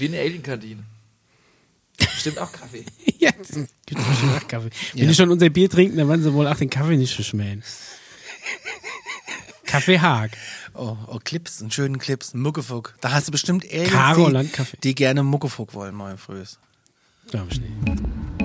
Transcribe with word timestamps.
Wie 0.00 0.08
eine 0.08 0.18
Alien-Kantine. 0.18 0.82
Stimmt 2.16 2.38
auch 2.38 2.50
Kaffee. 2.52 2.84
ja, 3.18 3.30
das 3.36 3.48
gibt 3.86 4.00
schon 4.00 4.36
auch 4.36 4.48
Kaffee. 4.48 4.70
Wenn 4.94 5.08
die 5.08 5.14
schon 5.14 5.30
unser 5.30 5.50
Bier 5.50 5.68
trinken, 5.68 5.96
dann 5.96 6.08
werden 6.08 6.22
sie 6.22 6.32
wohl 6.32 6.46
auch 6.46 6.56
den 6.56 6.70
Kaffee 6.70 6.96
nicht 6.96 7.14
verschmähen. 7.14 7.62
Kaffee 9.66 10.00
Haag. 10.00 10.32
Oh, 10.74 10.96
oh, 11.06 11.18
Clips, 11.22 11.60
einen 11.60 11.70
schönen 11.70 11.98
Clips, 11.98 12.34
Muckefuck. 12.34 12.94
Da 13.00 13.12
hast 13.12 13.28
du 13.28 13.32
bestimmt 13.32 13.64
Aliens, 13.72 14.52
die, 14.52 14.76
die 14.82 14.94
gerne 14.94 15.22
Muckefuck 15.22 15.74
wollen, 15.74 15.94
morgen 15.94 16.18
früh. 16.18 16.42
Glaube 17.30 17.48
ich 17.50 17.60
nicht. 17.60 18.39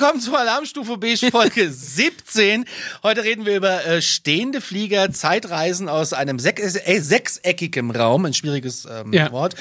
Willkommen 0.00 0.20
zu 0.22 0.34
Alarmstufe 0.34 0.96
Beige 0.96 1.26
Folge 1.30 1.70
17. 1.70 2.64
Heute 3.02 3.22
reden 3.22 3.44
wir 3.44 3.54
über 3.54 3.84
äh, 3.84 4.00
stehende 4.00 4.62
Flieger, 4.62 5.12
Zeitreisen 5.12 5.90
aus 5.90 6.14
einem 6.14 6.38
sech 6.38 6.54
äh, 6.58 7.00
sechseckigen 7.00 7.90
Raum, 7.94 8.24
ein 8.24 8.32
schwieriges 8.32 8.86
ähm, 8.90 9.12
Ja. 9.12 9.30
Wort. 9.30 9.56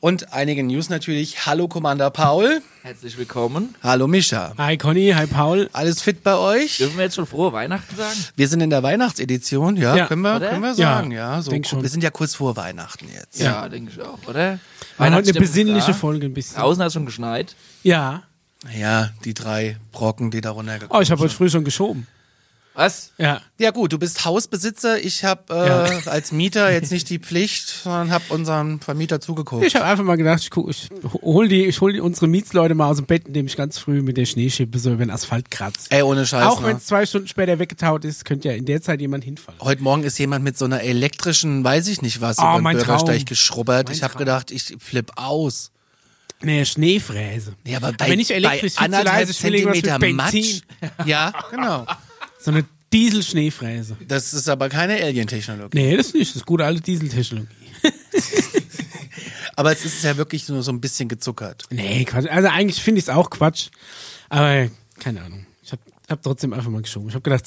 Und 0.00 0.32
einige 0.32 0.64
News 0.64 0.88
natürlich. 0.88 1.46
Hallo 1.46 1.68
Commander 1.68 2.10
Paul. 2.10 2.62
Herzlich 2.82 3.16
willkommen. 3.16 3.76
Hallo 3.80 4.08
Mischa. 4.08 4.54
Hi 4.58 4.76
Conny, 4.76 5.12
hi 5.14 5.26
Paul. 5.28 5.70
Alles 5.72 6.02
fit 6.02 6.24
bei 6.24 6.34
euch? 6.36 6.78
Dürfen 6.78 6.96
wir 6.96 7.04
jetzt 7.04 7.14
schon 7.14 7.26
frohe 7.26 7.52
Weihnachten 7.52 7.94
sagen? 7.94 8.18
Wir 8.34 8.48
sind 8.48 8.62
in 8.62 8.70
der 8.70 8.82
Weihnachtsedition, 8.82 9.76
ja, 9.76 9.94
Ja. 9.94 10.06
können 10.08 10.22
wir, 10.22 10.34
Oder? 10.34 10.48
können 10.48 10.62
wir 10.62 10.70
Ja, 10.70 10.74
sagen, 10.74 11.12
ja. 11.12 11.40
so, 11.42 11.52
denk 11.52 11.64
schon. 11.64 11.82
Wir 11.82 11.90
sind 11.90 12.02
ja 12.02 12.10
kurz 12.10 12.34
vor 12.34 12.56
Weihnachten 12.56 13.06
jetzt. 13.14 13.38
Ja, 13.38 13.68
denke 13.68 13.92
ich 13.94 14.02
auch, 14.02 14.18
oder? 14.26 14.58
War 14.98 15.14
heute 15.14 15.30
eine 15.30 15.38
besinnliche 15.38 15.92
da. 15.92 15.96
Folge 15.96 16.26
ein 16.26 16.34
bisschen. 16.34 16.56
Draußen 16.58 16.82
hat 16.82 16.88
es 16.88 16.94
schon 16.94 17.06
geschneit. 17.06 17.54
Ja. 17.84 18.24
Ja, 18.78 19.10
die 19.24 19.34
drei 19.34 19.76
Brocken, 19.92 20.30
die 20.30 20.40
da 20.40 20.50
runtergekommen 20.50 20.96
Oh, 20.98 21.02
ich 21.02 21.10
habe 21.10 21.18
sind. 21.20 21.28
heute 21.28 21.36
früh 21.36 21.50
schon 21.50 21.64
geschoben. 21.64 22.06
Was? 22.78 23.12
Ja. 23.16 23.40
Ja 23.56 23.70
gut, 23.70 23.94
du 23.94 23.98
bist 23.98 24.26
Hausbesitzer. 24.26 24.98
Ich 25.02 25.24
habe 25.24 25.44
äh, 25.54 25.66
Ja. 25.66 25.84
als 26.10 26.30
Mieter 26.30 26.70
jetzt 26.70 26.92
nicht 26.92 27.08
die 27.08 27.18
Pflicht, 27.18 27.68
sondern 27.68 28.10
habe 28.10 28.24
unserem 28.28 28.80
Vermieter 28.80 29.18
zugeguckt. 29.18 29.64
Ich 29.64 29.74
habe 29.76 29.86
einfach 29.86 30.04
mal 30.04 30.16
gedacht, 30.16 30.42
ich, 30.42 30.50
guck, 30.50 30.68
ich 30.68 30.90
hol 31.22 31.48
die, 31.48 31.64
ich 31.64 31.80
hol 31.80 31.94
die 31.94 32.00
unsere 32.00 32.26
Mietsleute 32.26 32.74
mal 32.74 32.90
aus 32.90 32.98
dem 32.98 33.06
Bett, 33.06 33.28
indem 33.28 33.46
ich 33.46 33.56
ganz 33.56 33.78
früh 33.78 34.02
mit 34.02 34.18
der 34.18 34.26
Schneeschippe 34.26 34.78
so 34.78 34.90
über 34.92 35.06
den 35.06 35.10
Asphalt 35.10 35.50
kratze. 35.50 35.86
Ey, 35.88 36.02
ohne 36.02 36.26
Scheiß. 36.26 36.44
Auch 36.44 36.60
ne? 36.60 36.66
wenn 36.66 36.76
es 36.76 36.84
zwei 36.84 37.06
Stunden 37.06 37.28
später 37.28 37.58
weggetaut 37.58 38.04
ist, 38.04 38.26
könnte 38.26 38.48
ja 38.48 38.54
in 38.54 38.66
der 38.66 38.82
Zeit 38.82 39.00
jemand 39.00 39.24
hinfallen. 39.24 39.58
Heute 39.62 39.82
Morgen 39.82 40.02
ist 40.02 40.18
jemand 40.18 40.44
mit 40.44 40.58
so 40.58 40.66
einer 40.66 40.82
elektrischen, 40.82 41.64
weiß 41.64 41.88
ich 41.88 42.02
nicht 42.02 42.20
was, 42.20 42.36
Oh, 42.38 42.58
über 42.58 42.72
den 42.72 42.76
Bürgersteig 42.76 43.24
geschrubbert. 43.24 43.86
Mein 43.88 43.96
ich 43.96 44.02
habe 44.02 44.18
gedacht, 44.18 44.50
ich 44.50 44.76
flipp 44.80 45.12
aus. 45.16 45.70
Nee, 46.42 46.64
Schneefräse. 46.64 47.54
Ja, 47.66 47.78
aber 47.78 47.92
bei, 47.92 48.06
aber 48.06 48.16
nicht 48.16 48.30
elektrisch, 48.30 48.74
bei 48.74 48.84
anderthalb 48.84 49.28
leise, 49.28 49.34
Zentimeter 49.34 49.98
Matsch. 49.98 50.60
Ja, 51.06 51.32
genau. 51.50 51.86
So 52.38 52.50
eine 52.50 52.64
Diesel-Schneefräse. 52.92 53.96
Das 54.06 54.32
ist 54.34 54.48
aber 54.48 54.68
keine 54.68 54.94
Alien-Technologie. 55.02 55.76
Nee, 55.76 55.96
das 55.96 56.08
ist 56.08 56.14
nicht. 56.14 56.30
Das 56.30 56.36
ist 56.36 56.46
gute 56.46 56.64
alte 56.64 56.80
Dieseltechnologie. 56.82 57.48
Aber 59.56 59.72
es 59.72 59.84
ist 59.86 60.04
ja 60.04 60.16
wirklich 60.18 60.48
nur 60.48 60.62
so 60.62 60.70
ein 60.70 60.80
bisschen 60.82 61.08
gezuckert. 61.08 61.64
Nee, 61.70 62.04
Quatsch. 62.04 62.26
Also 62.26 62.48
eigentlich 62.48 62.82
finde 62.82 62.98
ich 62.98 63.06
es 63.06 63.08
auch 63.08 63.30
Quatsch. 63.30 63.68
Aber 64.28 64.68
keine 65.00 65.22
Ahnung. 65.22 65.46
Ich 65.62 65.72
habe 65.72 65.82
hab 66.08 66.22
trotzdem 66.22 66.52
einfach 66.52 66.70
mal 66.70 66.82
geschoben. 66.82 67.08
Ich 67.08 67.14
habe 67.14 67.22
gedacht, 67.22 67.46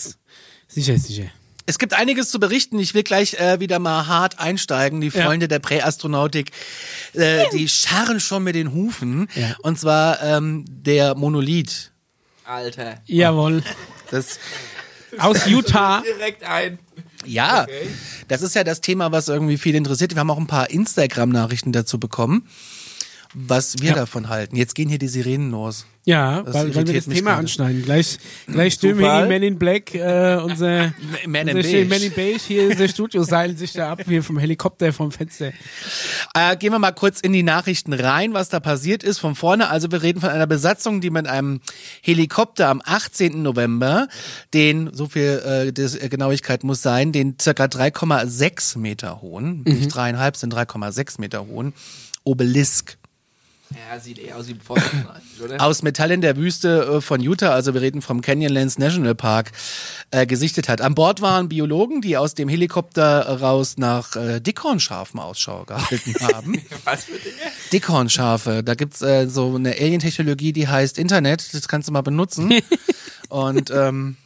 sicher 0.68 0.96
ist 0.96 1.06
sicher. 1.06 1.32
Es 1.70 1.78
gibt 1.78 1.94
einiges 1.94 2.32
zu 2.32 2.40
berichten. 2.40 2.80
Ich 2.80 2.96
will 2.96 3.04
gleich 3.04 3.36
äh, 3.36 3.60
wieder 3.60 3.78
mal 3.78 4.08
hart 4.08 4.40
einsteigen. 4.40 5.02
Die 5.02 5.10
Ja. 5.10 5.24
Freunde 5.26 5.48
der 5.48 5.60
Präastronautik, 5.60 6.50
äh, 7.14 7.46
die 7.54 7.70
scharren 7.70 8.20
schon 8.20 8.44
mit 8.44 8.56
den 8.56 8.74
Hufen. 8.74 9.28
Ja. 9.36 9.56
Und 9.62 9.80
zwar 9.80 10.20
ähm, 10.24 10.66
der 10.68 11.14
Monolith. 11.14 11.92
Alter. 12.44 12.96
Jawohl. 13.06 13.62
Das, 14.10 14.40
Aus 15.20 15.46
Utah. 15.46 16.02
Direkt 16.18 16.44
ein. 16.44 16.80
ja, 17.24 17.64
Okay. 17.64 17.88
das 18.28 18.42
ist 18.42 18.56
ja 18.56 18.64
das 18.64 18.82
Thema, 18.82 19.12
was 19.12 19.28
irgendwie 19.28 19.60
viel 19.60 19.76
interessiert. 19.76 20.16
Wir 20.16 20.22
haben 20.22 20.32
auch 20.32 20.40
ein 20.40 20.48
paar 20.48 20.72
Instagram-Nachrichten 20.72 21.72
dazu 21.72 22.00
bekommen, 22.00 22.48
was 23.34 23.80
wir 23.80 23.90
Ja. 23.90 23.96
davon 23.96 24.30
halten. 24.30 24.56
Jetzt 24.56 24.74
gehen 24.76 24.90
hier 24.90 24.98
die 25.00 25.08
Sirenen 25.08 25.52
los. 25.52 25.86
Ja, 26.06 26.42
Das 26.42 26.56
weil, 26.56 26.74
weil 26.74 26.88
wir 26.88 26.94
das 26.96 27.06
Thema 27.06 27.32
gerade. 27.32 27.40
anschneiden. 27.42 27.84
Gleich, 27.84 28.18
gleich 28.48 28.74
stürmen 28.74 29.04
hier 29.06 29.22
die 29.24 29.28
Men 29.28 29.44
in 29.44 29.60
Black, 29.60 29.94
äh, 29.94 30.38
unser, 30.44 30.94
Man 31.28 31.48
in 31.48 31.58
unser 31.58 31.70
Beige. 31.70 31.86
Men 31.86 32.02
in 32.02 32.12
Beige 32.14 32.40
hier, 32.48 32.70
unser 32.72 32.88
Studio 32.88 33.22
seilen 33.24 33.56
sich 33.58 33.74
da 33.74 33.92
ab, 33.92 34.02
hier 34.08 34.24
vom 34.24 34.40
Helikopter 34.40 34.92
vom 34.94 35.12
Fenster. 35.12 35.52
Äh, 36.34 36.58
gehen 36.58 36.72
wir 36.72 36.80
mal 36.80 36.94
kurz 36.94 37.20
in 37.20 37.32
die 37.34 37.44
Nachrichten 37.44 37.94
rein, 37.94 38.34
was 38.34 38.50
da 38.50 38.60
passiert 38.60 39.04
ist 39.04 39.20
von 39.20 39.36
vorne. 39.36 39.70
Also 39.70 39.92
wir 39.92 40.02
reden 40.02 40.22
von 40.22 40.30
einer 40.30 40.48
Besatzung, 40.48 41.00
die 41.02 41.12
mit 41.12 41.28
einem 41.28 41.62
Helikopter 42.02 42.70
am 42.70 42.82
18. 42.84 43.44
November 43.44 44.08
den, 44.56 44.90
so 44.94 45.08
viel 45.08 45.44
äh, 45.68 45.72
das, 45.74 45.96
äh, 45.96 46.10
Genauigkeit 46.10 46.64
muss 46.64 46.82
sein, 46.82 47.12
den 47.12 47.36
circa 47.40 47.66
3,6 47.66 48.80
Meter 48.80 49.22
hohen, 49.22 49.62
nicht 49.64 49.94
dreieinhalb, 49.94 50.36
sind 50.38 50.54
3,6 50.56 51.20
Meter 51.22 51.46
hohen 51.46 51.74
Obelisk 52.24 52.98
Ja, 53.72 54.00
sieht 54.00 54.18
eher 54.18 54.36
aus 54.38 54.48
wie 54.48 54.54
ein 54.54 54.60
eigentlich, 54.70 55.42
oder? 55.44 55.62
aus 55.64 55.84
Metall 55.84 56.12
in 56.12 56.22
der 56.22 56.38
Wüste 56.38 56.98
äh, 56.98 57.02
von 57.02 57.22
Utah, 57.22 57.52
also 57.52 57.74
wir 57.74 57.82
reden 57.82 58.02
vom 58.02 58.22
Canyonlands 58.22 58.80
National 58.80 59.14
Park, 59.16 59.52
äh, 60.12 60.26
gesichtet 60.26 60.68
hat. 60.70 60.82
An 60.82 60.96
Bord 60.96 61.22
waren 61.22 61.50
Biologen, 61.50 62.02
die 62.02 62.18
aus 62.18 62.34
dem 62.34 62.50
Helikopter 62.50 63.40
raus 63.40 63.78
nach 63.78 64.16
äh, 64.16 64.40
Dickhornschafen 64.40 65.20
Ausschau 65.20 65.66
gehalten 65.66 66.16
haben. 66.34 66.62
Was 66.84 67.06
für 67.06 67.12
Dinge? 67.14 67.36
Dickhornschafe. 67.72 68.64
Da 68.64 68.74
gibt's 68.74 69.02
äh, 69.02 69.28
so 69.28 69.56
eine 69.56 69.72
Alien-Technologie, 69.72 70.52
die 70.52 70.68
heißt 70.68 70.98
Internet. 70.98 71.54
Das 71.54 71.68
kannst 71.68 71.88
du 71.88 71.92
mal 71.94 72.02
benutzen. 72.02 72.52
Und 73.30 73.70
ähm, 73.70 74.18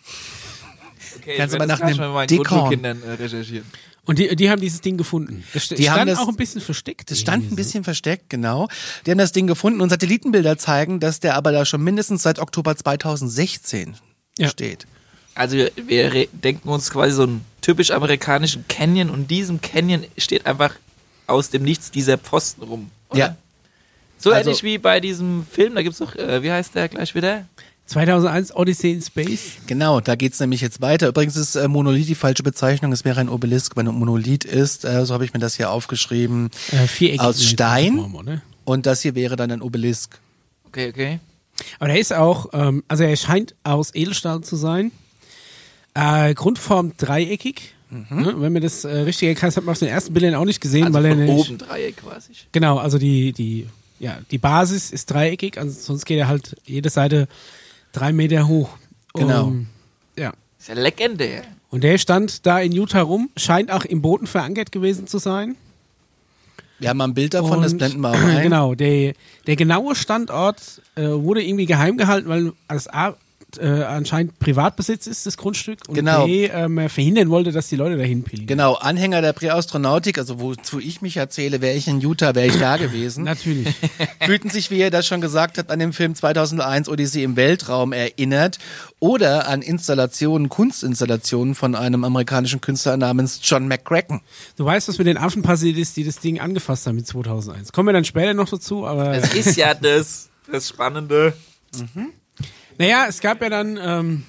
Okay, 1.17 1.35
Kannst 1.37 1.53
du 1.53 1.57
mal 1.57 1.67
nach 1.67 1.79
einem 1.79 1.95
Dickhorn. 2.27 2.27
Grundschulkindern 2.27 3.01
äh, 3.03 3.11
recherchieren. 3.13 3.65
Und 4.05 4.19
die, 4.19 4.35
die 4.35 4.49
haben 4.49 4.59
dieses 4.59 4.81
Ding 4.81 4.97
gefunden. 4.97 5.43
Das 5.53 5.69
Die 5.69 5.89
haben 5.89 5.97
stand 5.99 6.11
das- 6.11 6.19
auch 6.19 6.27
ein 6.27 6.35
bisschen 6.35 6.59
versteckt. 6.61 7.09
das 7.09 7.19
stand 7.19 7.49
ein 7.51 7.55
bisschen 7.55 7.83
versteckt, 7.85 8.29
genau. 8.29 8.67
Die 9.05 9.11
haben 9.11 9.17
das 9.17 9.31
Ding 9.31 9.47
gefunden 9.47 9.79
und 9.79 9.89
Satellitenbilder 9.89 10.57
zeigen, 10.57 10.99
dass 10.99 11.21
der 11.21 11.35
aber 11.35 11.51
da 11.53 11.63
schon 11.65 11.81
mindestens 11.83 12.23
seit 12.23 12.39
Oktober 12.39 12.75
2016 12.75 13.95
Ja. 14.37 14.49
steht. 14.49 14.85
Also 15.35 15.55
wir, 15.55 15.71
wir 15.87 16.27
denken 16.33 16.67
uns 16.69 16.91
quasi 16.91 17.15
so 17.15 17.23
einen 17.23 17.45
typisch 17.61 17.91
amerikanischen 17.91 18.65
Canyon 18.67 19.09
und 19.09 19.21
in 19.21 19.27
diesem 19.27 19.61
Canyon 19.61 20.03
steht 20.17 20.45
einfach 20.45 20.75
aus 21.27 21.49
dem 21.49 21.63
Nichts 21.63 21.89
dieser 21.89 22.17
Pfosten 22.17 22.63
rum. 22.63 22.91
Oder? 23.09 23.19
Ja. 23.19 23.37
So 24.19 24.31
Also- 24.31 24.49
ähnlich 24.49 24.63
wie 24.63 24.77
bei 24.77 24.99
diesem 24.99 25.45
Film, 25.49 25.75
da 25.75 25.81
gibt's 25.81 25.99
doch, 25.99 26.15
äh, 26.15 26.43
wie 26.43 26.51
heißt 26.51 26.75
der 26.75 26.89
gleich 26.89 27.15
wieder? 27.15 27.45
So. 27.85 27.93
2001 27.95 28.55
Odyssey 28.55 28.91
in 28.93 29.01
Space. 29.01 29.57
Genau, 29.67 29.99
da 29.99 30.15
geht's 30.15 30.39
nämlich 30.39 30.61
jetzt 30.61 30.81
weiter. 30.81 31.07
Übrigens 31.09 31.35
ist 31.35 31.55
äh, 31.55 31.67
Monolith 31.67 32.07
die 32.07 32.15
falsche 32.15 32.41
Bezeichnung. 32.43 32.91
Es 32.91 33.03
wäre 33.05 33.19
ein 33.19 33.29
Obelisk, 33.29 33.75
wenn 33.75 33.87
ein 33.87 33.95
Monolith 33.95 34.45
ist. 34.45 34.85
Äh, 34.85 35.05
so 35.05 35.13
habe 35.13 35.25
ich 35.25 35.33
mir 35.33 35.39
das 35.39 35.55
hier 35.55 35.69
aufgeschrieben. 35.69 36.49
Äh, 36.71 36.87
viereckig 36.87 37.21
Aus 37.21 37.39
in 37.41 37.47
Stein? 37.47 37.95
Form, 37.97 38.15
oder? 38.15 38.41
Und 38.65 38.85
das 38.85 39.01
hier 39.01 39.15
wäre 39.15 39.35
dann 39.35 39.51
ein 39.51 39.61
Obelisk. 39.61 40.19
Okay, 40.67 40.89
okay. 40.89 41.19
Aber 41.79 41.89
der 41.89 41.99
ist 41.99 42.13
auch, 42.13 42.47
ähm, 42.53 42.83
also 42.87 43.03
er 43.03 43.15
scheint 43.15 43.53
aus 43.63 43.93
Edelstahl 43.93 44.41
zu 44.41 44.55
sein. 44.55 44.91
Äh, 45.93 46.33
Grundform 46.33 46.93
dreieckig. 46.97 47.73
Ne? 48.09 48.33
Wenn 48.37 48.53
man 48.53 48.61
das 48.63 48.85
äh, 48.85 49.01
richtig 49.01 49.27
erkannt 49.27 49.51
hat, 49.51 49.57
hat 49.57 49.65
man 49.65 49.73
auf 49.73 49.79
den 49.79 49.87
ersten 49.89 50.13
Bildern 50.15 50.33
auch 50.33 50.45
nicht 50.45 50.61
gesehen, 50.61 50.85
Also 50.85 50.93
weil 50.95 51.05
er 51.05 51.11
von 51.11 51.25
nämlich, 51.25 51.47
oben 51.47 51.57
Dreieck 51.59 51.97
quasi. 51.97 52.31
genau, 52.51 52.79
also 52.79 52.97
die, 52.97 53.33
die, 53.33 53.67
ja, 53.99 54.17
die 54.31 54.39
Basis 54.39 54.89
ist 54.89 55.11
dreieckig, 55.11 55.59
also 55.59 55.79
sonst 55.79 56.05
geht 56.05 56.17
er 56.17 56.27
halt 56.27 56.55
jede 56.65 56.89
Seite 56.89 57.27
drei 57.93 58.11
Meter 58.11 58.47
hoch. 58.47 58.69
Genau. 59.13 59.45
Um, 59.47 59.67
ja. 60.17 60.33
Ist 60.59 60.67
ja 60.67 60.75
legendär. 60.75 61.43
Und 61.69 61.83
der 61.83 61.97
stand 61.97 62.45
da 62.45 62.59
in 62.59 62.71
Utah 62.71 63.01
rum, 63.01 63.29
scheint 63.37 63.71
auch 63.71 63.85
im 63.85 64.01
Boden 64.01 64.27
verankert 64.27 64.71
gewesen 64.71 65.07
zu 65.07 65.17
sein. 65.17 65.55
Wir 66.79 66.89
haben 66.89 66.97
mal 66.97 67.05
ein 67.07 67.13
Bild 67.13 67.33
davon, 67.33 67.61
das 67.61 67.71
Und- 67.71 67.77
blenden 67.77 68.01
wir 68.01 68.09
auch 68.11 68.19
ein. 68.19 68.43
Genau, 68.43 68.75
der, 68.75 69.13
der 69.47 69.55
genaue 69.55 69.95
Standort 69.95 70.81
äh, 70.95 71.03
wurde 71.07 71.41
irgendwie 71.43 71.65
geheim 71.65 71.97
gehalten, 71.97 72.27
weil 72.27 72.51
als 72.67 72.87
A, 72.91 73.15
äh, 73.59 73.83
anscheinend 73.83 74.39
Privatbesitz 74.39 75.07
ist, 75.07 75.25
das 75.25 75.37
Grundstück. 75.37 75.79
Und 75.87 75.95
Genau. 75.95 76.25
B, 76.25 76.45
ähm, 76.45 76.89
verhindern 76.89 77.29
wollte, 77.29 77.51
dass 77.51 77.67
die 77.69 77.75
Leute 77.75 77.97
dahin 77.97 78.23
pilgern. 78.23 78.47
Genau, 78.47 78.73
Anhänger 78.75 79.21
der 79.21 79.33
Präastronautik, 79.33 80.17
also 80.17 80.39
wozu 80.39 80.79
ich 80.79 81.01
mich 81.01 81.17
erzähle, 81.17 81.61
wäre 81.61 81.75
ich 81.75 81.87
in 81.87 81.99
Utah, 82.01 82.35
wäre 82.35 82.47
ich 82.47 82.59
da 82.59 82.77
gewesen. 82.77 83.23
Natürlich. 83.23 83.73
Fühlten 84.21 84.49
sich, 84.49 84.71
wie 84.71 84.79
ihr 84.79 84.91
das 84.91 85.05
schon 85.07 85.21
gesagt 85.21 85.57
habt, 85.57 85.71
an 85.71 85.79
den 85.79 85.93
Film 85.93 86.15
2001 86.15 86.89
Odyssee 86.89 87.23
im 87.23 87.35
Weltraum 87.35 87.93
erinnert 87.93 88.59
oder 88.99 89.47
an 89.47 89.61
Installationen, 89.61 90.49
Kunstinstallationen 90.49 91.55
von 91.55 91.75
einem 91.75 92.03
amerikanischen 92.03 92.61
Künstler 92.61 92.97
namens 92.97 93.39
John 93.43 93.67
McCracken. 93.67 94.21
Du 94.57 94.65
weißt, 94.65 94.87
was 94.87 94.97
mit 94.97 95.07
den 95.07 95.17
Affen 95.17 95.41
passiert 95.43 95.77
ist, 95.77 95.97
die 95.97 96.03
das 96.03 96.19
Ding 96.19 96.39
angefasst 96.39 96.87
haben 96.87 96.95
mit 96.95 97.07
2001. 97.07 97.71
Kommen 97.71 97.89
wir 97.89 97.93
dann 97.93 98.05
später 98.05 98.33
noch 98.33 98.49
dazu, 98.49 98.85
aber 98.85 99.13
Es 99.13 99.33
ist 99.33 99.57
ja 99.57 99.73
das, 99.81 100.29
das 100.51 100.69
Spannende. 100.69 101.33
Naja, 102.77 103.05
es 103.07 103.21
gab 103.21 103.41
ja 103.41 103.49
dann 103.49 103.79
ähm, 103.81 104.23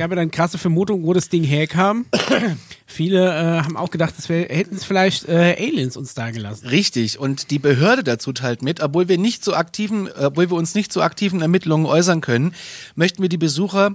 gab 0.00 0.10
ja 0.10 0.16
dann 0.16 0.30
krasse 0.30 0.56
Vermutungen, 0.56 1.04
wo 1.04 1.12
das 1.12 1.28
Ding 1.28 1.44
herkam. 1.44 2.06
Viele 2.86 3.28
äh, 3.28 3.62
haben 3.62 3.76
auch 3.76 3.90
gedacht, 3.90 4.14
es 4.18 4.28
wär, 4.30 4.48
hätten 4.48 4.76
es 4.76 4.84
vielleicht 4.84 5.28
äh, 5.28 5.56
Aliens 5.58 5.96
uns 5.96 6.14
da 6.14 6.30
gelassen. 6.30 6.68
Richtig. 6.68 7.18
Und 7.18 7.50
die 7.50 7.58
Behörde 7.58 8.02
dazu 8.02 8.32
teilt 8.32 8.62
mit, 8.62 8.82
obwohl 8.82 9.08
wir 9.08 9.18
nicht 9.18 9.44
zu 9.44 9.54
aktiven, 9.54 10.10
obwohl 10.10 10.50
wir 10.50 10.56
uns 10.56 10.74
nicht 10.74 10.90
zu 10.90 11.02
aktiven 11.02 11.42
Ermittlungen 11.42 11.84
äußern 11.84 12.22
können, 12.22 12.54
möchten 12.94 13.20
wir 13.20 13.28
die 13.28 13.36
Besucher 13.36 13.94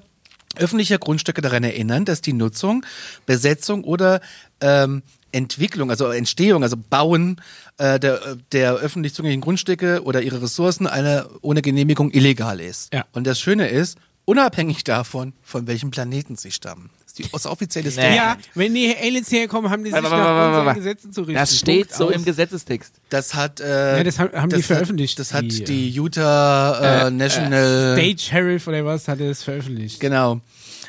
öffentlicher 0.57 0.99
Grundstücke 0.99 1.41
daran 1.41 1.63
erinnern, 1.63 2.05
dass 2.05 2.21
die 2.21 2.33
Nutzung, 2.33 2.85
Besetzung 3.25 3.83
oder 3.83 4.21
ähm, 4.61 5.01
Entwicklung, 5.31 5.89
also 5.89 6.07
Entstehung, 6.11 6.63
also 6.63 6.77
Bauen 6.77 7.41
äh, 7.77 7.99
der, 7.99 8.37
der 8.51 8.73
öffentlich 8.75 9.13
zugänglichen 9.13 9.41
Grundstücke 9.41 10.03
oder 10.03 10.21
ihre 10.21 10.41
Ressourcen 10.41 10.87
eine, 10.87 11.27
ohne 11.41 11.61
Genehmigung 11.61 12.11
illegal 12.11 12.59
ist. 12.59 12.93
Ja. 12.93 13.05
Und 13.13 13.25
das 13.27 13.39
Schöne 13.39 13.67
ist, 13.67 13.97
unabhängig 14.25 14.83
davon, 14.83 15.33
von 15.43 15.67
welchem 15.67 15.91
Planeten 15.91 16.35
sie 16.35 16.51
stammen. 16.51 16.89
Das 17.03 17.07
ist 17.07 17.19
die, 17.19 17.31
das 17.31 17.45
offizielle 17.45 17.91
Statement. 17.91 18.15
Ja, 18.17 18.37
wenn 18.55 18.73
die 18.73 18.93
Aliens 18.95 19.31
herkommen, 19.31 19.69
haben 19.71 19.83
die 19.83 19.91
sich 19.91 20.01
Warte, 20.03 20.15
nach 20.17 20.59
unseren. 20.59 20.75
Gesetzen 20.75 21.13
zu 21.13 21.21
richten. 21.21 21.35
Das 21.35 21.57
steht 21.57 21.87
Punkt 21.89 21.95
so 21.95 22.07
aus. 22.09 22.15
im 22.15 22.25
Gesetzestext. 22.25 22.93
Das 23.09 23.33
hat, 23.35 23.59
äh, 23.59 23.97
Ja, 23.97 24.03
das 24.03 24.19
haben- 24.19 24.33
haben 24.33 24.49
die 24.49 24.55
das 24.57 24.65
veröffentlicht, 24.65 25.13
Hat, 25.13 25.19
das 25.19 25.33
hat 25.33 25.43
die, 25.43 25.63
die, 25.63 25.89
Utah 25.91 27.07
äh, 27.07 27.11
National 27.11 27.93
Stage 27.97 28.17
Sheriff 28.19 28.67
oder 28.67 28.83
was 28.85 29.07
hat 29.07 29.19
es 29.19 29.43
veröffentlicht. 29.43 29.99
Genau. 29.99 30.41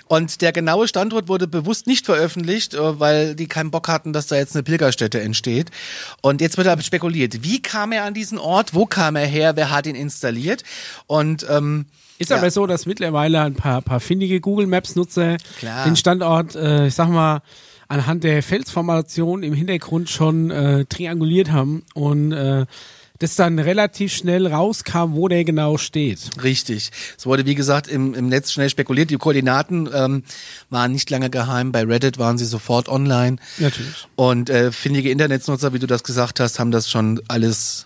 Und 0.08 0.40
der 0.40 0.52
genaue 0.52 0.86
Standort 0.88 1.28
wurde 1.28 1.46
bewusst 1.46 1.86
nicht 1.86 2.06
veröffentlicht, 2.06 2.74
äh, 2.74 3.00
weil 3.00 3.34
die 3.34 3.48
keinen 3.48 3.70
Bock 3.70 3.88
hatten, 3.88 4.12
dass 4.12 4.28
da 4.28 4.36
jetzt 4.36 4.54
eine 4.54 4.62
Pilgerstätte 4.62 5.20
entsteht. 5.20 5.70
Und 6.22 6.40
jetzt 6.40 6.56
wird 6.56 6.68
aber 6.68 6.82
spekuliert, 6.82 7.42
wie 7.42 7.60
kam 7.60 7.92
er 7.92 8.04
an 8.04 8.14
diesen 8.14 8.38
Ort, 8.38 8.74
wo 8.74 8.86
kam 8.86 9.16
er 9.16 9.26
her, 9.26 9.56
wer 9.56 9.70
hat 9.70 9.86
ihn 9.86 9.96
installiert? 9.96 10.62
Und 11.06 11.46
ähm, 11.50 11.86
Ist 12.18 12.30
ja. 12.30 12.36
aber 12.36 12.50
so, 12.50 12.66
dass 12.66 12.86
mittlerweile 12.86 13.40
ein 13.42 13.54
paar, 13.54 13.82
paar 13.82 14.00
findige 14.00 14.40
Google 14.40 14.66
Maps 14.66 14.94
Nutzer 14.94 15.36
Klar. 15.58 15.84
den 15.84 15.96
Standort, 15.96 16.54
äh, 16.54 16.86
ich 16.86 16.94
sag 16.94 17.08
mal, 17.08 17.42
anhand 17.88 18.24
der 18.24 18.42
Felsformation 18.42 19.42
im 19.42 19.54
Hintergrund 19.54 20.10
schon 20.10 20.50
äh, 20.50 20.84
trianguliert 20.86 21.52
haben 21.52 21.84
und 21.94 22.32
äh, 22.32 22.66
das 23.18 23.36
dann 23.36 23.58
relativ 23.58 24.12
schnell 24.12 24.46
rauskam, 24.46 25.12
wo 25.12 25.28
der 25.28 25.44
genau 25.44 25.78
steht. 25.78 26.42
Richtig. 26.42 26.90
Es 27.16 27.26
wurde, 27.26 27.46
wie 27.46 27.54
gesagt, 27.54 27.88
im, 27.88 28.14
im 28.14 28.28
Netz 28.28 28.52
schnell 28.52 28.70
spekuliert. 28.70 29.10
Die 29.10 29.16
Koordinaten 29.16 29.88
ähm, 29.92 30.22
waren 30.70 30.92
nicht 30.92 31.08
lange 31.10 31.30
geheim. 31.30 31.72
Bei 31.72 31.84
Reddit 31.84 32.18
waren 32.18 32.38
sie 32.38 32.46
sofort 32.46 32.88
online. 32.88 33.36
Natürlich. 33.58 34.06
Und 34.16 34.50
äh, 34.50 34.72
findige 34.72 35.10
Internetnutzer, 35.10 35.72
wie 35.72 35.78
du 35.78 35.86
das 35.86 36.02
gesagt 36.02 36.40
hast, 36.40 36.58
haben 36.58 36.70
das 36.70 36.90
schon 36.90 37.20
alles 37.28 37.85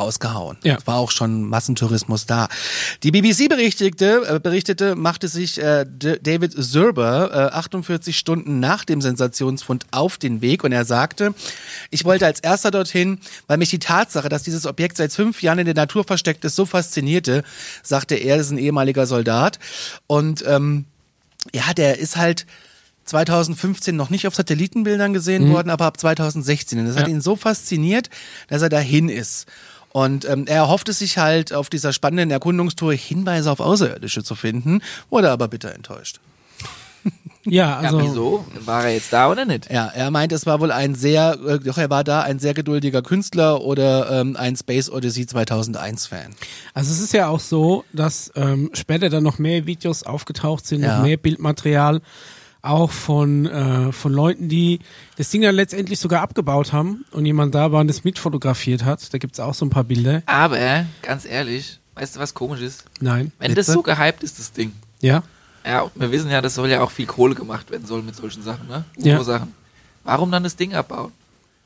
rausgehauen. 0.00 0.56
Ja. 0.64 0.76
Es 0.78 0.86
war 0.86 0.96
auch 0.96 1.10
schon 1.10 1.44
Massentourismus 1.48 2.26
da. 2.26 2.48
Die 3.02 3.10
BBC 3.12 3.48
berichtete, 3.48 4.22
äh, 4.36 4.40
berichtete 4.40 4.96
machte 4.96 5.28
sich 5.28 5.60
äh, 5.62 5.84
David 5.86 6.52
Zerber 6.62 7.30
äh, 7.52 7.54
48 7.56 8.18
Stunden 8.18 8.58
nach 8.60 8.84
dem 8.84 9.00
Sensationsfund 9.00 9.86
auf 9.92 10.18
den 10.18 10.40
Weg 10.40 10.64
und 10.64 10.72
er 10.72 10.84
sagte, 10.84 11.34
ich 11.90 12.04
wollte 12.04 12.26
als 12.26 12.40
erster 12.40 12.70
dorthin, 12.70 13.18
weil 13.46 13.58
mich 13.58 13.70
die 13.70 13.78
Tatsache, 13.78 14.28
dass 14.28 14.42
dieses 14.42 14.66
Objekt 14.66 14.96
seit 14.96 15.12
fünf 15.12 15.42
Jahren 15.42 15.58
in 15.60 15.66
der 15.66 15.74
Natur 15.74 16.04
versteckt 16.04 16.44
ist, 16.44 16.56
so 16.56 16.66
faszinierte, 16.66 17.44
sagte 17.82 18.14
er, 18.16 18.36
das 18.38 18.46
ist 18.46 18.52
ein 18.52 18.58
ehemaliger 18.58 19.06
Soldat. 19.06 19.58
Und 20.06 20.42
ähm, 20.46 20.86
ja, 21.54 21.72
der 21.74 21.98
ist 21.98 22.16
halt 22.16 22.46
2015 23.06 23.96
noch 23.96 24.10
nicht 24.10 24.26
auf 24.26 24.34
Satellitenbildern 24.34 25.12
gesehen 25.12 25.50
worden, 25.52 25.70
aber 25.70 25.86
ab 25.86 25.98
2016. 25.98 26.78
Und 26.78 26.86
das 26.86 26.96
hat 26.96 27.08
Ja. 27.08 27.08
ihn 27.08 27.20
so 27.20 27.34
fasziniert, 27.34 28.08
dass 28.48 28.62
er 28.62 28.68
dahin 28.68 29.08
ist. 29.08 29.46
Und 29.92 30.24
ähm, 30.24 30.46
er 30.46 30.56
erhoffte 30.56 30.92
sich 30.92 31.18
halt 31.18 31.52
auf 31.52 31.68
dieser 31.68 31.92
spannenden 31.92 32.30
Erkundungstour 32.30 32.92
Hinweise 32.94 33.50
auf 33.50 33.60
Außerirdische 33.60 34.22
zu 34.22 34.34
finden, 34.34 34.82
wurde 35.10 35.30
aber 35.30 35.48
bitter 35.48 35.74
enttäuscht. 35.74 36.20
Ja, 37.46 37.78
also 37.78 37.98
ja, 38.00 38.04
wieso? 38.04 38.44
War 38.66 38.84
er 38.84 38.92
jetzt 38.92 39.10
da 39.14 39.30
oder 39.30 39.46
nicht? 39.46 39.70
Ja, 39.72 39.86
er 39.86 40.10
meint, 40.10 40.30
es 40.32 40.44
war 40.44 40.60
wohl 40.60 40.70
ein 40.70 40.94
sehr, 40.94 41.38
äh, 41.46 41.58
doch 41.58 41.78
er 41.78 41.88
war 41.88 42.04
da 42.04 42.20
ein 42.20 42.38
sehr 42.38 42.52
geduldiger 42.52 43.00
Künstler 43.00 43.62
oder 43.62 44.10
ähm, 44.20 44.36
ein 44.36 44.56
Space 44.56 44.90
Odyssey 44.90 45.26
2001 45.26 46.06
Fan. 46.06 46.34
Also 46.74 46.92
es 46.92 47.00
ist 47.00 47.14
ja 47.14 47.28
auch 47.28 47.40
so, 47.40 47.84
dass 47.94 48.30
ähm, 48.36 48.68
später 48.74 49.08
dann 49.08 49.22
noch 49.22 49.38
mehr 49.38 49.64
Videos 49.64 50.02
aufgetaucht 50.02 50.66
sind, 50.66 50.82
Ja. 50.82 50.98
noch 50.98 51.02
mehr 51.04 51.16
Bildmaterial, 51.16 52.02
auch 52.62 52.90
von, 52.90 53.46
äh, 53.46 53.92
von 53.92 54.12
Leuten, 54.12 54.48
die 54.48 54.80
das 55.16 55.30
Ding 55.30 55.42
dann 55.42 55.54
letztendlich 55.54 55.98
sogar 55.98 56.22
abgebaut 56.22 56.72
haben 56.72 57.04
und 57.10 57.26
jemand 57.26 57.54
da 57.54 57.72
war 57.72 57.80
und 57.80 57.88
das 57.88 58.04
mitfotografiert 58.04 58.84
hat. 58.84 59.12
Da 59.12 59.18
gibt's 59.18 59.40
auch 59.40 59.54
so 59.54 59.64
ein 59.64 59.70
paar 59.70 59.84
Bilder. 59.84 60.22
Aber, 60.26 60.86
ganz 61.02 61.24
ehrlich, 61.24 61.80
weißt 61.94 62.16
du, 62.16 62.20
was 62.20 62.34
komisch 62.34 62.60
ist? 62.60 62.84
Nein. 63.00 63.32
Wenn 63.38 63.54
das 63.54 63.66
Bitte? 63.66 63.72
so 63.72 63.82
gehypt 63.82 64.22
ist, 64.22 64.38
das 64.38 64.52
Ding. 64.52 64.72
Ja? 65.00 65.22
Ja, 65.64 65.82
und 65.82 65.92
wir 65.96 66.10
wissen 66.10 66.30
ja, 66.30 66.40
das 66.40 66.54
soll 66.54 66.68
ja 66.70 66.80
auch 66.80 66.90
viel 66.90 67.06
Kohle 67.06 67.34
gemacht 67.34 67.70
werden 67.70 67.86
sollen 67.86 68.06
mit 68.06 68.16
solchen 68.16 68.42
Sachen, 68.42 68.66
ne? 68.68 68.84
Ja. 68.96 69.16
UFO-Sachen. 69.16 69.54
Warum 70.04 70.30
dann 70.30 70.42
das 70.42 70.56
Ding 70.56 70.74
abbauen? 70.74 71.12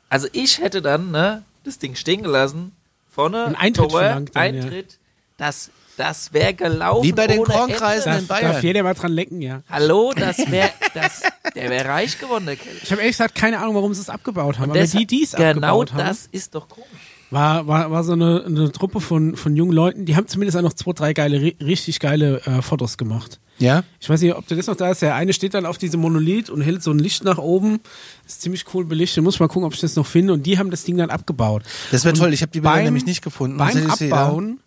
Also 0.09 0.27
ich 0.33 0.59
hätte 0.59 0.81
dann, 0.81 1.11
ne, 1.11 1.43
das 1.63 1.79
Ding 1.79 1.95
stehen 1.95 2.21
gelassen, 2.21 2.73
vorne, 3.09 3.45
Ein 3.45 3.55
Eintritt 3.55 3.89
Tor, 3.89 3.99
verlangt 3.99 4.35
dann, 4.35 4.55
ja. 4.55 4.61
Eintritt, 4.63 4.97
das, 5.37 5.71
das 5.97 6.33
wäre 6.33 6.53
gelaufen. 6.53 7.03
Wie 7.07 7.11
bei 7.11 7.27
den 7.27 7.43
Kornkreisen 7.43 8.11
Ende. 8.11 8.21
in 8.23 8.27
Darf, 8.27 8.39
Bayern. 8.39 8.53
darf 8.53 8.63
jeder 8.63 8.83
mal 8.83 8.93
dran 8.93 9.11
lecken, 9.11 9.41
ja. 9.41 9.61
Hallo, 9.69 10.13
das 10.15 10.37
wäre, 10.51 10.69
das, 10.93 11.21
der 11.55 11.69
wäre 11.69 11.87
reich 11.89 12.19
geworden, 12.19 12.45
der 12.45 12.55
Kerl. 12.55 12.73
Ich 12.83 12.91
habe 12.91 13.01
ehrlich 13.01 13.15
gesagt 13.17 13.35
keine 13.35 13.59
Ahnung, 13.59 13.75
warum 13.75 13.93
sie 13.93 14.01
es 14.01 14.09
abgebaut 14.09 14.59
haben. 14.59 14.71
Aber 14.71 14.79
Das- 14.79 14.91
die, 14.91 15.05
die 15.05 15.23
es 15.23 15.31
genau 15.31 15.81
abgebaut 15.81 15.93
haben, 15.93 16.05
das 16.07 16.27
ist 16.31 16.53
doch 16.55 16.67
komisch. 16.67 16.87
war, 17.31 17.67
war, 17.67 17.91
war 17.91 18.03
so 18.03 18.13
eine, 18.13 18.43
eine 18.45 18.71
Truppe 18.71 19.01
von, 19.01 19.35
von 19.35 19.55
jungen 19.55 19.71
Leuten, 19.73 20.05
die 20.05 20.15
haben 20.15 20.27
zumindest 20.27 20.57
auch 20.57 20.61
noch 20.61 20.73
zwei, 20.73 20.93
drei 20.93 21.13
geile, 21.13 21.37
ri- 21.37 21.63
richtig 21.65 21.99
geile 21.99 22.41
äh, 22.45 22.61
Fotos 22.61 22.97
gemacht. 22.97 23.39
Ja? 23.57 23.83
Ich 24.01 24.09
weiß 24.09 24.19
nicht, 24.19 24.35
ob 24.35 24.45
der 24.47 24.57
das 24.57 24.67
noch 24.67 24.75
da 24.75 24.91
ist. 24.91 25.01
Der 25.01 25.15
eine 25.15 25.31
steht 25.31 25.53
dann 25.53 25.65
auf 25.65 25.77
diesem 25.77 26.01
Monolith 26.01 26.49
und 26.49 26.59
hält 26.59 26.83
so 26.83 26.91
ein 26.91 26.99
Licht 26.99 27.23
nach 27.23 27.37
oben. 27.37 27.79
Ist 28.27 28.41
ziemlich 28.41 28.65
cool 28.73 28.83
belichtet. 28.83 29.23
Muss 29.23 29.39
mal 29.39 29.47
gucken, 29.47 29.63
ob 29.65 29.73
ich 29.73 29.79
das 29.79 29.95
noch 29.95 30.05
finde. 30.05 30.33
Und 30.33 30.45
die 30.45 30.59
haben 30.59 30.71
das 30.71 30.83
Ding 30.83 30.97
dann 30.97 31.09
abgebaut. 31.09 31.63
Das 31.89 32.03
wäre 32.03 32.11
Und 32.13 32.19
toll, 32.19 32.33
ich 32.33 32.41
habe 32.41 32.51
die 32.51 32.59
Bilder 32.59 32.75
beim- 32.75 32.83
nämlich 32.83 33.05
nicht 33.05 33.21
gefunden. 33.23 33.55
Beim? 33.57 33.89
Abbauen, 33.89 34.59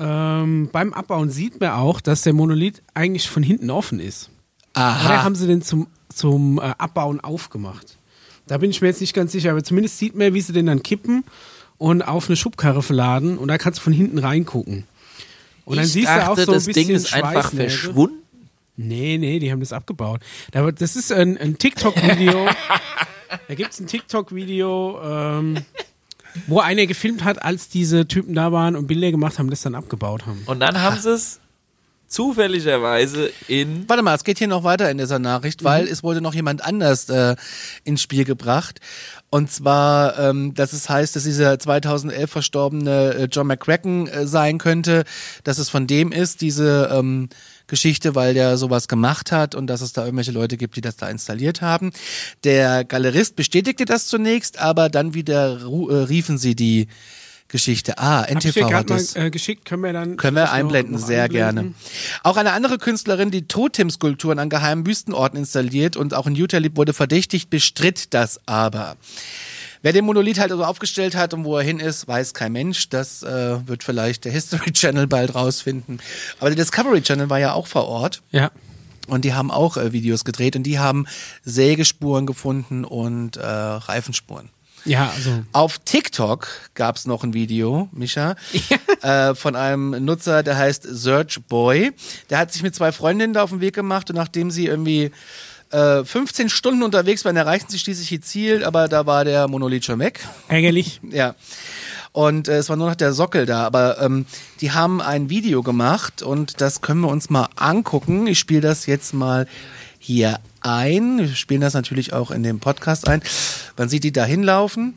ähm, 0.00 0.68
beim 0.72 0.92
Abbauen 0.92 1.30
sieht 1.30 1.60
man 1.60 1.70
auch, 1.70 2.00
dass 2.00 2.22
der 2.22 2.32
Monolith 2.32 2.82
eigentlich 2.94 3.28
von 3.28 3.42
hinten 3.42 3.70
offen 3.70 4.00
ist. 4.00 4.30
Oder 4.74 4.84
Aha. 4.84 5.22
haben 5.22 5.34
sie 5.34 5.46
den 5.46 5.62
zum, 5.62 5.88
zum 6.14 6.58
äh, 6.58 6.72
Abbauen 6.78 7.20
aufgemacht? 7.20 7.98
Da 8.46 8.58
bin 8.58 8.70
ich 8.70 8.80
mir 8.80 8.88
jetzt 8.88 9.00
nicht 9.00 9.14
ganz 9.14 9.32
sicher, 9.32 9.50
aber 9.50 9.62
zumindest 9.62 9.98
sieht 9.98 10.16
man, 10.16 10.32
wie 10.34 10.40
sie 10.40 10.52
den 10.52 10.66
dann 10.66 10.82
kippen 10.82 11.24
und 11.78 12.02
auf 12.02 12.28
eine 12.28 12.36
Schubkarre 12.36 12.82
verladen 12.82 13.38
und 13.38 13.48
da 13.48 13.58
kannst 13.58 13.78
du 13.80 13.84
von 13.84 13.92
hinten 13.92 14.18
reingucken. 14.18 14.84
Und 15.64 15.76
dann 15.76 15.84
ich 15.84 15.92
siehst 15.92 16.08
dachte, 16.08 16.24
du 16.24 16.30
auch 16.30 16.36
so 16.36 16.52
ein 16.52 16.54
das 16.54 16.66
bisschen 16.66 16.86
Ding 16.88 16.96
ist 16.96 17.12
einfach 17.14 17.52
verschwunden. 17.52 18.16
Nee, 18.76 19.18
nee, 19.18 19.38
die 19.38 19.52
haben 19.52 19.60
das 19.60 19.72
abgebaut. 19.72 20.20
Das 20.50 20.96
ist 20.96 21.12
ein, 21.12 21.36
ein 21.36 21.58
TikTok-Video. 21.58 22.48
da 23.48 23.54
gibt 23.54 23.72
es 23.72 23.80
ein 23.80 23.86
TikTok-Video, 23.86 25.00
ähm, 25.04 25.58
wo 26.46 26.60
einer 26.60 26.86
gefilmt 26.86 27.24
hat, 27.24 27.42
als 27.42 27.68
diese 27.68 28.06
Typen 28.06 28.34
da 28.34 28.52
waren 28.52 28.76
und 28.76 28.86
Bilder 28.86 29.10
gemacht 29.10 29.38
haben, 29.38 29.50
das 29.50 29.62
dann 29.62 29.74
abgebaut 29.74 30.26
haben. 30.26 30.42
Und 30.46 30.60
dann 30.60 30.80
haben 30.80 30.98
sie 30.98 31.12
es 31.12 31.40
zufälligerweise 32.10 33.30
in 33.46 33.88
Warte 33.88 34.02
mal, 34.02 34.16
es 34.16 34.24
geht 34.24 34.38
hier 34.38 34.48
noch 34.48 34.64
weiter 34.64 34.90
in 34.90 34.98
dieser 34.98 35.20
Nachricht, 35.20 35.62
weil 35.62 35.86
es 35.86 36.02
wurde 36.02 36.20
noch 36.20 36.34
jemand 36.34 36.62
anders 36.64 37.08
äh, 37.08 37.36
ins 37.84 38.02
Spiel 38.02 38.24
gebracht. 38.24 38.80
Und 39.30 39.50
zwar, 39.52 40.18
ähm, 40.18 40.52
dass 40.54 40.72
es 40.72 40.90
heißt, 40.90 41.14
dass 41.14 41.22
dieser 41.22 41.56
2011 41.56 42.28
verstorbene 42.28 43.14
äh, 43.14 43.28
John 43.30 43.46
McCracken 43.46 44.08
äh, 44.08 44.26
sein 44.26 44.58
könnte, 44.58 45.04
dass 45.44 45.58
es 45.58 45.70
von 45.70 45.86
dem 45.86 46.10
ist, 46.10 46.40
diese 46.40 46.90
ähm, 46.92 47.28
Geschichte, 47.70 48.14
weil 48.14 48.34
der 48.34 48.58
sowas 48.58 48.86
gemacht 48.88 49.32
hat 49.32 49.54
und 49.54 49.66
dass 49.68 49.80
es 49.80 49.94
da 49.94 50.04
irgendwelche 50.04 50.32
Leute 50.32 50.58
gibt, 50.58 50.76
die 50.76 50.82
das 50.82 50.96
da 50.96 51.08
installiert 51.08 51.62
haben. 51.62 51.92
Der 52.44 52.84
Galerist 52.84 53.36
bestätigte 53.36 53.86
das 53.86 54.06
zunächst, 54.08 54.58
aber 54.58 54.90
dann 54.90 55.14
wieder 55.14 55.60
äh, 55.62 55.94
riefen 55.94 56.36
sie 56.36 56.54
die 56.54 56.88
Geschichte. 57.48 57.98
Ah, 57.98 58.20
Hab 58.22 58.30
NTV 58.30 58.46
hat 58.62 58.70
gerade 58.70 58.92
mal 58.92 58.98
das. 58.98 59.16
äh, 59.16 59.30
geschickt, 59.30 59.64
können 59.64 59.82
wir 59.82 59.92
dann 59.92 60.16
Können 60.16 60.36
wir 60.36 60.52
einblenden, 60.52 60.98
sehr 60.98 61.24
einblenden? 61.24 61.54
gerne. 61.56 61.74
Auch 62.22 62.36
eine 62.36 62.52
andere 62.52 62.78
Künstlerin, 62.78 63.30
die 63.32 63.48
Totem-Skulpturen 63.48 64.38
an 64.38 64.50
geheimen 64.50 64.86
Wüstenorten 64.86 65.38
installiert 65.38 65.96
und 65.96 66.14
auch 66.14 66.26
in 66.28 66.36
Utah 66.36 66.58
lebt, 66.58 66.76
wurde 66.76 66.92
verdächtigt, 66.92 67.50
bestritt 67.50 68.14
das 68.14 68.38
aber. 68.46 68.96
Wer 69.82 69.92
den 69.92 70.04
Monolith 70.04 70.38
halt 70.38 70.52
also 70.52 70.64
aufgestellt 70.64 71.16
hat 71.16 71.32
und 71.34 71.44
wo 71.44 71.56
er 71.56 71.62
hin 71.64 71.80
ist, 71.80 72.06
weiß 72.06 72.34
kein 72.34 72.52
Mensch. 72.52 72.88
Das 72.90 73.22
äh, 73.22 73.66
wird 73.66 73.82
vielleicht 73.82 74.24
der 74.24 74.32
History 74.32 74.72
Channel 74.72 75.06
bald 75.06 75.34
rausfinden. 75.34 76.00
Aber 76.38 76.50
der 76.50 76.56
Discovery 76.56 77.00
Channel 77.02 77.30
war 77.30 77.38
ja 77.38 77.52
auch 77.54 77.66
vor 77.66 77.86
Ort 77.86 78.22
Ja. 78.30 78.50
und 79.08 79.24
die 79.24 79.32
haben 79.34 79.50
auch 79.50 79.76
äh, 79.76 79.92
Videos 79.92 80.24
gedreht 80.24 80.54
und 80.56 80.64
die 80.64 80.78
haben 80.78 81.06
Sägespuren 81.44 82.26
gefunden 82.26 82.84
und 82.84 83.36
äh, 83.36 83.44
Reifenspuren. 83.46 84.50
Ja, 84.86 85.12
also. 85.14 85.42
Auf 85.52 85.78
TikTok 85.78 86.48
gab's 86.74 87.04
noch 87.06 87.22
ein 87.22 87.34
Video, 87.34 87.90
Micha, 87.92 88.36
äh, 89.02 89.34
von 89.34 89.54
einem 89.54 89.90
Nutzer, 90.06 90.42
der 90.42 90.56
heißt 90.56 90.86
Search 90.90 91.38
Boy. 91.48 91.92
Der 92.30 92.38
hat 92.38 92.50
sich 92.50 92.62
mit 92.62 92.74
zwei 92.74 92.90
Freundinnen 92.90 93.34
da 93.34 93.42
auf 93.42 93.50
den 93.50 93.60
Weg 93.60 93.74
gemacht 93.74 94.08
und 94.08 94.16
nachdem 94.16 94.50
sie 94.50 94.66
irgendwie 94.66 95.10
äh, 95.70 96.04
15 96.04 96.48
Stunden 96.48 96.82
unterwegs 96.82 97.24
waren, 97.24 97.36
erreichten 97.36 97.70
sie 97.70 97.78
schließlich 97.78 98.12
ihr 98.12 98.22
Ziel, 98.22 98.64
aber 98.64 98.88
da 98.88 99.06
war 99.06 99.24
der 99.24 99.48
Monolith 99.48 99.84
schon 99.84 99.98
weg. 99.98 100.20
Ärgerlich. 100.48 101.00
Ja. 101.10 101.34
Und 102.12 102.48
äh, 102.48 102.58
es 102.58 102.68
war 102.68 102.76
nur 102.76 102.88
noch 102.88 102.96
der 102.96 103.12
Sockel 103.12 103.46
da, 103.46 103.64
aber 103.64 104.00
ähm, 104.00 104.26
die 104.60 104.72
haben 104.72 105.00
ein 105.00 105.30
Video 105.30 105.62
gemacht 105.62 106.22
und 106.22 106.60
das 106.60 106.80
können 106.80 107.02
wir 107.02 107.08
uns 107.08 107.30
mal 107.30 107.48
angucken. 107.54 108.26
Ich 108.26 108.40
spiele 108.40 108.62
das 108.62 108.86
jetzt 108.86 109.14
mal 109.14 109.46
hier 110.00 110.40
ein. 110.60 111.18
Wir 111.18 111.34
spielen 111.36 111.60
das 111.60 111.74
natürlich 111.74 112.12
auch 112.12 112.32
in 112.32 112.42
dem 112.42 112.58
Podcast 112.58 113.06
ein. 113.08 113.22
Man 113.76 113.88
sieht 113.88 114.02
die 114.02 114.12
da 114.12 114.24
hinlaufen. 114.24 114.94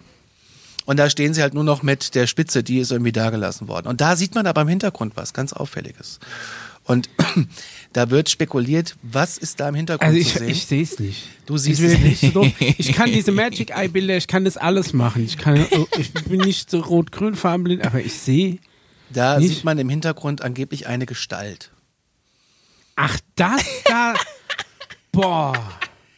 Und 0.85 0.97
da 0.97 1.09
stehen 1.09 1.33
sie 1.33 1.41
halt 1.41 1.53
nur 1.53 1.63
noch 1.63 1.81
mit 1.81 2.13
der 2.13 2.27
Spitze, 2.27 2.61
die 2.63 2.79
ist 2.79 2.91
irgendwie 2.91 3.13
da 3.13 3.29
gelassen 3.29 3.67
worden. 3.67 3.87
Und 3.87 4.01
da 4.01 4.15
sieht 4.15 4.35
man 4.35 4.47
aber 4.47 4.61
im 4.61 4.67
Hintergrund 4.67 5.15
was 5.15 5.33
ganz 5.33 5.53
Auffälliges. 5.53 6.19
Und 6.83 7.09
da 7.93 8.09
wird 8.09 8.29
spekuliert, 8.29 8.95
was 9.03 9.37
ist 9.37 9.59
da 9.59 9.69
im 9.69 9.75
Hintergrund 9.75 10.07
Also 10.07 10.19
ich, 10.19 10.33
zu 10.33 10.39
sehen? 10.39 10.49
ich 10.49 10.65
sehe 10.65 10.81
es 10.83 10.99
nicht. 10.99 11.23
Du 11.45 11.57
siehst 11.57 11.79
ich 11.79 11.85
es 11.85 11.93
bin 11.99 12.03
nicht 12.09 12.33
so. 12.33 12.51
Ich 12.77 12.91
kann 12.93 13.11
diese 13.11 13.31
Magic 13.31 13.69
Eye 13.75 13.87
Bilder, 13.87 14.17
ich 14.17 14.27
kann 14.27 14.45
das 14.45 14.57
alles 14.57 14.93
machen. 14.93 15.23
Ich 15.23 15.37
kann, 15.37 15.65
oh, 15.71 15.87
ich 15.97 16.11
bin 16.13 16.41
nicht 16.41 16.69
so 16.69 16.79
rot-grün 16.79 17.35
farbenblind, 17.35 17.85
aber 17.85 18.01
ich 18.01 18.13
sehe. 18.13 18.57
da 19.11 19.39
nicht. 19.39 19.49
sieht 19.55 19.63
man 19.63 19.77
im 19.77 19.89
Hintergrund 19.89 20.41
angeblich 20.41 20.87
eine 20.87 21.05
Gestalt. 21.05 21.71
Ach, 22.95 23.17
das 23.35 23.63
da. 23.85 24.13
Boah. 25.11 25.53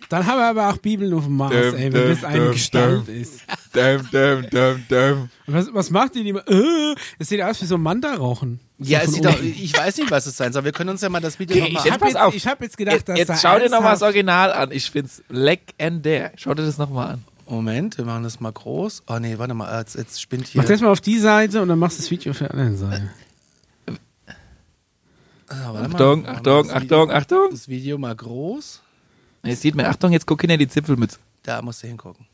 Dann 0.09 0.25
haben 0.25 0.37
wir 0.37 0.45
aber 0.45 0.69
auch 0.69 0.77
Bibeln 0.77 1.13
auf 1.13 1.23
dem 1.25 1.35
Mars, 1.37 1.51
Dum, 1.53 1.75
ey, 1.75 1.91
wenn 1.93 2.09
das 2.09 2.23
eine 2.23 2.51
Gestalt 2.51 3.07
ist. 3.07 3.41
Dum, 3.73 4.07
dum, 4.09 4.45
dum, 4.49 4.83
dum. 4.87 5.29
Und 5.47 5.53
Was, 5.53 5.73
was 5.73 5.89
macht 5.89 6.15
die 6.15 6.27
immer? 6.29 6.47
Äh, 6.47 6.95
es 7.19 7.27
sieht 7.27 7.41
aus 7.41 7.61
wie 7.61 7.65
so 7.65 7.75
ein 7.75 7.81
Manda-Rauchen. 7.81 8.61
Ja, 8.79 8.99
so 8.99 9.05
es 9.05 9.05
von 9.05 9.13
sieht 9.15 9.27
auch, 9.27 9.41
ich 9.41 9.77
weiß 9.77 9.97
nicht, 9.97 10.11
was 10.11 10.25
es 10.27 10.37
sein 10.37 10.53
soll. 10.53 10.63
Wir 10.63 10.71
können 10.71 10.91
uns 10.91 11.01
ja 11.01 11.09
mal 11.09 11.19
das 11.19 11.37
Video 11.39 11.57
Okay, 11.57 11.73
nochmal 11.73 11.79
ich 11.81 11.85
jetzt 11.85 11.93
habe 12.01 12.05
jetzt, 12.29 12.35
ich 12.35 12.47
hab 12.47 12.61
jetzt 12.61 12.77
gedacht, 12.77 12.95
Jetzt, 12.95 13.09
dass 13.09 13.17
jetzt 13.17 13.27
da 13.29 13.35
schau 13.37 13.59
dir 13.59 13.69
nochmal 13.69 13.91
das 13.91 14.01
Original 14.01 14.53
an. 14.53 14.71
Ich 14.71 14.89
find's 14.89 15.23
legendär. 15.27 16.31
Schau 16.37 16.53
dir 16.53 16.65
das 16.65 16.77
nochmal 16.77 17.15
an. 17.15 17.25
Moment, 17.49 17.97
wir 17.97 18.05
machen 18.05 18.23
das 18.23 18.39
mal 18.39 18.51
groß. 18.53 19.03
Oh 19.07 19.19
nee, 19.19 19.37
warte 19.37 19.53
mal, 19.53 19.77
jetzt, 19.79 19.95
jetzt 19.95 20.21
spinnt 20.21 20.47
hier. 20.47 20.61
Mach 20.61 20.67
das 20.69 20.79
mal 20.79 20.89
auf 20.89 21.01
die 21.01 21.19
Seite 21.19 21.61
und 21.61 21.67
dann 21.67 21.77
machst 21.79 21.97
du 21.97 22.01
das 22.03 22.11
Video 22.11 22.31
auf 22.31 22.37
der 22.37 22.51
anderen 22.51 22.77
Seite. 22.77 23.09
Ah, 25.47 25.73
warte 25.73 25.89
mal. 25.89 25.93
Achtung, 25.95 26.25
Achtung, 26.27 26.67
das 26.67 26.81
Video- 26.81 27.01
Achtung, 27.01 27.11
Achtung. 27.11 27.47
Das 27.51 27.67
Video 27.67 27.97
mal 27.97 28.15
groß. 28.15 28.81
Jetzt 29.45 29.61
sieht 29.61 29.75
man, 29.75 29.85
Achtung, 29.85 30.11
jetzt 30.11 30.25
guck 30.25 30.41
hinter 30.41 30.57
die 30.57 30.67
Zipfelmütze. 30.67 31.17
Da 31.43 31.61
musst 31.61 31.83
du 31.83 31.87
hingucken. 31.87 32.25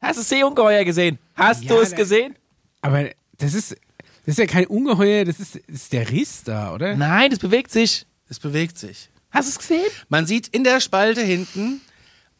Hast 0.00 0.16
du 0.16 0.20
das 0.22 0.28
Seeungeheuer 0.28 0.84
gesehen? 0.84 1.18
Hast 1.34 1.62
Ja, 1.64 1.74
du 1.74 1.80
es 1.80 1.94
gesehen? 1.94 2.34
Aber 2.80 3.04
das 3.38 3.52
ist, 3.54 3.72
das 3.72 3.78
ist 4.26 4.38
ja 4.38 4.46
kein 4.46 4.66
Ungeheuer, 4.66 5.24
das 5.24 5.38
ist, 5.40 5.56
das 5.56 5.62
ist 5.68 5.92
der 5.92 6.08
Riss 6.10 6.42
da, 6.44 6.72
oder? 6.72 6.96
Nein, 6.96 7.30
das 7.30 7.38
bewegt 7.38 7.70
sich. 7.70 8.06
Es 8.28 8.38
bewegt 8.38 8.78
sich. 8.78 9.10
Hast 9.30 9.46
du 9.48 9.50
es 9.50 9.58
gesehen? 9.58 9.86
Man 10.08 10.26
sieht 10.26 10.48
in 10.48 10.64
der 10.64 10.80
Spalte 10.80 11.20
hinten 11.22 11.80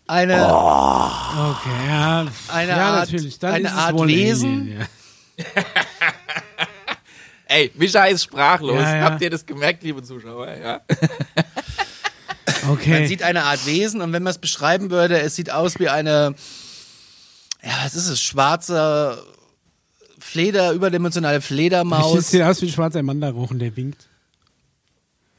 eine, 0.06 0.34
Okay, 0.46 1.86
ja. 1.88 2.26
Eine 2.48 2.70
ja, 2.70 2.76
Art- 2.76 3.10
natürlich. 3.12 3.38
Dann 3.38 3.54
eine 3.54 3.72
Art 3.72 3.94
Wesen. 4.06 4.60
Alien, 4.62 4.78
ja. 4.80 5.44
Ey, 7.46 7.70
Mischa 7.74 8.04
ist 8.04 8.22
sprachlos. 8.24 8.80
Ja. 8.80 9.00
Habt 9.02 9.20
ihr 9.22 9.30
das 9.30 9.44
gemerkt, 9.44 9.82
liebe 9.82 10.02
Zuschauer? 10.02 10.54
Ja. 10.54 10.80
Okay. 12.70 12.90
man 12.90 13.08
sieht 13.08 13.22
eine 13.22 13.44
Art 13.44 13.66
Wesen 13.66 14.00
und 14.00 14.12
wenn 14.12 14.22
man 14.22 14.30
es 14.30 14.38
beschreiben 14.38 14.90
würde, 14.90 15.20
es 15.20 15.34
sieht 15.34 15.50
aus 15.50 15.78
wie 15.78 15.88
eine, 15.88 16.34
ja, 17.62 17.72
was 17.84 17.94
ist 17.94 18.08
es, 18.08 18.20
schwarze 18.20 19.22
Fleder, 20.18 20.72
überdimensionale 20.72 21.40
Fledermaus. 21.40 22.30
sieht 22.30 22.42
aus 22.42 22.60
wie 22.62 22.66
ein 22.66 22.72
schwarzer 22.72 23.02
Mann 23.02 23.20
da 23.20 23.30
rochen, 23.30 23.58
der 23.58 23.76
winkt. 23.76 24.06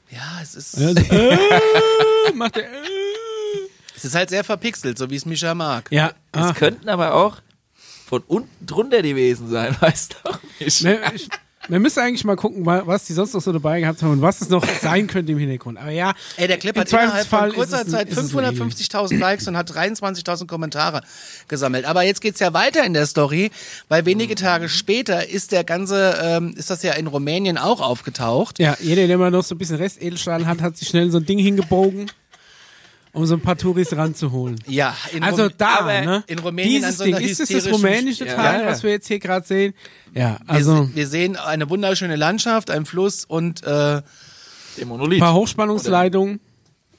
Ja, 0.09 0.39
es 0.41 0.55
ist, 0.55 0.77
Ja, 0.77 0.93
so, 0.93 0.99
äh, 0.99 1.37
macht 2.35 2.57
er, 2.57 2.63
äh. 2.63 2.67
es 3.95 4.03
ist 4.05 4.15
halt 4.15 4.29
sehr 4.29 4.43
verpixelt, 4.43 4.97
so 4.97 5.09
wie 5.09 5.15
es 5.15 5.25
Mischa 5.25 5.53
mag. 5.55 5.89
Ja, 5.91 6.13
Es 6.33 6.41
ah. 6.41 6.53
könnten 6.53 6.89
aber 6.89 7.13
auch 7.13 7.37
von 8.05 8.23
unten 8.27 8.65
drunter 8.65 9.01
die 9.01 9.15
Wesen 9.15 9.49
sein, 9.49 9.75
weißt 9.79 10.17
du? 10.23 10.31
Ich, 10.59 10.83
Wir, 10.83 11.13
ich, 11.13 11.29
wir 11.71 11.79
müssen 11.79 11.99
eigentlich 11.99 12.23
mal 12.25 12.35
gucken, 12.35 12.65
wa- 12.65 12.83
was 12.85 13.05
die 13.05 13.13
sonst 13.13 13.33
noch 13.33 13.41
so 13.41 13.51
dabei 13.51 13.79
gehabt 13.79 14.01
haben 14.03 14.11
und 14.11 14.21
was 14.21 14.41
es 14.41 14.49
noch 14.49 14.63
sein 14.81 15.07
könnte 15.07 15.31
im 15.31 15.37
Hintergrund. 15.37 15.77
Aber 15.79 15.89
ja, 15.91 16.13
Ey, 16.37 16.47
der 16.47 16.57
Clip 16.57 16.77
hat 16.77 16.91
innerhalb 16.91 17.25
von 17.25 17.51
kurzer 17.53 17.87
Zeit 17.87 18.09
ist 18.09 18.17
es 18.17 18.35
ein 18.35 18.43
Alien. 18.45 18.71
550.000 18.71 19.17
Likes 19.17 19.47
und 19.47 19.57
hat 19.57 19.71
23.000 19.71 20.47
Kommentare 20.47 21.01
gesammelt. 21.47 21.85
Aber 21.85 22.03
jetzt 22.03 22.21
geht's 22.21 22.39
ja 22.39 22.53
weiter 22.53 22.83
in 22.83 22.93
der 22.93 23.05
Story, 23.05 23.49
weil 23.89 24.05
wenige 24.05 24.35
Tage 24.35 24.69
später 24.69 25.27
ist 25.29 25.51
der 25.51 25.63
ganze, 25.63 26.19
ähm, 26.21 26.53
ist 26.57 26.69
das 26.69 26.83
ja 26.83 26.93
in 26.93 27.07
Rumänien 27.07 27.57
auch 27.57 27.79
aufgetaucht. 27.81 28.59
Ja, 28.59 28.75
jeder, 28.81 29.07
der 29.07 29.17
mal 29.17 29.31
noch 29.31 29.43
so 29.43 29.55
ein 29.55 29.57
bisschen 29.57 29.77
Restedelstahl 29.77 30.45
hat, 30.45 30.61
hat 30.61 30.77
sich 30.77 30.87
schnell 30.89 31.09
so 31.09 31.17
ein 31.19 31.25
Ding 31.25 31.39
hingebogen, 31.39 32.11
um 33.13 33.25
so 33.25 33.33
ein 33.35 33.41
paar 33.41 33.57
Touris 33.57 33.95
ranzuholen. 33.95 34.59
Ja, 34.67 34.95
in 35.13 35.21
Also 35.23 35.43
Rum- 35.43 35.51
da, 35.57 35.79
aber 35.79 36.01
ne? 36.01 36.23
in 36.27 36.39
Rumänien 36.39 36.83
an 36.83 36.89
Dieses 36.91 36.97
so 36.97 37.03
Ding, 37.03 37.15
ist 37.17 37.39
das 37.39 37.49
das 37.49 37.71
rumänische 37.71 38.25
Ja. 38.25 38.35
Teil, 38.35 38.59
Ja, 38.59 38.65
ja. 38.65 38.71
was 38.71 38.83
wir 38.83 38.91
jetzt 38.91 39.07
hier 39.07 39.19
gerade 39.19 39.45
sehen? 39.45 39.73
Ja, 40.13 40.37
wir, 40.45 40.49
also 40.49 40.83
se- 40.85 40.95
wir 40.95 41.07
sehen 41.07 41.35
eine 41.35 41.69
wunderschöne 41.69 42.15
Landschaft, 42.15 42.69
einen 42.69 42.85
Fluss 42.85 43.25
und 43.25 43.63
äh, 43.63 43.65
der 43.67 44.03
ein 44.81 44.87
Monolith. 44.87 45.19
paar 45.19 45.33
Hochspannungsleitungen. 45.33 46.39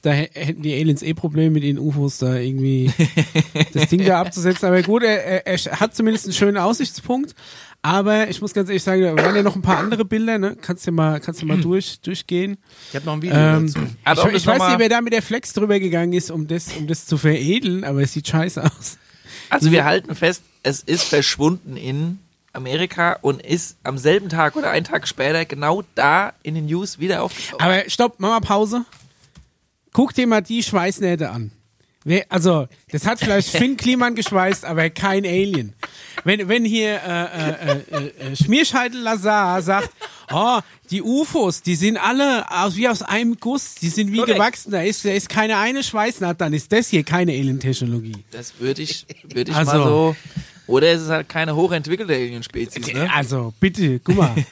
Da 0.03 0.11
hä- 0.11 0.29
hätten 0.33 0.61
die 0.61 0.73
Aliens 0.73 1.01
eh 1.01 1.13
Probleme 1.13 1.49
mit 1.51 1.63
den 1.63 1.79
UFOs 1.79 2.17
da 2.17 2.35
irgendwie 2.35 2.91
das 3.73 3.87
Ding 3.87 4.05
da 4.05 4.19
abzusetzen. 4.19 4.67
Aber 4.67 4.81
gut, 4.81 5.01
er, 5.03 5.45
er, 5.47 5.47
er 5.47 5.79
hat 5.79 5.95
zumindest 5.95 6.25
einen 6.25 6.33
schönen 6.33 6.57
Aussichtspunkt. 6.57 7.33
Aber 7.85 8.29
ich 8.29 8.39
muss 8.39 8.53
ganz 8.53 8.69
ehrlich 8.69 8.81
sagen, 8.81 9.01
da 9.01 9.15
waren 9.17 9.35
ja 9.35 9.43
noch 9.43 9.57
ein 9.57 9.61
paar 9.61 9.77
andere 9.77 10.05
Bilder, 10.05 10.37
ne? 10.37 10.55
Kannst 10.59 10.87
du 10.87 10.91
mal, 10.93 11.19
kannst 11.19 11.41
du 11.41 11.45
mal 11.45 11.59
durch, 11.59 11.99
durchgehen. 11.99 12.57
ich 12.89 12.95
habe 12.95 13.05
noch 13.05 13.13
ein 13.13 13.21
Video 13.21 13.35
Ähm, 13.35 13.67
dazu. 13.67 13.79
Aber 14.05 14.29
ich 14.29 14.37
ich 14.37 14.47
weiß 14.47 14.69
nicht, 14.69 14.79
wer 14.79 14.87
da 14.87 15.01
mit 15.01 15.11
der 15.11 15.21
Flex 15.21 15.51
drüber 15.51 15.77
gegangen 15.81 16.13
ist, 16.13 16.31
um 16.31 16.47
das, 16.47 16.69
um 16.77 16.87
das 16.87 17.05
zu 17.05 17.17
veredeln, 17.17 17.83
aber 17.83 18.01
es 18.01 18.13
sieht 18.13 18.25
scheiße 18.27 18.63
aus. 18.63 18.97
Also 19.49 19.69
wir 19.71 19.83
halten 19.83 20.15
fest, 20.15 20.43
es 20.63 20.79
ist 20.79 21.03
verschwunden 21.03 21.75
in 21.75 22.19
Amerika 22.53 23.17
und 23.21 23.41
ist 23.41 23.75
am 23.83 23.97
selben 23.97 24.29
Tag 24.29 24.55
oder 24.55 24.69
einen 24.69 24.85
Tag 24.85 25.05
später 25.05 25.43
genau 25.43 25.83
da 25.95 26.31
in 26.41 26.55
den 26.55 26.67
News 26.67 26.99
wieder 26.99 27.21
aufgetaucht. 27.23 27.61
Aber 27.61 27.83
stopp, 27.89 28.15
mach 28.19 28.29
mal 28.29 28.39
Pause. 28.39 28.85
Guck 29.91 30.13
dir 30.13 30.25
mal 30.25 30.41
die 30.41 30.63
Schweißnähte 30.63 31.31
an. 31.31 31.51
Wer, 32.05 32.25
also, 32.29 32.67
das 32.91 33.05
hat 33.05 33.19
vielleicht 33.19 33.49
Finn 33.57 33.77
Kliman 33.77 34.15
geschweißt, 34.15 34.65
aber 34.65 34.89
kein 34.89 35.25
Alien. 35.25 35.73
Wenn, 36.23 36.47
wenn 36.49 36.65
hier 36.65 36.99
äh, 37.05 37.23
äh, 37.23 37.81
äh, 37.91 38.31
äh, 38.31 38.35
Schmierscheitel 38.35 38.99
Lazar 38.99 39.61
sagt, 39.61 39.89
oh, 40.31 40.59
die 40.91 41.01
UFOs, 41.01 41.61
die 41.61 41.75
sind 41.75 41.97
alle 41.97 42.45
aus, 42.51 42.75
wie 42.75 42.87
aus 42.89 43.01
einem 43.01 43.39
Guss, 43.39 43.75
die 43.75 43.89
sind 43.89 44.11
wie 44.11 44.17
Korrekt. 44.17 44.35
gewachsen, 44.35 44.71
da 44.71 44.81
ist, 44.81 45.05
da 45.05 45.09
ist 45.11 45.29
keine 45.29 45.57
eine 45.57 45.83
Schweißnaht, 45.83 46.39
dann 46.41 46.53
ist 46.53 46.71
das 46.71 46.89
hier 46.89 47.03
keine 47.03 47.31
Alien-Technologie. 47.31 48.23
Das 48.31 48.53
würde 48.59 48.81
ich, 48.81 49.05
würde 49.33 49.51
ich 49.51 49.57
Also- 49.57 49.71
mal 49.77 49.83
so. 49.83 50.15
Oder 50.65 50.93
es 50.93 51.01
ist 51.01 51.09
halt 51.09 51.27
keine 51.27 51.57
hochentwickelte 51.57 52.13
Alien-Spezies, 52.13 52.93
ne? 52.93 53.09
Also, 53.13 53.53
bitte, 53.59 53.99
guck 53.99 54.15
mal. 54.15 54.33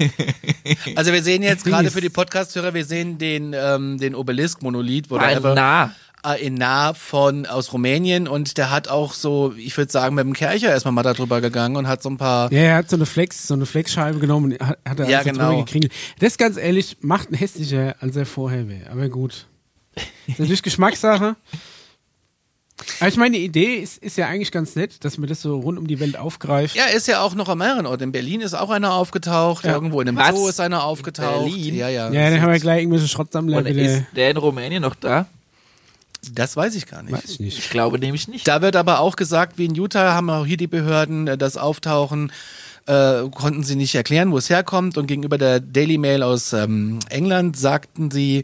Also 0.96 1.12
wir 1.12 1.24
sehen 1.24 1.41
jetzt 1.41 1.65
gerade 1.65 1.89
für 1.89 2.01
die 2.01 2.10
Podcast-Hörer, 2.10 2.74
wir 2.74 2.86
sehen 2.86 3.17
den, 3.17 3.53
ähm, 3.58 3.98
den 3.98 4.13
Obelisk-Monolith, 4.15 5.10
wo 5.10 5.17
der 5.17 5.39
nah. 5.39 5.96
In 6.40 6.54
nah 6.56 6.94
von 6.94 7.46
aus 7.46 7.74
Rumänien 7.74 8.28
und 8.28 8.58
der 8.58 8.70
hat 8.72 8.88
auch 8.88 9.13
so, 9.13 9.54
ich 9.58 9.75
würde 9.78 9.92
sagen, 9.92 10.16
mit 10.16 10.24
dem 10.25 10.34
Kercher 10.34 10.70
erstmal 10.70 10.92
mal 10.94 11.04
da 11.04 11.13
drüber 11.13 11.42
gegangen 11.42 11.75
und 11.78 11.88
hat 11.88 12.04
so 12.04 12.10
ein 12.10 12.18
paar. 12.18 12.51
Ja, 12.51 12.60
er 12.60 12.75
hat 12.75 12.90
so 12.90 12.96
eine 12.96 13.06
Flex, 13.06 13.48
so 13.48 13.54
eine 13.56 13.66
Flexscheibe 13.66 14.20
genommen 14.20 14.54
und 14.54 14.60
hat, 14.62 14.78
hat 14.88 15.00
er 15.00 15.10
Ja, 15.10 15.24
genau. 15.24 15.58
gekringelt. 15.58 15.92
Das 16.20 16.38
ganz 16.38 16.58
ehrlich 16.58 16.98
macht 17.01 17.30
ihn 17.32 17.36
hässlicher, 17.36 17.96
als 18.00 18.16
er 18.16 18.25
vorher 18.25 18.68
wäre. 18.70 18.90
Aber 18.92 19.10
gut. 19.10 19.48
Das 19.96 20.04
ist 20.28 20.40
natürlich 20.40 20.63
Geschmackssache. 20.63 21.36
Aber 23.00 23.10
ich 23.10 23.18
meine, 23.18 23.38
die 23.38 23.44
Idee 23.46 23.75
ist, 23.75 23.98
ist 24.00 24.18
ja 24.18 24.28
eigentlich 24.28 24.51
ganz 24.51 24.75
nett, 24.75 25.04
dass 25.06 25.20
man 25.20 25.30
das 25.30 25.42
so 25.42 25.60
rund 25.60 25.78
um 25.78 25.86
die 25.86 26.00
Welt 26.00 26.18
aufgreift. 26.18 26.75
Ja, 26.75 26.86
ist 26.86 27.08
ja 27.08 27.22
auch 27.22 27.36
noch 27.36 27.48
an 27.48 27.60
mehreren 27.60 27.86
Orten. 27.86 28.04
In 28.06 28.12
Berlin 28.12 28.42
ist 28.42 28.56
auch 28.56 28.72
einer 28.72 28.94
aufgetaucht, 28.94 29.66
Ja. 29.66 29.74
irgendwo 29.74 30.01
in 30.01 30.08
einem 30.08 30.18
Was? 30.18 30.36
Zoo 30.36 30.48
ist 30.48 30.60
einer 30.60 30.84
aufgetaucht. 30.84 31.46
Berlin? 31.46 31.75
Ja, 31.75 31.90
ja. 31.90 32.10
Ja, 32.12 32.30
dann 32.32 32.42
haben 32.42 32.51
wir 32.51 32.60
gleich 32.60 32.80
irgendwelche 32.82 33.08
Schrottsammler 33.08 33.58
Und 33.58 33.66
wieder. 33.66 33.82
ist 33.82 34.04
der 34.16 34.32
in 34.32 34.38
Rumänien 34.38 34.82
noch 34.82 34.96
da? 34.96 35.28
Das 36.30 36.56
weiß 36.56 36.75
ich 36.75 36.86
gar 36.86 37.01
nicht. 37.01 37.13
Weiß 37.13 37.25
ich 37.25 37.40
nicht. 37.40 37.58
Ich 37.58 37.70
glaube 37.70 37.98
nämlich 37.98 38.28
nicht. 38.28 38.48
Da 38.48 38.62
wird 38.62 38.75
aber 38.75 39.00
auch 39.00 39.16
gesagt, 39.16 39.58
wie 39.58 39.66
in 39.66 39.74
Utah 39.75 40.13
haben 40.13 40.30
auch 40.30 40.46
hier 40.46 40.58
die 40.58 40.68
Behörden 40.68 41.28
äh, 41.28 41.38
das 41.38 41.58
Auftauchen 41.58 42.32
äh, 42.88 43.30
konnten 43.34 43.64
sie 43.64 43.76
nicht 43.76 43.94
erklären, 43.96 44.32
wo 44.32 44.38
es 44.38 44.50
herkommt. 44.50 44.98
Und 44.98 45.08
gegenüber 45.08 45.38
der 45.38 45.60
Daily 45.60 45.98
Mail 45.98 46.24
aus 46.24 46.54
ähm, 46.54 47.00
England 47.10 47.58
sagten 47.58 48.12
sie, 48.12 48.44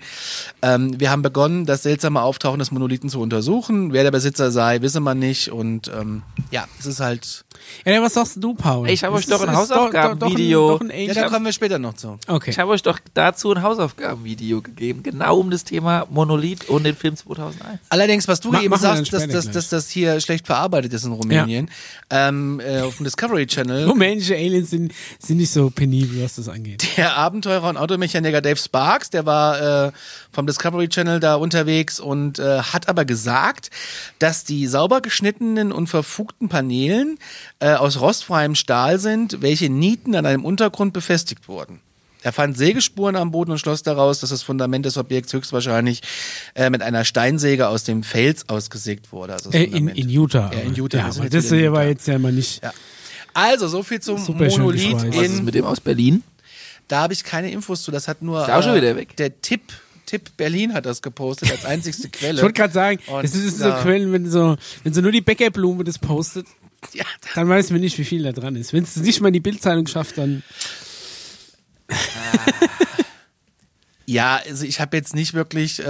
ähm, 0.61 0.99
wir 0.99 1.09
haben 1.11 1.21
begonnen, 1.21 1.65
das 1.65 1.83
seltsame 1.83 2.21
Auftauchen 2.21 2.59
des 2.59 2.71
Monolithen 2.71 3.09
zu 3.09 3.19
untersuchen. 3.19 3.93
Wer 3.93 4.03
der 4.03 4.11
Besitzer 4.11 4.51
sei, 4.51 4.81
wisse 4.81 4.99
man 4.99 5.19
nicht. 5.19 5.49
Und 5.51 5.91
ähm, 5.97 6.21
ja, 6.51 6.65
es 6.79 6.85
ist 6.85 6.99
halt. 6.99 7.45
Ja, 7.85 8.01
was 8.01 8.13
sagst 8.13 8.37
du, 8.39 8.53
Paul? 8.53 8.89
Ich 8.89 9.03
hab 9.03 9.11
Das 9.13 9.19
euch 9.21 9.25
doch 9.27 9.41
ein 9.41 9.55
Hausaufgabenvideo- 9.55 10.77
Ja, 11.07 11.13
da 11.13 11.29
kommen 11.29 11.45
wir 11.45 11.53
später 11.53 11.79
noch 11.79 11.93
zu. 11.95 12.17
Okay. 12.27 12.51
Ich 12.51 12.59
habe 12.59 12.71
euch 12.71 12.83
doch 12.83 12.99
dazu 13.13 13.51
ein 13.51 13.61
Hausaufgabenvideo 13.63 14.61
gegeben, 14.61 15.03
genau 15.03 15.37
um 15.39 15.49
das 15.49 15.63
Thema 15.63 16.05
Monolith 16.09 16.69
und 16.69 16.83
den 16.83 16.95
Film 16.95 17.15
2001. 17.15 17.79
Allerdings, 17.89 18.27
was 18.27 18.39
du 18.39 18.51
Ma- 18.51 18.61
eben 18.61 18.69
sagst, 18.77 19.11
dass, 19.13 19.21
dass, 19.33 19.45
dass 19.53 19.69
das 19.69 19.89
hier 19.89 20.19
schlecht 20.21 20.45
verarbeitet 20.45 20.93
ist 20.93 21.03
in 21.05 21.11
Rumänien, 21.11 21.69
ähm, 22.09 22.59
äh, 22.59 22.81
auf 22.81 22.97
dem 22.97 23.03
Discovery 23.05 23.47
Channel. 23.47 23.85
Rumänische 24.27 24.35
Aliens 24.35 24.69
sind, 24.69 24.93
sind 25.19 25.37
nicht 25.37 25.51
so 25.51 25.69
penibel, 25.69 26.23
was 26.23 26.35
das 26.35 26.49
angeht. 26.49 26.97
der 26.97 27.15
Abenteurer 27.15 27.69
und 27.69 27.77
Automechaniker 27.77 28.41
Dave 28.41 28.57
Sparks, 28.57 29.09
der 29.09 29.25
war 29.25 29.87
äh, 29.87 29.91
vom 30.31 30.47
Discovery 30.47 30.89
Channel 30.89 31.19
da 31.19 31.35
unterwegs 31.35 31.99
und 31.99 32.39
äh, 32.39 32.59
hat 32.59 32.89
aber 32.89 33.05
gesagt, 33.05 33.69
dass 34.19 34.43
die 34.43 34.67
sauber 34.67 35.01
geschnittenen 35.01 35.71
und 35.71 35.87
verfugten 35.87 36.49
Paneelen 36.49 37.17
äh, 37.59 37.73
aus 37.73 37.99
rostfreiem 37.99 38.55
Stahl 38.55 38.99
sind, 38.99 39.41
welche 39.41 39.69
Nieten 39.69 40.15
an 40.15 40.25
einem 40.25 40.45
Untergrund 40.45 40.93
befestigt 40.93 41.47
wurden. 41.47 41.79
Er 42.23 42.33
fand 42.33 42.57
Sägespuren 42.57 43.15
am 43.15 43.31
Boden 43.31 43.51
und 43.51 43.59
schloss 43.59 43.83
daraus, 43.83 44.19
dass 44.19 44.31
das 44.31 44.41
Fundament 44.41 44.85
des 44.85 44.97
Objekts 44.97 45.31
höchstwahrscheinlich 45.33 46.01
äh, 46.55 46.69
mit 46.69 46.81
einer 46.81 47.05
Steinsäge 47.05 47.67
aus 47.67 47.83
dem 47.83 48.03
Fels 48.03 48.49
ausgesägt 48.49 49.11
wurde. 49.11 49.33
Also 49.33 49.51
das 49.51 49.61
Äh, 49.61 49.65
in, 49.65 49.87
in 49.87 50.09
Utah. 50.09 50.51
Ja, 50.51 50.59
in 50.61 50.73
Utah. 50.75 50.97
Ja, 50.97 51.29
das 51.29 51.49
hier 51.49 51.71
war 51.71 51.85
jetzt 51.85 52.07
ja 52.07 52.17
mal 52.17 52.33
nicht. 52.33 52.63
Ja. 52.63 52.73
Also, 53.37 53.67
so 53.67 53.83
viel 53.83 53.99
zum 54.01 54.17
Super 54.17 54.47
Monolith 54.47 54.93
geschweißt. 54.93 55.15
Was 55.15 55.25
ist 55.25 55.37
in 55.39 55.45
mit 55.45 55.53
dem 55.53 55.63
aus 55.65 55.79
Berlin? 55.79 56.23
Da 56.87 57.01
habe 57.01 57.13
ich 57.13 57.23
keine 57.23 57.51
Infos 57.51 57.83
zu. 57.83 57.91
Das 57.91 58.07
hat 58.07 58.23
nur 58.23 58.41
Ist 58.41 58.49
auch 58.49 58.63
schon 58.63 58.75
wieder 58.75 58.95
weg. 58.95 59.15
der 59.17 59.41
Tipp. 59.41 59.61
Tipp 60.07 60.31
Berlin 60.37 60.73
hat 60.73 60.87
das 60.87 61.03
gepostet 61.03 61.51
als 61.51 61.63
einzigste 61.65 62.09
Quelle. 62.11 62.35
Ich 62.37 62.41
wollte 62.41 62.59
gerade 62.59 62.73
sagen, 62.73 62.99
Und 63.07 63.23
das 63.23 63.35
ist 63.35 63.59
so 63.59 63.69
Quellen, 63.73 64.11
wenn 64.11 64.27
so, 64.31 64.55
wenn 64.83 64.93
so 64.93 65.01
nur 65.01 65.11
die 65.11 65.21
Bäckerblume 65.21 65.83
das 65.83 65.99
postet, 65.99 66.47
ja, 66.93 67.03
dann 67.35 67.47
weiß 67.47 67.69
man 67.69 67.81
nicht, 67.81 67.97
wie 67.99 68.05
viel 68.05 68.23
da 68.23 68.31
dran 68.31 68.55
ist. 68.55 68.73
Wenn 68.73 68.83
es 68.83 68.95
nicht 68.95 69.21
mal 69.21 69.27
in 69.27 69.33
die 69.33 69.39
Bildzeitung 69.39 69.85
schafft, 69.85 70.17
dann. 70.17 70.41
Ja, 74.09 74.39
also 74.47 74.65
ich 74.65 74.79
habe 74.79 74.95
jetzt 74.95 75.13
nicht 75.13 75.33
wirklich 75.33 75.79
äh, 75.79 75.83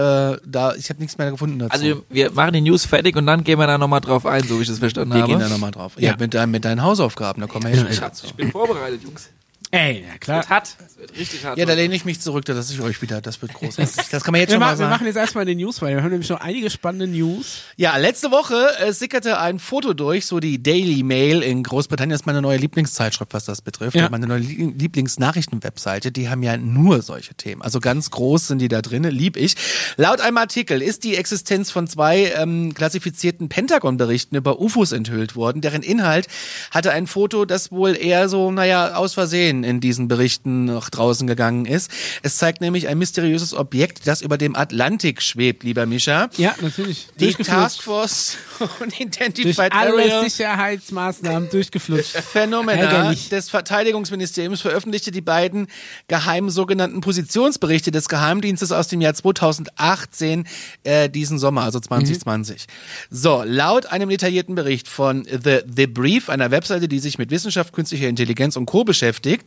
da, 0.44 0.74
ich 0.76 0.90
habe 0.90 1.00
nichts 1.00 1.18
mehr 1.20 1.30
gefunden 1.32 1.60
dazu. 1.60 1.72
Also 1.72 1.86
wir, 1.86 2.04
wir 2.10 2.32
machen 2.32 2.54
die 2.54 2.62
News 2.62 2.86
fertig 2.86 3.16
und 3.16 3.28
dann 3.28 3.44
gehen 3.44 3.60
wir 3.60 3.68
da 3.68 3.78
nochmal 3.78 4.02
drauf 4.02 4.26
ein, 4.26 4.44
so 4.44 4.58
wie 4.58 4.64
ich 4.64 4.68
das 4.68 4.80
verstanden 4.80 5.14
wir 5.14 5.22
habe. 5.22 5.32
gehen 5.32 5.40
da 5.40 5.50
nochmal 5.50 5.72
drauf. 5.72 5.94
Ja, 5.98 6.12
Ja. 6.12 6.16
mit, 6.20 6.34
dein, 6.34 6.50
mit 6.50 6.66
deinen 6.66 6.82
Hausaufgaben, 6.82 7.42
da 7.42 7.48
kommen 7.48 7.66
wir 7.66 7.76
ja, 7.76 7.88
ich, 7.90 8.02
hab, 8.02 8.16
zu. 8.16 8.26
ich 8.26 8.34
bin 8.34 8.52
vorbereitet, 8.52 9.04
Jungs. 9.04 9.30
Ey, 9.72 10.06
ja 10.10 10.18
klar. 10.18 10.38
Wird 10.38 10.50
hart. 10.50 10.78
Es 10.88 10.98
wird 10.98 11.18
richtig 11.18 11.44
hart. 11.44 11.58
Ja, 11.58 11.66
da 11.66 11.74
lehne 11.74 11.94
ich 11.94 12.06
mich 12.06 12.22
zurück, 12.22 12.46
da 12.46 12.54
lasse 12.54 12.74
ich 12.74 12.80
euch 12.80 13.02
wieder. 13.02 13.20
Das 13.22 13.42
wird 13.42 13.54
großartig. 13.54 13.96
Das 14.12 14.24
kann 14.24 14.32
man 14.32 14.40
jetzt 14.40 14.50
Wir, 14.50 14.54
schon 14.56 14.60
mal 14.62 14.68
ma 14.68 14.72
wir 14.72 14.78
sagen. 14.78 14.90
machen 14.92 15.08
jetzt 15.08 15.18
erstmal 15.18 15.46
die 15.46 15.56
News 15.56 15.82
weiter. 15.82 15.96
Wir 15.98 16.04
haben 16.04 16.12
nämlich 16.12 16.30
noch 16.30 16.40
einige 16.40 16.70
spannende 16.70 17.06
News. 17.08 17.64
Ja, 17.76 17.98
letzte 17.98 18.32
Woche 18.32 18.56
äh, 18.80 18.94
sickerte 18.94 19.40
ein 19.40 19.60
Foto 19.60 19.94
durch, 19.94 20.26
so 20.26 20.40
die 20.40 20.64
Daily 20.64 21.04
Mail 21.04 21.42
in 21.44 21.64
Großbritannien 21.64 22.16
ist 22.16 22.26
meine 22.26 22.42
neue 22.42 22.58
Lieblingszeitschrift, 22.58 23.34
was 23.34 23.44
das 23.46 23.62
betrifft. 23.62 23.96
Ja. 23.98 24.10
Meine 24.10 24.26
neue 24.26 24.40
Lie- 24.40 24.74
Lieblingsnachrichtenwebseite, 24.78 26.12
die 26.12 26.30
haben 26.30 26.44
ja 26.44 26.56
nur 26.58 27.02
solche 27.02 27.34
Themen. 27.36 27.62
Also 27.62 27.80
ganz 27.80 28.10
groß 28.12 28.48
sind 28.48 28.60
die 28.60 28.70
da 28.70 28.82
drin, 28.82 29.04
lieb 29.04 29.36
ich. 29.38 29.56
Laut 29.98 30.22
einem 30.22 30.38
Artikel 30.38 30.82
ist 30.82 31.04
die 31.04 31.16
Existenz 31.18 31.72
von 31.72 31.88
zwei 31.88 32.32
ähm, 32.38 32.74
klassifizierten 32.74 33.50
Pentagon-Berichten 33.50 34.36
über 34.36 34.60
UFOs 34.62 34.92
enthüllt 34.94 35.36
worden, 35.36 35.62
deren 35.62 35.82
Inhalt 35.84 36.28
hatte 36.72 36.92
ein 36.92 37.06
Foto, 37.08 37.46
das 37.46 37.72
wohl 37.72 37.96
eher 37.98 38.30
so, 38.30 38.52
naja, 38.52 38.96
aus 38.96 39.14
Versehen 39.14 39.57
in 39.64 39.80
diesen 39.80 40.08
Berichten 40.08 40.66
nach 40.66 40.90
draußen 40.90 41.28
gegangen 41.28 41.66
ist. 41.66 41.92
Es 42.24 42.38
zeigt 42.38 42.62
nämlich 42.62 42.88
ein 42.88 42.98
mysteriöses 42.98 43.54
Objekt, 43.54 44.08
das 44.08 44.22
über 44.22 44.38
dem 44.38 44.56
Atlantik 44.56 45.22
schwebt, 45.22 45.64
lieber 45.64 45.86
Mischa. 45.86 46.30
Ja, 46.38 46.56
natürlich. 46.62 47.08
Die. 47.20 47.34
Taskforce 47.34 48.38
Durch 48.58 48.82
Unidentified 48.82 49.72
alle 49.72 49.94
Area 49.94 50.24
Sicherheitsmaßnahmen 50.24 51.50
durchgeflutscht. 51.50 52.18
Phänomena 52.18 52.82
Ärgerlich. 52.82 53.30
des 53.30 53.50
Verteidigungsministeriums 53.50 54.62
veröffentlichte 54.62 55.12
die 55.12 55.22
beiden 55.22 55.68
geheimen 56.08 56.50
sogenannten 56.50 57.02
Positionsberichte 57.02 57.92
des 57.92 58.10
Geheimdienstes 58.10 58.72
aus 58.72 58.88
dem 58.88 59.02
Jahr 59.02 59.14
2018 59.14 60.48
äh, 60.84 61.10
diesen 61.10 61.40
Sommer, 61.40 61.64
also 61.64 61.80
2020. 61.80 62.68
So, 63.10 63.44
laut 63.46 63.86
einem 63.88 64.10
detaillierten 64.10 64.56
Bericht 64.56 64.88
von 64.88 65.26
The, 65.26 65.60
The 65.74 65.88
Brief, 65.88 66.30
einer 66.30 66.52
Webseite, 66.52 66.88
die 66.88 67.00
sich 67.00 67.18
mit 67.18 67.32
Wissenschaft, 67.32 67.74
künstlicher 67.74 68.08
Intelligenz 68.08 68.56
und 68.56 68.66
Co. 68.66 68.84
beschäftigt, 68.84 69.47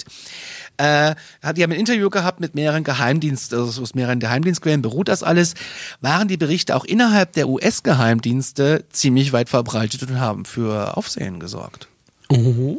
äh, 0.76 1.14
hat 1.42 1.56
die 1.56 1.62
haben 1.62 1.72
ein 1.72 1.78
Interview 1.78 2.10
gehabt 2.10 2.40
mit 2.40 2.54
mehreren 2.54 2.84
Geheimdiensten, 2.84 3.58
also 3.58 3.82
aus 3.82 3.94
mehreren 3.94 4.20
Geheimdienstquellen 4.20 4.82
beruht 4.82 5.08
das 5.08 5.22
alles, 5.22 5.54
waren 6.00 6.28
die 6.28 6.36
Berichte 6.36 6.74
auch 6.76 6.84
innerhalb 6.84 7.32
der 7.32 7.48
US-Geheimdienste 7.48 8.84
ziemlich 8.90 9.32
weit 9.32 9.48
verbreitet 9.48 10.02
und 10.02 10.18
haben 10.20 10.44
für 10.44 10.96
Aufsehen 10.96 11.40
gesorgt. 11.40 11.88
Oh. 12.28 12.36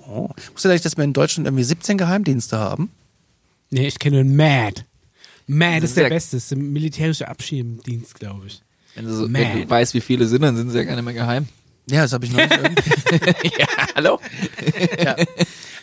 Oh. 0.07 0.29
Du 0.61 0.67
eigentlich, 0.69 0.81
dass 0.81 0.97
wir 0.97 1.03
in 1.03 1.13
Deutschland 1.13 1.45
irgendwie 1.47 1.63
17 1.63 1.97
Geheimdienste 1.97 2.57
haben? 2.57 2.89
Nee, 3.69 3.87
ich 3.87 3.99
kenne 3.99 4.23
MAD. 4.23 4.85
MAD 5.47 5.83
ist 5.83 5.97
der 5.97 6.03
Sehr- 6.03 6.09
beste, 6.09 6.37
ist 6.37 6.51
der 6.51 6.57
militärische 6.57 7.27
Abschiebedienst, 7.27 8.15
glaube 8.15 8.47
ich. 8.47 8.61
Wenn 8.95 9.05
du, 9.05 9.13
so, 9.13 9.23
Man. 9.23 9.33
wenn 9.35 9.61
du 9.63 9.69
weißt, 9.69 9.93
wie 9.93 10.01
viele 10.01 10.25
sind, 10.27 10.41
dann 10.41 10.55
sind 10.55 10.69
sie 10.69 10.77
ja 10.77 10.83
gar 10.83 10.95
nicht 10.95 11.05
mehr 11.05 11.13
geheim. 11.13 11.47
Ja, 11.89 12.03
das 12.03 12.13
habe 12.13 12.25
ich 12.25 12.31
noch 12.31 12.39
nicht 12.39 13.59
ja, 13.59 13.67
hallo? 13.95 14.19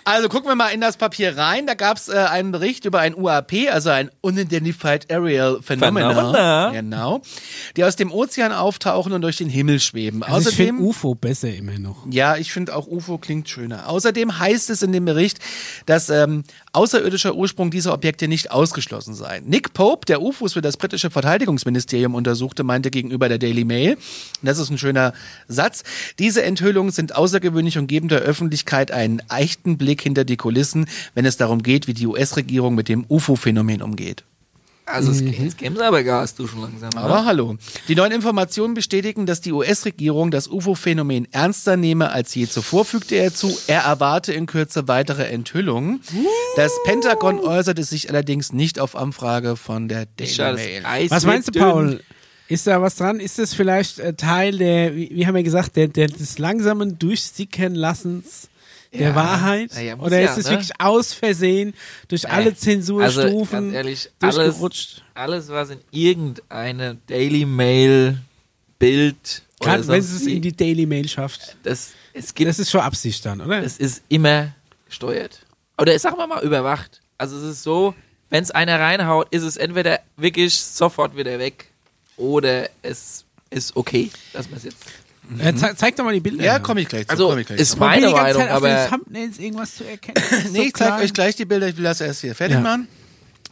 Also 0.05 0.29
gucken 0.29 0.49
wir 0.49 0.55
mal 0.55 0.69
in 0.69 0.81
das 0.81 0.97
Papier 0.97 1.37
rein. 1.37 1.67
Da 1.67 1.75
gab 1.75 1.97
es 1.97 2.09
äh, 2.09 2.17
einen 2.17 2.53
Bericht 2.53 2.85
über 2.85 3.01
ein 3.01 3.15
UAP, 3.15 3.53
also 3.71 3.91
ein 3.91 4.11
Unidentified 4.21 5.11
Aerial 5.13 5.61
Phenomena. 5.63 6.15
Phenomena. 6.15 6.71
Genau. 6.71 7.23
Die 7.77 7.85
aus 7.85 7.97
dem 7.97 8.11
Ozean 8.13 8.53
auftauchen 8.53 9.13
und 9.13 9.23
durch 9.23 9.37
den 9.37 9.49
Himmel 9.49 9.81
schweben. 9.81 10.23
Also 10.23 10.41
ich 10.41 10.47
Außerdem. 10.49 10.67
finde 10.67 10.83
UFO 10.83 11.15
besser 11.15 11.53
immer 11.55 11.79
noch. 11.79 12.07
Ja, 12.11 12.37
ich 12.37 12.53
finde 12.53 12.75
auch 12.75 12.87
UFO 12.87 13.19
klingt 13.19 13.49
schöner. 13.49 13.89
Außerdem 13.89 14.39
heißt 14.39 14.71
es 14.71 14.83
in 14.83 14.93
dem 14.93 15.05
Bericht, 15.05 15.39
dass 15.87 16.09
ähm, 16.11 16.45
außerirdischer 16.79 17.35
Ursprung 17.35 17.73
dieser 17.73 17.93
Objekte 17.93 18.29
nicht 18.29 18.53
ausgeschlossen 18.53 19.13
sei. 19.13 19.43
Nick 19.45 19.73
Pope, 19.73 20.07
der 20.07 20.23
UFOs 20.23 20.53
für 20.53 20.61
das 20.61 20.77
britische 20.77 21.11
Verteidigungsministerium 21.11 22.15
untersuchte, 22.15 22.63
meinte 22.63 22.93
gegenüber 22.93 23.29
der 23.29 23.39
Daily 23.39 23.65
Mail, 23.65 23.99
das 24.43 24.61
ist 24.61 24.71
ein 24.71 24.79
schöner 24.79 25.13
Satz, 25.49 25.83
diese 26.21 26.45
Enthüllungen 26.45 26.93
sind 26.93 27.17
außergewöhnlich 27.17 27.79
und 27.79 27.89
geben 27.89 28.07
der 28.07 28.21
Öffentlichkeit 28.21 28.93
einen 28.93 29.21
echten 29.29 29.77
Blick 29.77 30.03
hinter 30.03 30.25
die 30.25 30.37
Kulissen, 30.37 30.87
wenn 31.15 31.25
es 31.25 31.37
darum 31.37 31.65
geht, 31.65 31.89
wie 31.89 31.95
die 31.95 32.07
US-Regierung 32.07 32.77
mit 32.77 32.89
dem 32.89 33.05
UFO-Phänomen 33.09 33.83
umgeht. 33.83 34.23
Also 34.89 35.11
es, 35.11 35.57
geben 35.57 35.77
sie 35.77 35.85
aber 35.85 36.03
Gas, 36.03 36.35
du 36.35 36.47
schon 36.47 36.63
langsam. 36.63 36.91
Aber 36.97 37.07
oder? 37.07 37.25
hallo. 37.25 37.57
Die 37.89 37.95
neuen 37.95 38.13
Informationen 38.13 38.75
bestätigen, 38.75 39.27
dass 39.27 39.41
die 39.41 39.53
US-Regierung 39.53 40.31
das 40.31 40.49
UFO-Phänomen 40.49 41.29
ernster 41.31 41.77
nehme 41.77 42.11
als 42.11 42.35
je 42.35 42.49
zuvor, 42.49 42.85
fügte 42.85 43.17
er 43.17 43.35
zu. 43.35 43.57
Er 43.67 43.83
erwarte 43.83 44.33
in 44.33 44.47
Kürze 44.47 44.89
weitere 44.89 45.25
Enthüllungen. 45.25 46.01
Das 46.57 46.73
Pentagon 46.85 47.39
äußerte 47.39 47.85
sich 47.85 48.09
allerdings 48.09 48.53
nicht 48.53 48.81
auf 48.81 48.97
Anfrage 48.97 49.57
von 49.57 49.89
der 49.89 50.07
Daily 50.17 50.55
Mail. 50.55 50.83
Eis 50.85 51.11
Was 51.11 51.27
meinst 51.27 51.55
du. 51.55 51.61
Paul? 51.61 52.01
Ist 52.49 52.67
da 52.67 52.81
was 52.81 52.97
dran? 52.97 53.21
Ist 53.21 53.39
das 53.39 53.53
vielleicht 53.53 53.99
äh, 53.99 54.15
Teil 54.15 54.57
der, 54.57 54.97
wie, 54.97 55.11
wie 55.13 55.27
haben 55.27 55.35
wir 55.35 55.43
gesagt, 55.43 55.77
der, 55.77 55.89
der, 55.89 56.09
des 56.09 56.39
langsamen 56.39 56.99
Durchsickern 56.99 57.75
lassens 57.75 58.49
der 58.93 59.09
Ja. 59.11 59.15
Wahrheit? 59.15 59.73
Ja, 59.81 59.97
Oder 59.99 60.23
ist 60.23 60.39
es 60.39 60.45
ne? 60.47 60.53
wirklich 60.53 60.71
aus 60.81 61.13
Versehen 61.13 61.75
durch 62.09 62.29
alle 62.29 62.47
Also, 62.47 62.57
Zensurstufen 62.57 63.65
ganz 63.65 63.75
ehrlich, 63.75 64.11
alles, 64.21 64.35
durchgerutscht? 64.37 65.03
alles, 65.15 65.49
was 65.49 65.71
in 65.71 65.79
irgendeine 65.91 66.97
Daily 67.07 67.45
Mail 67.45 68.19
Bild 68.79 69.43
Gerade 69.61 69.87
wenn 69.89 69.99
es 70.01 70.13
es 70.13 70.23
in 70.27 70.41
die 70.41 70.57
Daily 70.57 70.87
Mail 70.87 71.09
schafft. 71.09 71.57
das, 71.65 71.91
es 72.13 72.33
gibt, 72.33 72.49
Das 72.49 72.59
ist 72.61 72.71
schon 72.71 72.81
Absicht 72.81 73.25
dann, 73.27 73.41
oder? 73.41 73.63
es 73.63 73.77
ist 73.79 74.03
immer 74.09 74.53
gesteuert. 74.87 75.41
Oder 75.81 75.99
sagen 75.99 76.17
wir 76.17 76.27
mal 76.29 76.43
überwacht. 76.45 77.01
Also 77.19 77.37
es 77.37 77.43
ist 77.43 77.63
so, 77.65 77.95
wenn 78.31 78.43
es 78.45 78.51
einer 78.53 78.79
reinhaut, 78.79 79.27
ist 79.33 79.43
es 79.43 79.57
entweder 79.57 79.99
wirklich 80.17 80.55
sofort 80.61 81.17
wieder 81.17 81.39
weg 81.41 81.67
oder 82.17 82.69
es 82.83 83.25
ist 83.51 83.75
okay, 83.77 84.11
dass 84.33 84.49
man 84.49 84.59
es 84.59 84.65
jetzt. 84.65 84.77
Äh, 85.39 85.55
ze 85.55 85.75
zeig 85.77 85.97
doch 85.97 86.05
mal 86.05 86.15
die 86.15 86.21
Bilder. 86.21 86.43
Ja, 86.45 86.59
komme 86.59 86.81
ich 86.81 86.89
gleich 86.89 87.07
zu. 87.07 87.11
Also 87.11 87.29
komm 87.29 87.39
ich 87.39 87.47
gleich 87.47 87.61
ist 87.61 87.73
zu. 87.73 87.79
Meine 87.79 88.07
die 88.09 88.13
ganze 88.13 88.39
Meinung, 88.39 88.43
Zeit 88.43 88.51
auf 88.51 88.63
den 88.63 88.73
aber 88.73 88.89
Thumbnails 88.89 89.39
irgendwas 89.39 89.75
zu 89.77 89.85
erkennen. 89.85 90.17
Nee, 90.53 90.59
so 90.59 90.63
ich 90.63 90.73
zeige 90.75 90.91
klar. 90.91 91.01
euch 91.01 91.13
gleich 91.13 91.37
die 91.37 91.45
Bilder. 91.45 91.69
Ich 91.69 91.77
will 91.77 91.85
das 91.85 92.01
erst 92.01 92.21
hier 92.23 92.35
fertig 92.35 92.55
Ja. 92.57 92.61
machen. 92.61 92.89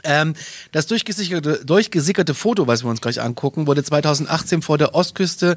Ähm, 0.04 0.34
das 0.72 0.86
durchgesickerte, 0.86 1.64
durchgesickerte 1.64 2.32
Foto, 2.34 2.66
was 2.68 2.84
wir 2.84 2.90
uns 2.90 3.00
gleich 3.00 3.20
angucken, 3.20 3.66
wurde 3.66 3.82
2018 3.82 4.62
vor 4.62 4.78
der 4.78 4.94
Ostküste 4.94 5.56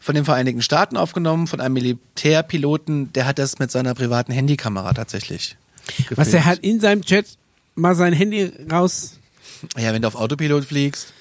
von 0.00 0.14
den 0.16 0.24
Vereinigten 0.24 0.62
Staaten 0.62 0.96
aufgenommen, 0.96 1.46
von 1.46 1.60
einem 1.60 1.74
Militärpiloten. 1.74 3.12
Der 3.12 3.26
hat 3.26 3.38
das 3.38 3.58
mit 3.58 3.70
seiner 3.70 3.94
privaten 3.94 4.32
Handykamera 4.32 4.92
tatsächlich. 4.94 5.56
Was 5.86 6.08
gefilmt. 6.08 6.34
er 6.34 6.44
hat 6.44 6.58
in 6.60 6.80
seinem 6.80 7.02
Chat 7.02 7.26
mal 7.76 7.94
sein 7.94 8.12
Handy 8.12 8.52
raus. 8.70 9.18
Ja, 9.76 9.92
wenn 9.92 10.02
du 10.02 10.08
auf 10.08 10.16
Autopilot 10.16 10.64
fliegst. 10.64 11.12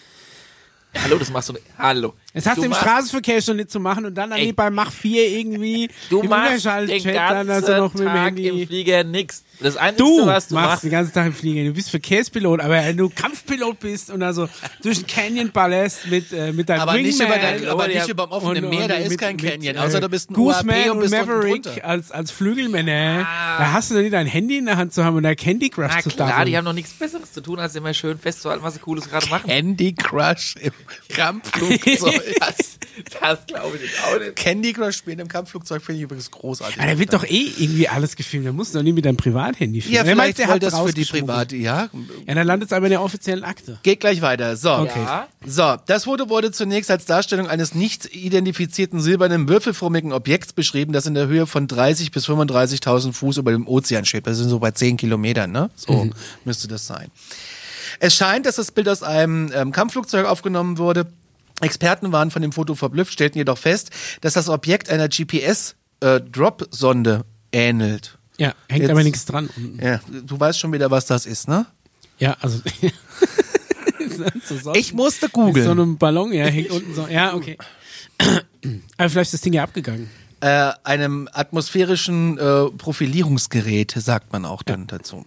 Hallo, 1.01 1.17
das 1.17 1.31
machst 1.31 1.49
du 1.49 1.53
nicht. 1.53 1.65
Hallo. 1.77 2.13
Es 2.33 2.45
hast 2.45 2.57
Du 2.57 2.61
du 2.61 2.67
im 2.67 2.73
Straßenverkehr 2.73 3.41
schon 3.41 3.57
nicht 3.57 3.71
zu 3.71 3.79
machen 3.79 4.05
und 4.05 4.15
dann. 4.15 4.31
Ey. 4.31 4.51
beim 4.53 4.73
Mach 4.73 4.91
4 4.91 5.29
irgendwie 5.29 5.89
Du 6.09 6.23
machst 6.23 6.65
den 6.65 7.03
ganzen 7.03 7.65
dann 7.65 7.77
noch 7.79 7.93
mit 7.93 8.03
dem 8.03 8.07
Tag 8.07 8.37
im 8.37 8.67
Flieger 8.67 9.03
nix. 9.03 9.43
Das 9.63 9.77
Einzige, 9.77 10.07
Du 10.09 10.25
was 10.27 10.47
du 10.49 10.55
machst 10.55 10.67
machst, 10.69 10.83
den 10.83 10.91
ganzen 10.91 11.13
Tag 11.13 11.25
im 11.27 11.33
Flieger. 11.33 11.63
Du 11.63 11.73
bist 11.73 11.89
Verkehrspilot, 11.89 12.59
aber 12.59 12.73
wenn 12.75 12.97
du 12.97 13.09
Kampfpilot 13.09 13.79
bist 13.79 14.09
und 14.11 14.21
also 14.21 14.47
durch 14.83 14.97
den 14.99 15.07
Canyon 15.07 15.51
ballerst 15.51 16.07
mit, 16.07 16.31
äh, 16.33 16.51
mit 16.51 16.69
deinem 16.69 16.81
Aber 16.81 16.93
nicht 16.93 17.17
Wingman 17.19 17.27
über, 17.39 17.59
der, 17.59 17.71
aber 17.71 17.87
nicht 17.87 18.07
über 18.09 18.25
dem 18.27 18.31
offenen 18.31 18.63
und- 18.65 18.69
Meer, 18.69 18.81
und 18.83 18.89
da 18.89 18.95
ist 18.95 19.09
mit- 19.09 19.19
kein 19.19 19.37
Canyon. 19.37 19.75
äh, 19.75 19.79
Außer 19.79 19.99
du 20.01 20.09
bist 20.09 20.29
ein 20.29 20.33
Gooseman 20.33 20.75
UAP 20.75 20.85
und 20.85 20.91
und 20.91 20.99
bist 21.01 21.13
unten 21.13 21.27
Maverick 21.27 21.83
als, 21.83 22.11
als 22.11 22.31
Flügelmänner. 22.31 23.19
Da 23.57 23.71
hast 23.73 23.89
du 23.89 23.95
doch 23.95 24.01
nicht 24.01 24.13
dein 24.13 24.27
Handy 24.27 24.57
in 24.57 24.65
der 24.65 24.77
Hand 24.77 24.93
zu 24.93 25.03
haben 25.03 25.15
und 25.17 25.23
da 25.23 25.33
Candy 25.35 25.69
Crush 25.69 25.91
na 25.95 26.01
zu 26.01 26.09
klar, 26.09 26.27
starten. 26.29 26.49
die 26.49 26.57
haben 26.57 26.65
noch 26.65 26.73
nichts 26.73 26.91
Besseres 26.93 27.31
zu 27.31 27.41
tun, 27.41 27.59
als 27.59 27.73
immer 27.75 27.93
schön 27.93 28.17
festzuhalten, 28.17 28.63
was 28.63 28.73
sie 28.73 28.79
Cooles 28.81 29.09
gerade 29.09 29.27
machen. 29.29 29.47
Candy 29.49 29.93
Crush 29.93 30.55
im 30.61 30.73
Kampfflugzeug. 31.09 32.35
Was? 32.39 32.79
Das 33.21 33.45
glaube 33.47 33.77
ich 33.83 33.91
auch 34.03 34.19
nicht. 34.19 34.35
Candy 34.35 34.73
Crush 34.73 34.97
spielen 34.97 35.19
im 35.19 35.27
Kampfflugzeug 35.27 35.81
finde 35.81 35.97
ich 35.97 36.03
übrigens 36.03 36.29
großartig. 36.29 36.75
Ja, 36.77 36.85
da 36.85 36.99
wird 36.99 37.13
doch 37.13 37.23
eh 37.23 37.51
irgendwie 37.57 37.87
alles 37.87 38.15
gefilmt. 38.15 38.45
Da 38.45 38.51
musst 38.51 38.73
du 38.73 38.79
doch 38.79 38.83
nicht 38.83 38.93
mit 38.93 39.05
deinem 39.05 39.17
Privathandy 39.53 39.81
filmen. 39.81 39.95
ja, 39.95 40.03
vielleicht 40.03 40.37
der 40.37 40.47
soll 40.47 40.55
hat's 40.55 40.71
das 40.71 40.79
für 40.79 40.93
die 40.93 41.05
private, 41.05 41.55
ja. 41.55 41.89
Ja, 42.27 42.35
dann 42.35 42.47
landet 42.47 42.69
es 42.69 42.73
aber 42.73 42.85
in 42.87 42.91
der 42.91 43.01
offiziellen 43.01 43.43
Akte. 43.43 43.79
Geht 43.83 43.99
gleich 43.99 44.21
weiter. 44.21 44.55
So. 44.55 44.71
Okay. 44.73 45.03
Ja. 45.03 45.27
So, 45.45 45.75
das 45.85 46.05
Foto 46.05 46.29
wurde 46.29 46.51
zunächst 46.51 46.89
als 46.91 47.05
Darstellung 47.05 47.47
eines 47.47 47.75
nicht 47.75 48.15
identifizierten 48.15 48.99
silbernen 48.99 49.47
würfelförmigen 49.49 50.11
Objekts 50.13 50.53
beschrieben, 50.53 50.93
das 50.93 51.05
in 51.05 51.13
der 51.13 51.27
Höhe 51.27 51.45
von 51.47 51.67
30 51.67 52.11
bis 52.11 52.27
35.000 52.27 53.13
Fuß 53.13 53.37
über 53.37 53.51
dem 53.51 53.67
Ozean 53.67 54.05
schwebt. 54.05 54.27
Das 54.27 54.37
sind 54.37 54.49
so 54.49 54.59
bei 54.59 54.71
10 54.71 54.97
Kilometern, 54.97 55.51
ne? 55.51 55.69
So 55.75 56.09
müsste 56.45 56.67
das 56.67 56.87
sein. 56.87 57.11
Es 57.99 58.15
scheint, 58.15 58.45
dass 58.45 58.55
das 58.55 58.71
Bild 58.71 58.87
aus 58.89 59.03
einem 59.03 59.51
ähm, 59.53 59.71
Kampfflugzeug 59.71 60.25
aufgenommen 60.25 60.77
wurde. 60.77 61.07
Experten 61.61 62.11
waren 62.11 62.31
von 62.31 62.41
dem 62.41 62.51
Foto 62.51 62.73
verblüfft, 62.75 63.13
stellten 63.13 63.37
jedoch 63.37 63.59
fest, 63.59 63.91
dass 64.21 64.33
das 64.33 64.49
Objekt 64.49 64.89
einer 64.89 65.07
GPS-Drop-Sonde 65.07 67.25
ähnelt. 67.51 68.17
Ja, 68.37 68.53
hängt 68.67 68.81
Jetzt- 68.83 68.91
aber 68.91 69.03
nichts 69.03 69.25
dran. 69.25 69.49
unten. 69.55 69.79
Ja, 69.83 69.99
du 70.09 70.39
weißt 70.39 70.59
schon 70.59 70.71
wieder, 70.73 70.89
was 70.91 71.05
das 71.05 71.25
ist, 71.25 71.47
ne? 71.47 71.65
Ja, 72.19 72.35
also. 72.41 72.59
so 74.63 74.73
Ich 74.73 74.93
musste 74.93 75.25
mit 75.27 75.33
so 75.35 75.41
googeln. 75.41 75.69
einem 75.69 75.97
Ballon, 75.97 76.31
ja, 76.33 76.45
hängt 76.45 76.69
unten 76.71 76.93
so. 76.93 77.07
Ja, 77.07 77.33
okay. 77.33 77.57
aber 78.97 79.09
vielleicht 79.09 79.27
ist 79.29 79.33
das 79.35 79.41
Ding 79.41 79.53
ja 79.53 79.63
abgegangen. 79.63 80.09
äh, 80.41 80.71
einem 80.83 81.29
atmosphärischen 81.31 82.37
äh, 82.37 82.65
Profilierungsgerät, 82.77 83.91
sagt 83.97 84.31
man 84.33 84.45
auch 84.45 84.61
dann 84.61 84.87
dazu, 84.87 85.25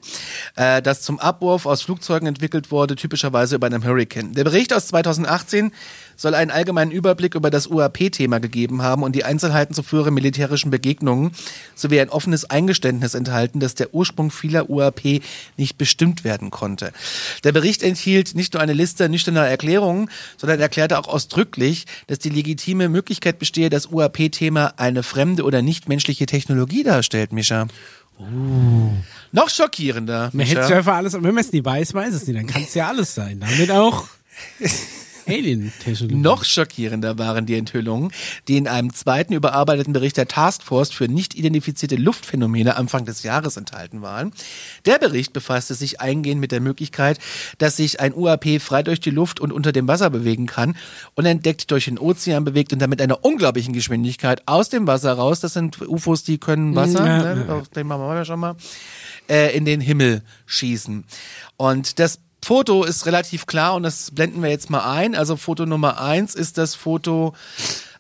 äh, 0.56 0.82
das 0.82 1.02
zum 1.02 1.18
Abwurf 1.18 1.66
aus 1.66 1.82
Flugzeugen 1.82 2.28
entwickelt 2.28 2.70
wurde, 2.70 2.96
typischerweise 2.96 3.56
über 3.56 3.66
einem 3.66 3.82
Hurricane. 3.84 4.32
Der 4.34 4.44
Bericht 4.44 4.72
aus 4.72 4.88
2018 4.88 5.72
soll 6.16 6.34
einen 6.34 6.50
allgemeinen 6.50 6.90
Überblick 6.90 7.34
über 7.34 7.50
das 7.50 7.66
UAP-Thema 7.66 8.38
gegeben 8.40 8.82
haben 8.82 9.02
und 9.02 9.14
die 9.14 9.24
Einzelheiten 9.24 9.74
zu 9.74 9.82
früheren 9.82 10.14
militärischen 10.14 10.70
Begegnungen 10.70 11.32
sowie 11.74 12.00
ein 12.00 12.08
offenes 12.08 12.48
Eingeständnis 12.48 13.14
enthalten, 13.14 13.60
dass 13.60 13.74
der 13.74 13.94
Ursprung 13.94 14.30
vieler 14.30 14.68
UAP 14.68 15.22
nicht 15.56 15.78
bestimmt 15.78 16.24
werden 16.24 16.50
konnte. 16.50 16.92
Der 17.44 17.52
Bericht 17.52 17.82
enthielt 17.82 18.34
nicht 18.34 18.54
nur 18.54 18.62
eine 18.62 18.72
Liste 18.72 19.08
nüchterner 19.08 19.46
Erklärungen, 19.46 20.10
sondern 20.36 20.60
erklärte 20.60 20.98
auch 20.98 21.08
ausdrücklich, 21.08 21.86
dass 22.06 22.18
die 22.18 22.30
legitime 22.30 22.88
Möglichkeit 22.88 23.38
bestehe, 23.38 23.70
das 23.70 23.92
UAP-Thema 23.92 24.74
eine 24.76 25.02
fremde 25.02 25.44
oder 25.44 25.62
nichtmenschliche 25.62 26.26
Technologie 26.26 26.82
darstellt, 26.82 27.32
Mischa. 27.32 27.66
Noch 29.32 29.50
schockierender. 29.50 30.30
Man 30.32 30.46
hätte 30.46 30.74
einfach 30.74 30.96
alles, 30.96 31.12
wenn 31.12 31.22
man 31.22 31.38
es 31.38 31.52
nie 31.52 31.64
weiß, 31.64 31.92
weiß 31.92 32.14
es 32.14 32.26
nicht. 32.26 32.38
Dann 32.38 32.46
kann 32.46 32.62
es 32.62 32.74
ja 32.74 32.88
alles 32.88 33.14
sein. 33.14 33.40
Damit 33.40 33.70
auch 33.70 34.06
Alien-Technologie. 35.26 36.14
Noch 36.20 36.44
schockierender 36.44 37.18
waren 37.18 37.46
die 37.46 37.56
Enthüllungen, 37.56 38.12
die 38.48 38.56
in 38.56 38.68
einem 38.68 38.92
zweiten 38.92 39.32
überarbeiteten 39.32 39.92
Bericht 39.92 40.16
der 40.16 40.28
Taskforce 40.28 40.90
für 40.90 41.08
nicht 41.08 41.34
identifizierte 41.34 41.96
Luftphänomene 41.96 42.76
Anfang 42.76 43.04
des 43.04 43.22
Jahres 43.22 43.56
enthalten 43.56 44.02
waren. 44.02 44.32
Der 44.84 44.98
Bericht 44.98 45.32
befasste 45.32 45.74
sich 45.74 46.00
eingehend 46.00 46.40
mit 46.40 46.52
der 46.52 46.60
Möglichkeit, 46.60 47.18
dass 47.58 47.76
sich 47.76 48.00
ein 48.00 48.14
UAP 48.14 48.60
frei 48.60 48.82
durch 48.82 49.00
die 49.00 49.10
Luft 49.10 49.40
und 49.40 49.52
unter 49.52 49.72
dem 49.72 49.88
Wasser 49.88 50.10
bewegen 50.10 50.46
kann, 50.46 50.76
unentdeckt 51.14 51.70
durch 51.70 51.86
den 51.86 51.98
Ozean 51.98 52.44
bewegt 52.44 52.72
und 52.72 52.80
damit 52.80 53.00
einer 53.00 53.24
unglaublichen 53.24 53.72
Geschwindigkeit 53.72 54.42
aus 54.46 54.68
dem 54.68 54.86
Wasser 54.86 55.12
raus, 55.12 55.40
das 55.40 55.52
sind 55.52 55.80
UFOs, 55.80 56.24
die 56.24 56.38
können 56.38 56.74
Wasser, 56.74 57.06
Ja, 57.06 57.34
ne? 57.34 57.62
dem 57.74 57.86
machen 57.86 58.02
wir 58.02 58.24
schon 58.24 58.40
mal, 58.40 58.56
äh, 59.28 59.56
in 59.56 59.64
den 59.64 59.80
Himmel 59.80 60.22
schießen. 60.46 61.04
Und 61.56 61.98
das 61.98 62.20
Foto 62.44 62.84
ist 62.84 63.06
relativ 63.06 63.46
klar 63.46 63.74
und 63.74 63.82
das 63.82 64.10
blenden 64.12 64.42
wir 64.42 64.50
jetzt 64.50 64.70
mal 64.70 64.88
ein. 64.90 65.14
Also 65.14 65.36
Foto 65.36 65.66
Nummer 65.66 66.00
eins 66.00 66.34
ist 66.34 66.58
das 66.58 66.74
Foto 66.74 67.34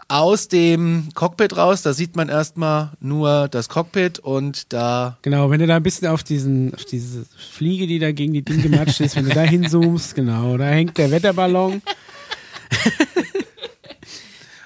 aus 0.08 0.46
dem 0.46 1.08
Cockpit 1.14 1.56
raus. 1.56 1.82
Da 1.82 1.92
sieht 1.92 2.14
man 2.14 2.28
erstmal 2.28 2.90
nur 3.00 3.48
das 3.48 3.68
Cockpit 3.68 4.20
und 4.20 4.72
da 4.72 5.18
Genau, 5.22 5.50
wenn 5.50 5.58
du 5.58 5.66
da 5.66 5.76
ein 5.76 5.82
bisschen 5.82 6.06
auf 6.08 6.22
diesen, 6.22 6.72
auf 6.74 6.84
diese 6.84 7.26
Fliege, 7.50 7.88
die 7.88 7.98
da 7.98 8.12
gegen 8.12 8.32
die 8.34 8.42
Dinge 8.42 8.62
gematscht 8.62 9.00
ist, 9.00 9.16
wenn 9.16 9.24
du 9.28 9.34
da 9.34 9.42
hinzoomst, 9.42 10.14
genau, 10.14 10.56
da 10.56 10.66
hängt 10.66 10.96
der 10.96 11.10
Wetterballon. 11.10 11.82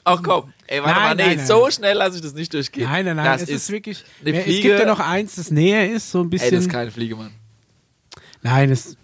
Ach 0.05 0.23
komm, 0.23 0.53
ey, 0.67 0.83
warte 0.83 0.95
Nein, 0.99 1.09
mal, 1.09 1.15
nee, 1.15 1.23
nein, 1.29 1.37
nein. 1.39 1.47
so 1.47 1.71
schnell 1.71 1.97
lasse 1.97 2.17
ich 2.17 2.23
das 2.23 2.33
nicht 2.35 2.53
durchgehen. 2.53 2.85
Nein, 2.85 3.05
nein, 3.05 3.17
nein, 3.17 3.27
das 3.27 3.43
es 3.43 3.49
ist, 3.51 3.71
wirklich. 3.71 4.03
eine 4.25 4.35
Ja, 4.35 4.41
es 4.41 4.61
gibt 4.61 4.79
ja 4.79 4.87
noch 4.87 4.99
eins, 5.01 5.37
das 5.37 5.51
näher 5.51 5.91
ist, 5.91 6.11
so 6.11 6.21
ein 6.21 6.25
Ey, 6.25 6.31
bisschen. 6.31 6.55
das 6.55 6.61
ist 6.65 6.71
keine 6.71 6.91
Fliege, 6.91 7.17
Mann. 7.17 7.33
nein, 8.43 8.71
das, 8.71 8.97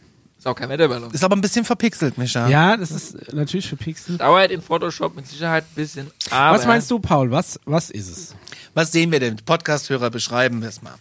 Ist 0.47 0.51
auch 0.53 0.55
kein 0.55 0.69
Wetterballon. 0.69 1.11
ist 1.11 1.25
aber 1.25 1.35
ein 1.35 1.41
bisschen 1.41 1.65
verpixelt, 1.65 2.17
Mischa. 2.19 2.47
ja, 2.49 2.77
das 2.77 2.93
ist 2.93 3.33
natürlich 3.33 3.67
verpixelt. 3.67 4.21
Dauert 4.21 4.53
in 4.53 4.63
Photoshop 4.63 5.17
mit 5.17 5.27
Sicherheit 5.27 5.65
ein 5.65 5.75
bisschen. 5.75 6.07
Aber 6.31 6.57
Was 6.57 6.65
meinst 6.67 6.89
du, 6.89 7.01
Paul? 7.01 7.33
Was, 7.33 7.59
was 7.65 7.91
ist 7.91 8.09
es? 8.09 8.35
Was 8.73 8.93
sehen 8.93 9.11
wir 9.11 9.19
denn? 9.19 9.37
Podcast-Hörer 9.45 10.11
beschreiben 10.11 10.63
wir 10.63 10.69
es 10.69 10.83
mal. 10.83 10.95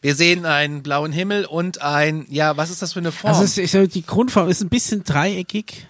Wir 0.00 0.14
sehen 0.14 0.46
einen 0.46 0.82
blauen 0.82 1.12
Himmel 1.12 1.44
und 1.44 1.82
ein, 1.82 2.24
ja, 2.30 2.56
was 2.56 2.70
ist 2.70 2.80
das 2.80 2.94
für 2.94 3.00
eine 3.00 3.12
Form? 3.12 3.34
Also, 3.34 3.44
es, 3.44 3.58
ich 3.58 3.70
sag, 3.70 3.90
die 3.90 4.00
Grundform 4.06 4.48
ist 4.48 4.62
ein 4.62 4.70
bisschen 4.70 5.04
dreieckig. 5.04 5.86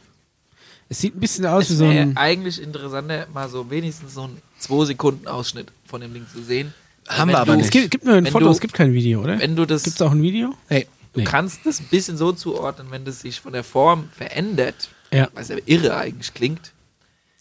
Es 0.88 0.98
sieht 0.98 1.14
ein 1.14 1.20
bisschen 1.20 1.46
aus 1.46 1.68
wie 1.68 1.74
Es 1.74 1.78
so 1.78 1.88
wäre 1.88 2.00
ein. 2.02 2.16
eigentlich 2.16 2.60
interessanter, 2.60 3.28
mal 3.32 3.48
so 3.48 3.70
wenigstens 3.70 4.14
so 4.14 4.22
einen 4.24 4.42
2 4.58 4.86
Sekunden 4.86 5.28
Ausschnitt 5.28 5.68
von 5.86 6.00
dem 6.00 6.12
Ding 6.12 6.26
zu 6.34 6.42
sehen. 6.42 6.74
Haben 7.06 7.28
Wenn 7.28 7.34
wir 7.36 7.38
aber 7.38 7.52
du- 7.52 7.56
nicht. 7.58 7.66
Es 7.66 7.70
gibt, 7.70 7.92
gibt 7.92 8.04
nur 8.04 8.16
ein 8.16 8.24
Wenn 8.24 8.32
Foto, 8.32 8.46
du- 8.46 8.50
es 8.50 8.58
gibt 8.60 8.74
kein 8.74 8.92
Video, 8.92 9.22
oder? 9.22 9.38
Wenn 9.38 9.54
du 9.54 9.64
das, 9.64 9.84
Gibt 9.84 9.94
es 9.94 10.02
auch 10.02 10.10
ein 10.10 10.22
Video? 10.22 10.54
hey, 10.66 10.88
du 11.12 11.20
Nee. 11.20 11.24
kannst 11.24 11.64
das 11.66 11.80
ein 11.80 11.86
bisschen 11.90 12.16
so 12.16 12.32
zuordnen, 12.32 12.88
wenn 12.90 13.04
das 13.04 13.20
sich 13.20 13.40
von 13.40 13.52
der 13.52 13.64
Form 13.64 14.08
verändert, 14.16 14.88
Ja. 15.12 15.28
was 15.34 15.48
ja 15.48 15.56
irre 15.66 15.96
eigentlich 15.96 16.32
klingt. 16.34 16.72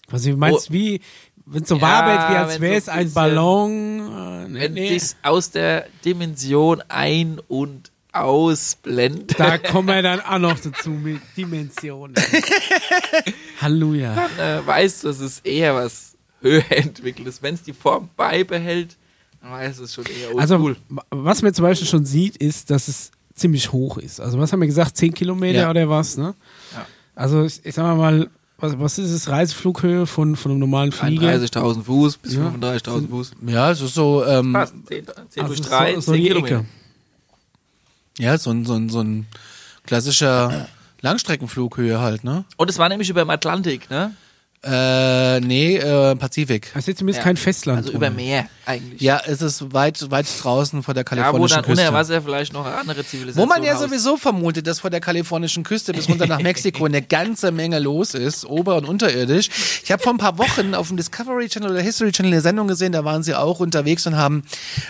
Was 0.10 0.23
du 0.23 0.36
meinst, 0.36 0.69
Oh. 0.69 0.73
wie, 0.73 1.01
wenn 1.45 1.63
es 1.63 1.69
so 1.69 1.77
Ja, 1.77 2.05
wird, 2.08 2.32
wie 2.32 2.36
als 2.36 2.60
wäre 2.62 2.73
so 2.73 2.77
es 2.77 2.89
ein 2.89 2.97
ein 2.99 3.03
bisschen- 3.05 3.13
Ballon. 3.13 3.99
Äh, 3.99 4.47
nee, 4.49 4.60
Wenn 4.62 4.73
nee. 4.73 4.89
sich's 4.89 5.15
aus 5.23 5.51
der 5.51 5.88
Dimension 6.05 6.82
ein- 6.88 7.39
und 7.47 7.91
ausblendet, 8.12 9.39
Da 9.39 9.58
kommen 9.60 9.88
wir 9.88 10.01
dann 10.01 10.19
auch 10.21 10.39
noch 10.39 10.60
dazu 10.60 10.89
mit 10.89 11.21
Dimensionen. 11.38 12.15
Halleluja. 13.62 14.29
äh, 14.38 14.65
weißt 14.65 15.03
du, 15.03 15.10
es 15.10 15.19
ist 15.19 15.45
eher 15.45 15.75
was 15.75 16.15
höher 16.41 16.63
entwickeltes. 16.71 17.41
Wenn 17.41 17.55
es 17.55 17.63
die 17.63 17.73
Form 17.73 18.10
beibehält, 18.15 18.97
dann 19.41 19.51
weißt 19.51 19.79
du 19.79 19.84
es 19.84 19.93
schon 19.93 20.05
eher 20.05 20.38
Also, 20.39 20.58
cool. 20.58 20.77
wa- 20.89 21.05
was 21.12 21.41
man 21.41 21.53
zum 21.53 21.63
Beispiel 21.63 21.88
schon 21.88 22.05
sieht, 22.05 22.38
ist, 22.38 22.69
dass 22.71 22.88
es 22.88 23.12
ziemlich 23.39 23.71
hoch 23.71 23.97
ist. 23.97 24.19
Also, 24.21 24.39
was 24.39 24.52
haben 24.54 24.60
wir 24.62 24.67
gesagt? 24.67 24.97
10 24.97 25.13
Kilometer 25.13 25.60
Ja. 25.62 25.69
oder 25.69 25.89
was, 25.89 26.17
ne? 26.17 26.34
Ja. 26.73 26.86
Also, 27.15 27.43
ich, 27.45 27.60
ich 27.65 27.73
sag 27.75 27.84
mal 27.84 27.95
mal, 27.95 28.30
was, 28.58 28.78
was 28.80 28.97
ist 28.99 29.12
es? 29.12 29.30
Reiseflughöhe 29.30 30.06
von, 30.06 30.36
von 30.36 30.52
einem 30.52 30.60
normalen 30.60 30.91
Flieger? 30.91 31.30
31.000 31.30 31.84
Fuß 31.84 32.17
bis 32.17 32.34
Ja. 32.36 32.49
35.000 32.49 33.10
Fuß. 33.10 33.32
ja, 33.47 33.71
es 33.71 33.82
ist 33.82 33.93
so, 33.93 34.25
ähm, 34.25 34.52
Fast 34.54 34.73
10, 34.88 35.06
10 35.30 35.43
Also, 35.43 35.56
durch 35.56 35.63
so- 35.67 35.69
3, 35.69 35.95
so 35.95 36.12
10 36.12 36.13
die 36.21 36.28
Kilometer. 36.28 36.56
Ecke. 36.58 36.65
ja, 38.19 38.38
so 38.38 38.52
ein, 38.52 38.65
so 38.65 38.73
ein, 38.73 38.89
so 38.89 38.99
ein 39.02 39.28
klassischer 39.86 40.67
Langstreckenflughöhe 41.02 41.99
halt, 41.99 42.23
ne? 42.23 42.43
Und 42.58 42.69
es 42.69 42.78
war 42.78 42.89
nämlich 42.89 43.10
über 43.10 43.21
dem 43.23 43.30
Atlantik, 43.30 43.89
ne? 43.89 44.13
Äh, 44.61 45.39
nee, 45.39 45.77
äh, 45.77 46.15
Pazifik. 46.17 46.71
Es 46.75 46.85
ist 46.89 46.97
zumindest 46.97 47.19
Ja. 47.19 47.23
kein 47.23 47.37
Festland. 47.37 47.77
Also 47.79 47.93
über. 47.93 48.09
Meer 48.09 48.49
eigentlich. 48.65 48.99
Ja, 49.01 49.21
es 49.25 49.41
ist 49.41 49.73
weit, 49.73 50.11
weit 50.11 50.25
draußen 50.43 50.83
vor 50.83 50.93
der 50.93 51.03
Ja, 51.03 51.11
wo 51.11 51.15
kalifornischen 51.15 51.55
dann 51.55 51.63
Küste. 51.65 51.81
unter 51.85 51.93
Wasser 51.93 52.21
vielleicht 52.21 52.51
noch 52.51 52.65
eine 52.65 52.75
andere 52.75 53.05
Zivilisation 53.05 53.41
Wo 53.41 53.47
man 53.53 53.63
ja 53.63 53.73
haust. 53.75 53.83
sowieso 53.83 54.17
vermutet, 54.17 54.67
dass 54.67 54.81
vor 54.81 54.89
der 54.89 54.99
kalifornischen 54.99 55.63
Küste 55.63 55.93
bis 55.93 56.09
runter 56.09 56.27
nach 56.27 56.41
Mexiko 56.41 56.83
eine 56.83 57.01
ganze 57.01 57.53
Menge 57.53 57.79
los 57.79 58.13
ist, 58.15 58.45
ober- 58.45 58.75
und 58.75 58.83
unterirdisch. 58.85 59.47
Ich 59.83 59.91
habe 59.93 60.03
vor 60.03 60.11
ein 60.13 60.17
paar 60.17 60.37
Wochen 60.37 60.75
auf 60.75 60.89
dem 60.89 60.97
Discovery 60.97 61.47
Channel 61.47 61.71
oder 61.71 61.81
History 61.81 62.11
Channel 62.11 62.33
eine 62.33 62.41
Sendung 62.41 62.67
gesehen, 62.67 62.91
da 62.91 63.05
waren 63.05 63.23
sie 63.23 63.35
auch 63.35 63.61
unterwegs 63.61 64.05
und 64.07 64.17
haben 64.17 64.43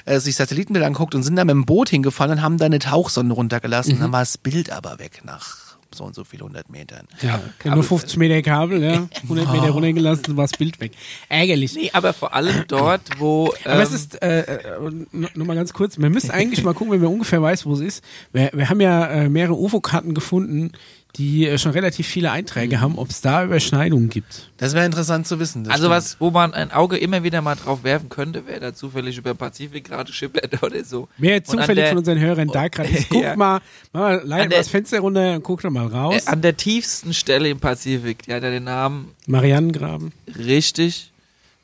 äh, 0.05 0.19
sich 0.19 0.35
Satellitenbilder 0.35 0.87
angeguckt 0.87 1.13
und 1.13 1.21
sind 1.21 1.35
da 1.35 1.45
mit 1.45 1.53
dem 1.53 1.65
Boot 1.65 1.89
hingefahren 1.89 2.31
und 2.31 2.41
haben 2.41 2.57
da 2.57 2.65
eine 2.65 2.79
Tauchsonde 2.79 3.35
runtergelassen. 3.35 3.99
Dann 3.99 4.11
war 4.11 4.21
das 4.21 4.39
Bild 4.39 4.71
aber 4.71 4.97
weg 4.97 5.21
nach 5.23 5.68
so 5.93 6.03
und 6.03 6.15
so 6.15 6.23
viel 6.23 6.41
hundert 6.41 6.69
Metern. 6.69 7.07
Ja, 7.21 7.41
nur 7.65 7.83
50 7.83 8.17
Meter 8.17 8.41
Kabel, 8.41 8.83
ja. 8.83 9.07
100 9.23 9.51
Meter 9.51 9.69
runtergelassen, 9.71 10.37
war 10.37 10.45
das 10.45 10.57
Bild 10.57 10.79
weg. 10.79 10.91
Ärgerlich. 11.27 11.75
Nee, 11.75 11.89
aber 11.93 12.13
vor 12.13 12.33
allem 12.33 12.65
dort, 12.67 13.01
wo. 13.17 13.53
Aber 13.65 13.75
ähm, 13.75 13.81
es 13.81 13.91
ist, 13.91 14.21
äh, 14.21 14.41
äh, 14.41 14.91
nur 15.11 15.47
mal 15.47 15.55
ganz 15.55 15.73
kurz, 15.73 15.97
wir 15.97 16.09
müssen 16.09 16.31
eigentlich 16.31 16.63
mal 16.63 16.73
gucken, 16.73 16.93
wenn 16.93 17.01
wir 17.01 17.09
ungefähr 17.09 17.41
weiß, 17.41 17.65
wo 17.65 17.73
es 17.73 17.79
ist. 17.79 18.03
Wir, 18.31 18.51
wir 18.53 18.69
haben 18.69 18.81
ja 18.81 19.07
äh, 19.07 19.29
mehrere 19.29 19.55
UFO-Karten 19.55 20.13
gefunden, 20.13 20.71
die 21.15 21.47
äh, 21.47 21.57
schon 21.57 21.71
relativ 21.71 22.07
viele 22.07 22.31
Einträge 22.31 22.79
haben, 22.81 22.97
ob 22.97 23.09
es 23.09 23.19
da 23.21 23.43
Überschneidungen 23.43 24.09
gibt. 24.09 24.49
Das 24.57 24.73
wäre 24.75 24.85
interessant 24.85 25.25
zu 25.27 25.39
wissen. 25.39 25.65
also 25.67 25.85
stimmt. 25.85 25.91
was, 25.91 26.19
wo 26.19 26.29
man 26.31 26.53
ein 26.53 26.71
Auge 26.71 26.97
immer 26.97 27.23
wieder 27.23 27.41
mal 27.41 27.55
drauf 27.55 27.83
werfen 27.83 28.09
könnte, 28.09 28.43
wer 28.45 28.59
da 28.59 28.73
zufällig 28.73 29.17
über 29.17 29.33
Pazifik 29.33 29.85
gerade 29.85 30.13
schippert 30.13 30.61
oder 30.63 30.83
so. 30.83 31.07
Wer 31.17 31.37
an 31.37 31.45
zufällig 31.45 31.75
der- 31.83 31.89
von 31.89 31.97
unseren 31.97 32.19
Hörern 32.19 32.47
da 32.49 32.67
gerade 32.67 32.89
ist, 32.89 33.09
guck 33.09 33.23
Ja. 33.23 33.35
mal, 33.35 33.59
mach 33.91 34.01
mal 34.01 34.13
leite 34.13 34.23
An 34.23 34.29
der- 34.29 34.37
mal 34.49 34.49
das 34.61 34.67
Fenster 34.69 34.99
runter 34.99 35.33
und 35.33 35.43
guck 35.43 35.61
doch 35.61 35.71
mal 35.71 35.87
raus. 35.87 36.25
Äh, 36.25 36.29
an 36.29 36.41
der 36.43 36.55
tiefsten 36.55 37.13
Stelle 37.13 37.49
im 37.49 37.59
Pazifik, 37.59 38.23
die 38.23 38.33
hat 38.33 38.43
ja 38.43 38.51
den 38.51 38.65
Namen 38.65 39.13
Marianengraben. 39.25 40.11
richtig. 40.37 41.11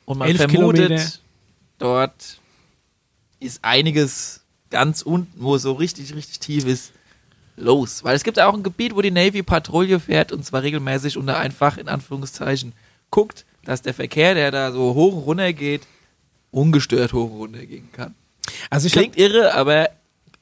Und 0.06 0.18
man 0.18 0.28
Elf 0.28 0.38
vermutet, 0.38 0.86
Kilometer. 0.88 1.12
dort 1.78 2.38
ist 3.40 3.60
einiges 3.62 4.40
ganz 4.70 5.02
unten, 5.02 5.32
wo 5.40 5.54
es 5.54 5.62
so 5.62 5.72
richtig, 5.72 6.14
richtig 6.14 6.40
tief 6.40 6.64
ist, 6.64 6.92
los. 7.56 8.04
Weil 8.04 8.16
es 8.16 8.24
gibt 8.24 8.36
ja 8.36 8.46
auch 8.48 8.54
ein 8.54 8.62
Gebiet, 8.62 8.94
wo 8.94 9.02
die 9.02 9.10
Navy 9.10 9.42
Patrouille 9.42 10.00
fährt 10.00 10.32
und 10.32 10.44
zwar 10.44 10.62
regelmäßig 10.62 11.16
unter 11.16 11.38
einfach, 11.38 11.76
in 11.78 11.88
Anführungszeichen, 11.88 12.72
guckt, 13.10 13.44
dass 13.64 13.82
der 13.82 13.94
Verkehr, 13.94 14.34
der 14.34 14.50
da 14.50 14.72
so 14.72 14.94
hoch 14.94 15.14
und 15.16 15.22
runter 15.24 15.52
geht, 15.52 15.82
ungestört 16.50 17.12
hoch 17.12 17.30
und 17.32 17.36
runter 17.38 17.66
gehen 17.66 17.88
kann. 17.92 18.14
Also 18.70 18.86
ich 18.86 18.94
hab, 18.94 19.00
Klingt 19.02 19.18
irre, 19.18 19.54
aber 19.54 19.88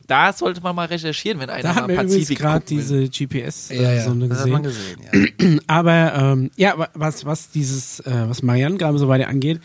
da 0.07 0.33
sollte 0.35 0.61
man 0.61 0.77
mal 0.77 0.85
recherchieren, 0.87 1.41
wenn 1.41 1.49
einer 1.49 1.63
da 1.75 1.87
mal 1.87 1.97
Pazifik 1.97 2.39
gerade 2.39 2.65
diese 2.69 3.09
GPS-Sonde 3.09 3.83
Ja, 3.83 3.93
ja, 3.95 4.09
man 4.11 4.29
gesehen. 4.29 4.63
gesehen. 4.63 5.31
Ja. 5.41 5.59
Aber 5.67 6.13
ähm, 6.15 6.51
ja, 6.57 6.77
wa- 6.79 6.91
was, 6.93 7.25
was 7.25 7.51
dieses, 7.51 8.01
äh, 8.01 8.29
was 8.29 8.43
Marianne 8.43 8.77
gerade 8.77 8.99
so 8.99 9.09
weiter 9.09 9.29
angeht, 9.29 9.61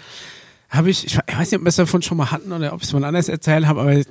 habe 0.70 0.90
ich, 0.90 1.06
ich 1.06 1.18
we- 1.18 1.22
ich 1.28 1.38
weiß 1.38 1.52
nicht, 1.52 1.60
ob 1.60 1.66
wir 1.66 1.70
es 1.70 1.76
davon 1.78 2.02
schon 2.02 2.18
mal 2.18 2.32
hatten 2.32 2.52
oder 2.52 2.74
ob 2.74 2.82
ich 2.82 2.88
es 2.88 2.94
mal 2.94 3.04
anders 3.04 3.28
erzählt 3.30 3.66
habe, 3.66 3.82
aber 3.82 3.94
äh, 3.94 4.06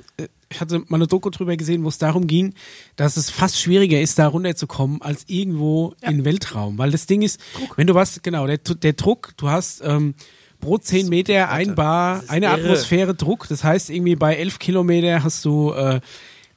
ich 0.51 0.59
hatte 0.59 0.79
mal 0.87 0.95
eine 0.97 1.07
Doku 1.07 1.29
drüber 1.29 1.55
gesehen, 1.55 1.83
wo 1.83 1.87
es 1.89 1.97
darum 1.99 2.25
ging, 2.27 2.53
dass 2.95 3.17
es 3.17 3.29
fast 3.29 3.59
schwieriger 3.61 4.01
ist, 4.01 4.17
da 4.19 4.27
runterzukommen, 4.27 5.01
als 5.01 5.23
irgendwo 5.27 5.93
in 6.01 6.17
den 6.17 6.25
Weltraum. 6.25 6.77
Weil 6.77 6.91
das 6.91 7.05
Ding 7.05 7.21
ist, 7.21 7.39
wenn 7.75 7.87
du 7.87 7.93
was, 7.93 8.21
genau, 8.23 8.47
der, 8.47 8.57
der 8.57 8.93
Druck, 8.93 9.33
du 9.37 9.49
hast 9.49 9.81
ähm, 9.85 10.15
pro 10.59 10.77
10 10.77 11.07
Meter 11.07 11.49
ein 11.51 11.75
Bar, 11.75 12.23
eine 12.27 12.47
irre. 12.47 12.55
Atmosphäre 12.55 13.13
Druck. 13.15 13.47
Das 13.47 13.63
heißt, 13.63 13.89
irgendwie 13.91 14.15
bei 14.15 14.35
11 14.35 14.57
Kilometer 14.59 15.23
hast 15.23 15.45
du 15.45 15.71
äh, 15.71 16.01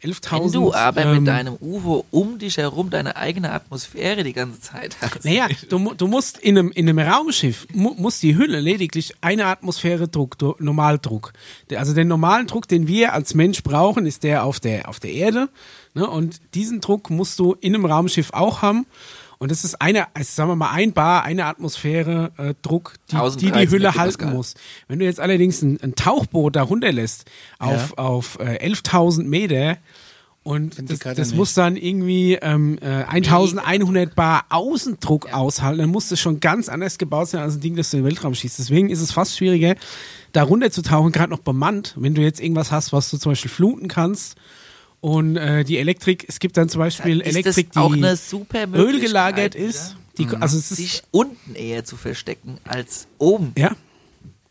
11.000. 0.02 0.42
Wenn 0.44 0.52
du 0.52 0.74
aber 0.74 1.04
ähm, 1.04 1.18
mit 1.18 1.26
deinem 1.28 1.56
UFO 1.60 2.04
um 2.10 2.38
dich 2.38 2.56
herum 2.56 2.90
deine 2.90 3.16
eigene 3.16 3.52
Atmosphäre 3.52 4.24
die 4.24 4.32
ganze 4.32 4.60
Zeit 4.60 4.96
hast. 5.00 5.24
Naja, 5.24 5.48
du, 5.68 5.94
du 5.94 6.06
musst 6.08 6.38
in 6.38 6.58
einem, 6.58 6.72
in 6.72 6.88
einem 6.88 6.98
Raumschiff, 6.98 7.66
mu, 7.72 7.94
muss 7.96 8.18
die 8.18 8.36
Hülle 8.36 8.60
lediglich 8.60 9.14
eine 9.20 9.46
Atmosphäre 9.46 10.08
Druck, 10.08 10.38
du, 10.38 10.56
Normaldruck. 10.58 11.32
Also 11.74 11.94
den 11.94 12.08
normalen 12.08 12.46
Druck, 12.46 12.66
den 12.66 12.88
wir 12.88 13.12
als 13.12 13.34
Mensch 13.34 13.62
brauchen, 13.62 14.06
ist 14.06 14.24
der 14.24 14.44
auf 14.44 14.58
der, 14.58 14.88
auf 14.88 14.98
der 14.98 15.12
Erde. 15.12 15.48
Ne? 15.94 16.08
Und 16.08 16.40
diesen 16.54 16.80
Druck 16.80 17.10
musst 17.10 17.38
du 17.38 17.54
in 17.60 17.74
einem 17.74 17.84
Raumschiff 17.84 18.32
auch 18.32 18.62
haben. 18.62 18.86
Und 19.42 19.50
das 19.50 19.64
ist 19.64 19.82
eine, 19.82 20.06
also 20.14 20.30
sagen 20.32 20.50
wir 20.50 20.54
mal, 20.54 20.70
ein 20.70 20.92
Bar, 20.92 21.24
eine 21.24 21.46
Atmosphäre 21.46 22.30
äh, 22.36 22.54
Druck, 22.62 22.94
die, 23.10 23.16
die 23.16 23.16
1013 23.16 23.52
die 23.52 23.70
Hülle 23.72 23.94
halten 23.96 24.30
muss. 24.30 24.54
Wenn 24.86 25.00
du 25.00 25.04
jetzt 25.04 25.18
allerdings 25.18 25.62
ein, 25.62 25.80
ein 25.82 25.96
Tauchboot 25.96 26.54
da 26.54 26.62
runterlässt 26.62 27.24
auf, 27.58 27.98
auf 27.98 28.38
äh, 28.38 28.64
11.000 28.64 29.24
Meter 29.24 29.78
und 30.44 30.78
die 30.78 30.96
das, 30.96 31.16
das 31.16 31.34
muss 31.34 31.54
dann 31.54 31.76
irgendwie 31.76 32.34
ähm, 32.34 32.78
äh, 32.80 33.02
1100 33.02 34.14
Bar 34.14 34.44
Außendruck 34.50 35.34
aushalten, 35.34 35.80
dann 35.80 35.90
muss 35.90 36.08
das 36.08 36.20
schon 36.20 36.38
ganz 36.38 36.68
anders 36.68 36.96
gebaut 36.96 37.30
sein 37.30 37.40
als 37.42 37.56
ein 37.56 37.60
Ding, 37.62 37.74
das 37.74 37.90
du 37.90 37.96
in 37.96 38.04
den 38.04 38.10
Weltraum 38.10 38.36
schießt. 38.36 38.60
Deswegen 38.60 38.90
ist 38.90 39.00
es 39.00 39.10
fast 39.10 39.36
schwieriger, 39.36 39.74
da 40.30 40.44
runterzutauchen, 40.44 41.10
gerade 41.10 41.32
noch 41.32 41.40
bemannt, 41.40 41.94
wenn 41.96 42.14
du 42.14 42.22
jetzt 42.22 42.40
irgendwas 42.40 42.70
hast, 42.70 42.92
was 42.92 43.10
du 43.10 43.18
zum 43.18 43.32
Beispiel 43.32 43.50
fluten 43.50 43.88
kannst. 43.88 44.36
Und 45.02 45.36
äh, 45.36 45.64
die 45.64 45.78
Elektrik, 45.78 46.24
es 46.28 46.38
gibt 46.38 46.56
dann 46.56 46.68
zum 46.68 46.78
Beispiel 46.78 47.20
Ist 47.20 47.26
Elektrik, 47.26 47.72
die 47.72 47.78
eine 47.78 48.16
super 48.16 48.68
Öl 48.72 49.00
gelagert 49.00 49.54
Möglichkeit, 49.54 49.54
ist. 49.56 49.96
Die, 50.16 50.28
also 50.28 50.56
es 50.56 50.70
ist 50.70 50.76
sich 50.76 51.02
unten 51.10 51.56
eher 51.56 51.84
zu 51.84 51.96
verstecken 51.96 52.58
als 52.64 53.08
oben, 53.18 53.52
ja, 53.58 53.74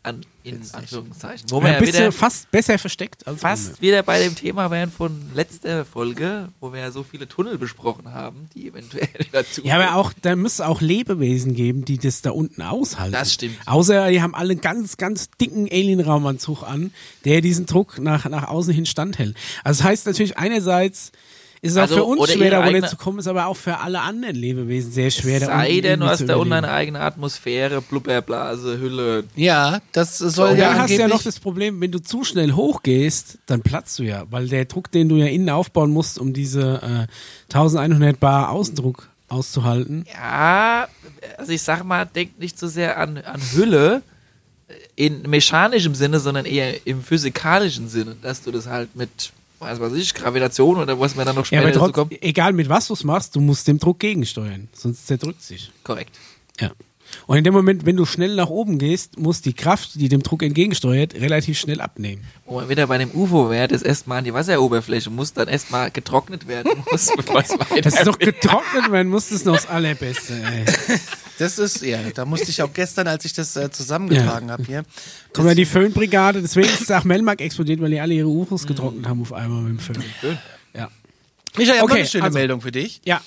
an, 0.02 0.26
in 0.44 0.60
Anführungszeichen. 0.72 1.50
Wo 1.50 1.62
wir 1.62 1.72
ja, 1.72 1.80
wieder, 1.80 2.12
fast 2.12 2.50
besser 2.50 2.78
versteckt 2.78 3.26
als 3.26 3.40
fast 3.40 3.80
wieder 3.80 4.02
bei 4.02 4.22
dem 4.22 4.34
Thema 4.34 4.70
wären 4.70 4.90
von 4.90 5.30
letzter 5.34 5.84
Folge, 5.84 6.48
wo 6.60 6.72
wir 6.72 6.80
ja 6.80 6.90
so 6.90 7.02
viele 7.02 7.28
Tunnel 7.28 7.58
besprochen 7.58 8.12
haben, 8.12 8.48
die 8.54 8.68
eventuell 8.68 9.08
dazu. 9.32 9.62
Ja, 9.64 9.76
aber 9.76 9.96
auch, 9.96 10.12
da 10.20 10.36
müsste 10.36 10.62
es 10.62 10.68
auch 10.68 10.80
Lebewesen 10.80 11.54
geben, 11.54 11.84
die 11.84 11.98
das 11.98 12.22
da 12.22 12.30
unten 12.30 12.62
aushalten. 12.62 13.12
Das 13.12 13.32
stimmt. 13.32 13.56
Außer 13.66 14.10
die 14.10 14.22
haben 14.22 14.34
alle 14.34 14.52
einen 14.52 14.60
ganz, 14.60 14.96
ganz 14.96 15.30
dicken 15.30 15.68
Alien-Raumanzug 15.70 16.62
an, 16.62 16.92
der 17.24 17.40
diesen 17.40 17.66
Druck 17.66 17.98
nach, 17.98 18.28
nach 18.28 18.48
außen 18.48 18.72
hin 18.72 18.86
standhält. 18.86 19.36
Also 19.64 19.82
das 19.82 19.88
heißt 19.88 20.06
natürlich 20.06 20.38
einerseits 20.38 21.12
ist 21.62 21.70
es 21.72 21.76
auch 21.78 21.82
Also, 21.82 21.94
für 21.94 22.04
uns 22.04 22.30
schwer, 22.32 22.50
da 22.50 22.56
ihre 22.56 22.60
eigene- 22.64 22.74
runterzukommen, 22.80 23.20
ist 23.20 23.28
aber 23.28 23.46
auch 23.46 23.56
für 23.56 23.78
alle 23.78 24.00
anderen 24.00 24.34
Lebewesen 24.36 24.90
sehr 24.92 25.10
schwer, 25.10 25.40
da 25.40 25.46
Sei 25.46 25.68
unten 25.70 25.82
denn, 25.82 26.00
du 26.00 26.06
hast 26.06 26.18
zu 26.18 26.26
da 26.26 26.36
unten 26.36 26.52
eine 26.52 26.70
eigene 26.70 27.00
Atmosphäre, 27.00 27.80
Blubberblase, 27.80 28.78
Hülle. 28.80 29.24
Ja, 29.36 29.80
das 29.92 30.18
soll 30.18 30.50
Und 30.50 30.58
ja 30.58 30.70
dann 30.70 30.78
hast 30.80 30.90
du 30.90 30.96
ja 31.00 31.08
noch 31.08 31.22
das 31.22 31.38
Problem, 31.40 31.80
wenn 31.80 31.92
du 31.92 32.02
zu 32.02 32.24
schnell 32.24 32.52
hochgehst, 32.52 33.38
dann 33.46 33.62
platzt 33.62 33.98
du 33.98 34.02
ja, 34.02 34.24
weil 34.30 34.48
der 34.48 34.64
Druck, 34.64 34.90
den 34.90 35.08
du 35.08 35.16
ja 35.16 35.26
innen 35.26 35.48
aufbauen 35.50 35.90
musst, 35.92 36.18
um 36.18 36.32
diese 36.32 37.06
äh, 37.08 37.54
1100 37.54 38.18
Bar 38.20 38.50
Außendruck 38.50 39.08
auszuhalten, 39.28 40.04
Ja, 40.12 40.88
also 41.38 41.52
ich 41.52 41.62
sag 41.62 41.84
mal, 41.84 42.04
denk 42.04 42.38
nicht 42.38 42.58
so 42.58 42.66
sehr 42.68 42.98
an, 42.98 43.16
an 43.18 43.40
Hülle 43.54 44.02
in 44.96 45.22
mechanischem 45.22 45.94
Sinne, 45.94 46.18
sondern 46.20 46.44
eher 46.44 46.86
im 46.86 47.02
physikalischen 47.02 47.88
Sinne, 47.88 48.16
dass 48.20 48.42
du 48.42 48.50
das 48.50 48.66
halt 48.66 48.94
mit, 48.96 49.32
was 49.62 49.80
weiß 49.80 49.92
ich, 49.94 50.14
Gravitation 50.14 50.76
oder 50.78 50.98
was 51.00 51.14
man 51.14 51.24
dann 51.26 51.36
noch 51.36 51.46
Ja, 51.50 51.60
später 51.60 51.66
dazu 51.68 51.78
trotz, 51.80 51.92
kommt. 51.94 52.22
egal 52.22 52.52
mit 52.52 52.68
was 52.68 52.88
du 52.88 52.94
es 52.94 53.04
machst, 53.04 53.34
du 53.36 53.40
musst 53.40 53.66
dem 53.68 53.78
Druck 53.78 53.98
gegensteuern, 54.00 54.68
sonst 54.72 55.06
zerdrückt 55.06 55.42
sich. 55.42 55.70
Korrekt. 55.84 56.18
Ja. 56.60 56.72
Und 57.26 57.36
in 57.38 57.44
dem 57.44 57.54
Moment, 57.54 57.86
wenn 57.86 57.96
du 57.96 58.04
schnell 58.04 58.34
nach 58.34 58.48
oben 58.48 58.78
gehst, 58.78 59.18
muss 59.18 59.40
die 59.42 59.52
Kraft, 59.52 59.94
die 59.94 60.08
dem 60.08 60.22
Druck 60.22 60.42
entgegensteuert, 60.42 61.14
relativ 61.14 61.58
schnell 61.58 61.80
abnehmen. 61.80 62.24
Wo 62.46 62.56
man 62.56 62.68
wieder 62.68 62.86
bei 62.86 62.98
dem 62.98 63.10
UFO 63.12 63.50
wäre, 63.50 63.68
das 63.68 63.82
erstmal 63.82 64.18
an 64.18 64.24
die 64.24 64.34
Wasseroberfläche 64.34 65.10
muss 65.10 65.32
dann 65.32 65.48
erstmal 65.48 65.90
getrocknet 65.92 66.48
werden 66.48 66.72
muss, 66.90 67.10
es 67.10 67.82
Das 67.82 67.94
ist 67.94 68.06
doch 68.06 68.18
getrocknet 68.18 68.90
werden 68.90 69.08
muss, 69.10 69.28
das 69.28 69.38
ist 69.38 69.46
noch 69.46 69.54
das 69.56 69.68
Allerbeste, 69.68 70.34
ey. 70.34 70.64
Das 71.38 71.58
ist, 71.58 71.82
ja, 71.82 71.98
da 72.14 72.24
musste 72.24 72.50
ich 72.50 72.62
auch 72.62 72.72
gestern, 72.72 73.08
als 73.08 73.24
ich 73.24 73.32
das 73.32 73.56
äh, 73.56 73.70
zusammengetragen 73.70 74.50
habe 74.50 74.64
hier. 74.64 74.84
Kommt 75.32 75.48
ja 75.48 75.54
die 75.54 75.64
Föhnbrigade, 75.64 76.40
deswegen 76.42 76.68
ist 76.68 76.92
auch 76.92 77.04
Melmark 77.04 77.40
explodiert, 77.40 77.80
weil 77.80 77.90
die 77.90 78.00
alle 78.00 78.14
ihre 78.14 78.28
UFOs 78.28 78.66
getrocknet 78.66 79.06
haben 79.08 79.22
auf 79.22 79.32
einmal 79.32 79.62
mit 79.62 79.72
dem 79.72 79.78
Föhn. 79.78 80.02
Ja. 80.74 80.88
Michael, 81.56 81.62
ich 81.64 81.68
habe 81.70 81.78
noch 81.78 81.84
Okay, 81.84 82.00
eine 82.00 82.06
schöne 82.08 82.24
also- 82.24 82.38
Meldung 82.38 82.60
für 82.60 82.72
dich. 82.72 83.00
Ja, 83.04 83.20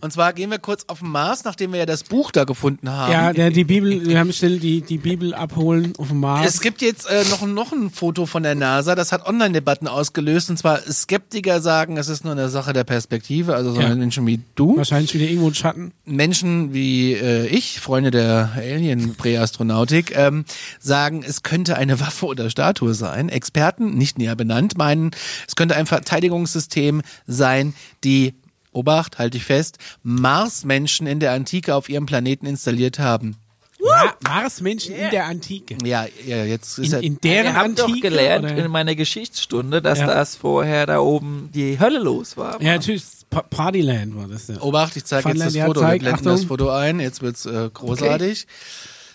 Und 0.00 0.12
zwar 0.12 0.32
gehen 0.32 0.50
wir 0.50 0.58
kurz 0.58 0.84
auf 0.86 1.00
den 1.00 1.08
Mars, 1.10 1.44
nachdem 1.44 1.72
wir 1.72 1.80
ja 1.80 1.86
das 1.86 2.04
Buch 2.04 2.30
da 2.30 2.44
gefunden 2.44 2.90
haben. 2.90 3.12
ja 3.12 3.32
der, 3.32 3.50
die 3.50 3.64
Bibel, 3.64 4.06
wir 4.06 4.18
haben 4.18 4.32
schnell 4.32 4.58
die, 4.58 4.80
die 4.80 4.98
Bibel 4.98 5.34
abholen 5.34 5.92
auf 5.98 6.08
dem 6.08 6.20
Mars. 6.20 6.46
Es 6.46 6.60
gibt 6.60 6.80
jetzt 6.82 7.08
äh, 7.08 7.24
noch, 7.30 7.46
noch 7.46 7.72
ein 7.72 7.90
Foto 7.90 8.26
von 8.26 8.42
der 8.42 8.54
NASA, 8.54 8.94
das 8.94 9.12
hat 9.12 9.26
Online-Debatten 9.26 9.88
ausgelöst. 9.88 10.50
Und 10.50 10.56
zwar 10.56 10.80
Skeptiker 10.80 11.60
sagen, 11.60 11.96
es 11.96 12.08
ist 12.08 12.24
nur 12.24 12.32
eine 12.32 12.48
Sache 12.48 12.72
der 12.72 12.84
Perspektive, 12.84 13.54
also 13.54 13.72
so 13.72 13.80
Ja. 13.80 13.94
Menschen 13.94 14.26
wie 14.26 14.40
du. 14.54 14.76
Wahrscheinlich 14.76 15.12
wieder 15.14 15.26
irgendwo 15.26 15.48
ein 15.48 15.54
Schatten. 15.54 15.92
Menschen 16.04 16.72
wie 16.72 17.12
äh, 17.14 17.46
ich, 17.46 17.80
Freunde 17.80 18.10
der 18.10 18.50
Alien-Präastronautik, 18.56 20.16
ähm, 20.16 20.44
sagen, 20.78 21.22
es 21.26 21.42
könnte 21.42 21.76
eine 21.76 22.00
Waffe 22.00 22.26
oder 22.26 22.50
Statue 22.50 22.94
sein. 22.94 23.28
Experten, 23.28 23.96
nicht 23.96 24.18
näher 24.18 24.36
benannt, 24.36 24.78
meinen, 24.78 25.10
es 25.46 25.56
könnte 25.56 25.76
ein 25.76 25.86
Verteidigungssystem 25.86 27.02
sein, 27.26 27.74
die, 28.04 28.34
Obacht, 28.72 29.18
halte 29.18 29.36
ich 29.36 29.44
fest, 29.44 29.78
Marsmenschen 30.02 31.06
in 31.06 31.20
der 31.20 31.32
Antike 31.32 31.74
auf 31.74 31.88
ihrem 31.88 32.06
Planeten 32.06 32.46
installiert 32.46 32.98
haben. 32.98 33.36
Ma 33.82 34.12
Marsmenschen 34.22 34.94
in 34.94 35.10
der 35.10 35.24
Antike. 35.24 35.76
Ja, 35.84 36.06
ja 36.26 36.44
jetzt 36.44 36.78
ist 36.78 36.86
In, 36.86 36.92
ja, 36.92 36.98
in 36.98 37.18
deren 37.20 37.46
Ich 37.46 37.52
habe 37.54 37.64
Antike? 37.70 37.88
doch 37.92 38.00
gelernt 38.00 38.44
oder? 38.44 38.56
in 38.64 38.70
meiner 38.70 38.94
Geschichtsstunde, 38.94 39.80
dass 39.80 40.00
Ja. 40.00 40.06
das 40.06 40.36
vorher 40.36 40.84
da 40.86 40.98
oben 41.00 41.48
die 41.54 41.80
Hölle 41.80 41.98
los 41.98 42.36
war. 42.36 42.60
Ja, 42.60 42.72
natürlich, 42.74 43.02
Pa- 43.30 43.42
Partyland 43.42 44.14
war 44.16 44.28
das 44.28 44.48
ja. 44.48 44.60
Obacht, 44.60 44.96
ich 44.96 45.04
zeige 45.06 45.30
jetzt 45.30 45.40
das 45.46 45.54
ja, 45.54 45.64
Foto. 45.66 45.80
zeig, 45.80 45.92
Wir 45.94 45.98
blenden 46.00 46.18
Achtung. 46.18 46.32
das 46.32 46.44
Foto 46.44 46.68
ein. 46.70 47.00
Jetzt 47.00 47.22
wird's 47.22 47.46
äh, 47.46 47.70
großartig. 47.72 48.46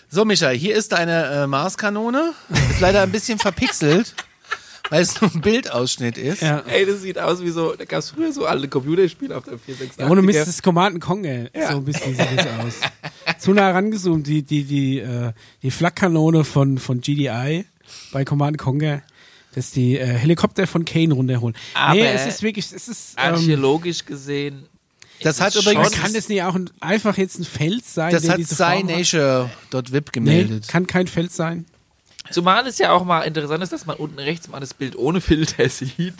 So, 0.08 0.24
Micha, 0.24 0.48
hier 0.50 0.74
ist 0.74 0.92
deine 0.92 1.26
äh, 1.26 1.46
Marskanone. 1.46 2.32
Ist 2.70 2.80
leider 2.80 3.02
ein 3.02 3.12
bisschen 3.12 3.38
verpixelt, 3.38 4.14
weil 4.90 5.02
es 5.02 5.20
nur 5.20 5.32
ein 5.34 5.40
Bildausschnitt 5.40 6.18
ist. 6.18 6.42
Ja. 6.42 6.60
Ey, 6.66 6.86
das 6.86 7.02
sieht 7.02 7.18
aus 7.18 7.42
wie 7.42 7.50
so, 7.50 7.74
da 7.74 7.84
gab 7.84 8.00
es 8.00 8.10
früher 8.10 8.32
so 8.32 8.46
alte 8.46 8.68
Computerspiele 8.68 9.36
auf 9.36 9.44
der 9.44 9.58
486. 9.58 10.00
Ja, 10.00 10.10
ohne 10.10 10.22
Mist, 10.22 10.38
das 10.38 10.48
ist 10.48 10.62
Command 10.62 11.00
Conquer. 11.00 11.48
Ja. 11.54 11.72
So 11.72 11.78
ein 11.78 11.84
bisschen 11.84 12.14
sieht 12.16 12.26
das 12.36 12.46
aus. 12.46 12.74
Zu 13.38 13.52
nah 13.52 13.70
rangezoomt, 13.70 14.26
die, 14.26 14.42
die, 14.42 14.64
die, 14.64 14.98
äh, 14.98 15.32
die 15.62 15.70
Flakkanone 15.70 16.44
von, 16.44 16.78
von 16.78 17.00
GDI 17.00 17.64
bei 18.12 18.24
Command 18.24 18.58
Conquer, 18.58 19.02
dass 19.54 19.70
die 19.70 19.98
äh, 19.98 20.06
Helikopter 20.06 20.66
von 20.66 20.84
Kane 20.84 21.14
runterholen. 21.14 21.56
Aber 21.74 21.94
nee, 21.94 22.06
es 22.06 22.26
ist 22.26 22.42
wirklich, 22.42 22.66
es 22.72 22.88
ist, 22.88 23.14
ähm, 23.18 23.34
Archäologisch 23.34 24.04
gesehen. 24.04 24.64
Das 25.22 25.40
hat 25.40 25.54
übrigens- 25.56 25.92
kann 25.92 26.12
das 26.12 26.28
nicht 26.28 26.42
auch 26.42 26.54
ein, 26.54 26.68
einfach 26.80 27.16
jetzt 27.16 27.38
ein 27.38 27.44
Fels 27.44 27.94
sein? 27.94 28.12
Das 28.12 28.22
der 28.22 28.32
hat 28.32 28.38
diese 28.38 28.54
Form 28.54 28.68
hat? 28.88 29.04
SciNature.vip 29.06 29.92
Nee, 29.92 30.10
gemeldet. 30.12 30.68
kann 30.68 30.86
kein 30.86 31.06
Fels 31.06 31.34
sein. 31.36 31.64
Zumal 32.30 32.66
es 32.66 32.78
ja 32.78 32.92
auch 32.92 33.04
mal 33.04 33.22
interessant 33.22 33.62
ist, 33.62 33.72
dass 33.72 33.86
man 33.86 33.96
unten 33.96 34.18
rechts 34.18 34.48
mal 34.48 34.60
das 34.60 34.74
Bild 34.74 34.96
ohne 34.96 35.20
Filter 35.20 35.68
sieht. 35.68 36.14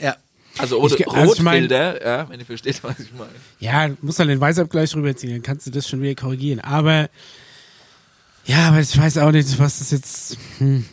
Ja. 0.00 0.16
Also 0.58 0.78
ohne 0.80 0.94
Ich 0.94 1.08
also 1.08 1.34
ich 1.34 1.42
mein- 1.42 1.62
Rotfilter, 1.62 2.04
ja, 2.04 2.28
wenn 2.28 2.40
ihr 2.40 2.46
versteht, 2.46 2.82
was 2.82 2.98
ich 2.98 3.12
meine. 3.12 3.30
Ja, 3.60 3.88
musst 4.02 4.18
halt 4.18 4.28
den 4.30 4.40
Weißabgleich 4.40 4.94
rüberziehen, 4.96 5.32
dann 5.32 5.42
kannst 5.42 5.66
du 5.66 5.70
das 5.70 5.88
schon 5.88 6.02
wieder 6.02 6.14
korrigieren. 6.20 6.60
Aber, 6.60 7.08
ja, 8.46 8.68
aber 8.68 8.80
ich 8.80 8.96
weiß 8.98 9.18
auch 9.18 9.30
nicht, 9.30 9.58
was 9.58 9.78
das 9.78 9.90
jetzt, 9.92 10.36
hm. 10.58 10.84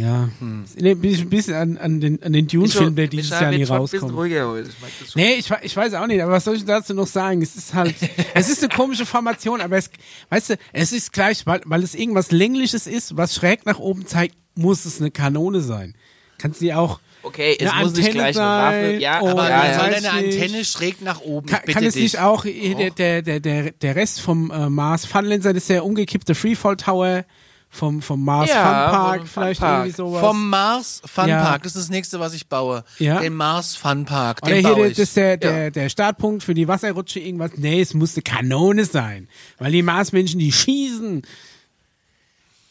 Ja, 0.00 0.28
nee, 0.76 0.94
bin 0.94 1.10
ich 1.12 1.20
ein 1.22 1.28
bisschen 1.28 1.54
an, 1.54 1.76
an 1.76 2.00
den, 2.00 2.22
an 2.22 2.32
den 2.32 2.46
Dune-Film, 2.46 2.94
der 2.94 3.08
dieses 3.08 3.30
Jahr 3.30 3.50
nie 3.50 3.66
schon 3.66 3.76
ein 3.76 3.82
bisschen 3.82 3.98
rauskommt. 4.00 4.14
ruhiger 4.14 4.48
heute. 4.48 4.68
Ich 4.68 4.80
mag 4.80 4.90
das 5.00 5.12
schon. 5.12 5.20
Nee, 5.22 5.34
ich, 5.34 5.50
ich 5.62 5.76
weiß 5.76 5.94
auch 5.94 6.06
nicht, 6.06 6.22
aber 6.22 6.32
was 6.32 6.44
soll 6.44 6.56
ich 6.56 6.64
dazu 6.64 6.94
noch 6.94 7.06
sagen? 7.06 7.42
Es 7.42 7.56
ist 7.56 7.74
halt, 7.74 7.94
es 8.34 8.48
ist 8.48 8.62
eine 8.62 8.72
komische 8.72 9.06
Formation, 9.06 9.60
aber 9.60 9.76
es, 9.76 9.90
weißt 10.30 10.50
du, 10.50 10.54
es 10.72 10.92
ist 10.92 11.12
gleich, 11.12 11.46
weil, 11.46 11.62
weil 11.64 11.82
es 11.82 11.94
irgendwas 11.94 12.30
Längliches 12.30 12.86
ist, 12.86 13.16
was 13.16 13.34
schräg 13.34 13.66
nach 13.66 13.78
oben 13.80 14.06
zeigt, 14.06 14.36
muss 14.54 14.84
es 14.84 15.00
eine 15.00 15.10
Kanone 15.10 15.60
sein. 15.60 15.94
Kannst 16.38 16.60
du 16.60 16.66
dir 16.66 16.78
auch, 16.78 17.00
Okay, 17.24 17.56
es 17.58 17.68
Eine 17.68 17.82
muss 17.82 17.94
nicht 17.94 18.06
Antenne 18.06 18.14
gleich 18.32 18.36
eine 18.38 18.46
Waffe. 18.46 18.90
sein, 18.92 19.00
Ja, 19.00 19.20
oh, 19.22 19.28
Aber 19.30 19.50
ja, 19.50 19.74
soll 19.74 19.88
ja. 19.88 19.92
weiß 19.92 20.02
denn 20.02 20.06
eine 20.10 20.26
nicht. 20.28 20.40
Antenne 20.40 20.64
schräg 20.64 21.02
nach 21.02 21.20
oben? 21.20 21.48
Kann, 21.48 21.62
kann 21.62 21.84
es 21.84 21.94
dich. 21.94 22.02
nicht 22.04 22.20
auch 22.20 22.44
der, 22.44 23.22
der, 23.22 23.40
der, 23.40 23.72
der 23.72 23.96
Rest 23.96 24.20
vom 24.20 24.50
äh, 24.52 24.70
Mars 24.70 25.04
Funlenser, 25.04 25.52
das 25.52 25.64
ist 25.64 25.70
der 25.70 25.84
umgekippte 25.84 26.36
Freefall 26.36 26.76
Tower 26.76 27.24
vom, 27.70 28.00
vom 28.02 28.24
Mars 28.24 28.48
Ja, 28.50 28.54
Fun 28.62 28.98
Park, 28.98 29.18
vom 29.20 29.28
vielleicht 29.28 29.60
Funpark. 29.60 29.78
irgendwie 29.84 29.96
sowas. 29.96 30.20
Vom 30.20 30.48
Mars 30.50 31.02
Fun 31.04 31.28
Ja. 31.28 31.42
Park, 31.44 31.62
das 31.64 31.76
ist 31.76 31.82
das 31.82 31.90
nächste, 31.90 32.18
was 32.18 32.32
ich 32.34 32.46
baue. 32.48 32.82
Ja. 32.98 33.20
Den 33.20 33.34
Mars 33.34 33.76
Fun 33.76 34.04
Park, 34.04 34.40
Oder 34.42 34.52
den 34.52 34.60
hier, 34.64 34.68
baue 34.74 34.82
der- 34.82 34.90
ich. 34.90 34.96
das 34.96 35.08
ist 35.08 35.16
der, 35.16 35.36
der, 35.36 35.70
der 35.70 35.88
Startpunkt 35.88 36.42
für 36.42 36.54
die 36.54 36.66
Wasserrutsche, 36.66 37.20
irgendwas. 37.20 37.52
Nee, 37.56 37.80
es 37.80 37.92
musste 37.94 38.22
Kanone 38.22 38.84
sein. 38.84 39.28
Weil 39.58 39.72
die 39.72 39.82
Marsmenschen, 39.82 40.38
die 40.40 40.50
schießen. 40.52 41.22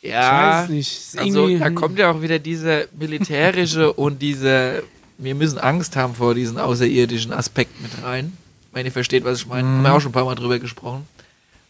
Ja, 0.01 0.63
Ich 0.63 0.63
weiß 0.63 0.69
nicht. 0.69 1.01
Also 1.17 1.57
da 1.57 1.69
kommt 1.71 1.97
ja 1.99 2.11
auch 2.11 2.21
wieder 2.21 2.39
diese 2.39 2.87
militärische 2.97 3.91
und 3.93 4.21
diese, 4.21 4.83
wir 5.17 5.35
müssen 5.35 5.57
Angst 5.57 5.95
haben 5.95 6.15
vor 6.15 6.33
diesen 6.35 6.57
außerirdischen 6.57 7.33
Aspekt 7.33 7.81
mit 7.81 7.91
rein. 8.03 8.35
Wenn 8.73 8.85
ihr 8.85 8.91
versteht, 8.91 9.23
was 9.25 9.39
ich 9.39 9.47
meine. 9.47 9.67
Haben 9.67 9.81
wir 9.83 9.93
auch 9.93 9.99
schon 10.01 10.09
ein 10.09 10.13
paar 10.13 10.25
Mal 10.25 10.35
drüber 10.35 10.59
gesprochen. 10.59 11.07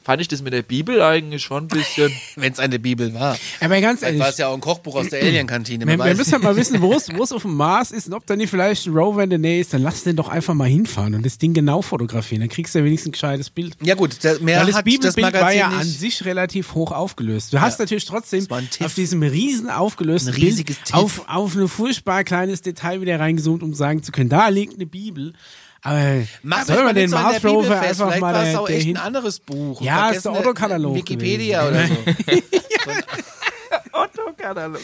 Fand 0.08 0.22
ich 0.22 0.30
das 0.30 0.42
mit 0.42 0.54
der 0.54 0.62
Bibel 0.62 1.02
eigentlich 1.02 1.44
schon 1.44 1.66
ein 1.66 1.68
bisschen. 1.68 2.14
Wenn 2.38 2.54
es 2.54 2.60
eine 2.60 2.80
Bibel 2.80 3.14
war. 3.14 3.38
Aber 3.60 3.82
ganz 3.82 4.02
ehrlich, 4.04 4.22
war 4.22 4.30
es 4.30 4.38
ja 4.38 4.48
auch 4.48 4.54
ein 4.54 4.62
Kochbuch 4.62 4.96
aus 4.96 5.10
der 5.10 5.22
Alien-Kantine. 5.22 5.86
wir, 5.86 5.98
man 5.98 6.08
wir 6.08 6.16
müssen 6.16 6.32
halt 6.32 6.44
mal 6.44 6.56
wissen, 6.56 6.80
wo 6.80 6.94
es 6.94 7.10
wo 7.14 7.24
es 7.24 7.34
auf 7.34 7.42
dem 7.42 7.56
Mars 7.56 7.92
ist 7.92 8.08
und 8.08 8.14
ob 8.14 8.26
da 8.26 8.38
nicht 8.38 8.50
vielleicht 8.50 8.88
ein 8.88 8.94
Rover 8.94 9.24
in 9.26 9.32
der 9.32 9.40
Nähe 9.40 9.60
ist, 9.60 9.74
dann 9.74 9.84
lass 9.84 10.04
den 10.04 10.16
doch 10.16 10.30
einfach 10.30 10.54
mal 10.54 10.70
hinfahren 10.70 11.14
und 11.14 11.26
das 11.26 11.40
Ding 11.40 11.54
genau 11.54 11.82
fotografieren. 11.82 12.40
Dann 12.40 12.48
kriegst 12.48 12.74
du 12.74 12.80
ja 12.80 12.86
wenigstens 12.86 13.10
ein 13.10 13.12
gescheites 13.12 13.50
Bild. 13.50 13.76
Ja 13.84 13.96
gut, 13.96 14.24
der, 14.24 14.40
mehr 14.40 14.62
Weil 14.62 14.72
das 14.72 14.82
Bibelbild 14.82 15.34
war 15.34 15.52
ja 15.52 15.68
nicht. 15.68 15.80
an 15.82 15.88
sich 15.88 16.24
relativ 16.24 16.74
hoch 16.74 16.94
aufgelöst. 16.94 17.52
Du 17.52 17.60
hast 17.60 17.78
natürlich 17.78 18.06
trotzdem 18.06 18.48
auf 18.50 18.94
diesem 18.94 19.24
riesen 19.24 19.70
aufgelösten 19.70 20.34
Ein 20.34 20.40
riesiges 20.40 20.78
Bild 20.78 20.86
TIFF. 20.86 20.96
auf, 20.96 21.26
auf 21.28 21.56
ein 21.58 21.68
furchtbar 21.68 22.24
kleines 22.24 22.62
Detail 22.62 23.02
wieder 23.02 23.20
reingezoomt, 23.20 23.62
um 23.62 23.74
sagen 23.74 24.04
zu 24.04 24.14
können, 24.14 24.30
da 24.30 24.48
liegt 24.48 24.76
eine 24.76 24.86
Bibel. 24.86 25.34
Aber 25.82 26.24
Macht 26.44 26.68
soll 26.68 26.76
man 26.78 26.86
mal 26.86 26.94
den 26.94 27.10
so 27.10 27.18
fest. 27.18 27.46
einfach 27.46 28.08
Vielleicht 28.08 28.22
mal 28.22 28.34
war 28.34 28.44
es 28.44 28.50
der, 28.52 28.62
auch 28.62 28.68
der 28.68 28.78
echt 28.78 28.88
ein 28.88 28.98
anderes 28.98 29.40
Buch. 29.40 29.82
Ja, 29.82 30.10
ist 30.10 30.26
der 30.26 30.34
Otto-Katalog 30.34 30.96
Wikipedia 30.96 31.68
oder 31.68 31.88
so. 31.88 31.94
Otto-Katalog. 33.94 34.82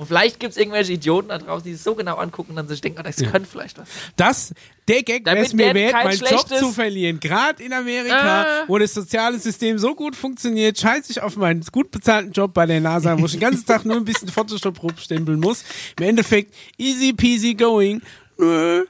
Und 0.00 0.06
vielleicht 0.06 0.40
gibt 0.40 0.52
es 0.52 0.56
irgendwelche 0.56 0.94
Idioten 0.94 1.28
da 1.28 1.36
draußen, 1.36 1.62
die 1.62 1.72
es 1.72 1.84
so 1.84 1.94
genau 1.94 2.16
angucken 2.16 2.52
und 2.52 2.56
dann 2.56 2.66
sich 2.68 2.80
denken, 2.80 3.00
ah, 3.00 3.02
das 3.02 3.16
könnte 3.18 3.46
vielleicht 3.46 3.76
was. 3.76 3.86
Das, 4.16 4.54
der 4.88 5.02
Gag 5.02 5.26
wäre 5.26 5.36
es 5.40 5.52
mir 5.52 5.74
wert, 5.74 5.92
meinen 5.92 6.18
Job 6.18 6.48
zu 6.48 6.72
verlieren. 6.72 7.20
Gerade 7.20 7.62
in 7.62 7.74
Amerika, 7.74 8.44
Ah. 8.44 8.64
wo 8.66 8.78
das 8.78 8.94
soziale 8.94 9.38
System 9.38 9.78
so 9.78 9.94
gut 9.94 10.16
funktioniert, 10.16 10.78
scheiße 10.80 11.12
ich 11.12 11.20
auf 11.20 11.36
meinen 11.36 11.60
gut 11.70 11.90
bezahlten 11.90 12.32
Job 12.32 12.54
bei 12.54 12.64
der 12.64 12.80
NASA, 12.80 13.20
wo 13.20 13.26
ich 13.26 13.32
den 13.32 13.40
ganzen 13.40 13.66
Tag 13.66 13.84
nur 13.84 13.98
ein 13.98 14.06
bisschen 14.06 14.28
Photoshop 14.28 14.82
rumstempeln 14.82 15.38
muss. 15.38 15.64
Im 15.98 16.06
Endeffekt 16.06 16.54
easy 16.78 17.12
peasy 17.12 17.52
going. 17.52 18.00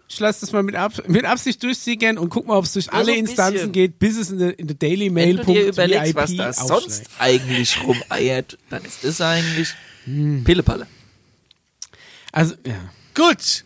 Ich 0.09 0.21
lasse 0.21 0.43
das 0.43 0.53
mal 0.53 0.63
mit, 0.63 0.77
Ab 0.77 0.93
mit 1.09 1.25
Absicht 1.25 1.61
durchsickern 1.61 2.19
und 2.19 2.29
guck 2.29 2.47
mal, 2.47 2.57
ob 2.57 2.67
es 2.67 2.75
durch 2.75 2.93
alle 2.93 3.07
so 3.07 3.11
ein 3.11 3.19
Instanzen 3.19 3.73
geht, 3.73 3.99
bis 3.99 4.17
es 4.17 4.31
in 4.31 4.39
der 4.39 4.57
in 4.57 4.79
Daily 4.79 5.11
Mail. 5.11 5.39
Wenn 5.39 5.45
du 5.45 5.53
dir 5.55 5.67
überlegst, 5.67 6.15
was 6.15 6.37
da 6.37 6.53
sonst 6.53 7.07
eigentlich 7.19 7.83
rumeiert, 7.85 8.59
dann 8.71 8.85
ist 8.85 9.03
das 9.03 9.21
eigentlich 9.21 9.75
Hm. 10.05 10.45
Pillepalle. 10.45 10.87
Also, 12.33 12.55
ja. 12.65 12.75
Gut. 13.15 13.65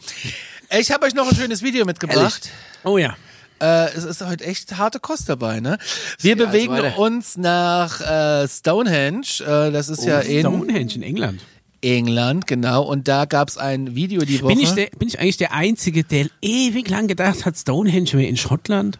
Ich 0.78 0.90
habe 0.90 1.06
euch 1.06 1.14
noch 1.14 1.28
ein 1.28 1.36
schönes 1.36 1.62
Video 1.62 1.84
mitgebracht. 1.84 2.50
Oh 2.82 2.98
ja. 2.98 3.16
Äh, 3.60 3.92
es 3.94 4.04
ist 4.04 4.20
heute 4.24 4.44
echt 4.44 4.76
harte 4.76 4.98
Kost 5.00 5.28
dabei, 5.28 5.60
ne? 5.60 5.78
Wir 6.18 6.36
Ja, 6.36 6.46
bewegen 6.46 6.72
also 6.74 7.02
uns 7.02 7.36
nach 7.36 8.00
äh, 8.00 8.48
Stonehenge. 8.48 9.26
Äh, 9.40 9.70
das 9.70 9.88
ist 9.88 10.04
ja 10.04 10.20
in 10.20 10.40
Stonehenge 10.40 10.94
in 10.94 11.02
England. 11.02 11.40
England, 11.80 12.46
genau. 12.46 12.82
Und 12.82 13.08
da 13.08 13.26
gab 13.26 13.48
es 13.48 13.58
ein 13.58 13.94
Video 13.94 14.22
die 14.22 14.40
Woche. 14.42 14.54
Bin 14.54 14.58
ich, 14.60 14.72
der, 14.72 14.86
bin 14.98 15.06
ich 15.06 15.20
eigentlich 15.20 15.36
der 15.36 15.52
Einzige, 15.52 16.02
der 16.02 16.28
ewig 16.40 16.88
lang 16.88 17.06
gedacht 17.06 17.44
hat, 17.44 17.56
Stonehenge 17.56 18.12
wäre 18.14 18.24
in 18.24 18.36
Schottland? 18.36 18.98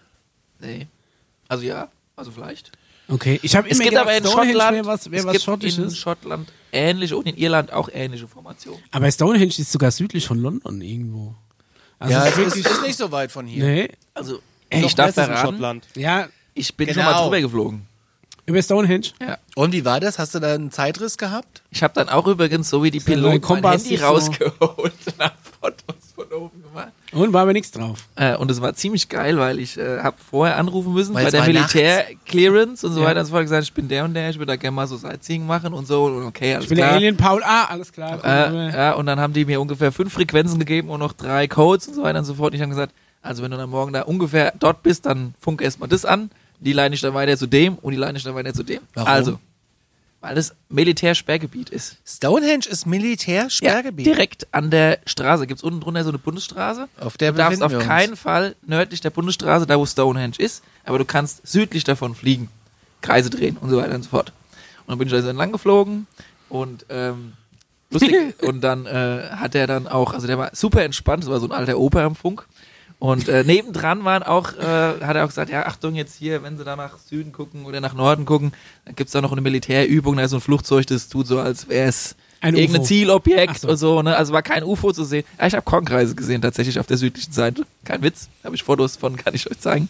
Nee. 0.61 0.87
Also 1.49 1.65
ja, 1.65 1.89
also 2.15 2.31
vielleicht. 2.31 2.73
Okay, 3.09 3.41
ich 3.43 3.57
habe 3.57 3.69
Es 3.69 3.77
immer 3.79 3.85
gibt 3.85 3.97
gedacht, 3.97 4.09
aber 4.09 4.17
in 4.17 4.25
Stonehenge 4.25 4.53
Schottland, 4.53 4.77
wäre 4.77 4.87
was, 4.87 5.11
wär 5.11 5.19
es 5.19 5.25
was 5.27 5.33
gibt 5.33 5.43
in 5.43 5.47
Schottisches. 5.47 5.99
Schottland 5.99 6.49
ähnliche 6.75 7.17
und 7.17 7.27
in 7.27 7.37
Irland 7.37 7.73
auch 7.73 7.89
ähnliche 7.93 8.27
Formationen. 8.29 8.83
Aber 8.91 9.11
Stonehenge 9.11 9.55
ist 9.59 9.71
sogar 9.73 9.91
südlich 9.91 10.27
von 10.27 10.39
London 10.39 10.81
irgendwo. 10.81 11.35
Also 11.99 12.13
ja, 12.13 12.27
es 12.27 12.37
ist 12.39 12.57
ist, 12.57 12.83
nicht 12.83 12.99
so 12.99 13.11
weit 13.13 13.33
von 13.33 13.47
hier. 13.47 13.65
nee. 13.65 13.89
Also 14.13 14.41
Echt? 14.69 14.87
ich 14.87 14.95
darf 14.95 15.09
in 15.09 15.13
verraten, 15.15 15.47
Schottland. 15.47 15.87
Ja, 15.97 16.29
ich 16.55 16.75
bin 16.77 16.89
Genau. 16.89 17.03
schon 17.03 17.13
mal 17.13 17.23
drüber 17.23 17.41
geflogen. 17.41 17.87
über 18.47 18.61
Stonehenge. 18.63 19.07
Ja. 19.23 19.39
Und 19.55 19.73
wie 19.73 19.85
war 19.85 20.01
das? 20.01 20.19
Hast 20.19 20.35
du 20.35 20.39
da 20.41 20.55
einen 20.55 20.71
Zeitriss 20.71 21.17
gehabt? 21.17 21.63
Ich 21.71 21.83
habe 21.83 21.95
dann 21.95 22.09
auch 22.11 22.27
übrigens, 22.27 22.69
so 22.69 22.83
wie 22.83 22.91
die 22.91 23.01
Piloten, 23.01 23.29
mein 23.29 23.41
Kompass 23.41 23.83
Handy 23.85 23.95
ist 23.95 24.01
so- 24.01 24.07
rausgeholt 24.07 24.93
und 25.07 25.19
hab 25.19 25.39
Fotos 25.61 25.97
von 26.15 26.27
oben 26.33 26.63
gemacht. 26.63 26.93
Und 27.15 27.33
war 27.33 27.43
aber 27.43 27.53
nichts 27.53 27.71
drauf. 27.71 28.09
Äh, 28.17 28.37
und 28.37 28.51
es 28.51 28.61
war 28.61 28.75
ziemlich 28.75 29.09
geil, 29.09 29.39
weil 29.39 29.59
ich 29.59 29.79
äh, 29.79 30.01
habe 30.01 30.17
vorher 30.31 30.57
anrufen 30.59 30.93
müssen 30.93 31.15
Weil 31.15 31.25
bei 31.25 31.31
der 31.31 31.45
Militär-Clearance 31.47 32.87
und 32.87 32.93
so 32.93 33.01
Ja. 33.01 33.07
weiter 33.07 33.21
und 33.21 33.27
so 33.27 33.33
fort. 33.33 33.43
gesagt, 33.43 33.65
ich 33.65 33.73
bin 33.73 33.89
der 33.89 34.05
und 34.05 34.15
der, 34.15 34.31
ich 34.31 34.37
würde 34.39 34.53
da 34.53 34.57
gerne 34.57 34.75
mal 34.75 34.87
so 34.87 34.97
Sightseeing 34.97 35.47
machen 35.47 35.73
und 35.73 35.87
so. 35.87 36.05
Und 36.05 36.25
okay, 36.25 36.55
alles 36.55 36.65
Ich 36.65 36.69
bin 36.71 36.79
klar. 36.79 36.89
der 36.91 36.97
Alien 36.97 37.17
Paul. 37.17 37.43
Ah, 37.45 37.65
alles 37.67 37.93
klar. 37.93 38.19
Äh, 38.25 38.73
ja, 38.77 38.93
und 38.95 39.07
dann 39.07 39.21
haben 39.21 39.33
die 39.33 39.45
mir 39.45 39.61
ungefähr 39.61 39.93
fünf 39.93 40.13
Frequenzen 40.13 40.59
gegeben 40.59 40.89
und 40.91 41.01
noch 41.01 41.13
drei 41.13 41.47
Codes 41.49 41.89
und 41.89 41.95
so 41.95 42.03
weiter 42.03 42.19
und 42.19 42.25
so 42.25 42.35
fort. 42.35 42.51
Und 42.53 42.57
ich 42.57 42.61
habe 42.63 42.71
gesagt, 42.71 42.93
also 43.23 43.43
wenn 43.43 43.51
du 43.51 43.57
dann 43.57 43.71
morgen 43.71 43.93
da 43.93 44.03
ungefähr 44.03 44.53
dort 44.59 44.83
bist, 44.83 45.07
dann 45.07 45.35
funk 45.41 45.63
erstmal 45.63 45.89
das 45.89 46.05
an. 46.05 46.31
Die 46.61 46.73
leine 46.73 46.95
ich 46.95 47.01
dann 47.01 47.15
weiter 47.15 47.37
zu 47.37 47.47
dem 47.47 47.77
und 47.77 47.93
die 47.93 47.99
leine 47.99 48.17
ich 48.19 48.25
dann 48.25 48.35
weiter 48.35 48.55
zu 48.55 48.63
dem. 48.63 48.81
Warum? 48.95 49.09
Also, 49.09 49.39
weil 50.25 50.37
das 50.37 50.55
Militärsperrgebiet 50.71 51.69
ist. 51.69 51.99
Stonehenge 52.07 52.65
ist 52.67 52.85
Ja, 52.87 52.91
Militärsperrgebiet. 52.91 54.07
direkt 54.07 54.47
an 54.53 54.71
der 54.71 55.01
Straße. 55.05 55.47
Gibt 55.47 55.59
es 55.59 55.65
unten 55.65 55.81
drunter 55.81 56.03
so 56.03 56.09
eine 56.09 56.19
Bundesstraße? 56.19 56.89
Auf 56.99 57.19
der 57.19 57.33
du 57.33 57.39
darfst 57.39 57.63
auf 57.63 57.79
keinen 57.79 58.17
Fall 58.17 58.57
nördlich 58.67 59.03
der 59.03 59.11
Bundesstraße, 59.11 59.67
da 59.67 59.79
wo 59.79 59.85
Stonehenge 59.85 60.37
ist, 60.39 60.65
aber 60.85 60.97
du 60.97 61.05
kannst 61.05 61.47
südlich 61.47 61.85
davon 61.85 62.15
fliegen, 62.15 62.49
Kreise 63.03 63.29
drehen 63.29 63.59
und 63.59 63.69
so 63.69 63.77
weiter 63.77 63.95
und 63.95 64.03
so 64.03 64.09
fort. 64.09 64.33
Und 64.87 64.93
dann 64.93 64.99
bin 64.99 65.09
ich 65.09 65.13
da 65.13 65.21
so 65.21 65.29
entlang 65.29 65.53
geflogen 65.53 66.07
und 66.49 66.87
ähm, 66.89 67.35
lustig. 67.91 68.17
und 68.43 68.63
dann 68.63 68.87
äh, 68.87 69.29
hat 69.31 69.55
er 69.55 69.67
dann 69.67 69.87
auch, 69.87 70.15
also 70.15 70.27
der 70.27 70.39
war 70.39 70.53
super 70.55 70.85
entspannt, 70.85 71.25
das 71.25 71.31
war 71.31 71.39
so 71.39 71.47
ein 71.47 71.53
alter 71.53 71.79
Opa 71.79 72.03
am 72.03 72.17
Funk. 72.17 72.47
Und 72.99 73.29
äh, 73.29 73.45
nebendran 73.45 74.05
waren 74.05 74.23
auch, 74.23 74.55
äh, 74.55 74.63
hat 75.01 75.17
er 75.17 75.25
auch 75.25 75.29
gesagt, 75.29 75.51
ja, 75.51 75.67
Achtung 75.67 75.95
jetzt 75.95 76.17
hier, 76.17 76.43
wenn 76.43 76.57
sie 76.57 76.65
da 76.65 76.75
nach 76.75 76.99
Süden 76.99 77.33
gucken 77.33 77.67
oder 77.67 77.81
nach 77.81 77.93
Norden 77.95 78.25
gucken, 78.25 78.53
dann 78.87 78.95
gibt's 78.95 79.13
da 79.13 79.21
noch 79.21 79.33
eine 79.33 79.43
Militärübung, 79.43 80.17
da 80.17 80.23
ist 80.25 80.31
so 80.31 80.39
ein 80.39 80.41
Flugzeug, 80.41 80.87
das 80.87 81.09
tut 81.09 81.27
so, 81.27 81.39
als 81.39 81.69
wäre 81.69 81.89
es 81.89 82.17
Ein 82.41 82.55
irgendein 82.55 82.81
UFO. 82.81 82.89
Zielobjekt 82.89 83.61
so. 83.61 83.69
und 83.69 83.77
so, 83.77 84.03
ne? 84.03 84.17
Also 84.17 84.33
war 84.33 84.43
kein 84.43 84.65
UFO 84.65 84.93
zu 84.93 85.05
sehen. 85.05 85.25
Ja, 85.39 85.47
ich 85.47 85.55
habe 85.55 85.65
Kornkreise 85.65 86.15
gesehen, 86.15 86.41
tatsächlich 86.41 86.79
auf 86.79 86.87
der 86.87 86.97
südlichen 86.97 87.33
Seite. 87.33 87.67
Kein 87.85 88.03
Witz, 88.03 88.29
habe 88.43 88.55
ich 88.55 88.63
Fotos 88.63 88.97
von, 88.97 89.17
kann 89.17 89.35
ich 89.35 89.51
euch 89.51 89.59
zeigen. 89.59 89.89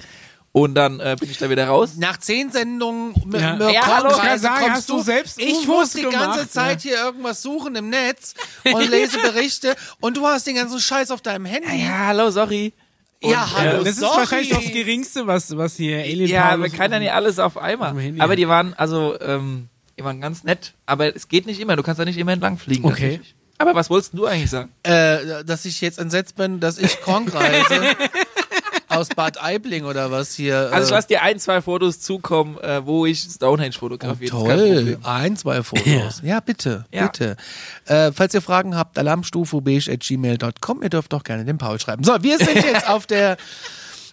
und 0.50 0.74
dann 0.74 1.00
äh, 1.00 1.16
bin 1.18 1.30
ich 1.30 1.38
da 1.38 1.50
wieder 1.50 1.66
raus. 1.66 1.94
Nach 1.96 2.16
zehn 2.16 2.50
Sendungen 2.50 3.12
mit 3.26 3.40
Ja. 3.40 3.70
Ja, 3.70 3.86
hallo, 3.86 4.16
kann 4.16 4.38
sagen, 4.38 4.60
kommst 4.60 4.76
hast 4.76 4.88
du 4.88 5.02
selbst 5.02 5.38
Ich 5.40 5.52
UFOs 5.52 5.66
muss 5.66 5.92
die 5.92 6.02
ganze 6.02 6.16
gemacht, 6.18 6.52
Zeit 6.52 6.84
ja. 6.84 6.90
hier 6.90 7.04
irgendwas 7.04 7.42
suchen 7.42 7.74
im 7.76 7.90
Netz 7.90 8.34
und 8.72 8.88
lese 8.88 9.18
Berichte 9.18 9.76
und 10.00 10.16
du 10.16 10.26
hast 10.26 10.46
den 10.46 10.56
ganzen 10.56 10.80
Scheiß 10.80 11.10
auf 11.10 11.22
deinem 11.22 11.44
Handy. 11.44 11.84
Ja, 11.84 12.06
hallo, 12.06 12.30
sorry. 12.30 12.72
Ja, 13.24 13.30
Ja, 13.30 13.52
hallo, 13.54 13.78
das 13.84 13.94
ist 13.94 14.00
sorry. 14.00 14.18
wahrscheinlich 14.18 14.50
das 14.50 14.70
Geringste, 14.72 15.26
was, 15.26 15.56
was 15.56 15.76
hier 15.76 15.98
Alien 15.98 16.28
Ja, 16.28 16.56
man 16.56 16.70
kann 16.72 16.92
ja 16.92 16.98
nicht 16.98 17.12
alles 17.12 17.38
auf 17.38 17.56
einmal. 17.58 17.94
aber 18.18 18.36
die 18.36 18.48
waren, 18.48 18.74
also, 18.74 19.18
ähm, 19.20 19.68
die 19.98 20.04
waren 20.04 20.20
ganz 20.20 20.44
nett. 20.44 20.74
Aber 20.86 21.14
es 21.14 21.28
geht 21.28 21.46
nicht 21.46 21.60
immer. 21.60 21.76
Du 21.76 21.82
kannst 21.82 22.00
da 22.00 22.04
nicht 22.04 22.18
immer 22.18 22.32
entlang 22.32 22.58
fliegen. 22.58 22.84
Okay. 22.84 23.20
Aber 23.58 23.74
was 23.76 23.88
wolltest 23.88 24.14
du 24.14 24.26
eigentlich 24.26 24.50
sagen? 24.50 24.72
Äh, 24.82 25.44
dass 25.44 25.64
ich 25.64 25.80
jetzt 25.80 25.98
entsetzt 26.00 26.34
bin, 26.36 26.58
dass 26.58 26.76
ich 26.78 27.00
Kornkreise 27.02 27.94
aus 28.96 29.08
Bad 29.08 29.42
Aibling 29.42 29.84
oder 29.84 30.10
was 30.10 30.34
hier. 30.34 30.70
Also 30.72 30.86
ich 30.86 30.90
äh, 30.90 30.94
lasse 30.94 31.08
dir 31.08 31.22
ein, 31.22 31.38
zwei 31.38 31.60
Fotos 31.62 32.00
zukommen, 32.00 32.58
äh, 32.58 32.84
wo 32.86 33.06
ich 33.06 33.20
Stonehenge 33.20 33.72
fotografiert. 33.74 34.32
Ist 34.32 34.44
kein 34.46 34.58
Toll, 34.58 34.98
ein, 35.02 35.36
zwei 35.36 35.62
Fotos. 35.64 36.20
Ja, 36.22 36.40
bitte, 36.40 36.84
Ja. 36.92 37.06
bitte. 37.06 37.36
Äh, 37.86 38.12
falls 38.12 38.34
ihr 38.34 38.42
Fragen 38.42 38.76
habt, 38.76 38.98
alarmstufebeige.gmail.com, 38.98 40.82
ihr 40.82 40.90
dürft 40.90 41.12
doch 41.12 41.24
gerne 41.24 41.44
den 41.44 41.58
Paul 41.58 41.78
schreiben. 41.80 42.04
So, 42.04 42.14
wir 42.22 42.38
sind 42.38 42.54
jetzt 42.64 42.88
auf 42.88 43.06
der 43.06 43.36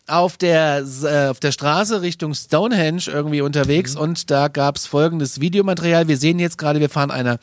auf 0.07 0.35
der, 0.35 0.83
äh, 1.03 1.27
auf 1.29 1.39
der 1.39 1.51
Straße 1.53 2.01
Richtung 2.01 2.33
Stonehenge 2.33 3.03
irgendwie 3.07 3.39
unterwegs 3.41 3.93
Mhm. 3.95 4.01
und 4.01 4.31
da 4.31 4.47
gab's 4.49 4.85
folgendes 4.87 5.39
Videomaterial. 5.39 6.07
Wir 6.09 6.17
sehen 6.17 6.39
jetzt 6.39 6.57
gerade, 6.57 6.79
wir 6.81 6.89
fahren 6.89 7.11
eine 7.11 7.37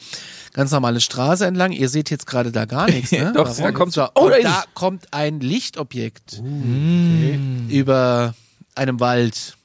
ganz 0.52 0.70
normale 0.70 1.00
Straße 1.00 1.46
entlang. 1.46 1.72
Ihr 1.72 1.88
seht 1.88 2.10
jetzt 2.10 2.26
gerade 2.26 2.52
da 2.52 2.64
gar 2.64 2.86
nichts, 2.90 3.12
ne? 3.12 3.32
Doch, 3.36 3.54
da 3.56 3.72
kommt- 3.72 3.92
so, 3.92 4.06
Oh, 4.14 4.28
da 4.28 4.36
ist 4.36 4.44
da 4.44 4.60
es. 4.60 4.74
kommt 4.74 5.12
ein 5.12 5.40
Lichtobjekt 5.40 6.40
Mm. 6.42 7.68
über 7.68 8.34
einem 8.74 9.00
Wald. 9.00 9.56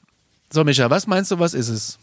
So, 0.52 0.64
Micha, 0.64 0.90
was 0.90 1.08
meinst 1.08 1.32
du, 1.32 1.40
was 1.40 1.54
ist 1.54 1.70
es? 1.70 1.98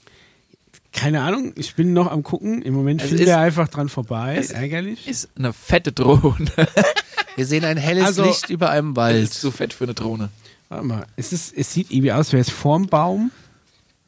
Keine 0.92 1.22
Ahnung, 1.22 1.52
ich 1.56 1.74
bin 1.76 1.92
noch 1.92 2.10
am 2.10 2.22
gucken. 2.24 2.62
Im 2.62 2.74
Moment 2.74 3.00
Es 3.00 3.08
fliegt 3.08 3.22
ist- 3.22 3.28
er 3.28 3.38
einfach 3.38 3.68
dran 3.68 3.88
vorbei. 3.88 4.36
es 4.36 4.50
Ärgerlich. 4.50 5.06
Ist 5.06 5.28
eine 5.38 5.52
fette 5.52 5.92
Drohne. 5.92 6.50
Wir 7.36 7.46
sehen 7.46 7.64
ein 7.64 7.76
helles 7.76 8.04
Also- 8.06 8.24
Licht 8.24 8.50
über 8.50 8.70
einem 8.70 8.90
ist 8.90 8.96
Wald. 8.96 9.32
zu 9.32 9.50
fett 9.52 9.72
für 9.72 9.84
eine 9.84 9.94
Drohne. 9.94 10.30
Warte 10.68 10.84
mal, 10.86 11.06
es, 11.16 11.32
ist, 11.32 11.52
es 11.56 11.72
sieht 11.72 11.90
irgendwie 11.90 12.12
aus, 12.12 12.32
wäre 12.32 12.40
es 12.40 12.50
vorm 12.50 12.86
Baum. 12.86 13.30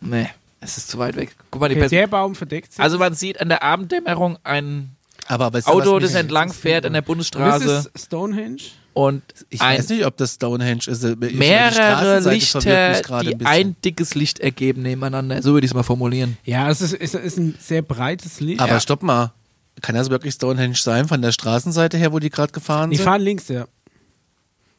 Nee, 0.00 0.28
es 0.62 0.78
ist 0.78 0.88
zu 0.88 0.98
weit 0.98 1.16
weg. 1.16 1.34
Guck 1.50 1.60
mal, 1.60 1.68
die 1.68 1.74
Okay, 1.74 1.80
Person. 1.80 1.96
der 1.98 2.06
Baum 2.06 2.34
verdeckt 2.34 2.72
sich. 2.72 2.80
Also 2.80 2.98
man 2.98 3.14
sieht 3.14 3.40
an 3.40 3.48
der 3.48 3.62
Abenddämmerung 3.62 4.38
ein 4.44 4.96
Aber 5.26 5.52
weißt 5.52 5.66
du, 5.68 5.72
Auto, 5.72 5.96
was 5.96 6.02
das 6.04 6.14
entlang 6.14 6.52
fährt 6.52 6.86
an 6.86 6.92
der 6.94 7.02
Und 7.02 7.06
Bundesstraße 7.06 7.66
das 7.66 7.86
ist 7.86 8.06
Stonehenge. 8.06 8.58
und 8.94 9.22
Ich 9.50 9.60
weiß 9.60 9.88
nicht, 9.90 10.04
ob 10.06 10.16
das 10.16 10.34
Stonehenge 10.34 10.80
ist. 10.86 11.04
Ich- 11.04 11.18
die 11.18 11.34
mehrere 11.36 12.20
Lichter, 12.30 12.60
die 12.60 12.70
ein 12.70 13.46
ein 13.46 13.76
dickes 13.84 14.14
Licht 14.14 14.38
ergeben 14.40 14.82
nebeneinander. 14.82 15.42
So 15.42 15.52
würde 15.52 15.64
ich 15.64 15.70
es 15.70 15.74
mal 15.74 15.82
formulieren. 15.82 16.38
Ja, 16.44 16.70
es 16.70 16.80
ist, 16.80 16.94
es 16.94 17.14
ist 17.14 17.38
ein 17.38 17.54
sehr 17.60 17.82
breites 17.82 18.40
Licht. 18.40 18.60
Aber 18.60 18.72
Ja. 18.72 18.80
stopp 18.80 19.02
mal. 19.02 19.32
Kann 19.80 19.94
das 19.94 20.10
wirklich 20.10 20.34
Stonehenge 20.34 20.74
sein, 20.76 21.08
von 21.08 21.22
der 21.22 21.32
Straßenseite 21.32 21.96
her, 21.96 22.12
wo 22.12 22.18
die 22.18 22.28
gerade 22.30 22.52
gefahren 22.52 22.90
Die 22.90 22.96
sind? 22.96 23.04
fahren 23.04 23.22
links, 23.22 23.48
ja. 23.48 23.66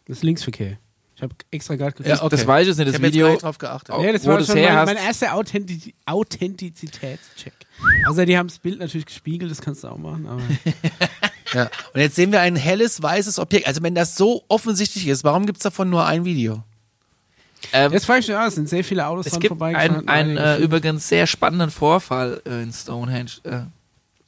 Das 0.05 0.17
ist 0.17 0.23
Linksverkehr. 0.23 0.77
Ich 1.16 1.22
habe 1.22 1.36
extra 1.51 1.76
gerade 1.76 1.91
geguckt. 1.91 2.09
Ja, 2.09 2.22
okay. 2.24 2.30
Das 2.36 2.47
weiß 2.47 2.68
ich 2.68 2.78
nicht, 2.78 2.80
Ich 2.80 2.86
das 2.88 2.95
habe 2.95 3.05
jetzt 3.05 3.14
Video. 3.14 3.30
nicht 3.30 3.43
drauf 3.43 3.57
geachtet. 3.59 3.95
Oh. 3.97 4.01
Ja, 4.03 4.11
das 4.11 4.26
wo 4.26 4.30
war 4.30 4.43
schon 4.43 4.57
her 4.57 4.70
mein, 4.70 4.78
hast. 4.80 4.86
mein 4.88 4.97
erster 4.97 5.34
Authentiz 5.36 5.89
Authentizitätscheck. 6.05 7.53
Also 8.05 8.26
die 8.26 8.38
haben 8.38 8.47
das 8.47 8.59
Bild 8.59 8.80
natürlich 8.80 9.05
gespiegelt, 9.05 9.51
das 9.51 9.61
kannst 9.61 9.84
du 9.84 9.89
auch 9.89 9.97
machen, 9.97 10.26
aber 10.28 10.41
Ja. 11.53 11.70
Und 11.93 12.01
jetzt 12.01 12.16
sehen 12.16 12.32
wir 12.32 12.41
ein 12.41 12.55
helles, 12.55 13.01
weißes 13.03 13.38
Objekt. 13.38 13.68
Also 13.68 13.84
wenn 13.84 13.93
das 13.93 14.16
so 14.16 14.43
offensichtlich 14.47 15.07
ist, 15.07 15.24
warum 15.24 15.45
gibt 15.45 15.57
es 15.59 15.64
davon 15.64 15.89
nur 15.89 16.03
ein 16.05 16.26
Video? 16.26 16.64
Ähm, 17.72 17.93
jetzt 17.93 18.05
frage 18.05 18.20
ich 18.22 18.28
mich, 18.28 18.36
ah, 18.36 18.47
es 18.47 18.55
sind 18.55 18.68
sehr 18.68 18.84
viele 18.84 19.05
Autos 19.07 19.28
es 19.28 19.34
gibt 19.34 19.47
vorbeigefahren. 19.47 20.07
einen, 20.07 20.38
äh, 20.38 20.57
übrigens 20.57 21.07
sehr 21.07 21.28
spannenden 21.28 21.70
Vorfall 21.70 22.41
äh, 22.45 22.64
in 22.64 22.74
Stonehenge, 22.74 23.30
äh, 23.43 23.59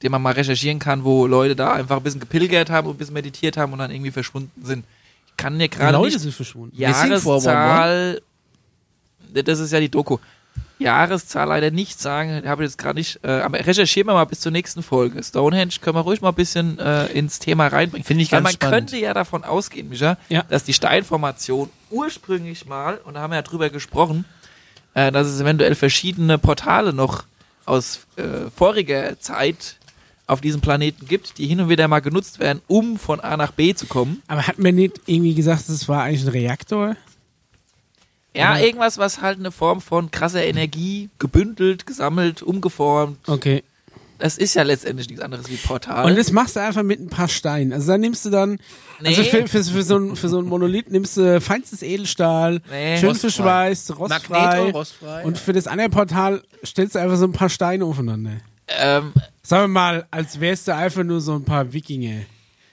den 0.03 0.11
man 0.11 0.21
mal 0.21 0.33
recherchieren 0.33 0.79
kann, 0.79 1.03
wo 1.03 1.25
Leute 1.25 1.55
da 1.55 1.73
einfach 1.73 1.97
ein 1.97 2.03
bisschen 2.03 2.19
gepilgert 2.19 2.69
haben 2.69 2.88
und 2.88 2.93
ein 2.95 2.97
bisschen 2.97 3.13
meditiert 3.15 3.57
haben 3.57 3.73
und 3.73 3.79
dann 3.79 3.91
irgendwie 3.91 4.11
verschwunden 4.11 4.51
sind. 4.63 4.86
Kann 5.38 5.59
Die 5.59 5.69
gerade 5.69 5.97
Leute 5.97 6.13
nicht 6.13 6.19
sind 6.21 6.33
verschwunden. 6.33 6.75
Missing 6.77 6.93
411? 7.19 7.43
Jahreszahl, 7.45 8.21
das 9.33 9.59
ist 9.59 9.71
ja 9.73 9.79
die 9.79 9.89
Doku, 9.89 10.17
Jahreszahl 10.79 11.47
leider 11.47 11.71
nicht 11.71 11.99
sagen, 12.01 12.47
habe 12.47 12.63
ich 12.63 12.69
jetzt 12.71 12.77
gerade 12.77 12.99
nicht, 12.99 13.19
äh, 13.23 13.29
aber 13.41 13.65
recherchieren 13.65 14.07
wir 14.07 14.13
mal 14.13 14.25
bis 14.25 14.41
zur 14.41 14.51
nächsten 14.51 14.83
Folge. 14.83 15.23
Stonehenge 15.23 15.71
können 15.81 15.95
wir 15.95 16.01
ruhig 16.01 16.21
mal 16.21 16.29
ein 16.29 16.36
bisschen 16.36 16.79
äh, 16.79 17.05
ins 17.07 17.39
Thema 17.39 17.67
reinbringen. 17.67 18.05
Finde 18.05 18.23
ich 18.23 18.31
Weil 18.31 18.39
ganz 18.39 18.43
man 18.43 18.53
spannend. 18.53 18.89
könnte 18.91 18.97
ja 18.97 19.13
davon 19.13 19.43
ausgehen, 19.45 19.89
Micha, 19.89 20.17
Ja. 20.29 20.43
dass 20.43 20.63
die 20.65 20.73
Steinformation 20.73 21.69
ursprünglich 21.91 22.65
mal, 22.65 22.97
und 23.05 23.13
da 23.13 23.21
haben 23.21 23.31
wir 23.31 23.38
ja 23.38 23.41
drüber 23.41 23.69
gesprochen, 23.69 24.25
äh, 24.93 25.11
dass 25.11 25.27
es 25.27 25.39
eventuell 25.39 25.75
verschiedene 25.75 26.38
Portale 26.38 26.91
noch 26.93 27.23
aus 27.65 28.01
äh, 28.17 28.49
voriger 28.55 29.17
Zeit 29.19 29.77
auf 30.28 30.41
diesem 30.41 30.61
Planeten 30.61 31.07
gibt, 31.07 31.38
die 31.38 31.45
hin 31.47 31.59
und 31.61 31.69
wieder 31.69 31.88
mal 31.88 31.99
genutzt 31.99 32.39
werden, 32.39 32.61
um 32.67 32.97
von 32.97 33.19
A 33.19 33.38
nach 33.38 33.51
B 33.51 33.73
zu 33.76 33.86
kommen. 33.86 34.21
Aber 34.28 34.47
hat 34.47 34.57
man 34.59 34.76
nicht 34.76 35.01
irgendwie 35.05 35.36
gesagt, 35.36 35.69
das 35.69 35.88
war 35.88 36.03
eigentlich 36.03 36.23
ein 36.23 36.30
Reaktor? 36.30 36.95
Ja, 38.34 38.49
Aber- 38.51 38.61
irgendwas, 38.61 38.97
was 38.97 39.21
halt 39.21 39.39
eine 39.39 39.51
Form 39.51 39.82
von 39.82 40.11
krasser 40.11 40.43
Energie 40.43 41.09
gebündelt, 41.19 41.86
gesammelt, 41.86 42.41
umgeformt. 42.41 43.17
Okay. 43.28 43.63
Das 44.17 44.38
ist 44.38 44.53
ja 44.53 44.63
letztendlich 44.63 45.09
nichts 45.09 45.21
anderes 45.21 45.49
wie 45.49 45.57
Portal. 45.57 46.05
Und 46.05 46.17
das 46.17 46.32
machst 46.32 46.55
du 46.55 46.61
einfach 46.61 46.84
mit 46.84 47.01
ein 47.01 47.09
paar 47.09 47.28
Steinen. 47.28 47.73
Also 47.73 47.88
dann 47.91 47.99
nimmst 48.01 48.26
du 48.26 48.30
dann, 48.30 48.59
also 49.03 49.21
Nee. 49.21 49.28
für, 49.30 49.47
für, 49.47 49.63
für, 49.63 49.84
so 49.84 49.97
ein, 49.97 50.15
für 50.15 50.30
so 50.30 50.39
ein 50.39 50.45
Monolith 50.45 50.89
nimmst 50.89 51.17
du 51.17 51.39
feinstes 51.41 51.82
Edelstahl, 51.84 52.61
Nee. 52.71 52.97
schön 52.97 53.09
Rostfrei. 53.09 53.30
verschweißt, 53.30 53.99
rostfrei. 53.99 54.39
Magneto, 54.39 54.78
rostfrei. 54.78 55.23
Und 55.26 55.38
für 55.38 55.51
das 55.53 55.67
andere 55.67 55.89
Portal 55.89 56.41
stellst 56.65 56.95
du 56.95 56.99
einfach 56.99 57.17
so 57.17 57.26
ein 57.26 57.34
paar 57.34 57.49
Steine 57.49 57.84
aufeinander. 57.86 58.38
ähm, 58.69 59.11
Sagen 59.45 59.63
wir 59.63 59.67
mal, 59.67 60.07
als 60.11 60.39
wärst 60.39 60.67
du 60.67 60.75
einfach 60.75 61.03
nur 61.03 61.21
so 61.21 61.33
ein 61.35 61.43
paar 61.43 61.71
Wikinger. 61.71 62.21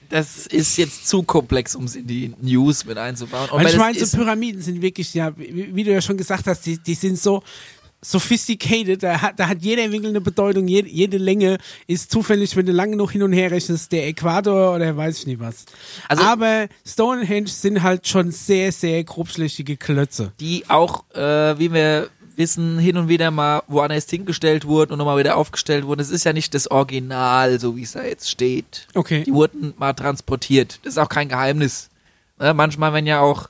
das 0.09 0.47
ist 0.47 0.77
jetzt 0.77 1.07
zu 1.07 1.23
komplex, 1.23 1.75
um 1.75 1.85
es 1.85 1.95
in 1.95 2.05
die 2.07 2.33
News 2.41 2.83
mit 2.85 2.97
einzubauen. 2.97 3.49
Und 3.51 3.63
weil 3.63 3.71
ich 3.71 3.77
meine, 3.77 4.03
so 4.05 4.17
Pyramiden 4.17 4.61
sind 4.61 4.81
wirklich, 4.81 5.13
ja, 5.13 5.37
wie, 5.37 5.75
wie 5.75 5.83
du 5.83 5.91
ja 5.91 6.01
schon 6.01 6.17
gesagt 6.17 6.45
hast, 6.47 6.65
die, 6.65 6.77
die 6.77 6.93
sind 6.95 7.17
so 7.19 7.41
sophisticated, 8.05 9.01
da 9.01 9.21
hat, 9.21 9.39
da 9.39 9.47
hat 9.47 9.61
jeder 9.61 9.89
Winkel 9.91 10.09
eine 10.09 10.21
Bedeutung, 10.21 10.67
jede, 10.67 10.89
jede 10.89 11.17
Länge 11.17 11.57
ist 11.87 12.11
zufällig, 12.11 12.55
wenn 12.55 12.65
du 12.65 12.71
lange 12.71 12.95
noch 12.95 13.11
hin 13.11 13.23
und 13.23 13.33
her 13.33 13.49
rechnest, 13.51 13.91
der 13.91 14.07
Äquator 14.07 14.75
oder 14.75 14.95
weiß 14.95 15.19
ich 15.19 15.27
nicht 15.27 15.39
was. 15.39 15.65
Also- 16.07 16.23
Aber 16.23 16.67
Stonehenge 16.85 17.47
sind 17.47 17.81
halt 17.81 18.07
schon 18.07 18.31
sehr, 18.31 18.71
sehr 18.71 19.03
grobschlächtige 19.03 19.77
Klötze. 19.77 20.33
die 20.39 20.69
auch, 20.69 21.05
äh, 21.13 21.57
wie 21.59 21.71
wir 21.73 22.09
wissen, 22.35 22.79
hin 22.79 22.97
und 22.97 23.07
wieder 23.07 23.31
mal 23.31 23.63
woanders 23.67 24.09
hingestellt 24.09 24.65
wurden 24.65 24.93
und 24.93 24.97
nochmal 24.97 25.17
wieder 25.17 25.37
aufgestellt 25.37 25.85
wurden. 25.85 26.01
Es 26.01 26.09
ist 26.09 26.23
ja 26.23 26.33
nicht 26.33 26.53
das 26.53 26.69
Original, 26.69 27.59
so 27.59 27.75
wie 27.75 27.83
es 27.83 27.93
da 27.93 28.03
jetzt 28.03 28.29
steht. 28.29 28.87
Okay. 28.93 29.23
Die 29.23 29.33
wurden 29.33 29.73
mal 29.77 29.93
transportiert. 29.93 30.79
Das 30.83 30.93
ist 30.93 30.97
auch 30.97 31.09
kein 31.09 31.29
Geheimnis. 31.29 31.89
Ne, 32.39 32.53
manchmal, 32.53 32.93
wenn 32.93 33.05
ja 33.05 33.19
auch 33.19 33.49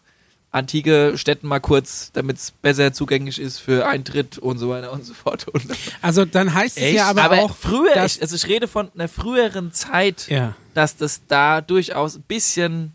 antike 0.52 1.18
Städten 1.18 1.48
mal 1.48 1.60
kurz, 1.60 2.12
damit 2.14 2.38
es 2.38 2.52
besser 2.52 2.94
zugänglich 2.94 3.40
ist 3.40 3.58
für 3.58 3.88
Eintritt 3.88 4.38
und 4.38 4.60
so 4.60 4.70
weiter 4.70 4.94
und 4.94 5.04
so 5.04 5.14
fort. 5.14 5.48
Und 5.48 5.66
Also 6.02 6.26
dann 6.26 6.54
heißt 6.54 6.78
es 6.78 6.84
Echt? 6.84 6.96
ja 6.96 7.08
aber, 7.08 7.24
aber 7.24 7.40
auch, 7.40 7.56
früher, 7.56 8.06
ich, 8.06 8.22
also 8.22 8.36
ich 8.36 8.48
rede 8.48 8.68
von 8.68 8.92
einer 8.94 9.08
früheren 9.08 9.74
Zeit, 9.74 10.28
ja. 10.30 10.56
dass 10.76 10.96
das 10.96 11.22
da 11.28 11.62
durchaus 11.62 12.18
ein 12.18 12.24
bisschen 12.28 12.92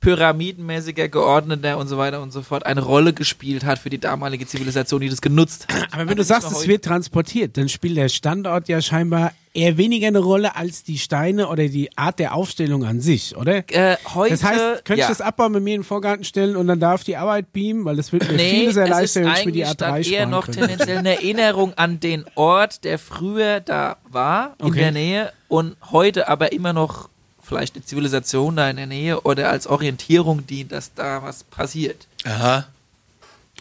pyramidenmäßiger, 0.00 1.08
geordneter 1.08 1.78
und 1.78 1.88
so 1.88 1.98
weiter 1.98 2.22
und 2.22 2.32
so 2.32 2.42
fort 2.42 2.64
eine 2.66 2.80
Rolle 2.82 3.12
gespielt 3.12 3.64
hat 3.64 3.78
für 3.78 3.90
die 3.90 3.98
damalige 3.98 4.46
Zivilisation, 4.46 5.00
die 5.00 5.08
das 5.10 5.20
genutzt 5.20 5.66
hat. 5.72 5.88
Aber 5.92 6.08
wenn 6.08 6.16
du 6.16 6.24
sagst, 6.24 6.50
es 6.50 6.66
wird 6.66 6.84
transportiert, 6.84 7.56
dann 7.56 7.68
spielt 7.68 7.96
der 7.96 8.08
Standort 8.08 8.68
ja 8.68 8.80
scheinbar 8.80 9.32
eher 9.52 9.76
weniger 9.76 10.06
eine 10.06 10.20
Rolle 10.20 10.54
als 10.56 10.84
die 10.84 10.96
Steine 10.98 11.48
oder 11.48 11.66
die 11.68 11.90
Art 11.98 12.18
der 12.20 12.34
Aufstellung 12.34 12.84
an 12.84 13.00
sich, 13.00 13.36
oder? 13.36 13.56
Äh, 13.72 13.96
heute, 14.14 14.30
Das 14.30 14.44
heißt, 14.44 14.84
könnte 14.84 15.00
ja. 15.00 15.06
ich 15.06 15.08
das 15.08 15.20
abbauen 15.20 15.50
mit 15.52 15.62
mir 15.64 15.74
in 15.74 15.80
den 15.80 15.84
Vorgarten 15.86 16.22
stellen 16.24 16.56
und 16.56 16.68
dann 16.68 16.78
darf 16.78 17.02
die 17.04 17.16
Arbeit 17.16 17.52
beamen, 17.52 17.84
weil 17.84 17.96
das 17.96 18.12
wird 18.12 18.28
mir 18.30 18.36
Nee, 18.36 18.50
vieles 18.60 18.76
erleichtern, 18.76 19.24
wenn 19.24 19.32
ich 19.34 19.44
mir 19.46 19.52
die 19.52 19.64
eigentlich 19.64 19.76
A3 19.76 19.78
dann 19.78 20.02
eher 20.04 20.26
noch 20.26 20.44
könnte. 20.46 20.60
tendenziell 20.60 20.98
eine 20.98 21.14
Erinnerung 21.16 21.74
an 21.74 21.98
den 22.00 22.24
Ort, 22.36 22.84
der 22.84 22.98
früher 23.00 23.60
da 23.60 23.96
war, 24.08 24.54
in 24.60 24.66
Okay. 24.66 24.78
der 24.78 24.92
Nähe 24.92 25.32
und 25.48 25.76
heute 25.90 26.28
aber 26.28 26.52
immer 26.52 26.72
noch 26.72 27.09
vielleicht 27.50 27.74
eine 27.74 27.84
Zivilisation 27.84 28.56
da 28.56 28.70
in 28.70 28.76
der 28.76 28.86
Nähe 28.86 29.20
oder 29.22 29.50
als 29.50 29.66
Orientierung 29.66 30.46
dient, 30.46 30.72
dass 30.72 30.94
da 30.94 31.22
was 31.22 31.44
passiert. 31.44 32.06
Aha. 32.24 32.66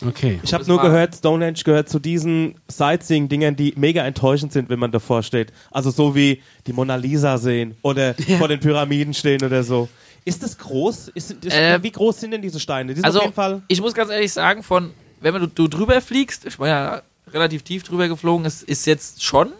Okay. 0.05 0.39
Ich 0.43 0.53
habe 0.53 0.63
nur 0.65 0.79
gehört, 0.79 1.15
Stonehenge 1.15 1.59
gehört 1.65 1.89
zu 1.89 1.99
diesen 1.99 2.55
Sightseeing-Dingern, 2.69 3.55
die 3.55 3.73
mega 3.75 4.05
enttäuschend 4.05 4.53
sind, 4.53 4.69
wenn 4.69 4.79
man 4.79 4.91
davor 4.91 5.23
steht. 5.23 5.51
Also 5.71 5.89
so 5.89 6.15
wie 6.15 6.41
die 6.67 6.73
Mona 6.73 6.95
Lisa 6.95 7.37
sehen 7.37 7.75
oder 7.81 8.13
vor 8.37 8.47
den 8.47 8.59
Pyramiden 8.59 9.13
stehen 9.13 9.43
oder 9.43 9.63
so. 9.63 9.89
Ist 10.23 10.43
das 10.43 10.57
groß? 10.57 11.09
Ist, 11.09 11.31
ist, 11.31 11.53
Äh, 11.53 11.81
wie 11.81 11.91
groß 11.91 12.21
sind 12.21 12.31
denn 12.31 12.41
diese 12.41 12.59
Steine? 12.59 12.93
Die 12.93 13.03
Also, 13.03 13.19
auf 13.19 13.25
jeden 13.25 13.35
Fall. 13.35 13.61
ich 13.67 13.81
muss 13.81 13.93
ganz 13.93 14.11
ehrlich 14.11 14.31
sagen, 14.31 14.63
von, 14.63 14.91
wenn 15.19 15.33
man, 15.33 15.41
du, 15.41 15.47
du 15.47 15.67
drüber 15.67 15.99
fliegst, 15.99 16.45
ich 16.45 16.59
war 16.59 16.67
ja 16.67 17.01
relativ 17.33 17.63
tief 17.63 17.83
drüber 17.83 18.07
geflogen, 18.07 18.45
es 18.45 18.61
ist 18.63 18.85
jetzt 18.85 19.23
schon 19.23 19.51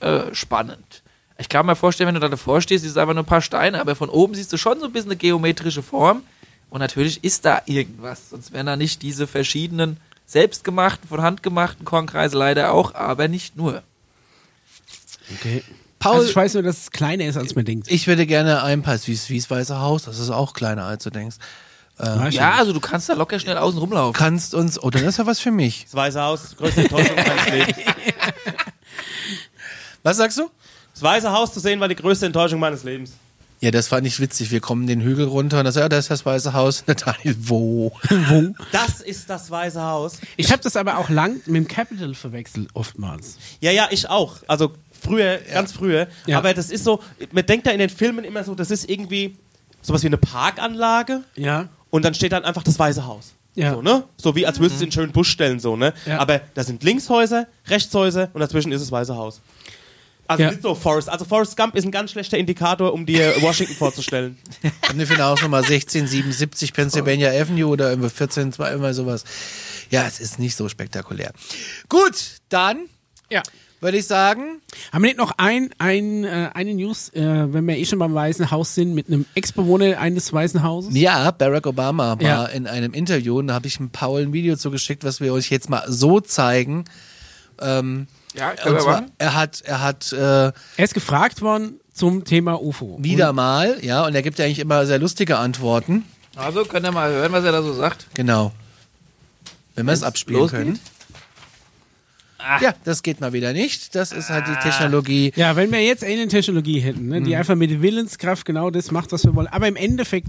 äh, 0.00 0.34
spannend. 0.34 1.02
Ich 1.38 1.48
kann 1.48 1.66
mir 1.66 1.76
vorstellen, 1.76 2.08
wenn 2.08 2.14
du 2.14 2.20
da 2.20 2.28
davor 2.28 2.60
stehst, 2.60 2.84
siehst 2.84 2.96
du 2.96 3.00
einfach 3.00 3.14
nur 3.14 3.22
ein 3.22 3.26
paar 3.26 3.42
Steine, 3.42 3.80
aber 3.80 3.94
von 3.94 4.08
oben 4.08 4.34
siehst 4.34 4.52
du 4.52 4.56
schon 4.56 4.80
so 4.80 4.86
ein 4.86 4.92
bisschen 4.92 5.10
eine 5.10 5.16
geometrische 5.16 5.82
Form. 5.82 6.22
Und 6.70 6.80
natürlich 6.80 7.22
ist 7.22 7.44
da 7.44 7.62
irgendwas, 7.66 8.30
sonst 8.30 8.52
wären 8.52 8.66
da 8.66 8.76
nicht 8.76 9.02
diese 9.02 9.26
verschiedenen 9.26 9.98
selbstgemachten, 10.26 11.08
von 11.08 11.22
Hand 11.22 11.42
gemachten 11.42 11.84
Kornkreise 11.84 12.36
leider 12.36 12.72
auch, 12.72 12.94
aber 12.94 13.28
nicht 13.28 13.56
nur. 13.56 13.82
Okay. 15.34 15.62
Paul, 15.98 16.16
Also 16.16 16.28
ich 16.30 16.36
weiß 16.36 16.54
nur, 16.54 16.62
dass 16.62 16.78
es 16.82 16.90
kleiner 16.90 17.24
ist, 17.24 17.36
als 17.36 17.54
man 17.54 17.64
denkt. 17.64 17.90
ich 17.90 18.06
würde 18.06 18.26
gerne 18.26 18.62
ein 18.62 18.82
Pass 18.82 19.06
wie 19.06 19.14
das 19.14 19.50
Weiße 19.50 19.78
Haus, 19.78 20.04
das 20.04 20.18
ist 20.18 20.30
auch 20.30 20.52
kleiner, 20.52 20.84
als 20.84 21.04
du 21.04 21.10
denkst. 21.10 21.36
Ich 22.28 22.34
Ja, 22.34 22.56
also 22.56 22.74
du 22.74 22.80
kannst 22.80 23.08
da 23.08 23.14
locker 23.14 23.38
schnell 23.38 23.56
außen 23.56 23.78
rumlaufen. 23.78 24.12
Kannst 24.12 24.54
uns, 24.54 24.82
oh, 24.82 24.90
dann 24.90 25.04
ist 25.04 25.16
ja 25.16 25.26
was 25.26 25.40
für 25.40 25.50
mich. 25.50 25.84
Das 25.84 25.94
Weiße 25.94 26.20
Haus, 26.20 26.42
das 26.42 26.56
größte 26.56 26.82
Enttäuschung 26.82 27.16
meines 27.26 27.50
Lebens. 27.50 27.76
Was 30.02 30.18
sagst 30.18 30.38
du? 30.38 30.50
Das 30.96 31.02
Weiße 31.02 31.30
Haus 31.30 31.52
zu 31.52 31.60
sehen 31.60 31.78
war 31.78 31.88
die 31.88 31.94
größte 31.94 32.24
Enttäuschung 32.24 32.58
meines 32.58 32.82
Lebens. 32.82 33.12
Ja, 33.60 33.70
das 33.70 33.88
fand 33.88 34.06
ich 34.06 34.18
witzig. 34.18 34.50
Wir 34.50 34.60
kommen 34.60 34.86
den 34.86 35.02
Hügel 35.02 35.26
runter 35.26 35.58
und 35.58 35.66
das, 35.66 35.74
ja, 35.74 35.90
da 35.90 35.98
ist 35.98 36.10
das 36.10 36.24
Weiße 36.24 36.54
Haus. 36.54 36.84
Nathaniel, 36.86 37.36
wo? 37.38 37.92
Wo? 38.30 38.54
Das 38.72 39.02
ist 39.02 39.28
das 39.28 39.50
Weiße 39.50 39.82
Haus. 39.82 40.20
Ich 40.38 40.50
habe 40.50 40.62
das 40.62 40.74
aber 40.74 40.96
auch 40.96 41.10
lang 41.10 41.42
mit 41.44 41.54
dem 41.54 41.68
Capital 41.68 42.14
verwechselt, 42.14 42.70
oftmals. 42.72 43.36
Ja, 43.60 43.72
ja, 43.72 43.88
ich 43.90 44.08
auch. 44.08 44.38
Also 44.46 44.72
früher, 45.02 45.36
ganz 45.52 45.72
früher. 45.72 46.08
Ja. 46.24 46.38
Aber 46.38 46.54
das 46.54 46.70
ist 46.70 46.84
so, 46.84 47.02
man 47.30 47.44
denkt 47.44 47.66
da 47.66 47.72
in 47.72 47.78
den 47.78 47.90
Filmen 47.90 48.24
immer 48.24 48.42
so, 48.42 48.54
das 48.54 48.70
ist 48.70 48.88
irgendwie 48.88 49.36
sowas 49.82 50.02
wie 50.02 50.06
eine 50.06 50.16
Parkanlage 50.16 51.24
Ja. 51.34 51.68
und 51.90 52.06
dann 52.06 52.14
steht 52.14 52.32
dann 52.32 52.44
einfach 52.46 52.62
das 52.62 52.78
Weiße 52.78 53.04
Haus. 53.04 53.34
Ja. 53.54 53.74
So, 53.74 53.82
ne? 53.82 54.04
so 54.16 54.34
wie 54.34 54.46
als 54.46 54.60
würdest 54.60 54.80
du 54.80 54.84
einen 54.84 54.92
schönen 54.92 55.12
Busch 55.12 55.28
stellen, 55.28 55.60
so, 55.60 55.76
ne? 55.76 55.92
Ja. 56.06 56.20
Aber 56.20 56.40
da 56.54 56.64
sind 56.64 56.82
Linkshäuser, 56.82 57.46
Rechtshäuser 57.66 58.30
und 58.32 58.40
dazwischen 58.40 58.72
ist 58.72 58.80
das 58.80 58.90
Weiße 58.92 59.14
Haus. 59.14 59.42
Also 60.28 60.42
Ja. 60.42 60.50
nicht 60.50 60.62
so 60.62 60.74
Forrest. 60.74 61.08
Also 61.08 61.24
Forrest 61.24 61.56
Gump 61.56 61.74
ist 61.76 61.84
ein 61.84 61.90
ganz 61.90 62.10
schlechter 62.12 62.36
Indikator, 62.38 62.92
um 62.92 63.06
dir 63.06 63.34
Washington 63.42 63.74
vorzustellen. 63.76 64.36
Eine 64.88 65.06
für 65.06 65.14
eine 65.14 65.24
Hausnummer 65.24 65.58
1677 65.58 66.72
Pennsylvania 66.72 67.30
Avenue 67.30 67.66
oder 67.68 67.90
irgendwie 67.90 68.10
14, 68.10 68.52
zwei, 68.52 68.72
immer 68.72 68.92
sowas. 68.94 69.24
Ja, 69.90 70.06
es 70.06 70.20
ist 70.20 70.38
nicht 70.38 70.56
so 70.56 70.68
spektakulär. 70.68 71.32
Gut, 71.88 72.14
dann 72.48 72.86
Ja. 73.30 73.42
würde 73.80 73.98
ich 73.98 74.06
sagen, 74.06 74.60
Haben 74.92 75.02
wir 75.04 75.08
nicht 75.10 75.18
noch 75.18 75.32
ein, 75.38 75.70
ein, 75.78 76.24
äh, 76.24 76.50
eine 76.54 76.74
News, 76.74 77.10
äh, 77.10 77.52
wenn 77.52 77.66
wir 77.66 77.76
eh 77.76 77.84
schon 77.84 77.98
beim 77.98 78.14
Weißen 78.14 78.50
Haus 78.50 78.74
sind, 78.74 78.94
mit 78.94 79.06
einem 79.08 79.26
Ex-Bewohner 79.34 79.98
eines 79.98 80.32
Weißen 80.32 80.62
Hauses? 80.62 80.94
ja, 80.96 81.30
Barack 81.30 81.66
Obama 81.66 82.18
war 82.18 82.22
Ja. 82.22 82.46
in 82.46 82.66
einem 82.66 82.92
Interview 82.94 83.38
und 83.38 83.46
da 83.48 83.54
habe 83.54 83.66
ich 83.68 83.76
dem 83.76 83.90
Paul 83.90 84.22
ein 84.22 84.32
Video 84.32 84.56
zugeschickt, 84.56 85.04
was 85.04 85.20
wir 85.20 85.32
euch 85.32 85.50
jetzt 85.50 85.70
mal 85.70 85.84
so 85.88 86.20
zeigen. 86.20 86.84
Ähm, 87.60 88.06
Ja, 88.36 88.50
können 88.54 88.68
und 88.68 88.74
wir 88.74 88.80
zwar, 88.84 89.06
er 89.18 89.34
hat, 89.34 89.62
er 89.64 89.80
hat 89.82 90.12
äh, 90.12 90.16
Er 90.46 90.52
ist 90.78 90.94
gefragt 90.94 91.40
worden 91.42 91.80
zum 91.92 92.24
Thema 92.24 92.60
UFO. 92.62 92.98
wieder 93.00 93.32
mal, 93.32 93.78
ja, 93.82 94.04
und 94.04 94.14
er 94.14 94.22
gibt 94.22 94.38
ja 94.38 94.44
eigentlich 94.44 94.58
immer 94.58 94.84
sehr 94.86 94.98
lustige 94.98 95.38
Antworten. 95.38 96.04
Also 96.36 96.64
könnt 96.66 96.84
ihr 96.86 96.92
mal 96.92 97.10
hören, 97.10 97.32
was 97.32 97.44
er 97.44 97.52
da 97.52 97.62
so 97.62 97.72
sagt. 97.72 98.06
Genau. 98.14 98.52
Wenn 99.74 99.86
wir 99.86 99.92
es 99.92 100.02
abspielen 100.02 100.40
losgeht? 100.40 100.58
können. 100.60 100.78
Ah. 102.38 102.60
Ja, 102.60 102.74
das 102.84 103.02
geht 103.02 103.20
mal 103.20 103.32
wieder 103.32 103.52
nicht. 103.54 103.94
Das 103.94 104.12
ist 104.12 104.28
halt 104.28 104.46
die 104.46 104.54
Technologie. 104.62 105.32
Ja, 105.34 105.56
wenn 105.56 105.72
wir 105.72 105.82
jetzt 105.82 106.04
Alien-Technologie 106.04 106.78
hätten, 106.80 107.08
ne, 107.08 107.20
die 107.22 107.30
Mhm. 107.30 107.36
einfach 107.38 107.54
mit 107.56 107.80
Willenskraft 107.82 108.44
genau 108.44 108.70
das 108.70 108.90
macht, 108.90 109.10
was 109.12 109.24
wir 109.24 109.34
wollen. 109.34 109.48
Aber 109.48 109.66
im 109.66 109.74
Endeffekt, 109.74 110.28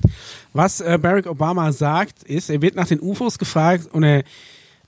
was 0.53 0.79
äh, 0.81 0.97
Barack 0.99 1.27
Obama 1.27 1.71
sagt, 1.73 2.23
ist, 2.23 2.49
er 2.49 2.61
wird 2.61 2.75
nach 2.75 2.87
den 2.87 3.01
UFOs 3.01 3.37
gefragt 3.37 3.87
und 3.91 4.03
er, 4.03 4.23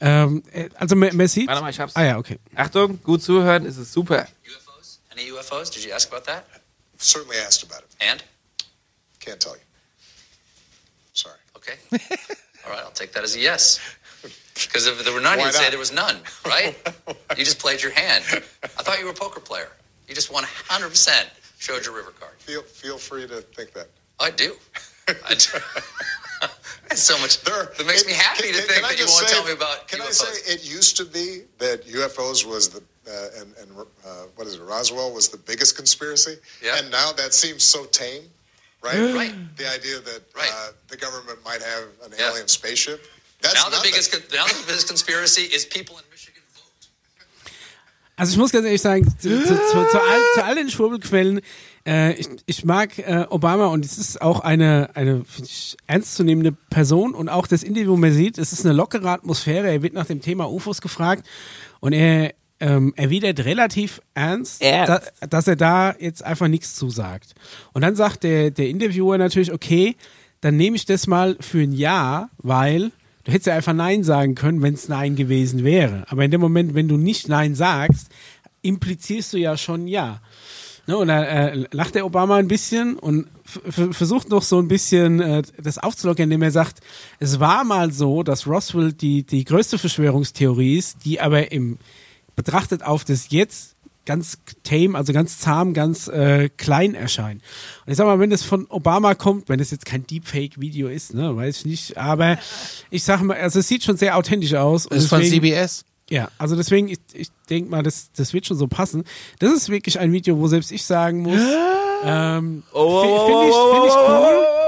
ähm, 0.02 0.44
er- 0.52 0.70
also 0.76 0.96
man, 0.96 1.16
man 1.16 1.28
sieht. 1.28 1.48
Warte 1.48 1.62
mal, 1.62 1.70
ich 1.70 1.80
hab's. 1.80 1.96
Ah 1.96 2.04
ja, 2.06 2.18
okay. 2.18 2.40
Achtung, 2.56 3.02
gut 3.04 3.22
zuhören, 3.24 3.66
es 3.66 3.78
ist 3.78 3.92
super. 3.94 4.28
UFOs? 4.46 5.00
Any 5.12 5.32
UFOs? 5.32 5.70
Did 5.70 5.84
you 5.84 5.94
ask 5.94 6.12
about 6.12 6.26
that? 6.26 6.46
Certainly 6.98 7.38
asked 7.40 7.64
about 7.64 7.82
it. 7.82 7.90
And? 8.00 8.24
Can't 9.20 9.40
tell 9.40 9.56
you. 9.56 9.62
Sorry. 11.14 11.38
Okay. 11.56 11.78
All 12.66 12.72
right, 12.72 12.84
I'll 12.84 12.92
take 12.92 13.12
that 13.14 13.24
as 13.24 13.36
a 13.36 13.40
yes. 13.40 13.80
Because 14.54 14.88
if 14.88 15.04
there 15.04 15.14
were 15.14 15.22
none, 15.22 15.38
Why 15.38 15.46
you'd 15.46 15.54
say 15.54 15.70
there 15.70 15.80
was 15.80 15.94
none, 15.94 16.18
right? 16.46 16.76
you 17.38 17.46
just 17.46 17.60
played 17.60 17.82
your 17.82 17.94
hand. 17.94 18.24
I 18.64 18.84
thought 18.84 19.00
you 19.00 19.06
were 19.06 19.12
a 19.12 19.16
poker 19.16 19.40
player. 19.40 19.70
You 20.08 20.16
just 20.16 20.32
100% 20.32 21.30
showed 21.60 21.86
your 21.86 21.96
river 21.96 22.12
card. 22.20 22.34
Feel 22.40 22.64
feel 22.64 22.98
free 22.98 23.28
to 23.28 23.42
think 23.56 23.74
that. 23.74 23.88
I 24.20 24.32
do. 24.32 24.56
I 25.08 25.36
do. 25.36 25.60
That's 26.90 27.02
so 27.02 27.18
much. 27.20 27.42
There, 27.42 27.66
That 27.78 27.86
makes 27.86 28.06
me 28.06 28.14
happy 28.14 28.44
can- 28.44 28.54
to 28.54 28.62
think 28.62 28.82
that 28.82 28.98
you 28.98 29.06
want 29.06 29.28
to 29.28 29.30
say- 29.30 29.34
tell 29.36 29.46
me 29.46 29.52
about 29.52 29.88
Can 29.88 30.02
I 30.02 30.10
say 30.12 30.52
it 30.52 30.64
used 30.66 30.98
to 30.98 31.06
be 31.06 31.44
that 31.60 31.86
UFOs 31.88 32.46
was 32.46 32.70
the 32.70 32.82
uh, 33.08 33.42
and 33.42 33.56
and 33.58 33.70
uh, 34.06 34.10
what 34.36 34.46
is 34.48 34.56
it? 34.56 34.62
Roswell 34.62 35.12
was 35.14 35.30
the 35.30 35.38
biggest 35.38 35.76
conspiracy, 35.76 36.38
Yeah. 36.62 36.78
and 36.78 36.92
now 36.92 37.12
that 37.14 37.34
seems 37.34 37.64
so 37.64 37.86
tame, 37.86 38.24
right? 38.84 38.96
Right. 39.22 39.34
The 39.58 39.68
idea 39.68 40.00
that 40.00 40.22
Right. 40.36 40.52
uh, 40.54 40.72
the 40.90 40.98
government 40.98 41.44
might 41.44 41.62
have 41.62 41.84
an 42.04 42.14
Yeah. 42.18 42.30
alien 42.30 42.48
spaceship. 42.48 43.06
That's 43.42 43.56
now 43.56 43.66
the 43.66 43.78
nothing. 43.78 43.92
biggest 43.92 44.12
con- 44.12 44.22
now 44.34 44.46
the 44.48 44.64
biggest 44.68 44.88
conspiracy 44.88 45.44
is 45.44 45.66
people 45.66 45.98
in. 45.98 46.04
Also 48.20 48.34
ich 48.34 48.38
muss 48.38 48.52
ganz 48.52 48.66
ehrlich 48.66 48.82
sagen, 48.82 49.08
zu, 49.18 49.30
zu, 49.30 49.48
zu, 49.48 49.56
zu, 49.72 49.98
all, 49.98 50.20
zu 50.36 50.44
all 50.44 50.56
den 50.56 50.70
Schwurbelquellen, 50.70 51.40
äh, 51.88 52.16
ich, 52.16 52.28
ich 52.48 52.66
mag 52.66 53.00
äh, 53.00 53.26
Obama 53.30 53.68
und 53.68 53.86
es 53.86 53.98
ist 53.98 54.22
auch 54.22 54.42
eine, 54.42 54.90
eine 54.94 55.24
ich, 55.42 55.78
ernstzunehmende 55.88 56.52
Person 56.70 57.16
und 57.16 57.30
auch 57.30 57.48
das 57.48 57.64
Interview, 57.64 57.96
man 57.96 58.12
sieht, 58.12 58.38
es 58.38 58.52
ist 58.52 58.66
eine 58.66 58.76
lockere 58.76 59.10
Atmosphäre, 59.10 59.70
er 59.70 59.82
wird 59.84 59.94
nach 59.94 60.06
dem 60.06 60.20
Thema 60.20 60.52
UFOs 60.52 60.82
gefragt 60.82 61.26
und 61.80 61.94
er 61.94 62.34
ähm, 62.60 62.94
erwidert 62.98 63.46
relativ 63.46 64.02
ernst, 64.16 64.62
Ernst. 64.62 65.14
Da, 65.22 65.28
dass 65.28 65.48
er 65.48 65.56
da 65.56 65.96
jetzt 65.98 66.22
einfach 66.22 66.50
nichts 66.50 66.76
zusagt. 66.76 67.36
Und 67.72 67.84
dann 67.84 67.96
sagt 67.96 68.24
der, 68.24 68.52
der 68.52 68.68
Interviewer 68.68 69.18
natürlich, 69.18 69.54
okay, 69.54 69.96
dann 70.42 70.58
nehme 70.58 70.76
ich 70.76 70.86
das 70.86 71.08
mal 71.08 71.38
für 71.40 71.60
ein 71.60 71.72
Ja, 71.72 72.30
weil 72.38 72.92
du 73.30 73.34
hättest 73.34 73.48
ja 73.48 73.56
einfach 73.56 73.74
Nein 73.74 74.04
sagen 74.04 74.34
können, 74.34 74.64
wenn 74.64 74.74
es 74.74 74.90
Nein 74.90 75.16
gewesen 75.16 75.64
wäre. 75.64 76.04
Aber 76.10 76.26
in 76.26 76.32
dem 76.32 76.42
Moment, 76.42 76.74
wenn 76.74 76.88
du 76.88 76.98
nicht 76.98 77.30
Nein 77.30 77.54
sagst, 77.54 78.10
implizierst 78.64 79.34
du 79.34 79.38
ja 79.38 79.56
schon 79.56 79.88
Ja. 79.88 80.22
Ne, 80.88 80.98
und 80.98 81.10
da 81.10 81.24
äh, 81.24 81.68
lacht 81.72 81.94
der 81.94 82.08
Obama 82.08 82.38
ein 82.38 82.48
bisschen 82.48 82.98
und 82.98 83.28
versucht 83.46 84.30
noch 84.30 84.42
so 84.42 84.58
ein 84.58 84.68
bisschen 84.68 85.20
äh, 85.20 85.44
das 85.62 85.78
aufzulockern, 85.78 86.24
indem 86.24 86.42
er 86.42 86.50
sagt, 86.50 86.80
es 87.20 87.40
war 87.40 87.64
mal 87.64 87.92
so, 87.92 88.24
dass 88.24 88.48
Roswell 88.48 88.94
die, 88.94 89.22
die 89.22 89.44
größte 89.44 89.78
Verschwörungstheorie 89.78 90.78
ist, 90.78 91.06
die 91.06 91.22
aber 91.22 91.52
im 91.52 91.78
betrachtet 92.36 92.84
auf 92.84 93.04
das 93.04 93.30
jetzt 93.30 93.76
ganz 94.10 94.40
tame, 94.64 94.98
also 94.98 95.14
ganz 95.14 95.38
zahm, 95.38 95.74
ganz 95.76 96.08
äh, 96.08 96.50
klein 96.58 96.96
erscheint. 96.96 97.44
Und 97.86 97.92
ich 97.92 97.98
sag 97.98 98.06
mal, 98.08 98.20
wenn 98.20 98.32
das 98.32 98.42
von 98.44 98.66
Obama 98.70 99.14
kommt, 99.14 99.50
wenn 99.50 99.60
das 99.60 99.70
jetzt 99.70 99.86
kein 99.86 100.06
Deepfake-Video 100.08 100.88
ist, 100.88 101.14
ne, 101.14 101.36
weiß 101.36 101.60
ich 101.60 101.66
nicht, 101.66 101.98
aber 101.98 102.40
ich 102.90 103.04
sag 103.04 103.22
mal, 103.22 103.38
also 103.38 103.60
es 103.60 103.68
sieht 103.68 103.84
schon 103.84 103.98
sehr 103.98 104.18
authentisch 104.18 104.56
aus. 104.56 104.88
Das 104.90 105.04
ist 105.04 105.10
von 105.10 105.22
deswegen- 105.22 105.44
CBS. 105.46 105.86
ja, 106.10 106.30
also 106.40 106.56
deswegen, 106.56 106.88
ich, 106.88 106.98
ich 107.14 107.30
denke 107.52 107.70
mal, 107.70 107.84
das, 107.84 108.10
das 108.16 108.34
wird 108.34 108.48
schon 108.48 108.58
so 108.58 108.68
passen. 108.68 109.04
Das 109.38 109.54
ist 109.54 109.70
wirklich 109.70 110.00
ein 110.00 110.12
Video, 110.12 110.38
wo 110.40 110.48
selbst 110.48 110.72
ich 110.72 110.84
sagen 110.84 111.22
muss, 111.22 111.42
ähm, 112.04 112.64
Oh, 112.74 113.02
fi- 113.02 113.08
oh, 113.10 113.26
finde 113.28 113.48
ich, 113.50 113.56
find 113.56 113.86
ich 113.86 113.94
oh, 113.94 114.06
oh, 114.08 114.26
cool. 114.26 114.59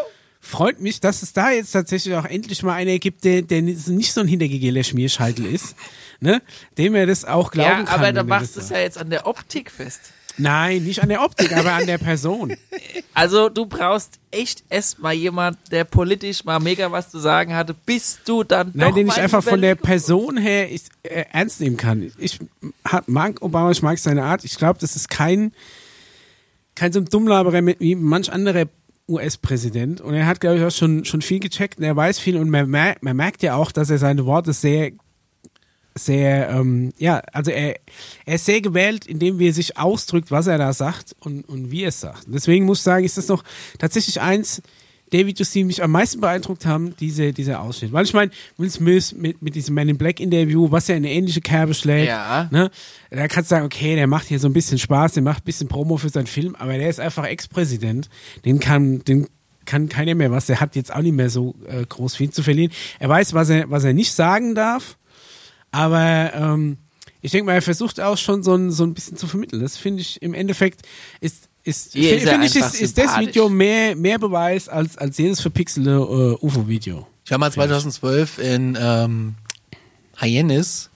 Freut 0.43 0.81
mich, 0.81 0.99
dass 0.99 1.21
es 1.21 1.33
da 1.33 1.51
jetzt 1.51 1.71
tatsächlich 1.71 2.15
auch 2.15 2.25
endlich 2.25 2.63
mal 2.63 2.73
einer 2.73 2.97
gibt, 2.97 3.23
der, 3.23 3.43
der 3.43 3.61
nicht 3.61 4.11
so 4.11 4.21
ein 4.21 4.27
hintergegeler 4.27 4.83
Schmierscheitel 4.83 5.45
ist, 5.45 5.75
ne? 6.19 6.41
Dem 6.79 6.95
er 6.95 7.05
das 7.05 7.25
auch 7.25 7.51
glauben 7.51 7.69
Ja, 7.69 7.83
kann. 7.83 7.99
aber 7.99 8.11
da 8.11 8.23
machst 8.23 8.55
du 8.55 8.59
es 8.59 8.69
ja 8.69 8.79
jetzt 8.79 8.97
an 8.97 9.11
der 9.11 9.27
Optik 9.27 9.69
fest. 9.69 9.99
Nein, 10.37 10.83
nicht 10.83 11.03
an 11.03 11.09
der 11.09 11.21
Optik, 11.23 11.55
aber 11.55 11.73
an 11.73 11.85
der 11.85 11.97
Person. 11.99 12.55
Also 13.13 13.49
du 13.49 13.65
brauchst 13.65 14.19
echt 14.31 14.63
erstmal 14.69 15.13
jemand, 15.13 15.57
der 15.69 15.83
politisch 15.83 16.45
mal 16.45 16.59
mega 16.61 16.89
was 16.93 17.11
zu 17.11 17.19
sagen 17.19 17.53
hatte, 17.53 17.73
bis 17.73 18.19
du 18.25 18.43
dann 18.45 18.71
Nein, 18.73 18.95
den 18.95 19.07
ich 19.09 19.17
einfach 19.19 19.43
von 19.43 19.61
der 19.61 19.75
Person 19.75 20.37
her 20.37 20.71
ich, 20.71 20.83
äh, 21.03 21.25
ernst 21.33 21.59
nehmen 21.59 21.75
kann. 21.75 22.09
Ich 22.17 22.39
ha- 22.87 23.03
mag 23.07 23.41
Obama, 23.41 23.69
ich 23.69 23.81
mag 23.81 23.99
seine 23.99 24.23
Art. 24.23 24.45
Ich 24.45 24.55
glaube, 24.57 24.79
das 24.79 24.95
ist 24.95 25.09
kein, 25.09 25.51
kein 26.73 26.93
so 26.93 26.99
ein 26.99 27.05
Dummlaberer 27.05 27.61
wie 27.79 27.95
manch 27.95 28.31
anderer 28.31 28.65
US-Präsident. 29.07 30.01
Und 30.01 30.13
er 30.13 30.25
hat, 30.25 30.39
glaube 30.39 30.57
ich, 30.57 30.63
auch 30.63 30.71
schon, 30.71 31.05
schon 31.05 31.21
viel 31.21 31.39
gecheckt 31.39 31.79
und 31.79 31.83
er 31.83 31.95
weiß 31.95 32.19
viel. 32.19 32.37
Und 32.37 32.49
man, 32.49 32.69
mer 32.69 32.95
man 33.01 33.15
merkt 33.15 33.43
ja 33.43 33.55
auch, 33.55 33.71
dass 33.71 33.89
er 33.89 33.97
seine 33.97 34.25
Worte 34.25 34.53
sehr, 34.53 34.91
sehr, 35.95 36.49
ähm, 36.49 36.93
ja, 36.97 37.21
also 37.33 37.51
er, 37.51 37.79
er 38.25 38.35
ist 38.35 38.45
sehr 38.45 38.61
gewählt, 38.61 39.05
indem 39.05 39.39
er 39.39 39.53
sich 39.53 39.77
ausdrückt, 39.77 40.31
was 40.31 40.47
er 40.47 40.57
da 40.57 40.73
sagt 40.73 41.15
und, 41.19 41.47
und 41.47 41.71
wie 41.71 41.83
er 41.83 41.89
es 41.89 41.99
sagt. 41.99 42.23
Deswegen 42.27 42.65
muss 42.65 42.79
ich 42.79 42.83
sagen, 42.83 43.05
ist 43.05 43.17
das 43.17 43.27
noch 43.27 43.43
tatsächlich 43.77 44.21
eins 44.21 44.61
der 45.11 45.25
Videos, 45.27 45.51
die 45.51 45.63
mich 45.63 45.83
am 45.83 45.91
meisten 45.91 46.21
beeindruckt 46.21 46.65
haben, 46.65 46.95
diese, 46.99 47.33
dieser 47.33 47.61
Ausschnitt. 47.61 47.91
Weil 47.91 48.05
ich 48.05 48.13
meine, 48.13 48.31
Will 48.57 48.69
Smith 48.69 49.13
mit, 49.13 49.41
mit 49.41 49.55
diesem 49.55 49.75
Man 49.75 49.89
in 49.89 49.97
Black 49.97 50.19
Interview, 50.19 50.71
was 50.71 50.87
ja 50.87 50.95
in 50.95 51.03
eine 51.05 51.13
ähnliche 51.13 51.41
Kerbe 51.41 51.73
schlägt, 51.73 52.07
Ja. 52.07 52.47
ne, 52.51 52.71
da 53.09 53.27
kannst 53.27 53.51
du 53.51 53.55
sagen, 53.55 53.65
okay, 53.65 53.95
der 53.95 54.07
macht 54.07 54.27
hier 54.27 54.39
so 54.39 54.47
ein 54.47 54.53
bisschen 54.53 54.77
Spaß, 54.77 55.13
der 55.13 55.23
macht 55.23 55.43
ein 55.43 55.45
bisschen 55.45 55.67
Promo 55.67 55.97
für 55.97 56.09
seinen 56.09 56.27
Film, 56.27 56.55
aber 56.55 56.77
der 56.77 56.89
ist 56.89 56.99
einfach 56.99 57.25
Ex-Präsident. 57.25 58.09
Den 58.45 58.59
kann, 58.59 59.03
den 59.03 59.27
kann 59.65 59.89
keiner 59.89 60.15
mehr 60.15 60.31
was. 60.31 60.45
Der 60.47 60.59
hat 60.59 60.75
jetzt 60.75 60.93
auch 60.93 61.01
nicht 61.01 61.15
mehr 61.15 61.29
so 61.29 61.55
äh, 61.67 61.85
groß 61.85 62.15
viel 62.15 62.29
zu 62.31 62.41
verlieren. 62.41 62.71
Er 62.99 63.09
weiß, 63.09 63.33
was 63.33 63.49
er, 63.49 63.69
was 63.69 63.83
er 63.83 63.93
nicht 63.93 64.13
sagen 64.13 64.55
darf. 64.55 64.97
Aber 65.71 66.31
ähm, 66.33 66.77
ich 67.21 67.31
denke 67.31 67.45
mal, 67.45 67.53
er 67.53 67.61
versucht 67.61 67.99
auch 67.99 68.17
schon 68.17 68.43
so 68.43 68.55
ein, 68.55 68.71
so 68.71 68.83
ein 68.83 68.93
bisschen 68.93 69.17
zu 69.17 69.27
vermitteln. 69.27 69.61
Das 69.61 69.77
finde 69.77 70.01
ich 70.01 70.21
im 70.21 70.33
Endeffekt 70.33 70.81
ist 71.21 71.47
ist 71.63 71.93
finde 71.93 72.45
ich 72.45 72.55
ist, 72.55 72.75
ist 72.81 72.97
das. 72.97 73.17
Video 73.19 73.49
mehr 73.49 73.95
mehr 73.95 74.17
Beweis 74.19 74.67
als 74.69 74.97
als 74.97 75.17
jedes 75.17 75.41
verpixelte 75.41 75.91
äh, 75.91 76.45
UFO 76.45 76.67
Video. 76.67 77.07
Ich 77.25 77.31
war 77.31 77.37
mal 77.37 77.51
2012 77.51 78.37
in 78.39 78.77
ähm, 78.79 79.35
Hyenes 80.17 80.89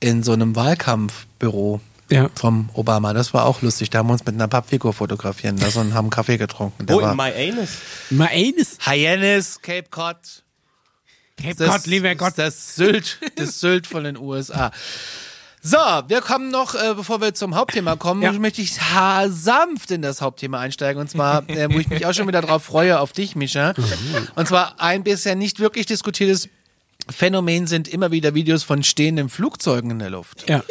in 0.00 0.22
so 0.22 0.32
einem 0.32 0.54
Wahlkampfbüro 0.56 1.80
Ja. 2.10 2.30
vom 2.34 2.68
Obama. 2.74 3.12
Das 3.14 3.32
war 3.34 3.46
auch 3.46 3.62
lustig. 3.62 3.88
Da 3.90 3.98
haben 4.00 4.08
wir 4.08 4.12
uns 4.12 4.24
mit 4.24 4.34
einer 4.34 4.48
Pappfigur 4.48 4.92
fotografieren 4.92 5.56
lassen 5.56 5.78
und 5.80 5.94
haben 5.94 6.10
Kaffee 6.10 6.36
getrunken. 6.36 6.86
Der 6.86 6.96
Oh, 6.96 7.00
in 7.00 7.16
my 7.16 7.32
anus. 7.32 7.70
Mal 8.10 8.28
eines. 8.30 8.76
Hyenes, 8.86 9.60
Cape 9.62 9.88
Cod. 9.90 10.16
Cape 11.40 11.54
Das, 11.56 11.68
Gott, 11.68 11.86
lieber 11.86 12.14
Gott. 12.14 12.34
Das 12.36 12.76
Sylt, 12.76 13.18
das 13.36 13.60
Sylt 13.60 13.86
von 13.86 14.04
den 14.04 14.16
USA. 14.18 14.70
So, 15.66 15.78
wir 15.78 16.20
kommen 16.20 16.50
noch, 16.50 16.74
äh, 16.74 16.92
bevor 16.94 17.22
wir 17.22 17.32
zum 17.32 17.54
Hauptthema 17.54 17.96
kommen, 17.96 18.20
Ja. 18.20 18.32
möchte 18.32 18.60
ich 18.60 18.74
sanft 19.30 19.90
in 19.90 20.02
das 20.02 20.20
Hauptthema 20.20 20.60
einsteigen. 20.60 21.00
Und 21.00 21.08
zwar, 21.08 21.48
äh, 21.48 21.72
wo 21.72 21.78
ich 21.78 21.88
mich 21.88 22.04
auch 22.04 22.12
schon 22.12 22.28
wieder 22.28 22.42
drauf 22.42 22.64
freue, 22.64 23.00
auf 23.00 23.12
dich, 23.12 23.34
Mischa. 23.34 23.72
Und 24.36 24.46
zwar 24.46 24.78
ein 24.78 25.04
bisher 25.04 25.34
nicht 25.36 25.60
wirklich 25.60 25.86
diskutiertes 25.86 26.50
Phänomen 27.08 27.66
sind 27.66 27.88
immer 27.88 28.10
wieder 28.10 28.34
Videos 28.34 28.62
von 28.62 28.82
stehenden 28.82 29.30
Flugzeugen 29.30 29.90
in 29.90 29.98
der 30.00 30.10
Luft. 30.10 30.48
Ja. 30.50 30.62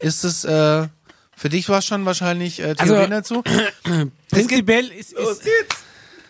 Ist 0.00 0.22
es, 0.22 0.44
äh, 0.44 0.86
für 1.34 1.48
dich 1.48 1.70
war 1.70 1.80
schon 1.80 2.04
wahrscheinlich 2.04 2.60
äh, 2.60 2.74
Also- 2.76 2.92
Theorien 2.92 3.10
dazu? 3.10 3.42
Prinzipiell 4.30 4.88
ist, 4.88 5.12
ist 5.14 5.42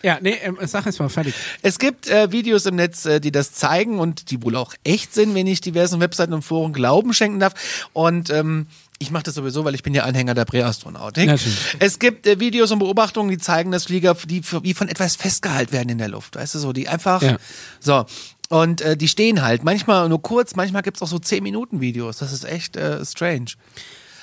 Ja, 0.03 0.19
nee, 0.21 0.37
ähm, 0.43 0.59
sag 0.63 0.87
es 0.87 0.99
mal 0.99 1.09
fertig. 1.09 1.35
Es 1.63 1.79
gibt 1.79 2.09
äh, 2.09 2.33
Videos 2.33 2.67
im 2.67 2.77
Netz, 2.77 3.07
äh, 3.07 3.21
die 3.21 3.31
das 3.33 3.53
zeigen 3.53 3.99
und 3.99 4.31
die 4.31 4.43
wohl 4.43 4.57
auch 4.57 4.75
echt 4.85 5.15
sind, 5.15 5.35
wenn 5.35 5.47
ich 5.47 5.61
diversen 5.61 6.01
Webseiten 6.01 6.33
und 6.33 6.43
Foren 6.43 6.73
Glauben 6.73 7.13
schenken 7.15 7.39
darf. 7.41 7.89
Und 7.93 8.31
ähm, 8.31 8.67
ich 8.99 9.11
mache 9.11 9.25
das 9.25 9.35
sowieso, 9.35 9.65
weil 9.65 9.75
ich 9.75 9.83
bin 9.83 9.95
ja 9.95 10.05
Anhänger 10.05 10.35
der 10.35 10.45
Präastronautik. 10.45 11.27
Natürlich. 11.27 11.77
Es 11.79 11.99
gibt 11.99 12.27
äh, 12.27 12.39
Videos 12.41 12.71
und 12.71 12.79
Beobachtungen, 12.79 13.31
die 13.31 13.39
zeigen, 13.39 13.71
dass 13.73 13.85
Flieger, 13.85 14.15
die 14.27 14.43
wie 14.63 14.75
von 14.75 14.89
etwas 14.89 15.17
festgehalten 15.17 15.73
werden 15.73 15.89
in 15.89 15.99
der 15.99 16.09
Luft. 16.09 16.37
Weißt 16.37 16.55
du 16.55 16.59
so, 16.59 16.73
die 16.73 16.89
einfach 16.89 17.23
Ja. 17.23 17.37
so. 17.81 18.07
Und 18.49 18.81
äh, 18.83 18.97
die 18.97 19.09
stehen 19.09 19.43
halt. 19.43 19.65
Manchmal 19.65 20.09
nur 20.09 20.21
kurz, 20.21 20.57
manchmal 20.57 20.83
gibt's 20.83 21.01
auch 21.01 21.09
so 21.09 21.19
10 21.19 21.43
Minuten 21.43 21.81
Videos. 21.81 22.19
Das 22.19 22.33
ist 22.33 22.45
echt 22.45 22.77
äh, 22.77 23.05
strange. 23.05 23.53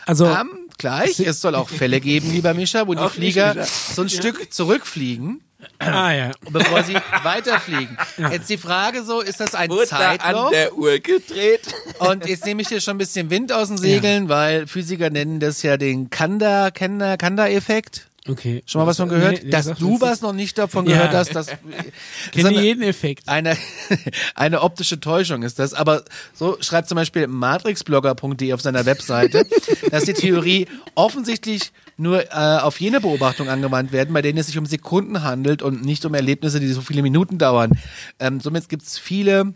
Also, 0.09 0.25
Ähm, 0.25 0.49
gleich, 0.79 1.19
es 1.19 1.39
soll 1.39 1.53
auch 1.53 1.69
Fälle 1.69 2.01
geben, 2.01 2.31
lieber 2.31 2.55
Mischa, 2.55 2.87
wo 2.87 2.95
die 2.95 2.99
Auch 2.99 3.15
nicht, 3.15 3.33
Flieger 3.33 3.53
Mischa. 3.53 3.65
so 3.93 4.01
ein 4.01 4.09
Stück 4.09 4.51
zurückfliegen 4.51 5.41
ah 5.79 6.11
ja. 6.11 6.31
bevor 6.49 6.83
sie 6.83 6.95
weiterfliegen. 7.23 7.97
Jetzt 8.31 8.49
die 8.49 8.57
Frage 8.57 9.03
so, 9.03 9.21
ist 9.21 9.39
das 9.39 9.55
ein 9.55 9.69
Wurde 9.69 9.87
da 9.89 10.11
an 10.15 10.51
der 10.51 10.75
Uhr 10.75 10.99
gedreht. 10.99 11.61
Und 11.99 12.25
jetzt 12.27 12.45
nehme 12.45 12.61
ich 12.61 12.69
dir 12.69 12.81
schon 12.81 12.95
ein 12.95 12.97
bisschen 12.97 13.29
Wind 13.29 13.51
aus 13.51 13.67
den 13.67 13.77
Segeln, 13.77 14.29
weil 14.29 14.67
Physiker 14.67 15.09
nennen 15.09 15.39
das 15.39 15.61
ja 15.61 15.77
den 15.77 16.09
Kanda, 16.09 16.71
Kanda, 16.71 17.17
Kanda-Effekt. 17.17 18.08
Okay. 18.29 18.61
Schon 18.65 18.81
mal 18.81 18.87
was 18.87 18.97
von 18.97 19.09
gehört? 19.09 19.43
Nee, 19.43 19.49
dass 19.49 19.65
du 19.73 19.93
das 19.93 20.01
was 20.01 20.21
noch 20.21 20.33
nicht 20.33 20.57
davon 20.57 20.85
Ja. 20.85 20.97
gehört 20.97 21.13
hast, 21.15 21.35
dass 21.35 21.47
Kenne 22.31 22.43
sondern 22.43 22.63
jeden 22.63 22.83
Effekt. 22.83 23.27
eine, 23.27 23.57
eine 24.35 24.61
optische 24.61 24.99
Täuschung 24.99 25.41
ist 25.43 25.57
das. 25.59 25.73
Aber 25.73 26.03
so 26.33 26.57
schreibt 26.61 26.87
zum 26.89 26.95
Beispiel 26.95 27.27
matrixblogger.de 27.27 28.53
auf 28.53 28.61
seiner 28.61 28.85
Webseite, 28.85 29.45
dass 29.91 30.03
die 30.03 30.13
Theorie 30.13 30.67
offensichtlich 30.95 31.71
nur 31.97 32.23
äh, 32.31 32.59
auf 32.61 32.79
jene 32.79 33.01
Beobachtungen 33.01 33.49
angewandt 33.49 33.91
werden, 33.91 34.13
bei 34.13 34.21
denen 34.21 34.37
es 34.37 34.47
sich 34.47 34.57
um 34.57 34.65
Sekunden 34.65 35.23
handelt 35.23 35.61
und 35.61 35.83
nicht 35.83 36.05
um 36.05 36.13
Erlebnisse, 36.13 36.59
die 36.59 36.67
so 36.67 36.81
viele 36.81 37.01
Minuten 37.01 37.37
dauern. 37.37 37.71
Ähm, 38.19 38.39
somit 38.39 38.69
gibt 38.69 38.83
es 38.83 38.97
viele 38.97 39.53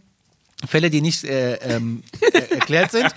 Fälle, 0.67 0.89
die 0.89 1.01
nicht 1.01 1.23
äh, 1.23 1.55
ähm, 1.55 2.03
äh, 2.21 2.39
erklärt 2.55 2.91
sind. 2.91 3.07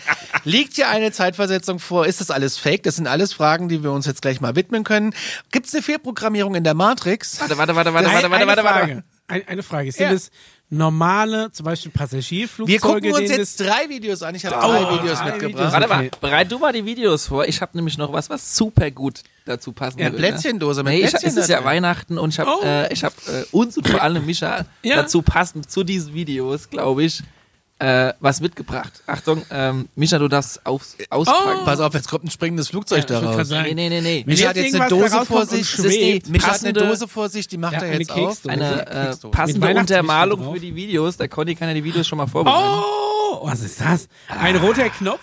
Liegt 0.45 0.75
hier 0.75 0.89
eine 0.89 1.13
Zeitversetzung 1.13 1.79
vor? 1.79 2.07
Ist 2.07 2.21
das 2.21 2.31
alles 2.31 2.57
fake? 2.59 2.83
Das 2.83 2.97
sind 2.97 3.07
alles 3.07 3.33
Fragen, 3.33 3.69
die 3.69 3.83
wir 3.83 3.93
uns 3.93 4.07
jetzt 4.07 4.23
gleich 4.23 4.41
mal 4.41 4.57
widmen 4.57 4.85
können. 4.85 5.15
Gibt 5.53 5.67
es 5.67 5.75
eine 5.75 5.83
Fehlprogrammierung 5.83 6.55
in 6.55 6.65
der 6.65 6.75
Matrix? 6.75 7.41
Warte, 7.41 7.57
warte, 7.59 7.75
warte, 7.77 7.95
warte, 7.95 8.07
warte, 8.13 8.31
warte, 8.31 8.37
eine 8.37 8.47
warte, 8.47 8.63
Frage. 8.63 8.81
warte. 8.97 9.05
Ein, 9.29 9.49
eine 9.49 9.63
Frage. 9.65 9.91
Sind 9.91 10.07
Ja. 10.07 10.13
es 10.13 10.31
normale, 10.71 11.51
zum 11.51 11.65
Beispiel 11.65 11.91
Passagierflugzeuge? 11.91 12.71
Wir 12.73 12.81
gucken 12.81 13.13
uns 13.13 13.29
jetzt 13.31 13.59
drei 13.61 13.89
Videos 13.89 14.23
an. 14.23 14.35
Ich 14.37 14.45
habe 14.47 14.57
Oh, 14.57 14.71
drei 14.71 15.03
Videos 15.03 15.19
drei 15.19 15.25
mitgebracht. 15.33 15.55
Videos. 15.59 15.73
Warte 15.73 15.89
mal, 15.89 15.99
Okay. 16.07 16.11
bereit 16.21 16.53
du 16.53 16.59
mal 16.59 16.73
die 16.73 16.85
Videos 16.85 17.27
vor. 17.27 17.45
Ich 17.47 17.61
habe 17.61 17.77
nämlich 17.77 17.99
noch 17.99 18.13
was, 18.13 18.31
was 18.31 18.57
super 18.57 18.91
gut 18.93 19.23
dazu 19.45 19.73
passen 19.73 19.99
Ja, 19.99 20.07
würde. 20.07 20.19
Plätzchendose 20.19 20.83
mit 20.85 20.93
nee, 20.93 21.01
ich, 21.01 21.11
Plätzchen 21.11 21.31
Es 21.31 21.37
ist 21.37 21.49
ja. 21.49 21.65
Weihnachten 21.65 22.19
und 22.19 22.31
ich 22.31 22.39
habe 22.39 22.51
Oh. 22.61 22.65
äh, 22.65 22.93
ich 22.93 23.03
hab, 23.05 23.15
äh, 23.29 23.45
uns 23.53 23.77
und 23.77 23.89
vor 23.89 24.03
allem 24.03 24.27
Micha 24.27 24.65
Ja. 24.83 24.97
dazu 24.97 25.23
passend 25.23 25.71
zu 25.71 25.83
diesen 25.83 26.15
Videos, 26.15 26.71
glaube 26.71 27.03
ich, 27.05 27.23
äh, 27.79 28.15
was 28.21 28.41
mitgebracht. 28.41 29.03
Achtung, 29.07 29.43
ähm, 29.51 29.89
Micha, 29.95 30.19
du 30.19 30.29
darfst 30.29 30.65
aus, 30.65 30.97
auspacken. 31.11 31.65
Pass 31.65 31.81
auf, 31.81 31.93
jetzt 31.95 32.09
kommt 32.09 32.25
ein 32.25 32.31
springendes 32.31 32.69
Flugzeug 32.69 33.09
wollte 33.09 33.21
daraus. 33.21 33.51
Nee, 33.51 33.75
nee, 33.75 33.89
nee, 33.89 34.01
nee. 34.01 34.25
Micha 34.27 34.49
hat 34.49 34.57
jetzt 34.57 34.75
eine 34.75 34.89
Dose 34.89 35.25
vor 35.27 35.45
sich. 35.45 35.69
schwebt, 35.69 36.29
Micha 36.29 36.53
hat 36.53 36.65
eine 36.65 36.73
Dose 36.73 37.07
vor 37.07 37.29
sich, 37.29 37.49
die 37.49 37.59
macht 37.59 37.75
Ja, 37.75 37.81
er 37.81 37.91
eine 37.91 37.99
jetzt 37.99 38.11
auf. 38.13 38.29
Keksdose. 38.29 38.51
Eine 38.51 38.87
äh, 38.87 39.17
passende 39.31 39.75
Untermalung 39.75 40.55
für 40.55 40.61
die 40.61 40.75
Videos. 40.75 41.17
Der 41.19 41.29
Conny 41.29 41.55
kann 41.55 41.69
ja 41.69 41.75
die 41.75 41.85
Videos 41.85 42.07
schon 42.07 42.19
mal 42.19 42.27
vorbereiten. 42.27 42.83
Oh, 43.33 43.47
was 43.47 43.61
ist 43.61 43.81
das? 43.81 44.09
Ein 44.29 44.57
roter 44.57 44.89
Knopf. 44.89 45.21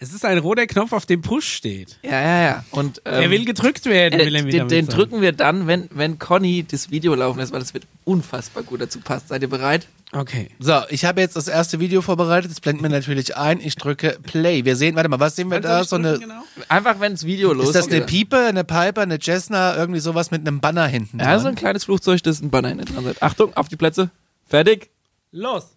Es 0.00 0.12
ist 0.12 0.24
ein 0.24 0.38
roter 0.38 0.66
Knopf, 0.66 0.92
auf 0.92 1.06
dem 1.06 1.22
Push 1.22 1.46
steht. 1.46 2.00
Ja, 2.02 2.20
ja, 2.20 2.42
ja. 2.42 2.64
Und, 2.72 3.00
ähm, 3.04 3.22
Er 3.22 3.30
will 3.30 3.44
gedrückt 3.44 3.86
werden, 3.86 4.18
äh, 4.18 4.26
will 4.26 4.34
er 4.34 4.42
den, 4.42 4.66
den 4.66 4.88
drücken 4.88 5.20
wir 5.20 5.30
dann, 5.30 5.68
wenn, 5.68 5.88
wenn 5.92 6.18
Conny 6.18 6.64
das 6.68 6.90
Video 6.90 7.14
laufen 7.14 7.38
lässt, 7.38 7.52
weil 7.52 7.60
das 7.60 7.72
wird 7.72 7.86
unfassbar 8.02 8.64
gut 8.64 8.80
dazu 8.80 8.98
passt. 8.98 9.28
Seid 9.28 9.42
ihr 9.42 9.48
bereit? 9.48 9.86
Okay. 10.14 10.50
So, 10.58 10.82
ich 10.90 11.06
habe 11.06 11.22
jetzt 11.22 11.36
das 11.36 11.48
erste 11.48 11.80
Video 11.80 12.02
vorbereitet. 12.02 12.50
Das 12.50 12.60
blenden 12.60 12.82
wir 12.82 12.90
natürlich 12.90 13.34
ein. 13.34 13.60
Ich 13.60 13.76
drücke 13.76 14.18
Play. 14.22 14.62
Wir 14.66 14.76
sehen, 14.76 14.94
warte 14.94 15.08
mal, 15.08 15.20
was 15.20 15.36
sehen 15.36 15.50
wir 15.50 15.60
da? 15.60 15.84
So 15.84 15.96
eine, 15.96 16.18
genau? 16.18 16.42
Einfach, 16.68 17.00
wenn 17.00 17.12
das 17.12 17.24
Video 17.24 17.54
losgeht. 17.54 17.76
ist 17.76 17.86
das 17.86 17.90
eine 17.90 18.04
Piepe, 18.04 18.36
eine 18.36 18.62
Piper, 18.62 19.00
eine 19.00 19.18
Cessna, 19.18 19.74
irgendwie 19.74 20.00
sowas 20.00 20.30
mit 20.30 20.46
einem 20.46 20.60
Banner 20.60 20.86
hinten 20.86 21.18
Ja, 21.18 21.38
so 21.38 21.44
dran? 21.44 21.54
ein 21.54 21.56
kleines 21.56 21.84
Flugzeug, 21.84 22.22
das 22.24 22.42
ein 22.42 22.50
Banner 22.50 22.68
hinten 22.68 22.92
dran 22.94 23.06
hat. 23.06 23.22
Achtung, 23.22 23.56
auf 23.56 23.68
die 23.68 23.76
Plätze. 23.76 24.10
Fertig. 24.46 24.90
Los. 25.30 25.68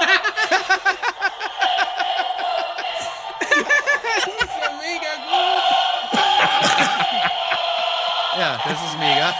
Ja, 8.38 8.58
das 8.64 8.72
ist 8.82 8.98
mega. 8.98 9.34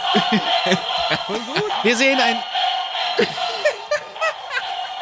Wir 1.83 1.95
sehen 1.95 2.19
ein, 2.19 2.37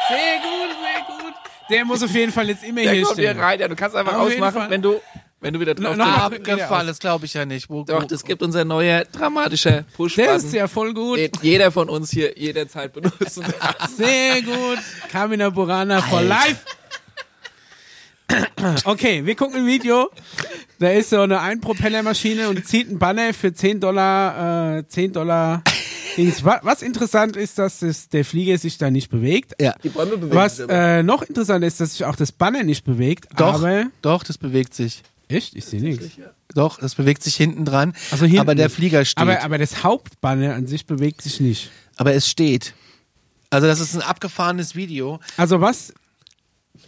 Sehr 0.08 0.38
gut, 0.38 0.76
sehr 0.82 1.16
gut. 1.16 1.34
Der 1.70 1.84
muss 1.84 2.02
auf 2.02 2.10
jeden 2.10 2.30
Fall 2.32 2.48
jetzt 2.48 2.62
immer 2.62 2.82
Der 2.82 2.92
hier 2.92 3.02
kommt 3.04 3.18
hier 3.18 3.30
stehen. 3.30 3.40
rein. 3.40 3.58
Ja, 3.60 3.68
du 3.68 3.74
kannst 3.76 3.96
einfach 3.96 4.14
Auf 4.14 4.28
jeden 4.30 4.42
ausmachen, 4.42 4.60
Fall. 4.62 4.70
wenn 4.70 4.82
du, 4.82 5.00
wenn 5.40 5.54
du 5.54 5.60
wieder 5.60 5.74
drauf 5.74 5.96
No- 5.96 6.04
noch- 6.04 6.28
drückst. 6.28 6.46
mal- 6.46 6.52
abgefallen, 6.54 6.86
das 6.86 6.98
glaube 6.98 7.24
ich 7.24 7.32
ja 7.34 7.46
nicht. 7.46 7.70
Wo, 7.70 7.84
Doch, 7.84 8.02
wo, 8.02 8.06
das 8.06 8.22
gibt 8.22 8.42
unser 8.42 8.64
neuer 8.66 9.04
dramatischer 9.06 9.84
push 9.96 10.16
Der 10.16 10.34
ist 10.34 10.52
ja 10.52 10.68
voll 10.68 10.92
gut. 10.92 11.18
den 11.18 11.30
jeder 11.40 11.72
von 11.72 11.88
uns 11.88 12.10
hier 12.10 12.36
jederzeit 12.38 12.92
benutzen 12.92 13.44
kann. 13.58 13.88
Sehr 13.96 14.42
gut. 14.42 14.78
Kamina 15.10 15.48
Burana 15.48 16.02
for 16.02 16.20
life. 16.20 16.58
Okay, 18.84 19.24
wir 19.24 19.34
gucken 19.36 19.60
ein 19.60 19.66
Video. 19.66 20.10
Da 20.80 20.90
ist 20.90 21.10
so 21.10 21.20
eine 21.20 21.40
Einpropellermaschine 21.40 22.48
und 22.48 22.66
zieht 22.66 22.88
einen 22.88 22.98
Banner 22.98 23.32
für 23.32 23.52
10 23.54 23.80
Dollar, 23.80 24.78
äh, 24.78 24.86
10 24.88 25.12
Dollar. 25.12 25.62
Was 26.16 26.82
interessant 26.82 27.36
ist, 27.36 27.58
dass 27.58 27.80
das, 27.80 28.08
der 28.08 28.24
Flieger 28.24 28.56
sich 28.58 28.78
da 28.78 28.90
nicht 28.90 29.08
bewegt. 29.10 29.54
ja. 29.60 29.74
Die 29.82 29.88
Bäume 29.88 30.16
bewegen 30.16 30.34
Was 30.36 30.56
sich 30.56 30.64
aber. 30.64 30.72
äh, 30.74 31.02
noch 31.02 31.22
interessant 31.22 31.64
ist, 31.64 31.80
dass 31.80 31.92
sich 31.92 32.04
auch 32.04 32.16
das 32.16 32.32
Banner 32.32 32.62
nicht 32.62 32.84
bewegt. 32.84 33.28
Doch, 33.36 33.54
Aber, 33.54 33.86
doch, 34.02 34.22
das 34.22 34.38
bewegt 34.38 34.74
sich. 34.74 35.02
echt? 35.28 35.54
Ich 35.54 35.64
sehe 35.64 35.80
nichts. 35.80 36.06
Doch, 36.54 36.78
das 36.78 36.94
bewegt 36.94 37.22
sich 37.22 37.34
hinten 37.36 37.64
dran. 37.64 37.94
Also 38.10 38.26
hinten 38.26 38.40
aber 38.40 38.54
der. 38.54 38.70
Flieger 38.70 39.04
steht. 39.04 39.20
Aber, 39.20 39.42
aber 39.42 39.58
das 39.58 39.82
Hauptbanner 39.82 40.54
an 40.54 40.66
sich 40.66 40.86
bewegt 40.86 41.22
sich 41.22 41.40
nicht. 41.40 41.70
aber 41.96 42.14
es 42.14 42.28
steht. 42.28 42.74
Also 43.50 43.66
das 43.66 43.80
ist 43.80 43.94
ein 43.94 44.02
abgefahrenes 44.02 44.74
Video. 44.74 45.20
Also 45.36 45.60
was? 45.60 45.92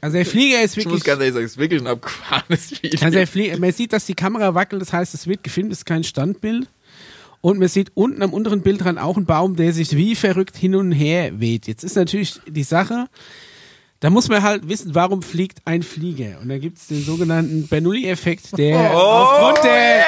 Also 0.00 0.16
der 0.16 0.26
Flieger 0.26 0.62
ist 0.62 0.76
Ich 0.76 0.84
muss 0.84 0.94
wirklich. 0.94 1.04
ganz 1.04 1.20
ehrlich 1.20 1.34
sagen, 1.34 1.46
es 1.46 1.52
ist 1.52 1.58
wirklich 1.58 1.80
ein 1.80 1.86
abgefahrenes 1.86 2.70
Video. 2.82 3.00
Also 3.02 3.16
der 3.18 3.26
Flie 3.26 3.56
man 3.56 3.72
sieht, 3.72 3.92
dass 3.92 4.04
die 4.06 4.14
Kamera 4.14 4.54
wackelt, 4.54 4.82
das 4.82 4.92
heißt, 4.92 5.14
es 5.14 5.26
wird 5.26 5.42
gefilmt, 5.42 5.72
es 5.72 5.78
ist 5.78 5.84
kein 5.86 6.04
Standbild. 6.04 6.68
Und 7.46 7.60
man 7.60 7.68
sieht 7.68 7.92
unten 7.94 8.24
am 8.24 8.32
unteren 8.32 8.62
Bildrand 8.62 8.98
auch 8.98 9.16
einen 9.16 9.24
Baum, 9.24 9.54
der 9.54 9.72
sich 9.72 9.96
wie 9.96 10.16
verrückt 10.16 10.56
hin 10.56 10.74
und 10.74 10.90
her 10.90 11.38
weht. 11.38 11.68
Jetzt 11.68 11.84
ist 11.84 11.94
natürlich 11.94 12.40
die 12.48 12.64
Sache, 12.64 13.06
da 14.00 14.10
muss 14.10 14.28
man 14.28 14.42
halt 14.42 14.68
wissen, 14.68 14.96
warum 14.96 15.22
fliegt 15.22 15.60
ein 15.64 15.84
Flieger. 15.84 16.40
Und 16.42 16.48
da 16.48 16.58
gibt 16.58 16.78
es 16.78 16.88
den 16.88 17.04
sogenannten 17.04 17.68
Bernoulli-Effekt, 17.68 18.58
der 18.58 18.90
Oh, 18.92 18.98
aufgrund, 18.98 19.64
der, 19.64 20.04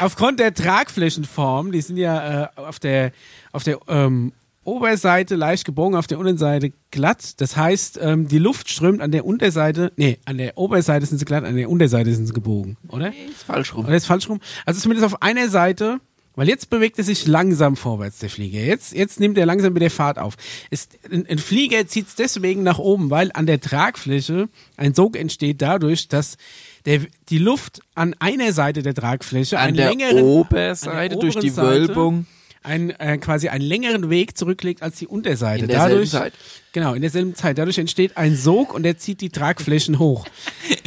aufgrund 0.00 0.40
der 0.40 0.54
Tragflächenform, 0.54 1.70
die 1.70 1.82
sind 1.82 1.98
ja 1.98 2.46
äh, 2.46 2.48
auf 2.56 2.80
der, 2.80 3.12
auf 3.52 3.62
der 3.62 3.78
ähm, 3.86 4.32
Oberseite 4.64 5.36
leicht 5.36 5.64
gebogen, 5.64 5.94
auf 5.94 6.08
der 6.08 6.18
Unterseite 6.18 6.72
glatt. 6.90 7.40
Das 7.40 7.56
heißt, 7.56 8.00
ähm, 8.02 8.26
die 8.26 8.38
Luft 8.38 8.68
strömt 8.68 9.00
an 9.00 9.12
der 9.12 9.24
Unterseite, 9.24 9.92
nee, 9.94 10.18
an 10.24 10.36
der 10.36 10.58
Oberseite 10.58 11.06
sind 11.06 11.18
sie 11.18 11.26
glatt, 11.26 11.44
an 11.44 11.54
der 11.54 11.70
Unterseite 11.70 12.12
sind 12.12 12.26
sie 12.26 12.32
gebogen, 12.32 12.76
oder? 12.88 13.12
ist 13.30 13.44
falsch 13.44 13.72
rum. 13.72 13.84
Oder 13.84 13.94
ist 13.94 14.06
falsch 14.06 14.28
rum? 14.28 14.40
Also 14.66 14.80
zumindest 14.80 15.06
auf 15.06 15.22
einer 15.22 15.48
Seite, 15.48 16.00
weil 16.34 16.48
jetzt 16.48 16.70
bewegt 16.70 16.98
er 16.98 17.04
sich 17.04 17.26
langsam 17.26 17.76
vorwärts, 17.76 18.18
der 18.18 18.30
Flieger. 18.30 18.60
Jetzt, 18.60 18.94
jetzt 18.94 19.20
nimmt 19.20 19.36
er 19.36 19.46
langsam 19.46 19.72
mit 19.72 19.82
der 19.82 19.90
Fahrt 19.90 20.18
auf. 20.18 20.36
Es, 20.70 20.88
ein, 21.10 21.26
ein 21.28 21.38
Flieger 21.38 21.86
zieht 21.86 22.08
es 22.08 22.14
deswegen 22.14 22.62
nach 22.62 22.78
oben, 22.78 23.10
weil 23.10 23.30
an 23.34 23.46
der 23.46 23.60
Tragfläche 23.60 24.48
ein 24.76 24.94
Sog 24.94 25.16
entsteht 25.16 25.60
dadurch, 25.60 26.08
dass 26.08 26.36
der, 26.84 27.00
die 27.28 27.38
Luft 27.38 27.80
an 27.94 28.14
einer 28.18 28.52
Seite 28.52 28.82
der 28.82 28.94
Tragfläche 28.94 29.58
An 29.58 29.68
einen 29.68 29.76
der 29.76 29.90
längeren, 29.90 30.24
Oberseite, 30.24 30.96
an 30.96 31.08
der 31.10 31.18
durch 31.18 31.36
die 31.36 31.50
Seite 31.50 31.88
Wölbung. 31.88 32.26
einen, 32.62 32.90
äh, 32.90 33.18
quasi 33.18 33.48
einen 33.48 33.64
längeren 33.64 34.10
Weg 34.10 34.36
zurücklegt 34.36 34.82
als 34.82 34.96
die 34.96 35.06
Unterseite. 35.06 35.64
In 35.64 35.68
derselben 35.68 35.94
Dadurch, 35.94 36.10
Zeit. 36.10 36.32
Genau, 36.72 36.94
in 36.94 37.02
derselben 37.02 37.34
Zeit. 37.34 37.58
Dadurch 37.58 37.78
entsteht 37.78 38.16
ein 38.16 38.36
Sog 38.36 38.74
und 38.74 38.82
der 38.84 38.96
zieht 38.98 39.20
die 39.20 39.30
Tragflächen 39.30 39.98
hoch. 39.98 40.26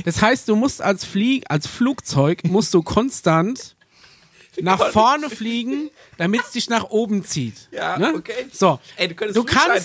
Das 0.03 0.21
heißt, 0.21 0.47
du 0.47 0.55
musst 0.55 0.83
als 0.83 1.03
Flieg, 1.03 1.45
als 1.49 1.65
Flugzeug 1.65 2.43
musst 2.43 2.71
du 2.75 2.83
konstant 2.83 3.74
nach 4.61 4.91
vorne 4.91 5.29
fliegen, 5.29 5.89
damit 6.17 6.41
es 6.41 6.51
dich 6.51 6.69
nach 6.69 6.85
oben 6.89 7.23
zieht. 7.25 7.55
Ja, 7.71 7.97
ne? 7.97 8.13
okay. 8.15 8.47
So, 8.51 8.79
Ey, 8.95 9.07
du, 9.07 9.13
du 9.15 9.17
kannst 9.17 9.35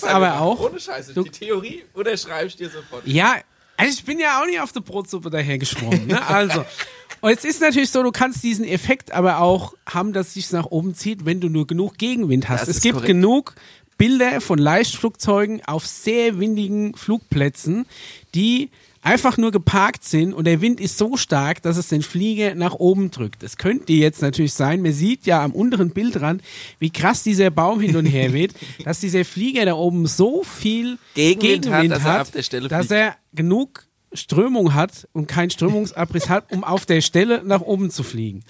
Flugscheinfreiheit 0.02 0.14
aber 0.14 0.40
auch. 0.40 0.60
Ohne 0.60 0.80
Scheiße. 0.80 1.14
du- 1.14 1.22
die 1.24 1.30
Theorie 1.30 1.84
unterschreibe 1.94 2.46
ich 2.46 2.56
dir 2.56 2.70
sofort. 2.70 3.06
Ja, 3.06 3.36
also 3.76 3.92
ich 3.92 4.04
bin 4.04 4.18
ja 4.18 4.40
auch 4.40 4.46
nicht 4.46 4.60
auf 4.60 4.72
der 4.72 4.80
Brotsuppe 4.80 5.30
dahergesprungen. 5.30 6.06
Ne? 6.06 6.26
Also, 6.28 6.64
und 7.20 7.30
es 7.30 7.44
ist 7.44 7.60
natürlich 7.60 7.90
so, 7.90 8.02
du 8.02 8.12
kannst 8.12 8.42
diesen 8.42 8.64
Effekt 8.66 9.10
aber 9.12 9.38
auch 9.38 9.74
haben, 9.88 10.12
dass 10.12 10.28
es 10.28 10.34
sich 10.34 10.52
nach 10.52 10.66
oben 10.66 10.94
zieht, 10.94 11.24
wenn 11.24 11.40
du 11.40 11.48
nur 11.48 11.66
genug 11.66 11.96
Gegenwind 11.98 12.48
hast. 12.48 12.68
Das 12.68 12.76
es 12.76 12.82
gibt 12.82 12.94
korrekt. 12.96 13.08
genug 13.08 13.54
Bilder 13.96 14.40
von 14.40 14.58
Leichtflugzeugen 14.58 15.62
auf 15.66 15.86
sehr 15.86 16.38
windigen 16.40 16.94
Flugplätzen, 16.96 17.86
die 18.34 18.70
einfach 19.02 19.36
nur 19.38 19.50
geparkt 19.50 20.04
sind 20.04 20.34
und 20.34 20.44
der 20.44 20.60
Wind 20.60 20.80
ist 20.80 20.98
so 20.98 21.16
stark, 21.16 21.62
dass 21.62 21.76
es 21.76 21.88
den 21.88 22.02
Flieger 22.02 22.54
nach 22.54 22.74
oben 22.74 23.10
drückt. 23.10 23.42
Es 23.42 23.56
könnte 23.56 23.92
jetzt 23.92 24.20
natürlich 24.22 24.52
sein, 24.52 24.82
man 24.82 24.92
sieht 24.92 25.26
ja 25.26 25.42
am 25.42 25.52
unteren 25.52 25.90
Bildrand, 25.90 26.42
wie 26.78 26.90
krass 26.90 27.22
dieser 27.22 27.50
Baum 27.50 27.80
hin 27.80 27.96
und 27.96 28.06
her 28.06 28.32
weht, 28.32 28.54
dass 28.84 29.00
dieser 29.00 29.24
Flieger 29.24 29.64
da 29.64 29.74
oben 29.74 30.06
so 30.06 30.42
viel 30.42 30.98
Gegenwind 31.14 31.70
hat, 31.70 32.34
dass 32.34 32.52
er 32.52 32.60
dass 32.68 32.90
er 32.90 33.16
genug 33.32 33.86
Strömung 34.12 34.74
hat 34.74 35.08
und 35.12 35.28
keinen 35.28 35.50
Strömungsabriss 35.50 36.28
hat, 36.28 36.52
um 36.52 36.64
auf 36.64 36.84
der 36.84 37.00
Stelle 37.00 37.42
nach 37.44 37.60
oben 37.60 37.90
zu 37.90 38.02
fliegen. 38.02 38.42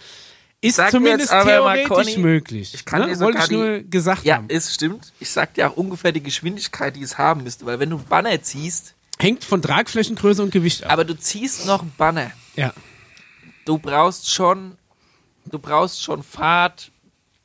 Ist 0.62 0.76
Sag 0.76 0.90
zumindest 0.90 1.30
theoretisch 1.30 1.88
Conny, 1.88 2.18
möglich. 2.18 2.74
Ich 2.74 2.84
kann 2.84 3.00
ne? 3.02 3.06
dir 3.08 3.14
sogar 3.16 3.26
Wollte 3.34 3.38
ich 3.40 3.48
die- 3.48 3.54
nur 3.54 3.78
gesagt 3.80 4.24
Ja, 4.24 4.36
haben. 4.36 4.46
es 4.48 4.74
stimmt. 4.74 5.12
Ich 5.18 5.30
sag 5.30 5.54
dir 5.54 5.70
auch 5.70 5.76
ungefähr 5.76 6.12
die 6.12 6.22
Geschwindigkeit, 6.22 6.96
die 6.96 7.02
es 7.02 7.16
haben 7.16 7.44
müsste. 7.44 7.64
Weil 7.64 7.78
wenn 7.78 7.88
du 7.90 7.96
einen 7.96 8.04
Banner 8.06 8.42
ziehst, 8.42 8.94
Hängt 9.20 9.44
von 9.44 9.60
Tragflächengröße 9.62 10.42
und 10.42 10.50
Gewicht 10.50 10.84
ab. 10.84 10.92
aber 10.92 11.04
du 11.04 11.16
ziehst 11.18 11.66
noch 11.66 11.82
einen 11.82 11.92
Banner, 11.96 12.30
Ja. 12.56 12.72
du 13.64 13.78
brauchst 13.78 14.30
schon, 14.30 14.76
du 15.46 15.58
brauchst 15.58 16.02
schon 16.02 16.22
Fahrt 16.22 16.90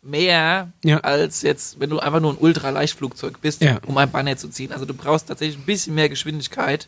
mehr 0.02 0.72
Ja. 0.84 1.00
als 1.00 1.42
jetzt, 1.42 1.80
wenn 1.80 1.90
du 1.90 2.00
einfach 2.00 2.20
nur 2.20 2.34
ein 2.34 2.38
Ultraleichtflugzeug 2.38 3.42
bist, 3.42 3.62
Ja. 3.62 3.80
um 3.88 3.98
ein 3.98 4.10
Banner 4.12 4.38
zu 4.38 4.50
ziehen. 4.50 4.72
Also 4.72 4.86
du 4.86 4.94
brauchst 4.94 5.28
tatsächlich 5.28 5.58
ein 5.58 5.66
bisschen 5.66 5.96
mehr 5.96 6.10
Geschwindigkeit. 6.10 6.88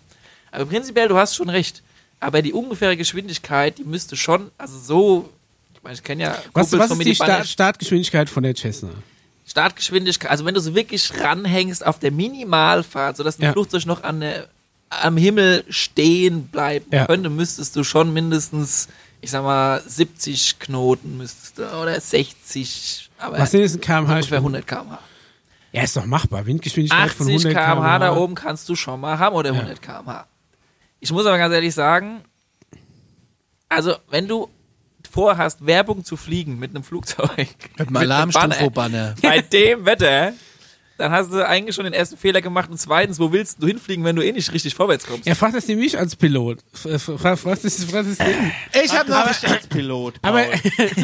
Aber 0.52 0.66
prinzipiell, 0.66 1.08
du 1.08 1.18
hast 1.18 1.36
schon 1.36 1.50
recht. 1.50 1.82
Aber 2.20 2.42
die 2.42 2.54
ungefähre 2.54 2.96
Geschwindigkeit, 2.98 3.78
die 3.80 3.84
müsste 3.84 4.16
schon, 4.16 4.52
also 4.58 4.78
so, 4.80 5.30
ich 5.74 5.84
meine, 5.84 5.96
ich 5.96 6.04
kenne 6.04 6.24
ja 6.24 6.32
Was, 6.54 6.70
Kumpels 6.72 6.90
was 6.92 6.98
ist 7.00 7.06
die 7.06 7.16
Start 7.16 7.48
Startgeschwindigkeit 7.48 8.30
von 8.30 8.44
der 8.44 8.56
Cessna? 8.56 8.90
Startgeschwindigkeit, 9.48 10.30
also 10.30 10.46
wenn 10.46 10.54
du 10.54 10.60
so 10.60 10.76
wirklich 10.76 11.10
ranhängst 11.20 11.86
auf 11.86 12.00
der 12.00 12.12
Minimalfahrt, 12.12 13.18
sodass 13.18 13.40
ein 13.40 13.44
Ja. 13.44 13.52
Flugzeug 13.54 13.86
noch 13.86 14.04
an 14.04 14.20
der, 14.20 14.48
am 14.90 15.18
Himmel 15.18 15.64
stehen 15.70 16.48
bleiben 16.48 16.86
Ja. 16.92 17.06
könnte, 17.06 17.30
müsstest 17.30 17.76
du 17.76 17.84
schon 17.84 18.14
mindestens, 18.14 18.88
ich 19.22 19.32
sag 19.32 19.44
mal, 19.44 19.82
70 19.86 20.60
Knoten 20.60 21.18
müsstest 21.18 21.58
du, 21.60 21.64
oder 21.82 22.00
60, 22.00 23.10
aber 23.18 23.40
Was 23.40 23.52
sind 23.52 23.62
jetzt 23.62 23.76
ein 23.76 23.82
kmh? 23.82 24.14
ungefähr 24.16 24.38
100 24.40 24.66
km/h. 24.68 25.00
Ja, 25.74 25.84
ist 25.84 25.96
doch 25.98 26.06
machbar. 26.06 26.46
Windgeschwindigkeit 26.46 27.12
von 27.12 27.28
80 27.28 27.46
100 27.48 27.54
km/h 27.66 28.00
da 28.00 28.16
oben 28.16 28.36
kannst 28.36 28.70
du 28.70 28.76
schon 28.76 29.00
mal 29.02 29.20
haben 29.20 29.36
oder 29.36 29.52
100 29.52 29.82
km/h. 29.82 30.26
Ich 31.00 31.12
muss 31.12 31.26
aber 31.26 31.38
ganz 31.38 31.54
ehrlich 31.54 31.74
sagen, 31.76 32.22
also 33.70 33.96
wenn 34.10 34.28
du 34.28 34.50
vorhast, 35.10 35.66
Werbung 35.66 36.04
zu 36.04 36.16
fliegen 36.18 36.58
mit 36.60 36.72
einem 36.72 36.84
Flugzeug, 36.84 37.30
Mit 37.78 37.88
einem 37.88 37.96
Alarmstufo-Banner. 37.98 39.16
bei 39.22 39.42
dem 39.42 39.86
Wetter, 39.86 40.34
dann 40.98 41.12
hast 41.12 41.32
du 41.32 41.46
eigentlich 41.48 41.76
schon 41.76 41.84
den 41.86 41.94
ersten 41.94 42.18
Fehler 42.18 42.42
gemacht 42.42 42.70
und 42.70 42.78
zweitens, 42.80 43.20
wo 43.20 43.32
willst 43.32 43.62
du 43.62 43.68
hinfliegen, 43.68 44.04
wenn 44.04 44.16
du 44.16 44.24
eh 44.26 44.32
nicht 44.32 44.52
richtig 44.54 44.74
vorwärts 44.76 45.06
kommst? 45.06 45.26
Ja, 45.28 45.36
fragt 45.36 45.56
das 45.56 45.68
nämlich 45.68 45.98
als 45.98 46.16
Pilot. 46.16 46.60
F- 46.74 46.86
f- 46.86 47.22
Fragt 47.22 47.40
fragt 47.40 47.64
das, 47.64 47.84
fragt 47.84 48.10
das 48.10 48.18
den. 48.18 48.52
Ich 48.84 48.92
habe 48.98 49.10
noch. 49.10 49.18
als 49.26 49.68
Pilot. 49.68 50.16
Aber. 50.22 50.44
Paul. 50.44 50.52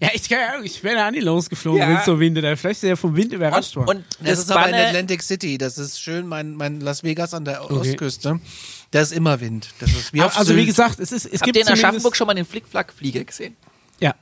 ja, 0.00 0.10
ich, 0.12 0.28
keine 0.28 0.52
Ahnung, 0.52 0.64
ich 0.64 0.82
wäre 0.84 0.96
da 0.96 1.10
nie 1.10 1.20
losgeflogen, 1.20 1.80
Ja. 1.80 1.88
wenn 1.88 1.96
es 1.96 2.04
so 2.04 2.20
windet. 2.20 2.44
Vielleicht 2.58 2.82
ist 2.82 2.88
er 2.88 2.96
vom 2.96 3.16
Wind 3.16 3.32
überrascht 3.32 3.76
und, 3.76 3.86
worden. 3.86 3.98
und 3.98 4.06
Das 4.26 4.30
das 4.30 4.38
ist 4.40 4.50
aber 4.52 4.68
in 4.68 4.74
Atlantic 4.74 5.22
City. 5.22 5.56
Das 5.56 5.78
ist 5.78 6.00
schön, 6.00 6.26
mein, 6.26 6.54
mein 6.54 6.80
Las 6.80 7.02
Vegas 7.02 7.32
an 7.32 7.44
der 7.46 7.70
Ostküste. 7.70 8.40
Da 8.90 9.00
ist 9.00 9.12
immer 9.12 9.40
Wind. 9.40 9.68
Das 9.80 9.90
ist 9.90 10.12
wie 10.12 10.22
auf 10.22 10.36
also, 10.36 10.52
wie 10.54 10.58
Sylt. 10.58 10.66
gesagt, 10.68 11.00
es, 11.00 11.12
ist, 11.12 11.24
es 11.26 11.32
habt 11.40 11.44
gibt 11.44 11.56
ihr 11.56 11.62
in. 11.62 11.68
Aschaffenburg 11.72 12.14
schon 12.16 12.26
mal 12.26 12.34
den 12.34 12.44
Flickflack-Flieger 12.46 13.24
gesehen? 13.24 13.56
Ja. 14.00 14.14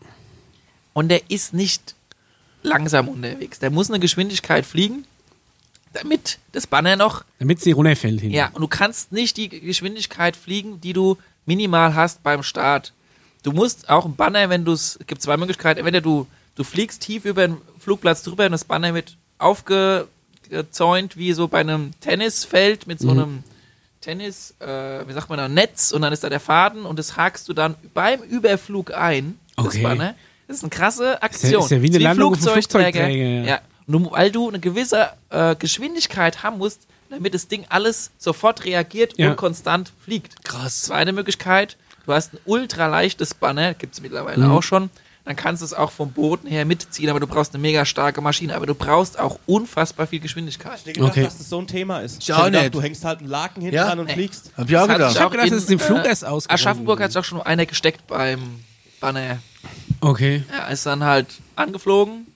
Und 0.93 1.09
der 1.09 1.23
ist 1.29 1.53
nicht 1.55 1.95
langsam 2.65 3.09
unterwegs. 3.09 3.59
Der 3.61 3.71
muss 3.71 3.89
eine 3.91 4.01
Geschwindigkeit 4.01 4.67
fliegen, 4.67 5.05
damit 5.93 6.39
das 6.53 6.67
Banner 6.67 6.97
noch 6.97 7.25
Damit 7.39 7.61
sie 7.61 7.71
runterfällt 7.73 8.21
hin. 8.21 8.33
Ja, 8.33 8.49
und 8.53 8.61
du 8.62 8.69
kannst 8.69 9.12
nicht 9.12 9.37
die 9.37 9.49
Geschwindigkeit 9.49 10.37
fliegen, 10.37 10.81
die 10.81 10.93
du 10.93 11.17
minimal 11.47 11.95
hast 11.95 12.23
beim 12.23 12.43
Start. 12.43 12.93
Du 13.43 13.53
musst 13.53 13.89
auch 13.91 14.05
ein 14.07 14.17
Banner, 14.17 14.49
wenn 14.49 14.65
du 14.65 14.73
es, 14.73 14.97
es 15.01 15.07
gibt 15.07 15.23
zwei 15.23 15.37
Möglichkeiten, 15.37 15.79
entweder 15.79 16.01
du, 16.01 16.27
du 16.57 16.65
fliegst 16.65 17.03
tief 17.03 17.25
über 17.27 17.47
den 17.47 17.59
Flugplatz 17.79 18.23
drüber 18.23 18.47
und 18.47 18.53
das 18.53 18.65
Banner 18.65 18.95
wird 18.95 19.17
aufgezäunt 19.39 21.17
wie 21.17 21.33
so 21.33 21.49
bei 21.49 21.61
einem 21.61 21.91
Tennisfeld 22.01 22.87
mit 22.87 23.01
so 23.01 23.11
Mhm. 23.12 23.19
einem 23.19 23.45
Tennis, 24.01 24.55
äh, 24.61 25.07
wie 25.09 25.12
sagt 25.12 25.29
man 25.31 25.39
da, 25.39 25.49
Netz 25.49 25.91
und 25.93 26.03
dann 26.03 26.12
ist 26.12 26.25
da 26.25 26.29
der 26.29 26.41
Faden 26.41 26.85
und 26.85 26.99
das 26.99 27.17
hakst 27.17 27.49
du 27.49 27.53
dann 27.55 27.75
beim 27.95 28.21
Überflug 28.23 28.93
ein, 28.95 29.39
das 29.57 29.67
Okay. 29.67 29.83
Banner. 29.83 30.15
Das 30.47 30.59
ist 30.59 30.62
eine 30.62 30.70
krasse 30.70 31.22
Aktion. 31.22 31.62
ist 31.64 31.70
ja 31.70 31.80
wie 31.82 31.86
eine 31.86 31.95
Das 31.99 32.03
Landung 32.03 32.34
Flugzeugträger. 32.34 32.90
Flugzeugträger, 33.01 33.28
ja. 33.40 33.45
ja. 33.45 33.61
Nur 33.86 34.12
weil 34.12 34.30
du 34.30 34.49
eine 34.49 34.61
gewisse 34.61 35.11
äh, 35.30 35.55
Geschwindigkeit 35.57 36.42
haben 36.42 36.59
musst, 36.59 36.82
damit 37.11 37.34
das 37.34 37.49
Ding 37.49 37.64
alles 37.68 38.11
sofort 38.18 38.64
reagiert 38.64 39.14
Ja. 39.18 39.30
und 39.30 39.36
konstant 39.36 39.92
fliegt. 40.05 40.45
Krass. 40.45 40.82
Zweite 40.82 41.12
Möglichkeit, 41.12 41.76
du 42.07 42.12
hast 42.12 42.32
ein 42.34 42.38
ultraleichtes 42.45 43.34
Banner, 43.34 43.74
gibt 43.74 43.95
es 43.95 44.01
mittlerweile 44.01 44.45
Mhm. 44.47 44.53
auch 44.53 44.62
schon, 44.62 44.90
dann 45.26 45.36
kannst 45.36 45.62
du 45.62 45.64
es 45.66 45.72
auch 45.72 45.90
vom 45.90 46.12
Boden 46.12 46.47
her 46.49 46.64
mitziehen, 46.66 47.09
aber 47.09 47.20
du 47.20 47.26
brauchst 47.26 47.55
eine 47.55 47.61
mega 47.62 47.84
starke 47.86 48.20
Maschine, 48.20 48.55
aber 48.57 48.66
du 48.66 48.74
brauchst 48.74 49.18
auch 49.18 49.38
unfassbar 49.47 50.07
viel 50.07 50.20
Geschwindigkeit. 50.20 50.74
Ich 50.80 50.86
hätte 50.86 50.92
gedacht, 50.95 51.12
Okay. 51.12 51.22
dass 51.24 51.38
das 51.38 51.49
so 51.49 51.59
ein 51.59 51.66
Thema 51.66 52.01
ist. 52.01 52.22
Ich 52.22 52.32
auch 52.32 52.38
hätte 52.38 52.47
gedacht, 52.51 52.62
nicht. 52.64 52.74
Du 52.74 52.82
hängst 52.82 53.05
halt 53.05 53.20
einen 53.20 53.28
Laken 53.28 53.62
hinten 53.62 53.76
Ja? 53.76 53.86
dran 53.86 54.01
und 54.01 54.07
Nee. 54.07 54.12
fliegst. 54.14 54.51
Hab 54.57 54.68
ich 54.68 54.76
auch 54.76 54.80
Das 54.82 54.88
hat 54.90 54.97
gedacht. 54.99 55.12
Ich 55.14 55.20
hab 55.20 55.30
gedacht, 55.30 55.51
das 55.51 55.59
ist 55.59 55.70
dem 55.70 55.78
Flug 55.78 56.05
äh, 56.05 56.09
erst 56.09 56.24
ausgerollt 56.24 56.51
Aschaffenburg 56.61 57.01
hat 57.01 57.12
sich 57.12 57.18
auch 57.18 57.24
schon 57.24 57.40
einer 57.42 57.64
gesteckt 57.66 58.07
beim 58.07 58.40
Banner. 59.01 59.38
Okay. 60.05 60.43
Er 60.53 60.71
ist 60.71 60.87
dann 60.87 61.03
halt 61.05 61.27
angeflogen, 61.57 62.27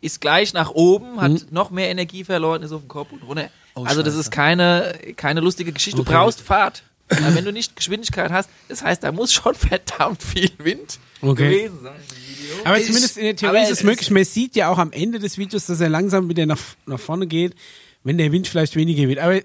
ist 0.00 0.20
gleich 0.20 0.52
nach 0.54 0.70
oben, 0.70 1.20
hat 1.20 1.32
Mhm. 1.32 1.40
noch 1.50 1.70
mehr 1.70 1.88
Energie 1.90 2.24
verloren, 2.24 2.62
ist 2.62 2.72
auf 2.72 2.82
den 2.82 2.88
Kopf 2.88 3.12
und 3.12 3.22
runter. 3.22 3.50
Oh, 3.74 3.84
also 3.84 4.02
das 4.02 4.14
ist 4.14 4.30
keine, 4.30 4.98
keine 5.16 5.40
lustige 5.40 5.72
Geschichte. 5.72 6.00
Okay. 6.00 6.10
Du 6.10 6.16
brauchst 6.16 6.40
Fahrt. 6.40 6.82
Aber 7.10 7.34
wenn 7.34 7.44
du 7.44 7.52
nicht 7.52 7.74
Geschwindigkeit 7.74 8.30
hast, 8.30 8.50
das 8.68 8.82
heißt, 8.82 9.02
da 9.02 9.12
muss 9.12 9.32
schon 9.32 9.54
verdammt 9.54 10.22
viel 10.22 10.50
Wind 10.58 10.98
Okay. 11.22 11.50
gewesen 11.62 11.78
sein. 11.82 11.94
Aber 12.64 12.78
Ich- 12.78 12.86
zumindest 12.86 13.16
in 13.16 13.24
der 13.24 13.36
Theorie 13.36 13.62
ist 13.62 13.70
es 13.70 13.78
es 13.78 13.84
möglich. 13.84 14.10
Man 14.10 14.24
sieht 14.24 14.56
ja 14.56 14.68
auch 14.68 14.78
am 14.78 14.92
Ende 14.92 15.18
des 15.18 15.38
Videos, 15.38 15.66
dass 15.66 15.80
er 15.80 15.88
langsam 15.88 16.28
wieder 16.28 16.44
nach, 16.46 16.58
nach 16.86 17.00
vorne 17.00 17.26
geht, 17.26 17.54
wenn 18.04 18.18
der 18.18 18.30
Wind 18.32 18.46
vielleicht 18.46 18.76
weniger 18.76 19.08
wird. 19.08 19.18
Aber 19.20 19.40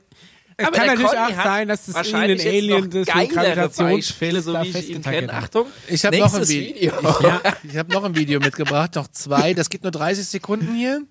es 0.58 0.66
Aber 0.68 0.76
kann 0.78 0.88
natürlich 0.88 1.12
Conny 1.12 1.34
auch 1.34 1.44
sein, 1.44 1.68
dass 1.68 1.86
das 1.86 1.96
wahrscheinlich 1.96 2.46
irgendein 2.46 3.08
Alien 3.16 3.32
geilere 3.32 3.70
Beispiele, 3.70 4.42
Gravitationsfeld 4.42 4.44
so 4.44 4.54
da 4.54 4.64
wie 4.64 4.70
ich 4.70 4.90
ihn 4.92 5.02
kenne. 5.02 5.34
Achtung, 5.34 5.66
Ich 5.88 6.06
habe 6.06 6.18
noch 6.18 6.34
ein 6.34 6.48
Video. 6.48 6.92
Video. 6.98 7.22
Ja, 7.22 7.42
ich 7.64 7.78
habe 7.78 7.92
noch 7.94 8.04
ein 8.04 8.16
Video 8.16 8.40
mitgebracht, 8.40 8.96
noch 8.96 9.08
zwei. 9.10 9.54
Das 9.54 9.70
geht 9.70 9.84
nur 9.84 9.92
30 9.92 10.26
Sekunden 10.28 10.74
hier. 10.76 11.02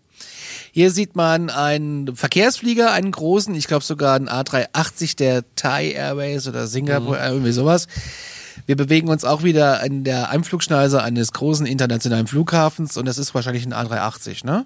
Hier 0.75 0.91
sieht 0.91 1.17
man 1.17 1.51
einen 1.51 2.17
Verkehrsflieger, 2.17 2.93
einen 2.93 3.11
großen, 3.11 3.55
ich 3.55 3.67
glaube 3.67 3.85
sogar 3.85 4.15
einen 4.17 4.29
A380 4.29 5.17
der 5.17 5.45
Thai 5.57 5.91
Airways 5.93 6.47
oder 6.49 6.67
Singapore, 6.67 7.19
Mhm. 7.19 7.25
irgendwie 7.33 7.53
sowas. 7.53 7.89
Wir 8.67 8.77
bewegen 8.77 9.09
uns 9.09 9.25
auch 9.25 9.43
wieder 9.43 9.83
in 9.85 10.05
der 10.05 10.31
Einflugschneise 10.31 11.03
eines 11.03 11.33
großen 11.33 11.67
internationalen 11.67 12.27
Flughafens 12.27 12.97
und 12.97 13.07
das 13.07 13.19
ist 13.19 13.35
wahrscheinlich 13.35 13.67
ein 13.67 13.75
A380, 13.75 14.47
ne? 14.47 14.65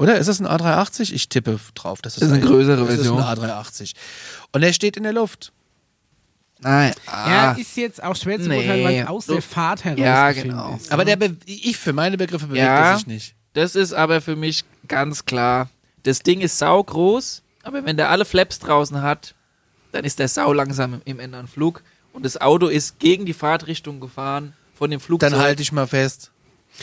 Oder 0.00 0.18
ist 0.18 0.28
es 0.28 0.40
ein 0.40 0.46
A380? 0.46 1.12
Ich 1.12 1.28
tippe 1.28 1.60
drauf. 1.74 2.00
Das 2.02 2.14
ist, 2.14 2.22
Das 2.22 2.28
ist 2.30 2.34
eine 2.34 2.44
größere 2.44 2.86
das 2.86 2.94
Version. 2.96 3.18
ist 3.18 3.24
ein 3.24 3.38
A380. 3.38 3.92
Und 4.52 4.62
er 4.62 4.72
steht 4.72 4.96
in 4.96 5.02
der 5.02 5.12
Luft. 5.12 5.52
Nein. 6.60 6.92
Ja, 7.06 7.50
Ah. 7.50 7.52
ist 7.52 7.76
jetzt 7.76 8.02
auch 8.02 8.16
schwer 8.16 8.38
zu 8.40 8.48
Nee. 8.48 8.56
beurteilen, 8.56 8.84
weil 8.84 9.02
es 9.02 9.06
aus 9.08 9.26
der 9.26 9.42
Fahrt 9.42 9.84
heraus 9.84 9.98
Ja, 9.98 10.32
genau. 10.32 10.74
ist. 10.76 10.92
Aber 10.92 11.04
der 11.04 11.16
Be 11.16 11.36
ich 11.46 11.76
für 11.78 11.92
meine 11.92 12.16
Begriffe 12.18 12.46
bewegt 12.46 12.62
Ja. 12.64 12.90
er 12.92 12.96
sich 12.96 13.06
nicht. 13.06 13.34
Das 13.54 13.74
ist 13.74 13.92
aber 13.92 14.20
für 14.20 14.36
mich 14.36 14.64
ganz 14.88 15.24
klar. 15.24 15.68
Das 16.02 16.20
Ding 16.20 16.40
ist 16.40 16.58
saugroß, 16.58 17.42
aber 17.62 17.84
wenn 17.84 17.96
der 17.96 18.10
alle 18.10 18.24
Flaps 18.24 18.58
draußen 18.58 19.00
hat, 19.02 19.34
dann 19.92 20.04
ist 20.04 20.18
der 20.18 20.28
sau 20.28 20.52
langsam 20.52 20.94
im, 20.94 21.00
im 21.04 21.20
Endanflug. 21.20 21.82
Und 22.12 22.24
das 22.24 22.40
Auto 22.40 22.68
ist 22.68 22.98
gegen 22.98 23.24
die 23.26 23.34
Fahrtrichtung 23.34 24.00
gefahren 24.00 24.52
von 24.74 24.90
dem 24.90 25.00
Flugzeug. 25.00 25.30
Dann 25.30 25.40
halte 25.40 25.62
ich 25.62 25.72
mal 25.72 25.86
fest. 25.86 26.30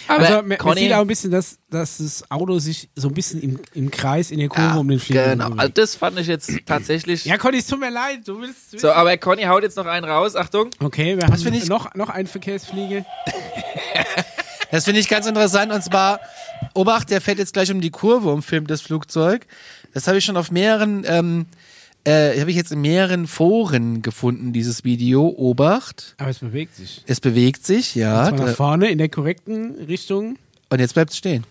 Aber 0.07 0.19
also 0.19 0.33
man, 0.37 0.47
man 0.49 0.57
Conny, 0.57 0.81
sieht 0.81 0.93
auch 0.93 1.01
ein 1.01 1.07
bisschen, 1.07 1.31
dass, 1.31 1.57
dass 1.69 1.97
das 1.97 2.29
Auto 2.31 2.59
sich 2.59 2.89
so 2.95 3.07
ein 3.07 3.13
bisschen 3.13 3.41
im, 3.41 3.59
im 3.73 3.91
Kreis 3.91 4.31
in 4.31 4.39
der 4.39 4.49
Kurve 4.49 4.79
um 4.79 4.87
den 4.87 4.99
Flieger 4.99 5.29
genau. 5.31 5.51
Also 5.55 5.71
das 5.73 5.95
fand 5.95 6.19
ich 6.19 6.27
jetzt 6.27 6.51
tatsächlich. 6.65 7.25
Ja, 7.25 7.37
Conny, 7.37 7.57
es 7.57 7.67
tut 7.67 7.79
mir 7.79 7.89
leid. 7.91 8.27
Du 8.27 8.39
willst. 8.39 8.73
Du 8.73 8.79
so, 8.79 8.91
aber 8.91 9.15
Conny 9.17 9.43
haut 9.43 9.63
jetzt 9.63 9.77
noch 9.77 9.85
einen 9.85 10.05
raus. 10.05 10.35
Achtung. 10.35 10.69
okay, 10.79 11.15
wir 11.15 11.27
find 11.27 11.45
haben 11.45 11.53
ich- 11.53 11.67
noch, 11.69 11.93
noch 11.95 12.09
einen 12.09 12.27
Verkehrsfliege. 12.27 13.05
Das 14.71 14.83
finde 14.83 14.99
ich 14.99 15.07
ganz 15.07 15.25
interessant. 15.25 15.71
Und 15.71 15.81
zwar, 15.81 16.19
Obacht, 16.73 17.09
der 17.09 17.21
fährt 17.21 17.39
jetzt 17.39 17.53
gleich 17.53 17.71
um 17.71 17.79
die 17.81 17.89
Kurve 17.89 18.29
und 18.31 18.41
filmt 18.41 18.69
das 18.69 18.81
Flugzeug. 18.81 19.47
Das 19.93 20.07
habe 20.07 20.17
ich 20.17 20.25
schon 20.25 20.37
auf 20.37 20.51
mehreren, 20.51 21.05
ähm, 21.07 21.45
äh, 22.07 22.39
habe 22.39 22.49
ich 22.49 22.55
jetzt 22.55 22.71
in 22.71 22.81
mehreren 22.81 23.27
Foren 23.27 24.01
gefunden, 24.01 24.53
dieses 24.53 24.83
Video. 24.83 25.27
Obacht. 25.27 26.15
Aber 26.17 26.29
es 26.29 26.39
bewegt 26.39 26.75
sich. 26.75 27.03
Es 27.05 27.19
bewegt 27.19 27.65
sich, 27.65 27.95
ja. 27.95 28.29
Zwar 28.29 28.47
nach 28.47 28.55
vorne 28.55 28.89
in 28.89 28.97
der 28.97 29.09
korrekten 29.09 29.75
Richtung. 29.87 30.37
Und 30.69 30.79
jetzt 30.79 30.93
bleibt 30.93 31.11
es 31.11 31.17
stehen. 31.17 31.43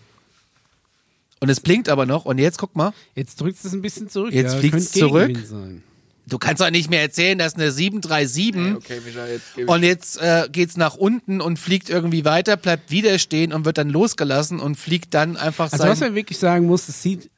Und 1.39 1.49
es 1.49 1.59
blinkt 1.59 1.89
aber 1.89 2.05
noch. 2.05 2.25
Und 2.25 2.39
jetzt 2.39 2.57
guck 2.57 2.75
mal. 2.75 2.93
Jetzt 3.15 3.39
drückt 3.39 3.63
es 3.63 3.71
ein 3.71 3.81
bisschen 3.81 4.09
zurück. 4.09 4.33
Jetzt 4.33 4.53
ja, 4.53 4.59
fliegt's 4.59 4.91
könnte 4.93 4.99
zurück. 4.99 5.37
Sein. 5.45 5.83
Du 6.25 6.37
kannst 6.37 6.61
doch 6.61 6.69
nicht 6.69 6.89
mehr 6.89 7.01
erzählen, 7.01 7.37
dass 7.37 7.55
eine 7.55 7.71
737 7.71 8.75
Okay, 8.75 8.99
Micha, 9.05 9.25
jetzt 9.27 9.57
und 9.65 9.83
jetzt 9.83 10.21
äh, 10.21 10.49
geht's 10.51 10.75
nach 10.75 10.95
unten 10.95 11.39
und 11.39 11.57
fliegt 11.57 11.89
irgendwie 11.89 12.25
weiter, 12.25 12.57
bleibt 12.57 12.91
wieder 12.91 13.17
stehen 13.17 13.53
und 13.53 13.63
wird 13.63 13.77
dann 13.77 13.89
losgelassen 13.89 14.59
und 14.59 14.75
fliegt 14.75 15.13
dann 15.13 15.37
einfach 15.37 15.71
Also 15.71 15.85
was 15.85 15.99
sein, 15.99 16.09
man 16.09 16.15
wirklich 16.15 16.37
sagen 16.37 16.65
muss, 16.65 16.89
es 16.89 17.01
sieht 17.01 17.29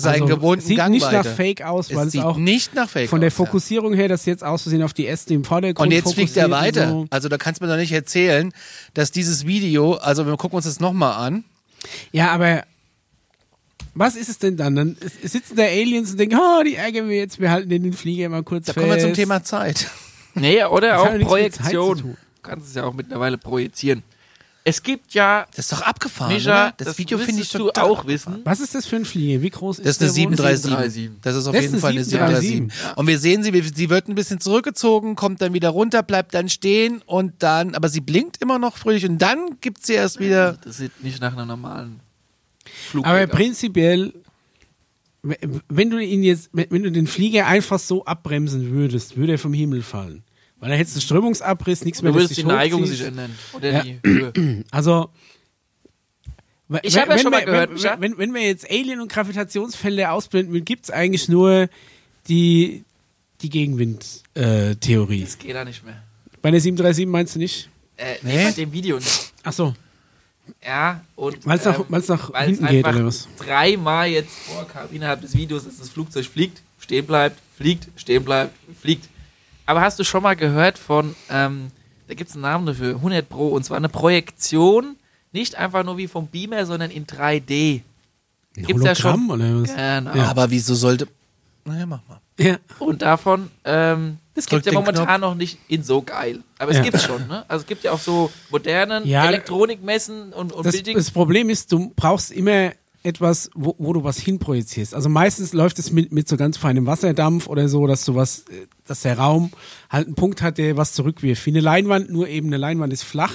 seinen 0.00 0.22
also, 0.22 0.36
gewohnten 0.36 0.64
sieht 0.64 0.76
Gang 0.76 0.92
nicht 0.92 1.04
weiter. 1.04 1.24
nach 1.24 1.36
Fake 1.36 1.62
aus, 1.62 1.90
weil 1.90 2.02
es 2.02 2.06
es, 2.06 2.12
sieht 2.12 2.22
auch 2.22 2.36
nicht 2.36 2.74
nach 2.74 2.88
Fake 2.88 3.08
von 3.08 3.20
der. 3.20 3.30
Fokussierung 3.30 3.94
her, 3.94 4.08
dass 4.08 4.24
jetzt 4.26 4.44
aus 4.44 4.62
Versehen 4.62 4.82
auf 4.82 4.92
die 4.94 5.06
Äste 5.06 5.34
im 5.34 5.44
Vordergrund 5.44 5.86
Und 5.86 5.92
jetzt 5.92 6.14
fliegt 6.14 6.36
er 6.36 6.50
weiter. 6.50 6.88
So. 6.88 7.06
Also 7.10 7.28
da 7.28 7.36
kannst 7.36 7.60
du 7.60 7.66
mir 7.66 7.70
doch 7.70 7.78
nicht 7.78 7.92
erzählen, 7.92 8.52
dass 8.94 9.10
dieses 9.10 9.46
Video, 9.46 9.94
also 9.94 10.26
wir 10.26 10.36
gucken 10.36 10.56
uns 10.56 10.64
das 10.64 10.80
nochmal 10.80 11.14
an. 11.26 11.44
Ja, 12.12 12.30
aber 12.30 12.64
was 13.94 14.16
ist 14.16 14.28
es 14.28 14.38
denn 14.38 14.56
dann? 14.56 14.76
Dann 14.76 14.96
sitzen 15.22 15.56
da 15.56 15.64
Aliens 15.64 16.12
und 16.12 16.18
denken, 16.18 16.38
oh, 16.40 16.62
die 16.62 16.76
ärgern 16.76 17.08
wir 17.08 17.16
jetzt, 17.16 17.40
wir 17.40 17.50
halten 17.50 17.68
den 17.68 17.92
Flieger 17.92 18.28
mal 18.28 18.42
kurz 18.42 18.66
Da 18.66 18.72
fest. 18.72 18.84
kommen 18.84 18.96
wir 18.96 19.02
zum 19.02 19.14
Thema 19.14 19.42
Zeit. 19.42 19.88
Nee, 20.34 20.64
oder 20.64 20.92
hat 21.02 21.20
auch 21.20 21.26
Projektion. 21.26 21.98
Du 21.98 22.16
kannst 22.42 22.68
es 22.68 22.74
ja 22.74 22.84
auch 22.84 22.94
mittlerweile 22.94 23.38
projizieren. 23.38 24.02
Es 24.68 24.82
gibt 24.82 25.14
ja, 25.14 25.46
Das 25.56 25.66
ist 25.66 25.72
doch 25.72 25.80
abgefahren, 25.82 26.32
Mischa, 26.34 26.50
oder? 26.66 26.74
Das, 26.76 26.88
das 26.88 26.98
Video 26.98 27.16
finde 27.18 27.42
ich 27.42 27.50
total 27.50 27.84
auch 27.84 28.06
wissen. 28.06 28.40
Was 28.44 28.60
ist 28.60 28.74
das 28.74 28.84
für 28.86 28.96
ein 28.96 29.04
Flieger? 29.04 29.40
Wie 29.40 29.50
groß 29.50 29.78
Das 29.78 29.86
ist 29.86 30.02
ist 30.02 30.16
eine 30.18 30.26
der 30.26 30.30
wohl? 30.32 30.56
737. 30.56 31.10
Das 31.22 31.36
ist 31.36 31.46
auf 31.46 31.52
Das 31.54 31.60
ist 31.60 31.62
jeden 31.62 31.74
eine 31.74 31.80
Fall 31.80 31.90
eine 31.92 32.04
737. 32.04 32.50
737. 32.50 32.96
Und 32.98 33.06
wir 33.06 33.18
sehen 33.18 33.42
sie, 33.42 33.52
wie- 33.54 33.62
sie 33.74 33.88
wird 33.90 34.08
ein 34.08 34.14
bisschen 34.14 34.40
zurückgezogen, 34.40 35.16
kommt 35.16 35.40
dann 35.40 35.54
wieder 35.54 35.70
runter, 35.70 36.02
bleibt 36.02 36.34
dann 36.34 36.48
stehen 36.48 37.02
und 37.06 37.32
dann, 37.38 37.74
aber 37.74 37.88
sie 37.88 38.00
blinkt 38.00 38.42
immer 38.42 38.58
noch 38.58 38.76
fröhlich 38.76 39.06
und 39.06 39.18
dann 39.18 39.56
gibt 39.60 39.86
sie 39.86 39.94
erst 39.94 40.20
wieder. 40.20 40.58
Das 40.64 40.76
sieht 40.76 41.02
nicht 41.02 41.20
nach 41.20 41.32
einer 41.32 41.46
normalen 41.46 42.00
Flug 42.90 43.06
Aber 43.06 43.26
prinzipiell, 43.26 44.12
wenn 45.68 45.90
du 45.90 45.98
ihn 45.98 46.22
jetzt, 46.22 46.50
wenn 46.52 46.82
du 46.82 46.92
den 46.92 47.06
Flieger 47.06 47.46
einfach 47.46 47.78
so 47.78 48.04
abbremsen 48.04 48.70
würdest, 48.70 49.16
würde 49.16 49.32
er 49.32 49.38
vom 49.38 49.52
Himmel 49.52 49.82
fallen. 49.82 50.22
Weil 50.60 50.70
dann 50.70 50.78
hättest 50.78 50.96
du 50.96 51.00
Strömungsabriss, 51.00 51.84
nichts 51.84 52.02
mehr, 52.02 52.12
Du 52.12 52.18
würdest 52.18 52.36
die 52.36 52.42
Neigung 52.44 52.84
sich 52.84 53.00
ändern. 53.02 53.32
Oder 53.52 53.70
Ja. 53.72 53.82
die 53.82 54.00
Höhe. 54.04 54.64
Also. 54.70 55.10
Ich 56.82 56.94
wenn- 56.94 57.00
hab 57.02 57.08
ja 57.08 57.18
schon 57.18 57.30
mal 57.30 57.44
gehört, 57.44 57.70
wenn, 57.82 58.00
wenn, 58.00 58.18
wenn 58.18 58.34
wir 58.34 58.42
jetzt 58.42 58.68
Alien- 58.70 59.00
und 59.00 59.10
Gravitationsfelder 59.10 60.12
ausblenden 60.12 60.64
gibt 60.64 60.84
es 60.84 60.90
eigentlich 60.90 61.28
nur 61.28 61.68
die, 62.28 62.84
die 63.40 63.48
Gegenwind-Theorie. 63.48 65.22
Das 65.22 65.38
geht 65.38 65.54
da 65.54 65.64
nicht 65.64 65.84
mehr. 65.84 66.02
Bei 66.42 66.50
der 66.50 66.60
737 66.60 67.06
meinst 67.06 67.34
du 67.36 67.38
nicht? 67.38 67.70
Äh, 67.96 68.16
Nee. 68.22 68.44
bei 68.44 68.52
dem 68.52 68.72
Video 68.72 68.96
nicht. 68.96 69.32
Ach 69.42 69.52
so. 69.52 69.74
Ja, 70.64 71.02
und. 71.16 71.44
Weil's 71.46 71.64
nach- 71.64 71.78
ähm, 71.78 71.84
weil's 71.88 72.08
nach 72.08 72.32
weil's 72.32 72.46
hinten 72.58 72.66
geht, 72.66 72.86
oder 72.86 73.04
was? 73.06 73.28
Dreimal 73.38 74.08
jetzt 74.08 74.30
vorkam 74.30 74.88
innerhalb 74.92 75.20
des 75.22 75.34
Videos, 75.36 75.64
dass 75.64 75.78
das 75.78 75.88
Flugzeug 75.88 76.26
fliegt, 76.26 76.62
stehen 76.78 77.06
bleibt, 77.06 77.38
fliegt, 77.56 77.88
stehen 77.96 78.24
bleibt, 78.24 78.54
fliegt. 78.80 79.08
Aber 79.68 79.82
hast 79.82 79.98
du 79.98 80.04
schon 80.04 80.22
mal 80.22 80.34
gehört 80.34 80.78
von, 80.78 81.14
ähm, 81.30 81.70
da 82.06 82.14
gibt 82.14 82.30
es 82.30 82.36
einen 82.36 82.42
Namen 82.42 82.64
dafür, 82.64 82.94
100 82.96 83.28
Pro, 83.28 83.48
und 83.48 83.64
zwar 83.64 83.76
eine 83.76 83.90
Projektion, 83.90 84.96
nicht 85.30 85.56
einfach 85.56 85.84
nur 85.84 85.98
wie 85.98 86.08
vom 86.08 86.26
Beamer, 86.26 86.64
sondern 86.64 86.90
in 86.90 87.06
3D. 87.06 87.82
Ein 88.56 88.62
Gibt's 88.64 88.82
ja 88.82 88.94
schon. 88.94 89.28
Hologramm 89.28 89.30
oder 89.30 89.62
was? 89.62 89.74
Genau. 89.76 90.16
Ja. 90.16 90.30
Aber 90.30 90.50
wieso 90.50 90.74
sollte. 90.74 91.06
Naja, 91.66 91.84
mach 91.84 92.00
mal. 92.08 92.18
Ja. 92.38 92.56
Und 92.78 93.02
davon, 93.02 93.50
ähm, 93.66 94.16
das 94.34 94.46
gibt 94.46 94.64
ja 94.64 94.72
momentan 94.72 95.20
noch 95.20 95.34
nicht 95.34 95.58
in 95.68 95.82
so 95.82 96.00
geil. 96.00 96.40
Aber 96.58 96.70
es 96.70 96.78
Ja. 96.78 96.84
gibt's 96.84 97.02
schon, 97.04 97.26
ne? 97.28 97.44
Also 97.46 97.62
es 97.64 97.66
gibt 97.66 97.84
ja 97.84 97.92
auch 97.92 97.98
so 98.00 98.30
modernen 98.48 99.06
Ja, 99.06 99.26
Elektronikmessen 99.26 100.32
und, 100.32 100.50
und 100.52 100.64
Das, 100.64 100.72
Bilding. 100.72 100.96
das 100.96 101.10
Problem 101.10 101.50
ist, 101.50 101.70
du 101.72 101.92
brauchst 101.94 102.30
immer 102.30 102.72
etwas, 103.08 103.50
wo, 103.54 103.74
wo 103.78 103.92
du 103.92 104.04
was 104.04 104.18
hinprojizierst. 104.18 104.94
Also 104.94 105.08
meistens 105.08 105.52
läuft 105.52 105.78
es 105.78 105.90
mit, 105.90 106.12
mit 106.12 106.28
so 106.28 106.36
ganz 106.36 106.56
feinem 106.56 106.86
Wasserdampf 106.86 107.48
oder 107.48 107.68
so, 107.68 107.86
dass 107.86 108.04
du 108.04 108.14
was, 108.14 108.40
äh, 108.40 108.66
dass 108.86 109.02
der 109.02 109.18
Raum 109.18 109.50
halt 109.90 110.06
einen 110.06 110.14
Punkt 110.14 110.42
hat, 110.42 110.58
der 110.58 110.76
was 110.76 110.92
zurückwirft. 110.92 111.44
Wie 111.46 111.50
eine 111.50 111.60
Leinwand, 111.60 112.10
nur 112.10 112.28
eben 112.28 112.48
eine 112.48 112.58
Leinwand 112.58 112.92
ist 112.92 113.02
flach. 113.02 113.34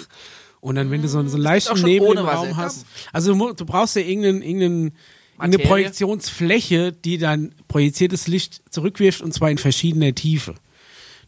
Und 0.61 0.75
dann, 0.75 0.91
wenn 0.91 1.01
du 1.01 1.09
so, 1.09 1.21
so 1.27 1.35
einen 1.35 1.43
leichten 1.43 1.81
Nebel 1.81 2.17
im 2.17 2.25
Raum 2.25 2.55
hast. 2.55 2.85
Also 3.11 3.33
du, 3.33 3.53
du 3.53 3.65
brauchst 3.65 3.97
ja 3.97 4.01
irgendeinen, 4.01 4.41
irgendeinen, 4.41 4.83
irgendeine 4.83 5.57
Materie. 5.57 5.67
Projektionsfläche, 5.67 6.91
die 6.93 7.17
dann 7.17 7.53
projiziertes 7.67 8.27
Licht 8.27 8.61
zurückwirft 8.69 9.21
und 9.21 9.33
zwar 9.33 9.51
in 9.51 9.57
verschiedener 9.57 10.15
Tiefe. 10.15 10.55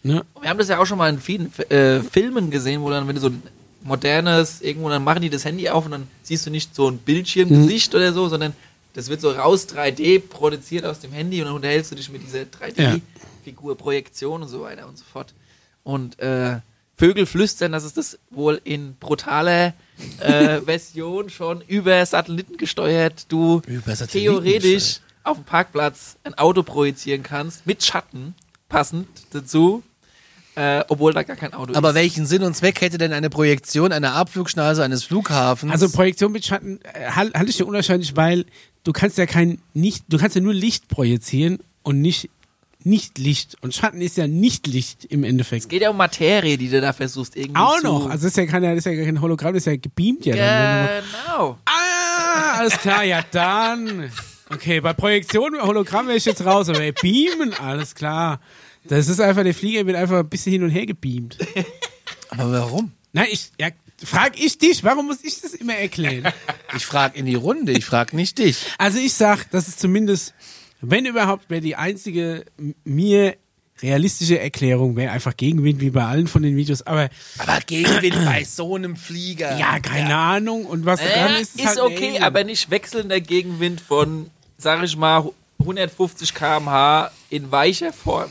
Ne? 0.03 0.23
Wir 0.39 0.49
haben 0.49 0.59
das 0.59 0.69
ja 0.69 0.77
auch 0.79 0.85
schon 0.85 0.99
mal 0.99 1.09
in 1.09 1.19
vielen 1.19 1.51
äh, 1.69 1.99
Filmen 1.99 2.51
gesehen, 2.51 2.81
wo 2.81 2.89
dann, 2.91 3.07
wenn 3.07 3.15
du 3.15 3.21
so 3.21 3.27
ein 3.27 3.41
modernes, 3.85 4.61
irgendwo, 4.61 4.89
dann 4.89 5.03
machen 5.03 5.21
die 5.21 5.29
das 5.29 5.45
Handy 5.45 5.69
auf 5.69 5.85
und 5.85 5.91
dann 5.91 6.07
siehst 6.23 6.45
du 6.45 6.49
nicht 6.49 6.75
so 6.75 6.89
ein 6.89 6.97
Bildschirmgesicht 6.97 7.93
Mhm. 7.93 7.97
oder 7.97 8.13
so, 8.13 8.27
sondern 8.27 8.53
das 8.93 9.09
wird 9.09 9.21
so 9.21 9.31
raus 9.31 9.67
3D 9.69 10.19
produziert 10.19 10.85
aus 10.85 10.99
dem 10.99 11.11
Handy 11.11 11.39
und 11.41 11.47
dann 11.47 11.55
unterhältst 11.55 11.91
du 11.91 11.95
dich 11.95 12.09
mit 12.09 12.23
dieser 12.23 12.45
3D-Figur, 12.45 13.77
Projektion 13.77 14.41
und 14.41 14.47
so 14.49 14.61
weiter 14.61 14.87
und 14.87 14.97
so 14.97 15.03
fort. 15.05 15.33
Und 15.83 16.19
äh, 16.19 16.59
Vögel 16.97 17.25
flüstern, 17.25 17.73
dass 17.73 17.83
es 17.83 17.93
das 17.93 18.17
wohl 18.31 18.59
in 18.63 18.95
brutaler 18.95 19.73
äh, 20.19 20.61
Version 20.65 21.29
schon 21.29 21.61
über 21.67 22.05
Satelliten 22.05 22.57
gesteuert, 22.57 23.25
du 23.27 23.61
Über 23.67 23.95
Satelliten 23.95 24.29
theoretisch 24.33 24.61
gesteuert. 24.63 25.01
auf 25.25 25.37
dem 25.37 25.43
Parkplatz 25.43 26.15
ein 26.23 26.33
Auto 26.35 26.63
projizieren 26.63 27.21
kannst, 27.21 27.67
mit 27.67 27.83
Schatten 27.83 28.33
passend 28.69 29.07
dazu, 29.31 29.83
äh, 30.55 30.83
obwohl 30.87 31.13
da 31.13 31.23
gar 31.23 31.35
kein 31.35 31.53
Auto 31.53 31.73
Aber 31.75 31.89
ist. 31.89 31.95
welchen 31.95 32.25
Sinn 32.25 32.43
und 32.43 32.55
Zweck 32.55 32.81
hätte 32.81 32.97
denn 32.97 33.13
eine 33.13 33.29
Projektion 33.29 33.91
einer 33.91 34.13
Abflugschneise 34.13 34.83
eines 34.83 35.03
Flughafens? 35.03 35.71
Also 35.71 35.89
Projektion 35.89 36.31
mit 36.31 36.45
Schatten 36.45 36.79
äh, 36.93 37.11
hal- 37.11 37.31
halte 37.33 37.49
ich 37.51 37.57
für 37.57 37.65
unwahrscheinlich, 37.65 38.15
weil 38.15 38.45
du 38.83 38.91
kannst 38.93 39.17
ja 39.17 39.25
kein 39.25 39.59
nicht, 39.73 40.05
du 40.09 40.17
kannst 40.17 40.35
ja 40.35 40.41
nur 40.41 40.53
Licht 40.53 40.87
projizieren 40.87 41.59
und 41.83 42.01
nicht 42.01 42.29
nicht 42.87 43.17
Licht. 43.17 43.57
Und 43.61 43.73
Schatten 43.73 43.99
ist 43.99 44.15
ja 44.15 44.27
nicht 44.27 44.67
Licht 44.67 45.05
im 45.05 45.23
Endeffekt. 45.23 45.63
es 45.63 45.67
geht 45.69 45.81
ja 45.81 45.89
um 45.89 45.97
Materie, 45.97 46.55
die 46.55 46.69
du 46.69 46.79
da 46.81 46.93
versuchst 46.93 47.35
irgendwie 47.35 47.59
Auch 47.59 47.79
zu... 47.79 47.83
noch. 47.87 48.03
Also 48.11 48.25
das 48.27 48.33
ist 48.33 48.37
ja 48.37 48.45
kein, 48.45 48.61
das 48.61 48.77
ist 48.77 48.85
ja 48.85 48.93
kein 49.03 49.19
Hologramm, 49.21 49.55
das 49.55 49.63
ist 49.63 49.67
ja 49.73 49.75
gebeamt 49.75 50.23
ja. 50.27 50.35
Dann, 50.35 51.03
Genau. 51.25 51.57
ah, 51.65 52.59
alles 52.59 52.77
klar, 52.77 53.03
ja 53.03 53.21
dann. 53.31 54.11
Okay, 54.51 54.81
bei 54.81 54.93
Projektion 54.93 55.53
mit 55.53 55.63
Hologramm 55.63 56.05
wäre 56.05 56.17
ich 56.17 56.25
jetzt 56.25 56.45
raus, 56.45 56.69
aber 56.69 56.79
Beamen, 57.01 57.53
alles 57.55 57.95
klar. 57.95 58.39
Das 58.87 59.07
ist 59.07 59.19
einfach, 59.19 59.43
der 59.43 59.53
Flieger 59.55 59.85
wird 59.85 59.97
einfach 59.97 60.19
ein 60.19 60.29
bisschen 60.29 60.51
hin 60.53 60.63
und 60.63 60.69
her 60.69 60.85
gebeamt. 60.85 61.37
Aber 62.29 62.51
warum? 62.51 62.91
Nein, 63.13 63.27
ich, 63.31 63.49
ja, 63.59 63.69
frag 64.03 64.39
ich 64.39 64.57
dich, 64.57 64.83
warum 64.83 65.07
muss 65.07 65.23
ich 65.23 65.41
das 65.41 65.53
immer 65.53 65.75
erklären? 65.75 66.31
Ich 66.75 66.85
frage 66.85 67.17
in 67.17 67.25
die 67.25 67.35
Runde, 67.35 67.71
ich 67.71 67.85
frage 67.85 68.15
nicht 68.15 68.37
dich. 68.37 68.57
Also 68.77 68.99
ich 68.99 69.13
sag, 69.13 69.49
das 69.51 69.67
ist 69.67 69.79
zumindest, 69.79 70.33
wenn 70.81 71.05
überhaupt, 71.05 71.49
wäre 71.49 71.61
die 71.61 71.75
einzige 71.75 72.45
mir 72.83 73.35
realistische 73.81 74.39
Erklärung, 74.39 74.95
wäre 74.95 75.11
einfach 75.11 75.35
Gegenwind 75.35 75.81
wie 75.81 75.89
bei 75.89 76.05
allen 76.05 76.27
von 76.27 76.41
den 76.43 76.55
Videos. 76.55 76.81
Aber 76.83 77.09
Aber 77.39 77.59
Gegenwind 77.65 78.15
bei 78.25 78.43
so 78.43 78.75
einem 78.75 78.95
Flieger. 78.95 79.57
ja, 79.57 79.79
keine 79.79 80.15
Ahnung. 80.15 80.65
Und 80.65 80.85
was 80.85 80.99
dran 80.99 81.35
Äh, 81.35 81.41
ist, 81.41 81.55
ist 81.55 81.65
halt 81.67 81.79
okay, 81.79 82.09
Alien. 82.09 82.23
aber 82.23 82.43
nicht 82.43 82.69
wechselnder 82.69 83.19
Gegenwind 83.19 83.81
von, 83.81 84.29
sag 84.57 84.83
ich 84.83 84.95
mal, 84.95 85.29
150 85.59 86.33
km/h 86.33 87.11
in 87.29 87.51
weicher 87.51 87.91
Form. 87.93 88.29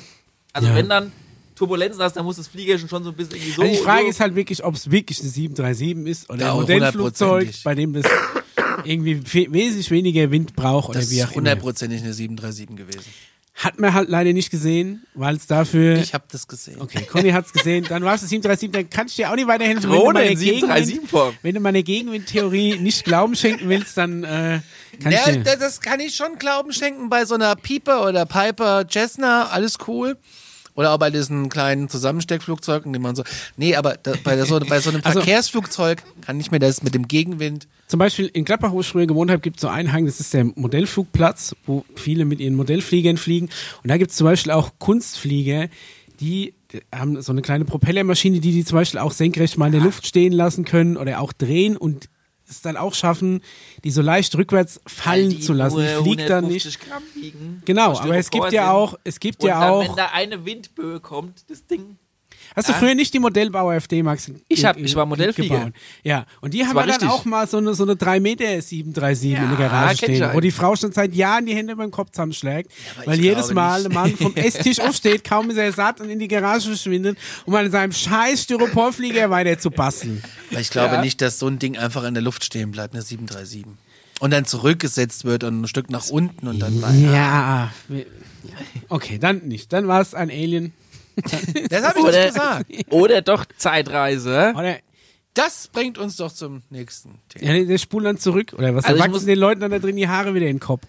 Also 0.54 0.68
Ja. 0.68 0.74
wenn 0.76 0.88
dann 0.88 1.12
Turbulenzen 1.54 2.02
hast, 2.02 2.14
dann 2.16 2.24
muss 2.24 2.36
das 2.36 2.48
Flieger 2.48 2.78
schon 2.78 2.88
so 2.88 3.10
ein 3.10 3.14
bisschen 3.14 3.34
irgendwie 3.36 3.52
so... 3.52 3.62
Also 3.62 3.74
die 3.74 3.80
Frage 3.80 4.04
so 4.04 4.08
ist 4.10 4.20
halt 4.20 4.34
wirklich, 4.34 4.64
ob 4.64 4.74
es 4.74 4.90
wirklich 4.90 5.20
eine 5.20 5.28
737 5.28 6.06
ist 6.06 6.30
oder 6.30 6.40
Ja, 6.46 6.52
ein 6.54 6.60
Modellflugzeug, 6.60 7.50
bei 7.62 7.74
dem 7.74 7.92
das 7.92 8.04
irgendwie 8.84 9.22
wesentlich 9.52 9.90
weniger 9.90 10.30
Wind 10.30 10.56
braucht 10.56 10.88
oder 10.90 11.00
Das 11.00 11.10
wie 11.10 11.18
ist 11.18 11.24
auch 11.26 11.28
immer. 11.28 11.36
hundertprozentig 11.36 12.02
eine 12.02 12.12
737 12.14 12.76
gewesen. 12.76 13.04
Hat 13.56 13.78
man 13.78 13.94
halt 13.94 14.08
leider 14.08 14.32
nicht 14.32 14.50
gesehen, 14.50 15.06
weil 15.14 15.36
es 15.36 15.46
dafür... 15.46 15.96
Ich 15.98 16.12
habe 16.12 16.24
das 16.30 16.48
gesehen. 16.48 16.80
Okay, 16.80 17.04
Conny 17.08 17.30
hat's 17.30 17.52
gesehen. 17.52 17.86
Dann 17.88 18.02
war 18.02 18.16
es 18.16 18.22
737, 18.22 18.72
dann 18.72 18.90
kann 18.90 19.06
ich 19.06 19.14
dir 19.14 19.30
auch 19.30 19.36
nicht 19.36 19.46
weiterhelfen. 19.46 19.84
wenn 19.84 19.90
du 19.90 19.96
Drohne 19.96 20.18
meine 20.18 20.30
in 20.32 20.38
737-Form. 20.38 21.34
Wenn 21.42 21.54
du 21.54 21.60
meine 21.60 21.84
Gegenwindtheorie 21.84 22.78
nicht 22.80 23.04
Glauben 23.04 23.36
schenken 23.36 23.68
willst, 23.68 23.96
dann 23.96 24.24
äh, 24.24 24.60
kann 25.00 25.12
Ja, 25.12 25.20
ich 25.28 25.34
dir... 25.36 25.42
da- 25.44 25.54
das 25.56 25.80
kann 25.80 26.00
ich 26.00 26.16
schon 26.16 26.36
Glauben 26.40 26.72
schenken 26.72 27.08
bei 27.08 27.24
so 27.26 27.36
einer 27.36 27.54
Piper 27.54 28.08
oder 28.08 28.26
Piper 28.26 28.86
Cessna, 28.90 29.46
alles 29.50 29.78
cool. 29.86 30.16
Oder 30.76 30.92
auch 30.92 30.98
bei 30.98 31.10
diesen 31.10 31.48
kleinen 31.48 31.88
Zusammensteckflugzeugen, 31.88 32.92
die 32.92 32.98
man 32.98 33.14
so. 33.14 33.22
Nee, 33.56 33.76
aber 33.76 33.96
da, 34.02 34.14
bei, 34.24 34.40
so, 34.44 34.58
bei 34.60 34.80
so 34.80 34.90
einem 34.90 35.00
Also- 35.04 35.20
Verkehrsflugzeug 35.20 36.02
kann 36.22 36.40
ich 36.40 36.50
mir 36.50 36.58
das 36.58 36.82
mit 36.82 36.94
dem 36.94 37.06
Gegenwind. 37.06 37.68
Zum 37.86 37.98
Beispiel 37.98 38.26
in 38.26 38.44
Gladbach, 38.44 38.72
wo 38.72 38.80
ich 38.80 38.88
früher 38.88 39.06
gewohnt 39.06 39.30
habe, 39.30 39.40
gibt 39.40 39.56
es 39.56 39.62
so 39.62 39.68
einen 39.68 39.92
Hang, 39.92 40.06
das 40.06 40.18
ist 40.18 40.34
der 40.34 40.44
Modellflugplatz, 40.44 41.54
wo 41.66 41.84
viele 41.94 42.24
mit 42.24 42.40
ihren 42.40 42.54
Modellfliegern 42.56 43.16
fliegen. 43.18 43.50
Und 43.82 43.88
da 43.90 43.96
gibt 43.98 44.10
es 44.10 44.16
zum 44.16 44.24
Beispiel 44.24 44.52
auch 44.52 44.72
Kunstflieger, 44.78 45.68
die 46.20 46.54
haben 46.94 47.20
so 47.22 47.30
eine 47.32 47.42
kleine 47.42 47.64
Propellermaschine, 47.64 48.40
die 48.40 48.50
die 48.52 48.64
zum 48.64 48.76
Beispiel 48.78 48.98
auch 49.00 49.12
senkrecht 49.12 49.58
mal 49.58 49.66
in 49.66 49.72
der 49.72 49.80
Luft 49.82 50.06
stehen 50.06 50.32
lassen 50.32 50.64
können 50.64 50.96
oder 50.96 51.20
auch 51.20 51.32
drehen 51.32 51.76
und 51.76 52.08
es 52.48 52.62
dann 52.62 52.76
auch 52.76 52.94
schaffen, 52.94 53.42
die 53.84 53.90
so 53.90 54.02
leicht 54.02 54.36
rückwärts 54.36 54.80
fallen 54.86 55.30
die 55.30 55.40
zu 55.40 55.52
lassen. 55.52 55.80
Die 55.80 56.02
fliegt 56.02 56.28
dann 56.30 56.44
150 56.44 56.78
nicht. 57.16 57.64
Genau, 57.64 57.96
aber 57.98 58.16
es 58.16 58.30
gibt 58.30 58.52
ja 58.52 58.72
auch, 58.72 58.98
es 59.04 59.20
gibt 59.20 59.42
Und 59.42 59.48
ja 59.48 59.70
auch. 59.70 59.82
wenn 59.82 59.96
da 59.96 60.10
eine 60.12 60.44
Windböe 60.44 61.00
kommt, 61.00 61.48
das 61.50 61.66
Ding. 61.66 61.98
Hast 62.54 62.68
du 62.68 62.72
Ja. 62.72 62.78
früher 62.78 62.94
nicht 62.94 63.12
die 63.12 63.18
Modellbauer 63.18 63.74
FD 63.74 64.02
Max? 64.02 64.30
Ich 64.48 64.64
hab- 64.64 64.76
ich 64.78 64.94
war 64.94 65.06
Modellflieger. 65.06 65.58
gebaut? 65.58 65.72
Ja, 66.04 66.24
und 66.40 66.54
die 66.54 66.64
haben 66.64 66.74
war 66.74 66.84
wir 66.86 66.92
dann 66.92 67.00
richtig. 67.00 67.10
auch 67.10 67.24
mal 67.24 67.48
so 67.48 67.56
eine, 67.58 67.74
so 67.74 67.82
eine 67.82 67.96
3 67.96 68.20
Meter 68.20 68.44
737 68.62 69.30
in 69.32 69.34
der 69.34 69.48
Ja, 69.50 69.56
Garage 69.56 69.96
stehen, 69.98 70.30
wo 70.32 70.38
die 70.40 70.50
Frau 70.52 70.76
schon 70.76 70.92
seit 70.92 71.14
Jahren 71.14 71.46
die 71.46 71.54
Hände 71.54 71.72
über 71.72 71.84
den 71.84 71.90
Kopf 71.90 72.10
zusammenschlägt, 72.12 72.70
weil 73.04 73.18
ich 73.18 73.24
jedes 73.24 73.52
Mal 73.52 73.78
nicht. 73.82 73.90
ein 73.90 73.94
Mann 73.94 74.16
vom 74.16 74.34
Esstisch 74.36 74.78
aufsteht, 74.80 75.24
kaum 75.24 75.50
ist 75.50 75.56
er 75.56 75.72
satt 75.72 76.00
und 76.00 76.10
in 76.10 76.18
die 76.20 76.28
Garage 76.28 76.68
verschwindet, 76.68 77.18
um 77.44 77.54
an 77.56 77.68
seinem 77.70 77.92
scheiß 77.92 78.42
Styroporflieger 78.42 79.30
weiter 79.30 79.58
zu 79.58 79.70
basteln. 79.70 80.22
Weil 80.52 80.60
ich 80.60 80.70
glaube 80.70 80.94
Ja. 80.94 81.00
nicht, 81.00 81.20
dass 81.20 81.38
so 81.40 81.48
ein 81.48 81.58
Ding 81.58 81.76
einfach 81.76 82.04
in 82.04 82.14
der 82.14 82.22
Luft 82.22 82.44
stehen 82.44 82.70
bleibt, 82.70 82.94
eine 82.94 83.02
737. 83.02 83.64
Und 84.20 84.30
dann 84.32 84.44
zurückgesetzt 84.44 85.24
wird 85.24 85.42
und 85.42 85.62
ein 85.62 85.66
Stück 85.66 85.90
nach 85.90 86.08
unten 86.08 86.46
und 86.46 86.60
dann 86.60 86.80
weiter. 86.80 86.94
Ja, 87.12 87.72
okay, 88.88 89.18
dann 89.18 89.38
nicht. 89.48 89.72
Dann 89.72 89.88
war 89.88 90.00
es 90.00 90.14
ein 90.14 90.30
Alien. 90.30 90.72
Das 91.70 91.84
habe 91.84 91.98
ich 91.98 92.04
Oder, 92.04 92.24
nicht 92.24 92.34
gesagt. 92.34 92.92
oder 92.92 93.22
doch 93.22 93.44
Zeitreise. 93.56 94.52
Oder 94.56 94.78
Das 95.34 95.68
bringt 95.68 95.98
uns 95.98 96.16
doch 96.16 96.32
zum 96.32 96.62
nächsten 96.70 97.18
Thema. 97.28 97.44
ja, 97.46 97.52
der, 97.54 97.64
der 97.66 97.78
spult 97.78 98.04
dann 98.06 98.18
zurück. 98.18 98.52
Oder 98.56 98.74
was? 98.74 98.84
Also 98.84 98.98
da 99.02 99.12
wachsen 99.12 99.26
den 99.26 99.38
Leuten 99.38 99.60
dann 99.60 99.70
da 99.70 99.78
drin 99.78 99.96
die 99.96 100.08
Haare 100.08 100.34
wieder 100.34 100.46
in 100.46 100.56
den 100.56 100.60
Kopf. 100.60 100.82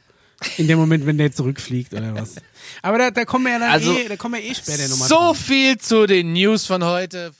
In 0.57 0.67
dem 0.67 0.77
Moment, 0.77 1.05
wenn 1.05 1.17
der 1.17 1.31
zurückfliegt 1.31 1.93
oder 1.93 2.13
was. 2.13 2.35
Aber 2.81 2.97
da, 2.97 3.09
da 3.11 3.23
kommen 3.25 3.45
wir 3.45 3.53
ja 3.53 3.59
dann 3.59 3.69
Also- 3.71 3.95
eh, 3.97 4.07
da 4.09 4.17
kommen 4.17 4.35
wir 4.35 4.43
eh 4.43 4.53
später 4.53 4.87
nochmal 4.89 5.07
So 5.07 5.15
drauf. 5.15 5.37
viel 5.37 5.77
zu 5.77 6.05
den 6.07 6.33
News 6.33 6.65
von 6.65 6.83
heute. 6.83 7.31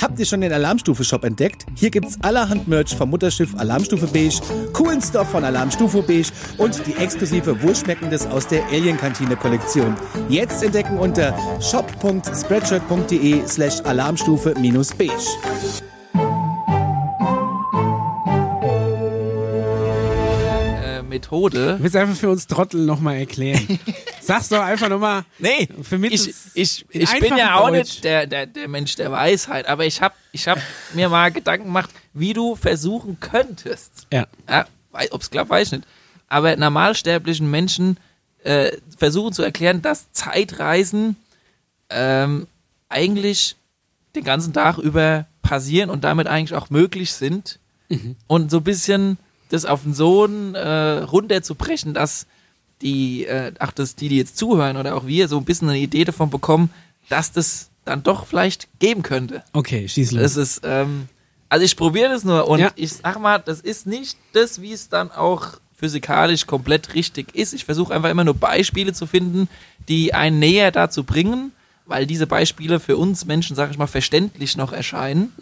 Habt 0.00 0.18
ihr 0.18 0.26
schon 0.26 0.40
den 0.40 0.52
Alarmstufe-Shop 0.52 1.24
entdeckt? 1.24 1.66
Hier 1.76 1.90
gibt's 1.90 2.18
allerhand 2.22 2.68
Merch 2.68 2.96
vom 2.96 3.10
Mutterschiff 3.10 3.54
Alarmstufe 3.56 4.06
Beige, 4.06 4.40
coolen 4.72 5.00
Stuff 5.00 5.30
von 5.30 5.44
Alarmstufe 5.44 6.02
Beige 6.02 6.30
und 6.58 6.86
die 6.86 6.96
exklusive 6.96 7.62
Wohlschmeckendes 7.62 8.26
aus 8.26 8.46
der 8.48 8.64
Alien-Kantine-Kollektion. 8.66 9.94
Jetzt 10.28 10.62
entdecken 10.62 10.98
unter 10.98 11.34
shop.spreadshirt.de 11.60 13.46
slash 13.46 13.80
alarmstufe-beige. 13.82 15.93
Methode. 21.14 21.74
Ich 21.76 21.80
will 21.80 21.86
es 21.86 21.96
einfach 21.96 22.16
für 22.16 22.30
uns 22.30 22.46
Trottel 22.46 22.84
nochmal 22.84 23.16
erklären. 23.16 23.78
Sag's 24.20 24.48
doch 24.48 24.60
einfach 24.60 24.88
nochmal. 24.88 25.24
Nee, 25.38 25.68
Vermittel's 25.82 26.26
ich, 26.54 26.84
ich, 26.84 26.94
in 26.94 27.00
ich 27.02 27.20
bin 27.20 27.36
ja 27.36 27.56
auch 27.56 27.68
Deutsch. 27.68 27.78
nicht 27.78 28.04
der, 28.04 28.26
der, 28.26 28.46
der 28.46 28.68
Mensch 28.68 28.96
der 28.96 29.10
Weisheit, 29.10 29.66
aber 29.66 29.86
ich 29.86 30.00
habe 30.02 30.14
ich 30.32 30.48
hab 30.48 30.58
mir 30.94 31.08
mal 31.08 31.30
Gedanken 31.30 31.66
gemacht, 31.66 31.90
wie 32.12 32.32
du 32.32 32.56
versuchen 32.56 33.18
könntest. 33.20 34.06
Ja. 34.12 34.26
Ja, 34.48 34.66
Ob 35.10 35.22
es 35.22 35.30
klappt, 35.30 35.50
weiß 35.50 35.68
ich 35.68 35.72
nicht. 35.72 35.88
Aber 36.28 36.56
normalsterblichen 36.56 37.50
Menschen 37.50 37.98
äh, 38.42 38.72
versuchen 38.96 39.32
zu 39.32 39.42
erklären, 39.42 39.82
dass 39.82 40.10
Zeitreisen 40.12 41.16
ähm, 41.90 42.46
eigentlich 42.88 43.56
den 44.14 44.24
ganzen 44.24 44.52
Tag 44.52 44.78
über 44.78 45.26
passieren 45.42 45.90
und 45.90 46.04
damit 46.04 46.26
eigentlich 46.26 46.54
auch 46.54 46.70
möglich 46.70 47.12
sind. 47.12 47.58
Und 48.26 48.50
so 48.50 48.56
ein 48.56 48.64
bisschen 48.64 49.18
das 49.50 49.64
auf 49.64 49.82
den 49.82 49.94
Sohn 49.94 50.54
äh, 50.54 50.98
runterzubrechen, 50.98 51.94
dass 51.94 52.26
die, 52.82 53.24
äh, 53.26 53.52
ach, 53.58 53.72
dass 53.72 53.94
die, 53.94 54.08
die 54.08 54.16
jetzt 54.18 54.36
zuhören 54.36 54.76
oder 54.76 54.96
auch 54.96 55.06
wir 55.06 55.28
so 55.28 55.38
ein 55.38 55.44
bisschen 55.44 55.68
eine 55.68 55.78
Idee 55.78 56.04
davon 56.04 56.30
bekommen, 56.30 56.70
dass 57.08 57.32
das 57.32 57.70
dann 57.84 58.02
doch 58.02 58.26
vielleicht 58.26 58.68
geben 58.78 59.02
könnte. 59.02 59.42
Okay, 59.52 59.88
schieß 59.88 60.12
los. 60.12 60.22
Das 60.22 60.36
ist, 60.36 60.60
ähm, 60.64 61.08
also 61.48 61.64
ich 61.64 61.76
probiere 61.76 62.08
das 62.10 62.24
nur 62.24 62.48
und 62.48 62.58
Ja. 62.60 62.72
ich 62.76 62.94
sag 62.94 63.20
mal, 63.20 63.38
das 63.38 63.60
ist 63.60 63.86
nicht 63.86 64.16
das, 64.32 64.60
wie 64.60 64.72
es 64.72 64.88
dann 64.88 65.10
auch 65.12 65.58
physikalisch 65.76 66.46
komplett 66.46 66.94
richtig 66.94 67.34
ist. 67.34 67.52
Ich 67.52 67.64
versuche 67.64 67.94
einfach 67.94 68.10
immer 68.10 68.24
nur 68.24 68.34
Beispiele 68.34 68.92
zu 68.92 69.06
finden, 69.06 69.48
die 69.88 70.14
einen 70.14 70.38
näher 70.38 70.70
dazu 70.70 71.04
bringen, 71.04 71.52
weil 71.86 72.06
diese 72.06 72.26
Beispiele 72.26 72.80
für 72.80 72.96
uns 72.96 73.26
Menschen, 73.26 73.54
sag 73.54 73.70
ich 73.70 73.76
mal, 73.76 73.86
verständlich 73.86 74.56
noch 74.56 74.72
erscheinen, 74.72 75.32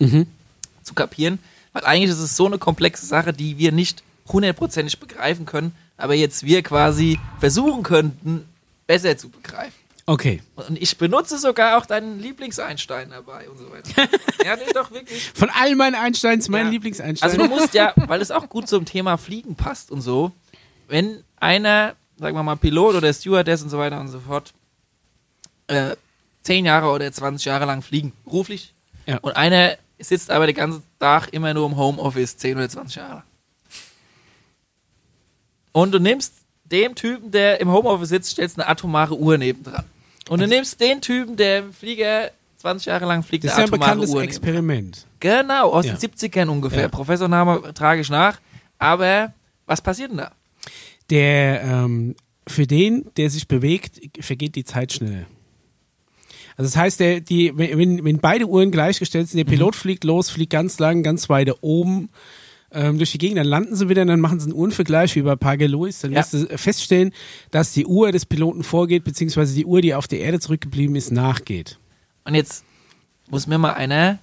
zu 0.83 0.95
kapieren. 0.95 1.39
Weil 1.73 1.85
eigentlich 1.85 2.11
ist 2.11 2.19
es 2.19 2.37
so 2.37 2.47
eine 2.47 2.59
komplexe 2.59 3.07
Sache, 3.07 3.33
die 3.33 3.59
wir 3.59 3.73
nicht 3.73 4.03
hundertprozentig 4.29 4.99
begreifen 5.01 5.47
können, 5.47 5.75
aber 5.97 6.15
jetzt 6.15 6.45
wir 6.45 6.63
quasi 6.63 7.19
versuchen 7.41 7.83
könnten, 7.83 8.47
besser 8.87 9.17
zu 9.17 9.29
begreifen. 9.31 9.73
Okay. 10.05 10.43
Und 10.57 10.81
ich 10.83 10.99
benutze 10.99 11.39
sogar 11.39 11.79
auch 11.79 11.87
deinen 11.87 12.19
Lieblings-Einstein 12.19 13.11
dabei 13.11 13.49
und 13.49 13.57
so 13.59 13.71
weiter. 13.71 14.09
ja, 14.45 14.57
nee, 14.57 14.63
doch 14.75 14.91
wirklich. 14.91 15.31
Von 15.33 15.49
all 15.51 15.75
meinen 15.77 15.95
Einsteins 15.95 16.49
mein 16.49 16.67
Ja. 16.67 16.71
Lieblings-Einstein. 16.73 17.31
Also 17.31 17.43
du 17.43 17.49
musst 17.49 17.73
ja, 17.75 17.93
weil 17.97 18.21
es 18.21 18.31
auch 18.33 18.49
gut 18.49 18.69
zum 18.69 18.85
Thema 18.85 19.17
Fliegen 19.17 19.55
passt 19.55 19.91
und 19.93 20.01
so, 20.01 20.33
wenn 20.89 21.23
einer, 21.37 21.95
sagen 22.19 22.37
wir 22.37 22.43
mal, 22.43 22.57
Pilot 22.57 22.97
oder 22.97 23.13
Stewardess 23.15 23.63
und 23.63 23.71
so 23.71 23.79
weiter 23.79 24.01
und 24.01 24.09
so 24.09 24.19
fort, 24.21 24.53
äh, 25.69 25.95
10 26.43 26.65
Jahre 26.67 26.89
oder 26.91 27.11
20 27.11 27.45
Jahre 27.45 27.65
lang 27.67 27.83
fliegen, 27.83 28.13
beruflich, 28.25 28.75
Ja. 29.07 29.19
und 29.19 29.37
einer 29.37 29.77
sitzt 30.03 30.31
aber 30.31 30.47
den 30.47 30.57
ganzen 30.57 30.83
Tag 30.99 31.29
immer 31.33 31.55
nur 31.55 31.67
im 31.67 31.77
Homeoffice, 31.77 32.37
10 32.37 32.57
oder 32.57 32.69
20 32.69 32.97
Jahre 32.97 33.15
lang. 33.15 33.23
Und 35.73 35.93
du 35.93 35.99
nimmst 35.99 36.35
dem 36.65 36.95
Typen, 36.95 37.31
der 37.31 37.61
im 37.61 37.71
Homeoffice 37.71 38.09
sitzt, 38.11 38.31
stellst 38.31 38.59
eine 38.59 38.69
atomare 38.69 39.17
Uhr 39.19 39.39
nebendran. 39.39 39.85
Und 40.29 40.41
du 40.41 40.47
nimmst 40.47 40.81
den 40.81 41.01
Typen, 41.01 41.37
der 41.37 41.59
im 41.61 41.73
Flieger 41.73 42.31
20 42.59 42.87
Jahre 42.87 43.07
lang 43.07 43.23
fliegt, 43.23 43.45
das 43.45 43.53
ist 43.53 43.59
eine 43.59 43.67
ja 43.67 43.73
ein 43.73 43.75
atomare 43.75 43.91
bekanntes 43.97 44.15
Uhr 44.15 44.21
nebendran. 44.21 44.29
Experiment. 44.47 45.07
Genau, 45.21 45.71
aus 45.73 45.87
Ja. 45.87 45.95
den 45.95 45.99
70ern 46.01 46.49
ungefähr. 46.49 46.83
Ja. 46.83 46.89
Professorname 46.89 47.75
trage 47.75 48.01
ich 48.01 48.11
nach. 48.11 48.39
Aber 48.79 49.33
was 49.67 49.81
passiert 49.81 50.11
denn 50.11 50.19
da? 50.19 50.33
Der, 51.11 51.63
ähm, 51.63 52.15
für 52.47 52.67
den, 52.67 53.07
der 53.17 53.31
sich 53.31 53.47
bewegt, 53.49 54.01
vergeht 54.21 54.55
die 54.57 54.65
Zeit 54.65 54.93
schneller. 54.93 55.27
Also 56.57 56.69
das 56.71 56.77
heißt, 56.77 57.01
der, 57.01 57.21
die, 57.21 57.53
wenn, 57.57 58.05
wenn 58.05 58.19
beide 58.19 58.47
Uhren 58.47 58.71
gleichgestellt 58.71 59.29
sind, 59.29 59.39
der 59.39 59.45
Pilot 59.45 59.75
fliegt 59.77 60.05
los, 60.05 60.31
fliegt 60.31 60.53
ganz 60.53 60.79
lang, 60.79 61.03
ganz 61.03 61.29
weit 61.29 61.51
oben 61.63 62.11
ähm, 62.73 62.97
durch 62.99 63.13
die 63.13 63.19
Gegend, 63.19 63.39
dann 63.39 63.47
landen 63.47 63.77
sie 63.77 63.89
wieder, 63.89 64.05
dann 64.05 64.21
machen 64.21 64.41
sie 64.41 64.47
einen 64.51 64.55
Uhrenvergleich 64.59 65.15
wie 65.17 65.23
bei 65.23 65.37
Parker 65.37 65.69
Lewis, 65.69 66.01
dann 66.01 66.13
Ja. 66.13 66.19
wirst 66.21 66.35
du 66.35 66.47
feststellen, 66.59 67.13
dass 67.51 67.73
die 67.73 67.87
Uhr 67.87 68.13
des 68.13 68.27
Piloten 68.27 68.63
vorgeht, 68.63 69.05
beziehungsweise 69.05 69.55
die 69.55 69.65
Uhr, 69.67 69.81
die 69.81 69.95
auf 69.95 70.09
der 70.09 70.21
Erde 70.21 70.41
zurückgeblieben 70.41 70.97
ist, 70.97 71.11
nachgeht. 71.11 71.79
Und 72.25 72.35
jetzt 72.35 72.65
muss 73.31 73.47
mir 73.47 73.59
mal 73.59 73.73
einer. 73.75 74.19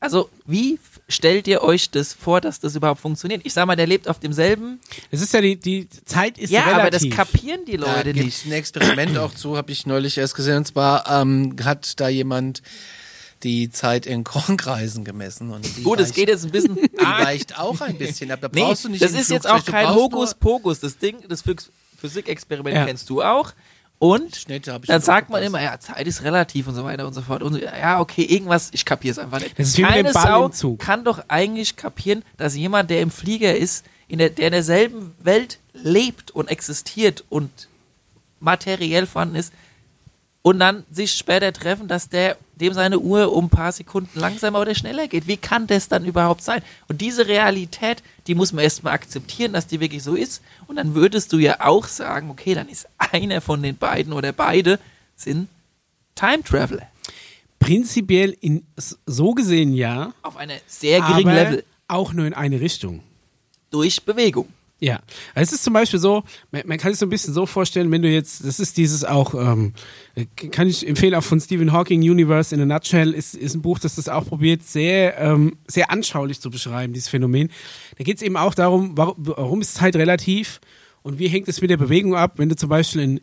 Also, 0.00 0.30
wie 0.46 0.78
stellt 1.08 1.48
ihr 1.48 1.62
euch 1.62 1.90
das 1.90 2.12
vor, 2.12 2.40
dass 2.40 2.60
das 2.60 2.76
überhaupt 2.76 3.00
funktioniert? 3.00 3.40
Ich 3.44 3.52
sag 3.52 3.66
mal, 3.66 3.74
der 3.74 3.86
lebt 3.88 4.08
auf 4.08 4.20
demselben. 4.20 4.78
Es 5.10 5.20
ist 5.20 5.32
ja 5.34 5.40
die, 5.40 5.56
die 5.56 5.88
Zeit 6.04 6.38
ist 6.38 6.50
ja, 6.50 6.66
aber 6.66 6.90
das 6.90 7.02
relativ. 7.02 7.16
kapieren 7.16 7.64
die 7.66 7.76
Da 7.76 7.96
Leute 7.96 8.12
gibt 8.12 8.26
nicht. 8.26 8.38
es 8.38 8.44
ein 8.44 8.52
Experiment 8.52 9.18
auch 9.18 9.34
zu, 9.34 9.56
habe 9.56 9.72
ich 9.72 9.86
neulich 9.86 10.16
erst 10.18 10.36
gesehen. 10.36 10.58
Und 10.58 10.66
zwar 10.68 11.08
ähm, 11.10 11.56
hat 11.64 11.98
da 11.98 12.08
jemand 12.08 12.62
die 13.42 13.70
Zeit 13.70 14.06
in 14.06 14.22
Kornkreisen 14.24 15.04
gemessen. 15.04 15.50
Und 15.50 15.64
die 15.76 15.82
Gut, 15.82 15.98
es 16.00 16.12
geht 16.12 16.28
jetzt 16.28 16.44
ein 16.44 16.50
bisschen. 16.52 16.76
Die 16.76 16.98
weicht 16.98 17.58
auch 17.58 17.80
ein 17.80 17.98
bisschen 17.98 18.30
ab. 18.30 18.38
Da 18.40 18.48
Nee, 18.52 18.60
brauchst 18.62 18.84
du 18.84 18.88
nicht 18.88 19.02
das 19.02 19.12
ist 19.12 19.30
jetzt 19.30 19.46
Flugzeug, 19.46 19.52
auch 19.52 19.62
du 19.64 19.72
kein 19.72 19.94
Hokuspokus. 19.94 20.78
Das 20.80 20.98
Ding, 20.98 21.16
das 21.28 21.44
Phys- 21.44 21.70
Physikexperiment 22.00 22.76
Ja. 22.76 22.84
kennst 22.86 23.10
du 23.10 23.22
auch. 23.22 23.52
Und 23.98 24.36
Schnitte 24.36 24.72
hab 24.72 24.82
ich 24.82 24.88
dann 24.88 25.02
sagt 25.02 25.28
man 25.28 25.42
immer, 25.42 25.60
ja, 25.60 25.80
Zeit 25.80 26.06
ist 26.06 26.22
relativ 26.22 26.68
und 26.68 26.74
so 26.76 26.84
weiter 26.84 27.06
und 27.06 27.14
so 27.14 27.20
fort. 27.20 27.42
Und 27.42 27.54
so, 27.54 27.58
ja, 27.58 28.00
okay, 28.00 28.22
irgendwas, 28.22 28.70
ich 28.72 28.84
kapiere 28.84 29.12
es 29.12 29.18
einfach 29.18 29.40
nicht. 29.40 29.58
Das 29.58 29.68
ist 29.68 29.78
wie 29.78 29.82
mit 29.82 29.90
Keine 29.90 30.08
dem 30.10 30.12
Ball 30.12 30.26
Sau 30.26 30.46
im 30.46 30.52
Zug. 30.52 30.78
kann 30.78 31.04
doch 31.04 31.24
eigentlich 31.26 31.74
kapieren, 31.74 32.22
dass 32.36 32.54
jemand, 32.54 32.90
der 32.90 33.00
im 33.00 33.10
Flieger 33.10 33.56
ist, 33.56 33.84
in 34.06 34.18
der, 34.18 34.30
der 34.30 34.46
in 34.46 34.52
derselben 34.52 35.14
Welt 35.18 35.58
lebt 35.72 36.30
und 36.30 36.48
existiert 36.48 37.24
und 37.28 37.50
materiell 38.38 39.06
vorhanden 39.06 39.36
ist, 39.36 39.52
und 40.42 40.60
dann 40.60 40.84
sich 40.90 41.12
später 41.12 41.52
treffen, 41.52 41.88
dass 41.88 42.08
der 42.08 42.36
dem 42.60 42.72
seine 42.72 42.98
Uhr 42.98 43.32
um 43.32 43.46
ein 43.46 43.50
paar 43.50 43.72
Sekunden 43.72 44.18
langsamer 44.18 44.60
oder 44.60 44.74
schneller 44.74 45.08
geht. 45.08 45.26
Wie 45.26 45.36
kann 45.36 45.66
das 45.66 45.88
dann 45.88 46.04
überhaupt 46.04 46.42
sein? 46.42 46.62
Und 46.88 47.00
diese 47.00 47.26
Realität, 47.28 48.02
die 48.26 48.34
muss 48.34 48.52
man 48.52 48.64
erstmal 48.64 48.94
akzeptieren, 48.94 49.52
dass 49.52 49.66
die 49.66 49.80
wirklich 49.80 50.02
so 50.02 50.14
ist. 50.14 50.42
Und 50.66 50.76
dann 50.76 50.94
würdest 50.94 51.32
du 51.32 51.38
ja 51.38 51.56
auch 51.60 51.86
sagen, 51.86 52.30
okay, 52.30 52.54
dann 52.54 52.68
ist 52.68 52.88
einer 52.98 53.40
von 53.40 53.62
den 53.62 53.76
beiden 53.76 54.12
oder 54.12 54.32
beide 54.32 54.78
sind 55.16 55.48
Time 56.14 56.42
Traveler. 56.42 56.86
Prinzipiell 57.58 58.36
in, 58.40 58.64
so 59.06 59.34
gesehen 59.34 59.72
ja, 59.72 60.12
Auf 60.22 60.36
einer 60.36 60.54
sehr 60.66 61.00
geringen 61.00 61.28
aber 61.28 61.34
Level. 61.34 61.64
auch 61.88 62.12
nur 62.12 62.26
in 62.26 62.34
eine 62.34 62.60
Richtung. 62.60 63.02
Durch 63.70 64.02
Bewegung. 64.04 64.48
Ja, 64.80 65.00
also 65.34 65.48
es 65.48 65.52
ist 65.52 65.64
zum 65.64 65.72
Beispiel 65.72 65.98
so, 65.98 66.22
man, 66.52 66.62
man 66.66 66.78
kann 66.78 66.92
sich 66.92 67.00
so 67.00 67.06
ein 67.06 67.10
bisschen 67.10 67.34
so 67.34 67.46
vorstellen, 67.46 67.90
wenn 67.90 68.02
du 68.02 68.08
jetzt, 68.08 68.44
das 68.44 68.60
ist 68.60 68.76
dieses 68.76 69.04
auch, 69.04 69.34
ähm, 69.34 69.72
kann 70.52 70.68
ich 70.68 70.86
empfehlen, 70.86 71.16
auch 71.16 71.24
von 71.24 71.40
Stephen 71.40 71.72
Hawking, 71.72 72.00
Universe 72.00 72.54
in 72.54 72.60
a 72.60 72.64
Nutshell, 72.64 73.12
ist, 73.12 73.34
ist 73.34 73.54
ein 73.54 73.62
Buch, 73.62 73.80
das 73.80 73.96
das 73.96 74.08
auch 74.08 74.26
probiert, 74.26 74.62
sehr, 74.62 75.18
ähm, 75.18 75.56
sehr 75.66 75.90
anschaulich 75.90 76.40
zu 76.40 76.50
beschreiben, 76.50 76.92
dieses 76.92 77.08
Phänomen. 77.08 77.50
Da 77.96 78.04
geht 78.04 78.18
es 78.18 78.22
eben 78.22 78.36
auch 78.36 78.54
darum, 78.54 78.96
warum, 78.96 79.16
warum 79.18 79.60
ist 79.60 79.74
Zeit 79.74 79.96
relativ 79.96 80.60
und 81.02 81.18
wie 81.18 81.26
hängt 81.26 81.48
es 81.48 81.60
mit 81.60 81.70
der 81.70 81.76
Bewegung 81.76 82.14
ab, 82.14 82.34
wenn 82.36 82.48
du 82.48 82.54
zum 82.54 82.68
Beispiel 82.68 83.02
einen 83.02 83.20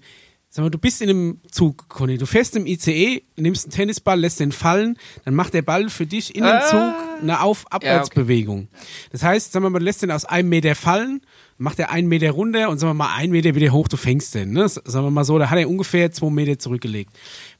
Sag 0.55 0.63
mal, 0.63 0.69
du 0.69 0.77
bist 0.77 1.01
in 1.01 1.09
einem 1.09 1.41
Zug, 1.51 1.89
Conny. 1.89 2.17
Du 2.17 2.25
fährst 2.25 2.55
im 2.55 2.65
ICE, 2.65 3.23
nimmst 3.35 3.65
einen 3.65 3.73
Tennisball, 3.73 4.17
lässt 4.17 4.39
den 4.39 4.53
fallen, 4.53 4.97
dann 5.25 5.35
macht 5.35 5.53
der 5.53 5.63
Ball 5.63 5.89
für 5.89 6.05
dich 6.05 6.33
in 6.33 6.45
dem 6.45 6.61
Zug 6.69 6.93
eine 7.21 7.41
Auf-Abwärtsbewegung. 7.41 8.69
Das 9.11 9.21
heißt, 9.21 9.51
sagen 9.51 9.65
wir 9.65 9.69
mal, 9.69 9.79
du 9.79 9.83
lässt 9.83 10.01
den 10.01 10.11
aus 10.11 10.23
einem 10.23 10.47
Meter 10.47 10.73
fallen, 10.75 11.19
macht 11.57 11.79
er 11.79 11.91
einen 11.91 12.07
Meter 12.07 12.31
runter 12.31 12.69
und 12.69 12.79
sagen 12.79 12.91
wir 12.91 13.05
mal 13.05 13.15
einen 13.15 13.31
Meter 13.31 13.55
wieder 13.55 13.71
hoch, 13.71 13.87
du 13.87 13.97
fängst 13.97 14.35
den. 14.35 14.51
Ne? 14.51 14.67
Sagen 14.67 15.05
wir 15.05 15.11
mal 15.11 15.23
so, 15.23 15.39
da 15.39 15.49
hat 15.49 15.57
er 15.57 15.69
ungefähr 15.69 16.11
zwei 16.11 16.29
Meter 16.29 16.59
zurückgelegt. 16.59 17.11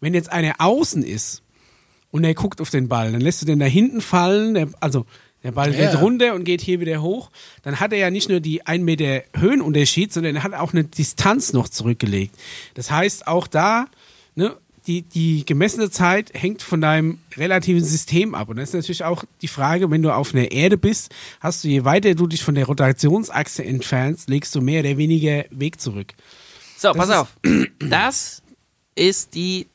Wenn 0.01 0.13
jetzt 0.13 0.31
einer 0.31 0.55
außen 0.59 1.03
ist 1.03 1.41
und 2.11 2.23
er 2.23 2.33
guckt 2.33 2.61
auf 2.61 2.69
den 2.69 2.87
Ball, 2.87 3.11
dann 3.11 3.21
lässt 3.21 3.41
du 3.41 3.45
den 3.45 3.59
da 3.59 3.65
hinten 3.65 4.01
fallen, 4.01 4.53
der, 4.53 4.69
also 4.79 5.05
der 5.43 5.51
Ball 5.51 5.73
Ja. 5.73 5.91
geht 5.91 6.01
runter 6.01 6.33
und 6.33 6.43
geht 6.43 6.61
hier 6.61 6.79
wieder 6.79 7.01
hoch. 7.01 7.29
Dann 7.61 7.79
hat 7.79 7.93
er 7.93 7.99
ja 7.99 8.09
nicht 8.09 8.29
nur 8.29 8.39
die 8.39 8.65
1 8.65 8.83
Meter 8.83 9.21
Höhenunterschied, 9.37 10.11
sondern 10.11 10.35
er 10.35 10.43
hat 10.43 10.53
auch 10.55 10.73
eine 10.73 10.83
Distanz 10.83 11.53
noch 11.53 11.69
zurückgelegt. 11.69 12.35
Das 12.73 12.89
heißt, 12.91 13.27
auch 13.27 13.47
da, 13.47 13.85
ne, 14.33 14.57
die, 14.87 15.01
die 15.01 15.45
gemessene 15.45 15.89
Zeit 15.89 16.31
hängt 16.33 16.61
von 16.61 16.81
deinem 16.81 17.19
relativen 17.37 17.83
System 17.83 18.35
ab. 18.35 18.49
Und 18.49 18.57
das 18.57 18.69
ist 18.69 18.75
natürlich 18.75 19.03
auch 19.03 19.23
die 19.41 19.47
Frage, 19.47 19.89
wenn 19.91 20.01
du 20.01 20.11
auf 20.11 20.33
einer 20.33 20.51
Erde 20.51 20.77
bist, 20.77 21.13
hast 21.39 21.63
du, 21.63 21.67
je 21.67 21.85
weiter 21.85 22.15
du 22.15 22.27
dich 22.27 22.43
von 22.43 22.55
der 22.55 22.65
Rotationsachse 22.65 23.63
entfernst, 23.63 24.29
legst 24.29 24.53
du 24.55 24.61
mehr 24.61 24.81
oder 24.81 24.97
weniger 24.97 25.45
Weg 25.49 25.81
zurück. 25.81 26.13
So, 26.77 26.91
pass 26.93 27.09
ist- 27.09 27.15
auf. 27.15 27.27
Das 27.79 28.41
ist 28.95 29.35
die 29.35 29.67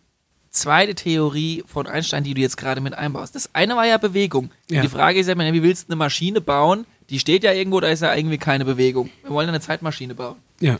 zweite 0.50 0.94
Theorie 0.94 1.62
von 1.66 1.86
Einstein, 1.86 2.24
die 2.24 2.34
du 2.34 2.40
jetzt 2.40 2.56
gerade 2.56 2.80
mit 2.80 2.94
einbaust. 2.94 3.34
Das 3.34 3.54
eine 3.54 3.76
war 3.76 3.86
ja 3.86 3.98
Bewegung. 3.98 4.50
Ja. 4.68 4.82
Die 4.82 4.88
Frage 4.88 5.18
ist 5.20 5.28
ja, 5.28 5.38
wie 5.38 5.62
willst 5.62 5.84
du 5.84 5.92
eine 5.92 5.96
Maschine 5.96 6.40
bauen? 6.40 6.86
Die 7.08 7.18
steht 7.18 7.44
ja 7.44 7.52
irgendwo, 7.52 7.80
da 7.80 7.88
ist 7.88 8.02
ja 8.02 8.14
irgendwie 8.14 8.38
keine 8.38 8.64
Bewegung. 8.64 9.10
Wir 9.22 9.30
wollen 9.30 9.48
eine 9.48 9.60
Zeitmaschine 9.60 10.14
bauen. 10.14 10.36
Ja. 10.60 10.78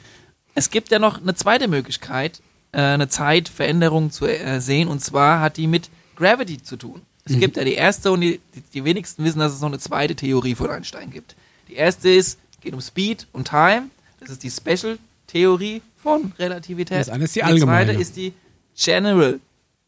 Es 0.55 0.70
gibt 0.70 0.91
ja 0.91 0.99
noch 0.99 1.20
eine 1.20 1.35
zweite 1.35 1.68
Möglichkeit, 1.68 2.41
eine 2.73 3.09
Zeitveränderung 3.09 4.11
zu 4.11 4.27
äh, 4.27 4.61
sehen, 4.61 4.89
und 4.89 5.01
zwar 5.03 5.41
hat 5.41 5.57
die 5.57 5.66
mit 5.66 5.91
Gravity 6.16 6.62
zu 6.62 6.77
tun. 6.77 7.03
Es 7.25 7.39
gibt 7.39 7.57
ja 7.57 7.64
die 7.64 7.75
erste 7.75 8.11
und 8.11 8.23
die, 8.23 8.41
die, 8.55 8.61
die 8.75 8.85
wenigsten 8.85 9.25
wissen, 9.25 9.39
dass 9.39 9.53
es 9.53 9.61
noch 9.61 9.68
eine 9.68 9.79
zweite 9.79 10.16
Theorie 10.16 10.55
von 10.55 10.71
Einstein 10.71 11.11
gibt. 11.11 11.37
Die 11.68 11.75
erste 11.75 12.09
ist, 12.09 12.39
geht 12.61 12.75
um 12.75 12.81
Speed 12.81 13.27
und 13.33 13.49
Time. 13.49 13.85
Das 14.18 14.31
ist 14.31 14.43
die 14.43 14.51
Special-Theorie 14.51 15.83
von 16.03 16.33
Relativität. 16.39 16.99
Das 17.01 17.09
andere 17.09 17.25
ist 17.27 17.37
die 17.37 17.43
Und 17.43 17.55
Die 17.55 17.61
zweite 17.61 17.73
allgemeine. 17.73 18.01
ist 18.01 18.16
die 18.16 18.33
General. 18.77 19.39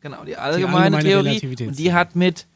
Genau, 0.00 0.24
die 0.24 0.36
allgemeine, 0.36 0.96
allgemeine 0.96 1.40
Theorie. 1.40 1.66
Und 1.66 1.78
die 1.78 1.92
hat 1.92 2.16
mit 2.16 2.46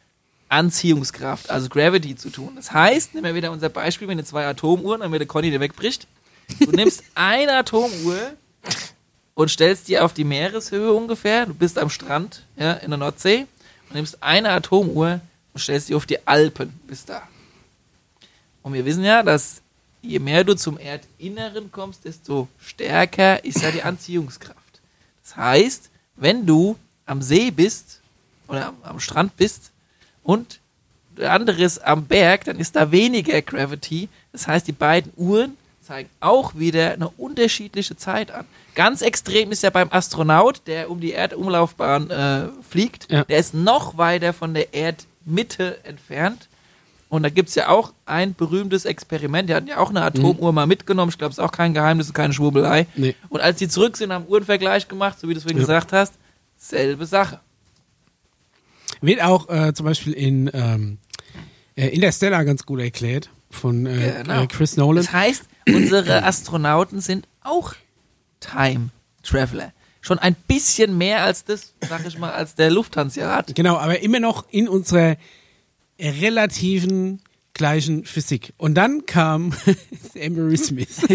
Anziehungskraft, 0.48 1.50
also 1.50 1.68
Gravity 1.68 2.16
zu 2.16 2.30
tun. 2.30 2.52
Das 2.56 2.72
heißt, 2.72 3.14
nehmen 3.14 3.26
wir 3.26 3.34
wieder 3.34 3.50
unser 3.50 3.68
Beispiel 3.68 4.06
mit 4.06 4.18
den 4.18 4.26
zwei 4.26 4.46
Atomuhren, 4.46 5.00
damit 5.00 5.20
der 5.20 5.26
Conny 5.26 5.50
dir 5.50 5.60
wegbricht. 5.60 6.06
Du 6.60 6.70
nimmst 6.70 7.02
eine 7.14 7.52
Atomuhr 7.54 8.32
und 9.36 9.50
stellst 9.50 9.86
die 9.88 9.98
auf 9.98 10.14
die 10.14 10.24
Meereshöhe 10.24 10.92
ungefähr. 10.92 11.44
Du 11.44 11.54
bist 11.54 11.78
am 11.78 11.90
Strand 11.90 12.42
ja, 12.56 12.72
in 12.72 12.90
der 12.90 12.98
Nordsee 12.98 13.46
und 13.88 13.94
nimmst 13.94 14.22
eine 14.22 14.48
Atomuhr 14.50 15.20
und 15.52 15.60
stellst 15.60 15.90
die 15.90 15.94
auf 15.94 16.06
die 16.06 16.26
Alpen 16.26 16.70
bis 16.88 17.04
da. 17.04 17.22
Und 18.62 18.72
wir 18.72 18.84
wissen 18.86 19.04
ja, 19.04 19.22
dass 19.22 19.60
je 20.00 20.18
mehr 20.18 20.42
du 20.42 20.56
zum 20.56 20.78
Erdinneren 20.78 21.70
kommst, 21.70 22.06
desto 22.06 22.48
stärker 22.58 23.44
ist 23.44 23.60
ja 23.60 23.70
die 23.70 23.82
Anziehungskraft. 23.82 24.80
Das 25.22 25.36
heißt, 25.36 25.90
wenn 26.16 26.46
du 26.46 26.76
am 27.04 27.20
See 27.20 27.50
bist 27.50 28.00
oder 28.48 28.72
am, 28.82 29.00
Strand 29.00 29.36
bist 29.36 29.70
und 30.22 30.60
der 31.18 31.32
andere 31.32 31.62
ist 31.62 31.84
am 31.84 32.06
Berg, 32.06 32.44
dann 32.44 32.58
ist 32.58 32.74
da 32.74 32.90
weniger 32.90 33.42
Gravity. 33.42 34.08
Das 34.32 34.48
heißt, 34.48 34.66
die 34.66 34.72
beiden 34.72 35.12
Uhren 35.16 35.58
zeigen 35.82 36.08
auch 36.20 36.54
wieder 36.54 36.92
eine 36.92 37.08
unterschiedliche 37.10 37.96
Zeit 37.96 38.30
an. 38.30 38.46
Ganz 38.76 39.02
extrem 39.02 39.50
ist 39.50 39.62
ja 39.64 39.70
beim 39.70 39.88
Astronaut, 39.90 40.62
der 40.66 40.90
um 40.90 41.00
die 41.00 41.12
Erdumlaufbahn 41.12 42.10
äh, 42.10 42.48
fliegt. 42.68 43.10
Ja. 43.10 43.24
Der 43.24 43.38
ist 43.38 43.54
noch 43.54 43.96
weiter 43.98 44.32
von 44.32 44.54
der 44.54 44.72
Erdmitte 44.74 45.82
entfernt. 45.84 46.48
Und 47.08 47.22
da 47.22 47.30
gibt 47.30 47.48
es 47.48 47.54
ja 47.54 47.68
auch 47.68 47.92
ein 48.04 48.34
berühmtes 48.34 48.84
Experiment. 48.84 49.48
Die 49.48 49.54
hatten 49.54 49.68
ja 49.68 49.78
auch 49.78 49.90
eine 49.90 50.02
Atomuhr 50.02 50.52
mal 50.52 50.66
mitgenommen. 50.66 51.08
Ich 51.10 51.18
glaube, 51.18 51.30
es 51.32 51.38
ist 51.38 51.44
auch 51.44 51.52
kein 51.52 51.72
Geheimnis, 51.72 52.08
ist 52.08 52.14
keine 52.14 52.32
Schwurbelei. 52.34 52.86
Nee. 52.96 53.14
Und 53.28 53.40
als 53.40 53.58
die 53.58 53.68
zurück 53.68 53.96
sind, 53.96 54.12
haben 54.12 54.26
Uhrenvergleich 54.28 54.88
gemacht, 54.88 55.18
so 55.20 55.28
wie 55.28 55.32
du 55.32 55.38
es 55.38 55.44
vorhin 55.44 55.56
Ja. 55.58 55.62
gesagt 55.62 55.92
hast. 55.92 56.14
Selbe 56.58 57.06
Sache. 57.06 57.40
Wird 59.00 59.22
auch 59.22 59.48
äh, 59.48 59.72
zum 59.72 59.86
Beispiel 59.86 60.12
in 60.14 60.50
ähm, 60.52 60.98
äh, 61.76 61.88
Interstellar 61.88 62.44
ganz 62.44 62.66
gut 62.66 62.80
erklärt 62.80 63.30
von 63.50 63.86
äh, 63.86 64.14
Genau. 64.22 64.42
äh, 64.42 64.46
Chris 64.48 64.76
Nolan. 64.76 64.96
Das 65.04 65.12
heißt, 65.12 65.44
unsere 65.68 66.24
Astronauten 66.24 67.00
sind 67.00 67.26
auch 67.42 67.74
Time 68.50 68.90
Traveler. 69.22 69.72
Schon 70.00 70.18
ein 70.20 70.34
bisschen 70.34 70.96
mehr 70.96 71.24
als 71.24 71.44
das, 71.44 71.72
sag 71.88 72.06
ich 72.06 72.16
mal, 72.18 72.32
als 72.32 72.54
der 72.54 72.70
Lufthansa 72.70 73.34
hat. 73.34 73.54
Genau, 73.54 73.76
aber 73.76 73.98
immer 74.00 74.20
noch 74.20 74.44
in 74.50 74.68
unserer 74.68 75.16
relativen 75.98 77.20
gleichen 77.54 78.04
Physik. 78.04 78.52
Und 78.58 78.74
dann 78.74 79.06
kam 79.06 79.52
Emery 80.14 80.56
Smith. 80.58 81.00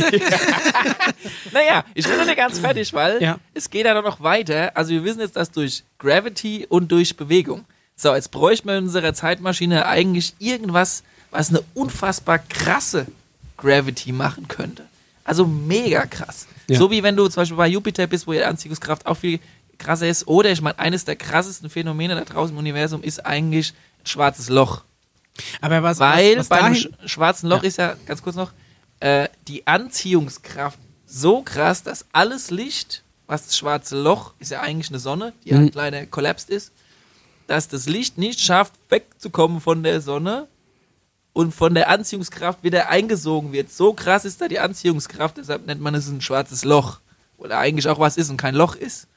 Naja, 1.52 1.84
ich 1.94 2.08
bin 2.08 2.18
noch 2.18 2.26
nicht 2.26 2.38
ganz 2.38 2.60
fertig, 2.60 2.94
weil 2.94 3.22
Ja. 3.22 3.38
es 3.54 3.70
geht 3.70 3.86
ja 3.86 4.00
noch 4.02 4.22
weiter. 4.22 4.76
Also 4.76 4.92
wir 4.92 5.04
wissen 5.04 5.20
jetzt, 5.20 5.36
dass 5.36 5.52
durch 5.52 5.84
Gravity 6.00 6.66
und 6.68 6.92
durch 6.92 7.16
Bewegung. 7.18 7.66
So, 7.96 8.16
jetzt 8.16 8.32
bräuchten 8.32 8.68
wir 8.70 8.78
in 8.78 8.86
unserer 8.86 9.14
Zeitmaschine 9.14 9.86
eigentlich 9.86 10.34
irgendwas, 10.40 11.04
was 11.30 11.50
eine 11.50 11.62
unfassbar 11.74 12.40
krasse 12.40 13.08
Gravity 13.58 14.12
machen 14.12 14.48
könnte. 14.48 14.86
Also 15.24 15.46
mega 15.46 16.06
krass. 16.06 16.48
Ja. 16.72 16.80
So 16.80 16.90
wie 16.92 17.04
wenn 17.04 17.16
du 17.16 17.28
zum 17.28 17.42
Beispiel 17.42 17.58
bei 17.58 17.68
Jupiter 17.68 18.08
bist, 18.08 18.28
wo 18.28 18.32
die 18.34 18.44
Anziehungskraft 18.44 19.06
auch 19.06 19.16
viel 19.18 19.40
krasser 19.78 20.08
ist. 20.08 20.28
Oder 20.28 20.52
ich 20.52 20.62
meine, 20.62 20.78
eines 20.80 21.06
der 21.06 21.16
krassesten 21.16 21.70
Phänomene 21.70 22.16
da 22.16 22.22
draußen 22.24 22.54
im 22.56 22.60
Universum 22.60 23.02
ist 23.04 23.26
eigentlich 23.26 23.74
ein 24.04 24.08
schwarzes 24.08 24.50
Loch. 24.50 24.84
Aber 25.62 25.82
was, 25.84 26.00
Weil 26.00 26.38
was, 26.38 26.50
was 26.50 26.60
beim 26.60 26.76
sch 26.76 26.90
schwarzen 27.06 27.50
Loch 27.50 27.62
Ja. 27.64 27.68
ist 27.68 27.78
ja, 27.78 27.96
ganz 28.06 28.22
kurz 28.22 28.36
noch, 28.36 28.52
äh, 29.00 29.28
die 29.48 29.66
Anziehungskraft 29.66 30.78
so 31.06 31.42
krass, 31.42 31.84
dass 31.84 32.06
alles 32.12 32.52
Licht, 32.52 33.04
was 33.28 33.46
das 33.48 33.58
schwarze 33.58 34.00
Loch, 34.02 34.34
ist 34.40 34.52
ja 34.52 34.62
eigentlich 34.62 34.90
eine 34.90 35.00
Sonne, 35.00 35.34
die 35.46 35.54
Mhm. 35.54 35.58
halt 35.58 35.76
leider 35.76 36.06
kollapst 36.06 36.50
ist, 36.50 36.72
dass 37.48 37.68
das 37.68 37.88
Licht 37.88 38.18
nicht 38.18 38.40
schafft, 38.40 38.74
wegzukommen 38.90 39.62
von 39.62 39.84
der 39.84 40.00
Sonne 40.02 40.48
und 41.34 41.54
von 41.54 41.74
der 41.74 41.90
Anziehungskraft 41.90 42.64
wieder 42.64 42.90
eingesogen 42.90 43.52
wird. 43.54 43.72
So 43.72 43.94
krass 43.94 44.26
ist 44.26 44.42
da 44.42 44.48
die 44.48 44.60
Anziehungskraft, 44.60 45.38
deshalb 45.38 45.66
nennt 45.66 45.82
man 45.82 45.96
es 45.96 46.08
ein 46.08 46.22
schwarzes 46.22 46.64
Loch. 46.66 47.00
Oder 47.38 47.58
eigentlich 47.58 47.88
auch 47.88 48.00
was 48.00 48.18
ist 48.18 48.30
und 48.30 48.38
kein 48.38 48.56
Loch 48.56 48.76
ist. 48.76 49.08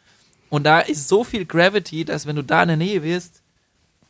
Und 0.49 0.65
da 0.65 0.81
ist 0.81 1.09
so 1.09 1.25
viel 1.25 1.45
Gravity, 1.45 2.05
dass 2.05 2.27
wenn 2.27 2.37
du 2.37 2.43
da 2.43 2.63
in 2.63 2.69
der 2.69 2.77
Nähe 2.77 3.03
wirst, 3.03 3.43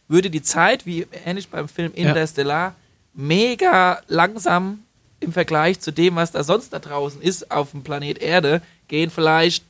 würde 0.09 0.31
die 0.31 0.43
Zeit, 0.43 0.85
wie 0.87 1.07
ähnlich 1.25 1.49
beim 1.49 1.67
Film 1.69 1.93
Ja. 1.97 2.09
Interstellar, 2.09 2.75
mega 3.15 4.01
langsam 4.09 4.81
im 5.21 5.33
Vergleich 5.33 5.81
zu 5.81 5.91
dem, 5.91 6.17
was 6.17 6.33
da 6.33 6.45
sonst 6.45 6.73
da 6.73 6.79
draußen 6.79 7.23
ist, 7.23 7.51
auf 7.51 7.71
dem 7.71 7.83
Planet 7.83 8.19
Erde, 8.19 8.61
gehen 8.89 9.11
vielleicht, 9.11 9.65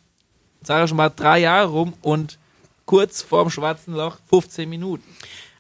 sage 0.63 0.85
ich 0.85 0.89
schon 0.89 0.97
mal, 0.97 1.11
drei 1.11 1.39
Jahre 1.39 1.69
rum 1.69 1.93
und 2.03 2.39
kurz 2.87 3.23
vorm 3.23 3.51
schwarzen 3.51 3.95
Loch 3.95 4.19
15 4.29 4.69
Minuten. 4.69 5.05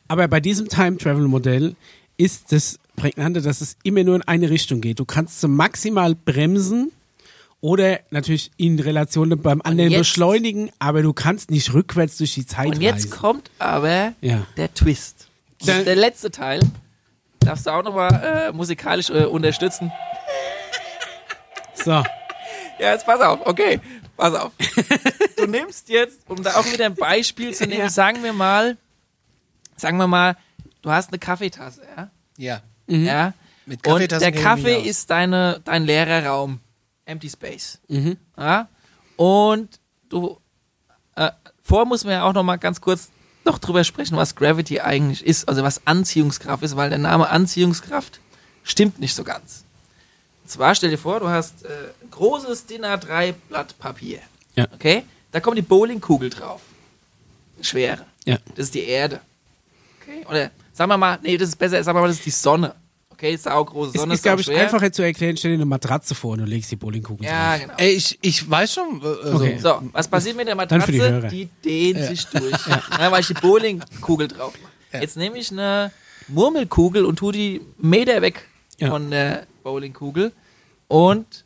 aber 0.08 0.26
bei 0.28 0.40
diesem 0.40 0.68
Time-Travel-Modell 0.68 1.76
ist 2.16 2.52
das 2.52 2.78
Prägnante, 2.96 3.42
dass 3.42 3.60
es 3.60 3.76
immer 3.82 4.04
nur 4.04 4.16
in 4.16 4.22
eine 4.22 4.50
Richtung 4.50 4.80
geht. 4.80 4.98
Du 5.00 5.04
kannst 5.04 5.40
so 5.40 5.48
maximal 5.48 6.14
bremsen 6.14 6.92
oder 7.60 8.00
natürlich 8.10 8.50
in 8.56 8.78
Relation 8.78 9.30
beim 9.42 9.60
anderen 9.62 9.90
jetzt- 9.90 10.00
beschleunigen, 10.00 10.70
aber 10.78 11.02
du 11.02 11.12
kannst 11.12 11.50
nicht 11.50 11.72
rückwärts 11.74 12.18
durch 12.18 12.34
die 12.34 12.46
Zeit 12.46 12.66
Und 12.68 12.80
jetzt 12.80 13.06
reisen. 13.06 13.10
kommt 13.10 13.50
aber 13.58 14.12
Ja. 14.20 14.46
der 14.56 14.72
Twist. 14.74 15.26
Da- 15.64 15.82
der 15.82 15.96
letzte 15.96 16.30
Teil. 16.30 16.60
Darfst 17.40 17.66
du 17.66 17.70
auch 17.70 17.82
nochmal 17.82 18.48
äh, 18.50 18.52
musikalisch 18.52 19.10
äh, 19.10 19.24
unterstützen? 19.24 19.90
So, 21.74 21.90
Ja, 22.78 22.92
jetzt 22.92 23.06
pass 23.06 23.20
auf, 23.20 23.40
okay, 23.46 23.80
pass 24.16 24.34
auf. 24.34 24.52
Du 25.36 25.46
nimmst 25.46 25.88
jetzt, 25.88 26.18
um 26.28 26.42
da 26.42 26.54
auch 26.56 26.64
wieder 26.72 26.86
ein 26.86 26.94
Beispiel 26.94 27.54
zu 27.54 27.66
nehmen, 27.66 27.80
Ja. 27.82 27.90
sagen 27.90 28.22
wir 28.22 28.32
mal, 28.32 28.76
sagen 29.76 29.96
wir 29.98 30.06
mal, 30.06 30.36
du 30.84 30.90
hast 30.90 31.08
eine 31.08 31.18
Kaffeetasse, 31.18 31.82
ja? 31.96 32.10
Ja. 32.36 32.62
ja? 32.86 33.32
Mit 33.66 33.78
Und 33.78 33.92
Kaffeetassen 33.92 34.32
der 34.32 34.42
Kaffee 34.42 34.80
ist 34.80 35.10
deine, 35.10 35.60
dein 35.64 35.84
leerer 35.84 36.26
Raum, 36.26 36.60
Empty 37.06 37.30
Space. 37.30 37.80
Ja? 38.36 38.68
Und 39.16 39.80
du, 40.10 40.38
äh, 41.16 41.30
vor 41.62 41.86
muss 41.86 42.04
man 42.04 42.12
ja 42.12 42.24
auch 42.24 42.34
noch 42.34 42.42
mal 42.42 42.56
ganz 42.56 42.80
kurz 42.80 43.08
noch 43.44 43.58
drüber 43.58 43.84
sprechen, 43.84 44.16
was 44.16 44.36
Gravity 44.36 44.80
eigentlich 44.80 45.24
ist, 45.24 45.48
also 45.48 45.62
was 45.62 45.86
Anziehungskraft 45.86 46.62
ist, 46.62 46.76
weil 46.76 46.90
der 46.90 46.98
Name 46.98 47.28
Anziehungskraft 47.28 48.20
stimmt 48.62 49.00
nicht 49.00 49.14
so 49.14 49.24
ganz. 49.24 49.64
Und 50.42 50.50
zwar 50.50 50.74
stell 50.74 50.90
dir 50.90 50.98
vor, 50.98 51.20
du 51.20 51.28
hast 51.28 51.64
äh, 51.64 51.68
ein 52.02 52.10
großes 52.10 52.66
DIN 52.66 52.84
A3 52.84 53.34
Blatt 53.48 53.78
Papier. 53.78 54.20
Ja. 54.54 54.66
Okay? 54.74 55.04
Da 55.32 55.40
kommt 55.40 55.56
die 55.56 55.62
Bowlingkugel 55.62 56.28
drauf. 56.28 56.60
Eine 57.56 57.64
schwere. 57.64 58.04
ja. 58.26 58.36
Das 58.54 58.66
ist 58.66 58.74
die 58.74 58.84
Erde. 58.84 59.20
Okay? 60.00 60.26
Oder 60.28 60.50
sagen 60.74 60.90
wir 60.90 60.98
mal, 60.98 61.18
nee, 61.22 61.38
das 61.38 61.48
ist 61.50 61.56
besser, 61.56 61.82
sagen 61.82 61.96
wir 61.96 62.02
mal, 62.02 62.08
das 62.08 62.18
ist 62.18 62.26
die 62.26 62.30
Sonne. 62.30 62.74
Okay, 63.10 63.36
saugroße 63.36 63.92
Es 63.94 64.00
Sonne 64.00 64.14
ist, 64.14 64.22
glaube 64.24 64.40
ich, 64.40 64.50
einfacher 64.50 64.90
zu 64.92 65.02
erklären, 65.02 65.36
stell 65.36 65.52
dir 65.52 65.58
eine 65.58 65.64
Matratze 65.66 66.14
vor 66.16 66.32
und 66.32 66.40
du 66.40 66.44
legst 66.44 66.70
die 66.72 66.76
Bowlingkugel 66.76 67.24
Ja, 67.24 67.52
drauf. 67.52 67.60
genau. 67.60 67.74
Ey, 67.78 67.92
ich, 67.92 68.18
ich 68.20 68.50
weiß 68.50 68.74
schon. 68.74 69.00
äh, 69.02 69.06
Also, 69.06 69.36
Okay. 69.36 69.58
So, 69.58 69.82
was 69.92 70.08
passiert 70.08 70.36
mit 70.36 70.48
der 70.48 70.56
Dann 70.56 70.80
für 70.82 70.90
die 70.92 70.98
Matratze? 70.98 71.14
Hörer. 71.22 71.28
Die, 71.28 71.46
dehnt 71.64 72.00
sich 72.00 72.26
durch. 72.26 72.66
Ja. 72.66 73.10
weil 73.12 73.20
ich 73.20 73.28
die 73.28 73.34
Bowlingkugel 73.34 74.26
drauf 74.28 74.52
mache. 74.60 75.00
Jetzt 75.02 75.16
nehme 75.16 75.38
ich 75.38 75.50
eine 75.52 75.92
Murmelkugel 76.28 77.04
und 77.04 77.16
tue 77.16 77.32
die 77.32 77.60
Meter 77.78 78.20
weg 78.20 78.46
Ja. 78.78 78.90
von 78.90 79.10
der 79.10 79.46
Bowlingkugel 79.62 80.32
und 80.88 81.44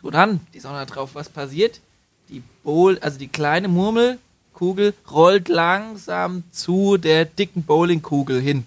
tu 0.00 0.10
dann 0.12 0.40
die 0.54 0.60
Sonne 0.60 0.86
drauf. 0.86 1.10
Was 1.14 1.28
passiert? 1.28 1.80
Die 2.28 2.42
Bowl, 2.62 2.98
also 3.00 3.18
die 3.18 3.28
kleine 3.28 3.66
Murmelkugel 4.60 4.94
rollt 5.10 5.48
langsam 5.48 6.44
zu 6.50 6.96
der 6.96 7.24
dicken 7.24 7.62
Bowlingkugel 7.62 8.40
hin. 8.40 8.66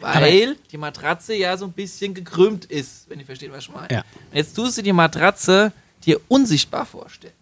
Weil 0.00 0.56
die 0.70 0.76
Matratze 0.76 1.34
ja 1.34 1.56
so 1.56 1.64
ein 1.64 1.72
bisschen 1.72 2.12
gekrümmt 2.12 2.66
ist, 2.66 3.08
wenn 3.08 3.18
ihr 3.18 3.24
versteht, 3.24 3.50
was 3.50 3.64
ich 3.64 3.72
meine. 3.72 3.88
Ja. 3.90 4.04
Jetzt 4.32 4.54
tust 4.54 4.76
du 4.76 4.82
die 4.82 4.92
Matratze 4.92 5.72
dir 6.04 6.20
unsichtbar 6.28 6.84
vorstellen. 6.84 7.32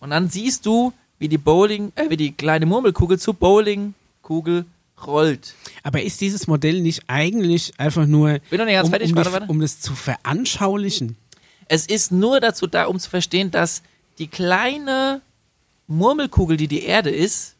Und 0.00 0.10
dann 0.10 0.30
siehst 0.30 0.64
du, 0.64 0.94
wie 1.18 1.28
die 1.28 1.36
Bowling, 1.36 1.92
äh, 1.96 2.08
wie 2.08 2.16
die 2.16 2.32
kleine 2.32 2.64
Murmelkugel 2.64 3.18
zur 3.18 3.34
Bowlingkugel 3.34 4.64
rollt. 5.06 5.54
Aber 5.82 6.02
ist 6.02 6.22
dieses 6.22 6.46
Modell 6.46 6.80
nicht 6.80 7.02
eigentlich 7.06 7.78
einfach 7.78 8.06
nur, 8.06 8.38
Bin 8.48 8.58
noch 8.58 8.64
nicht 8.64 8.74
ganz 8.74 8.86
um, 8.86 8.90
fertig, 8.90 9.10
um, 9.10 9.16
warte, 9.16 9.32
warte. 9.32 9.46
um 9.48 9.60
das 9.60 9.80
zu 9.80 9.94
veranschaulichen? 9.94 11.16
Es 11.68 11.86
ist 11.86 12.10
nur 12.10 12.40
dazu 12.40 12.66
da, 12.66 12.86
um 12.86 12.98
zu 12.98 13.10
verstehen, 13.10 13.50
dass 13.50 13.82
die 14.18 14.28
kleine 14.28 15.20
Murmelkugel, 15.90 16.56
die 16.56 16.68
die 16.68 16.84
Erde 16.84 17.10
ist, 17.10 17.54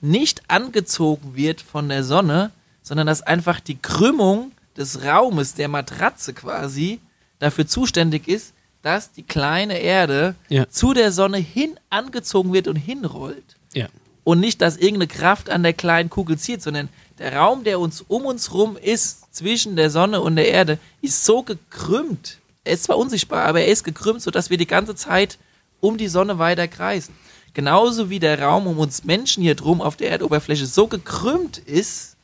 nicht 0.00 0.42
angezogen 0.48 1.36
wird 1.36 1.60
von 1.60 1.88
der 1.88 2.04
Sonne, 2.04 2.50
sondern 2.82 3.06
dass 3.06 3.22
einfach 3.22 3.60
die 3.60 3.76
Krümmung 3.76 4.52
des 4.76 5.04
Raumes, 5.04 5.54
der 5.54 5.68
Matratze 5.68 6.32
quasi, 6.32 7.00
dafür 7.38 7.66
zuständig 7.66 8.28
ist, 8.28 8.54
dass 8.82 9.12
die 9.12 9.22
kleine 9.22 9.78
Erde 9.78 10.34
Ja. 10.48 10.68
zu 10.70 10.94
der 10.94 11.12
Sonne 11.12 11.36
hin 11.38 11.78
angezogen 11.90 12.52
wird 12.52 12.66
und 12.66 12.76
hinrollt. 12.76 13.56
Ja. 13.74 13.86
und 14.24 14.38
nicht, 14.40 14.60
dass 14.60 14.76
irgendeine 14.76 15.06
Kraft 15.08 15.48
an 15.48 15.62
der 15.62 15.72
kleinen 15.72 16.10
Kugel 16.10 16.36
zieht, 16.38 16.60
sondern 16.62 16.88
der 17.18 17.34
Raum, 17.36 17.64
der 17.64 17.80
uns 17.80 18.02
um 18.02 18.26
uns 18.26 18.52
rum 18.52 18.76
ist, 18.76 19.34
zwischen 19.34 19.76
der 19.76 19.90
Sonne 19.90 20.20
und 20.20 20.36
der 20.36 20.48
Erde, 20.48 20.78
ist 21.02 21.24
so 21.24 21.42
gekrümmt. 21.42 22.38
Er 22.64 22.74
ist 22.74 22.84
zwar 22.84 22.98
unsichtbar, 22.98 23.44
aber 23.46 23.60
er 23.62 23.68
ist 23.68 23.82
gekrümmt, 23.84 24.22
sodass 24.22 24.50
wir 24.50 24.58
die 24.58 24.66
ganze 24.66 24.94
Zeit 24.94 25.38
um 25.80 25.96
die 25.96 26.08
Sonne 26.08 26.38
weiter 26.38 26.68
kreisen. 26.68 27.14
Genauso 27.54 28.10
wie 28.10 28.18
der 28.20 28.40
Raum 28.40 28.66
um 28.66 28.78
uns 28.78 29.04
Menschen 29.04 29.42
hier 29.42 29.54
drum 29.54 29.80
auf 29.80 29.96
der 29.96 30.10
Erdoberfläche 30.10 30.66
so 30.66 30.86
gekrümmt 30.86 31.58
ist, 31.58 32.16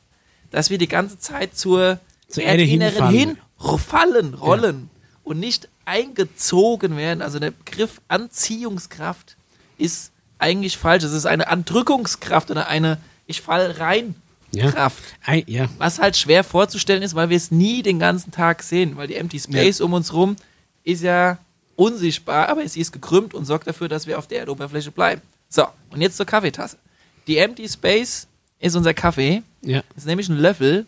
dass 0.51 0.69
wir 0.69 0.77
die 0.77 0.87
ganze 0.87 1.19
Zeit 1.19 1.57
zur, 1.57 1.99
Zur 2.29 2.43
Erde 2.43 2.61
Erdinneren 2.63 2.91
hinfallen. 2.93 3.15
hin 3.17 3.37
ro- 3.61 3.77
fallen, 3.77 4.33
rollen 4.33 4.89
und 5.23 5.39
nicht 5.39 5.67
eingezogen 5.85 6.95
werden. 6.97 7.21
Also 7.21 7.39
der 7.39 7.51
Begriff 7.51 8.01
Anziehungskraft 8.07 9.35
ist 9.77 10.11
eigentlich 10.39 10.77
falsch. 10.77 11.03
Es 11.03 11.11
ist 11.13 11.25
eine 11.25 11.47
Andrückungskraft 11.47 12.49
oder 12.51 12.67
eine 12.67 12.97
Ich 13.25 13.41
fall 13.41 13.71
rein 13.71 14.15
Ja. 14.53 14.71
Kraft. 14.71 15.03
Ei, 15.25 15.43
ja. 15.47 15.67
Was 15.77 15.99
halt 15.99 16.15
schwer 16.15 16.43
vorzustellen 16.45 17.03
ist, 17.03 17.13
weil 17.15 17.29
wir 17.29 17.35
es 17.37 17.51
nie 17.51 17.83
den 17.83 17.99
ganzen 17.99 18.31
Tag 18.31 18.63
sehen, 18.63 18.95
weil 18.95 19.07
die 19.07 19.15
Empty 19.15 19.39
Space 19.39 19.81
um 19.81 19.91
uns 19.93 20.13
rum 20.13 20.37
ist 20.85 21.03
ja 21.03 21.37
unsichtbar, 21.77 22.49
aber 22.49 22.67
sie 22.67 22.81
ist 22.81 22.91
gekrümmt 22.91 23.33
und 23.33 23.45
sorgt 23.45 23.67
dafür, 23.67 23.87
dass 23.87 24.05
wir 24.07 24.17
auf 24.19 24.27
der 24.27 24.39
Erdoberfläche 24.39 24.91
bleiben. 24.91 25.21
So, 25.47 25.65
und 25.91 26.01
jetzt 26.01 26.17
zur 26.17 26.25
Kaffeetasse. 26.25 26.77
Die 27.27 27.37
Empty 27.37 27.69
Space 27.69 28.27
ist 28.59 28.75
unser 28.75 28.93
Kaffee. 28.93 29.43
Ja. 29.61 29.81
Ist 29.95 30.05
nämlich 30.05 30.27
ein 30.27 30.37
Löffel. 30.37 30.85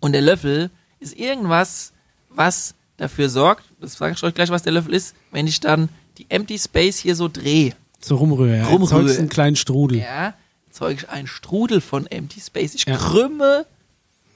Und 0.00 0.12
der 0.12 0.22
Löffel 0.22 0.70
ist 1.00 1.18
irgendwas, 1.18 1.92
was 2.30 2.74
dafür 2.96 3.28
sorgt, 3.28 3.64
das 3.80 3.94
sage 3.94 4.14
ich 4.14 4.22
euch 4.22 4.34
gleich, 4.34 4.50
was 4.50 4.62
der 4.62 4.72
Löffel 4.72 4.94
ist, 4.94 5.14
wenn 5.30 5.46
ich 5.46 5.60
dann 5.60 5.88
die 6.18 6.26
Empty 6.28 6.58
Space 6.58 6.98
hier 6.98 7.16
so 7.16 7.28
drehe. 7.28 7.74
So 8.00 8.16
rumrühre. 8.16 8.58
ja. 8.58 8.66
Rumrühre. 8.68 9.00
Erzeugst 9.00 9.18
einen 9.18 9.28
kleinen 9.28 9.56
Strudel. 9.56 9.98
Ja, 9.98 10.34
erzeuge 10.68 10.94
ich 11.02 11.08
einen 11.10 11.26
Strudel 11.26 11.80
von 11.80 12.06
Empty 12.06 12.40
Space. 12.40 12.74
Ich 12.74 12.84
Ja. 12.86 12.96
krümme 12.96 13.66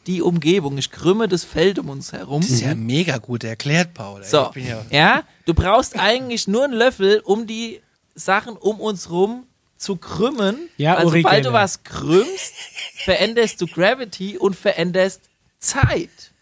die 0.06 0.22
Umgebung, 0.22 0.76
ich 0.78 0.90
krümme 0.90 1.28
das 1.28 1.44
Feld 1.44 1.78
um 1.78 1.88
uns 1.88 2.12
herum. 2.12 2.42
Das 2.42 2.50
ist 2.50 2.60
ja 2.60 2.74
mega 2.74 3.18
gut 3.18 3.44
erklärt, 3.44 3.94
Paul. 3.94 4.22
So, 4.22 4.46
Ich 4.46 4.50
bin 4.50 4.66
ja, 4.66 4.84
ja, 4.90 5.22
du 5.46 5.54
brauchst 5.54 5.98
eigentlich 5.98 6.46
nur 6.46 6.64
einen 6.64 6.74
Löffel, 6.74 7.20
um 7.24 7.46
die 7.46 7.80
Sachen 8.14 8.56
um 8.56 8.80
uns 8.80 9.10
rum 9.10 9.46
zu 9.76 9.96
krümmen. 9.96 10.68
Ja, 10.76 10.96
weil 10.98 11.06
Uri 11.06 11.22
sobald 11.22 11.44
du 11.46 11.52
was 11.52 11.82
krümmst, 11.84 12.54
veränderst 12.96 13.60
du 13.60 13.66
Gravity 13.66 14.38
und 14.38 14.56
veränderst 14.56 15.22
Zeit. 15.58 16.32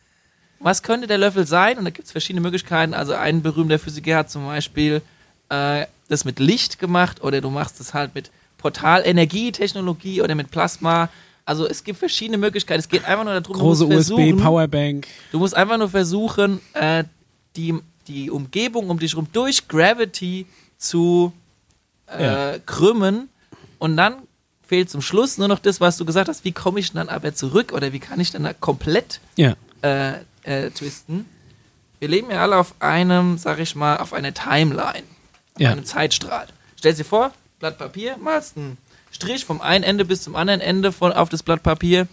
Was 0.58 0.82
könnte 0.82 1.06
der 1.06 1.18
Löffel 1.18 1.46
sein? 1.46 1.78
Und 1.78 1.84
da 1.84 1.90
gibt 1.90 2.06
es 2.06 2.12
verschiedene 2.12 2.40
Möglichkeiten. 2.40 2.94
Also 2.94 3.14
ein 3.14 3.42
berühmter 3.42 3.78
Physiker 3.78 4.18
hat 4.18 4.30
zum 4.30 4.46
Beispiel 4.46 5.02
äh, 5.48 5.86
das 6.08 6.24
mit 6.24 6.38
Licht 6.38 6.78
gemacht 6.78 7.22
oder 7.22 7.40
du 7.40 7.50
machst 7.50 7.80
es 7.80 7.94
halt 7.94 8.14
mit 8.14 8.30
Portalenergietechnologie 8.58 10.22
oder 10.22 10.34
mit 10.34 10.50
Plasma. 10.50 11.08
Also 11.44 11.66
es 11.66 11.82
gibt 11.82 11.98
verschiedene 11.98 12.38
Möglichkeiten. 12.38 12.80
Es 12.80 12.88
geht 12.88 13.04
einfach 13.04 13.24
nur 13.24 13.40
darum, 13.40 13.56
Große 13.56 13.86
du 13.86 13.92
musst 13.94 14.10
USB, 14.12 14.32
Powerbank. 14.40 15.06
Du 15.32 15.38
musst 15.38 15.54
einfach 15.56 15.76
nur 15.78 15.88
versuchen, 15.88 16.60
äh, 16.74 17.04
die, 17.56 17.74
die 18.06 18.30
Umgebung 18.30 18.90
um 18.90 18.98
dich 18.98 19.16
rum 19.16 19.26
durch 19.32 19.66
Gravity 19.68 20.46
zu 20.78 21.32
äh, 22.06 22.24
Ja. 22.24 22.58
krümmen 22.64 23.28
und 23.78 23.96
dann 23.96 24.14
fehlt 24.66 24.88
zum 24.90 25.02
Schluss 25.02 25.36
nur 25.38 25.48
noch 25.48 25.58
das, 25.58 25.80
was 25.80 25.96
du 25.96 26.04
gesagt 26.04 26.28
hast. 26.28 26.44
Wie 26.44 26.52
komme 26.52 26.78
ich 26.80 26.92
dann 26.92 27.08
aber 27.08 27.34
zurück 27.34 27.72
oder 27.72 27.92
wie 27.92 27.98
kann 27.98 28.20
ich 28.20 28.30
dann 28.30 28.44
da 28.44 28.52
komplett 28.52 29.20
Ja. 29.36 29.54
äh, 29.82 30.12
äh, 30.44 30.70
twisten? 30.70 31.26
Wir 31.98 32.08
leben 32.08 32.30
ja 32.30 32.42
alle 32.42 32.56
auf 32.56 32.74
einem, 32.80 33.36
sag 33.38 33.58
ich 33.60 33.74
mal, 33.76 33.96
auf 33.98 34.12
einer 34.12 34.32
Timeline, 34.34 35.04
auf 35.54 35.60
Ja. 35.60 35.70
einem 35.72 35.84
Zeitstrahl. 35.84 36.46
Stell 36.76 36.94
dir 36.94 37.04
vor, 37.04 37.32
Blatt 37.60 37.78
Papier, 37.78 38.16
malst 38.18 38.56
einen 38.56 38.76
Strich 39.22 39.44
vom 39.44 39.60
einen 39.60 39.84
Ende 39.84 40.04
bis 40.04 40.22
zum 40.22 40.34
anderen 40.36 40.60
Ende 40.60 40.90
von, 40.92 41.12
auf 41.12 41.28
das 41.28 41.42
Blatt 41.44 41.62
Papier. 41.62 42.08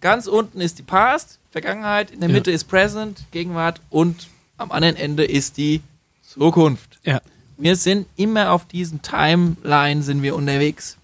Ganz 0.00 0.26
unten 0.26 0.60
ist 0.60 0.78
die 0.78 0.82
Past, 0.82 1.38
Vergangenheit, 1.52 2.10
in 2.10 2.20
der 2.20 2.28
Ja. 2.28 2.34
Mitte 2.34 2.50
ist 2.50 2.64
Present, 2.64 3.24
Gegenwart 3.30 3.80
und 3.90 4.26
am 4.58 4.72
anderen 4.72 4.96
Ende 4.96 5.24
ist 5.24 5.56
die 5.56 5.80
Zukunft. 6.22 6.98
Ja. 7.04 7.20
Wir 7.56 7.76
sind 7.76 8.08
immer 8.16 8.50
auf 8.50 8.66
diesem 8.66 9.00
Timeline 9.00 10.02
sind 10.02 10.22
wir 10.22 10.34
unterwegs. 10.34 10.96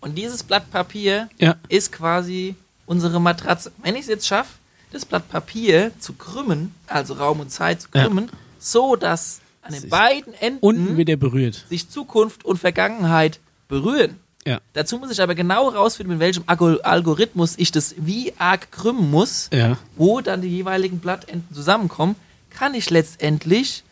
Und 0.00 0.16
dieses 0.16 0.42
Blatt 0.42 0.70
Papier 0.70 1.30
Ja. 1.38 1.56
ist 1.68 1.90
quasi 1.92 2.54
unsere 2.84 3.20
Matratze. 3.22 3.72
Wenn 3.82 3.94
ich 3.94 4.02
es 4.02 4.08
jetzt 4.08 4.26
schaffe, 4.26 4.50
das 4.92 5.06
Blatt 5.06 5.28
Papier 5.30 5.92
zu 5.98 6.12
krümmen, 6.12 6.74
also 6.86 7.14
Raum 7.14 7.40
und 7.40 7.50
Zeit 7.50 7.80
zu 7.80 7.88
Ja. 7.94 8.04
krümmen, 8.04 8.28
so 8.58 8.96
dass 8.96 9.40
an 9.62 9.72
den 9.72 9.88
beiden 9.88 10.34
Enden 10.34 10.58
Unten 10.60 10.96
wird 10.98 11.08
er 11.08 11.16
berührt. 11.16 11.64
sich 11.70 11.88
Zukunft 11.88 12.44
und 12.44 12.58
Vergangenheit 12.58 13.40
berühren. 13.82 14.18
Ja. 14.46 14.60
Dazu 14.74 14.98
muss 14.98 15.10
ich 15.10 15.20
aber 15.22 15.34
genau 15.34 15.68
rausfinden, 15.70 16.16
mit 16.16 16.20
welchem 16.20 16.42
Algo- 16.44 16.80
Algorithmus 16.82 17.54
ich 17.56 17.72
das 17.72 17.94
wie 17.98 18.32
arg 18.38 18.70
krümmen 18.70 19.10
muss, 19.10 19.48
Ja. 19.52 19.78
wo 19.96 20.20
dann 20.20 20.42
die 20.42 20.48
jeweiligen 20.48 20.98
Blattenden 20.98 21.46
zusammenkommen, 21.54 22.14
kann 22.50 22.74
ich 22.74 22.90
letztendlich 22.90 23.82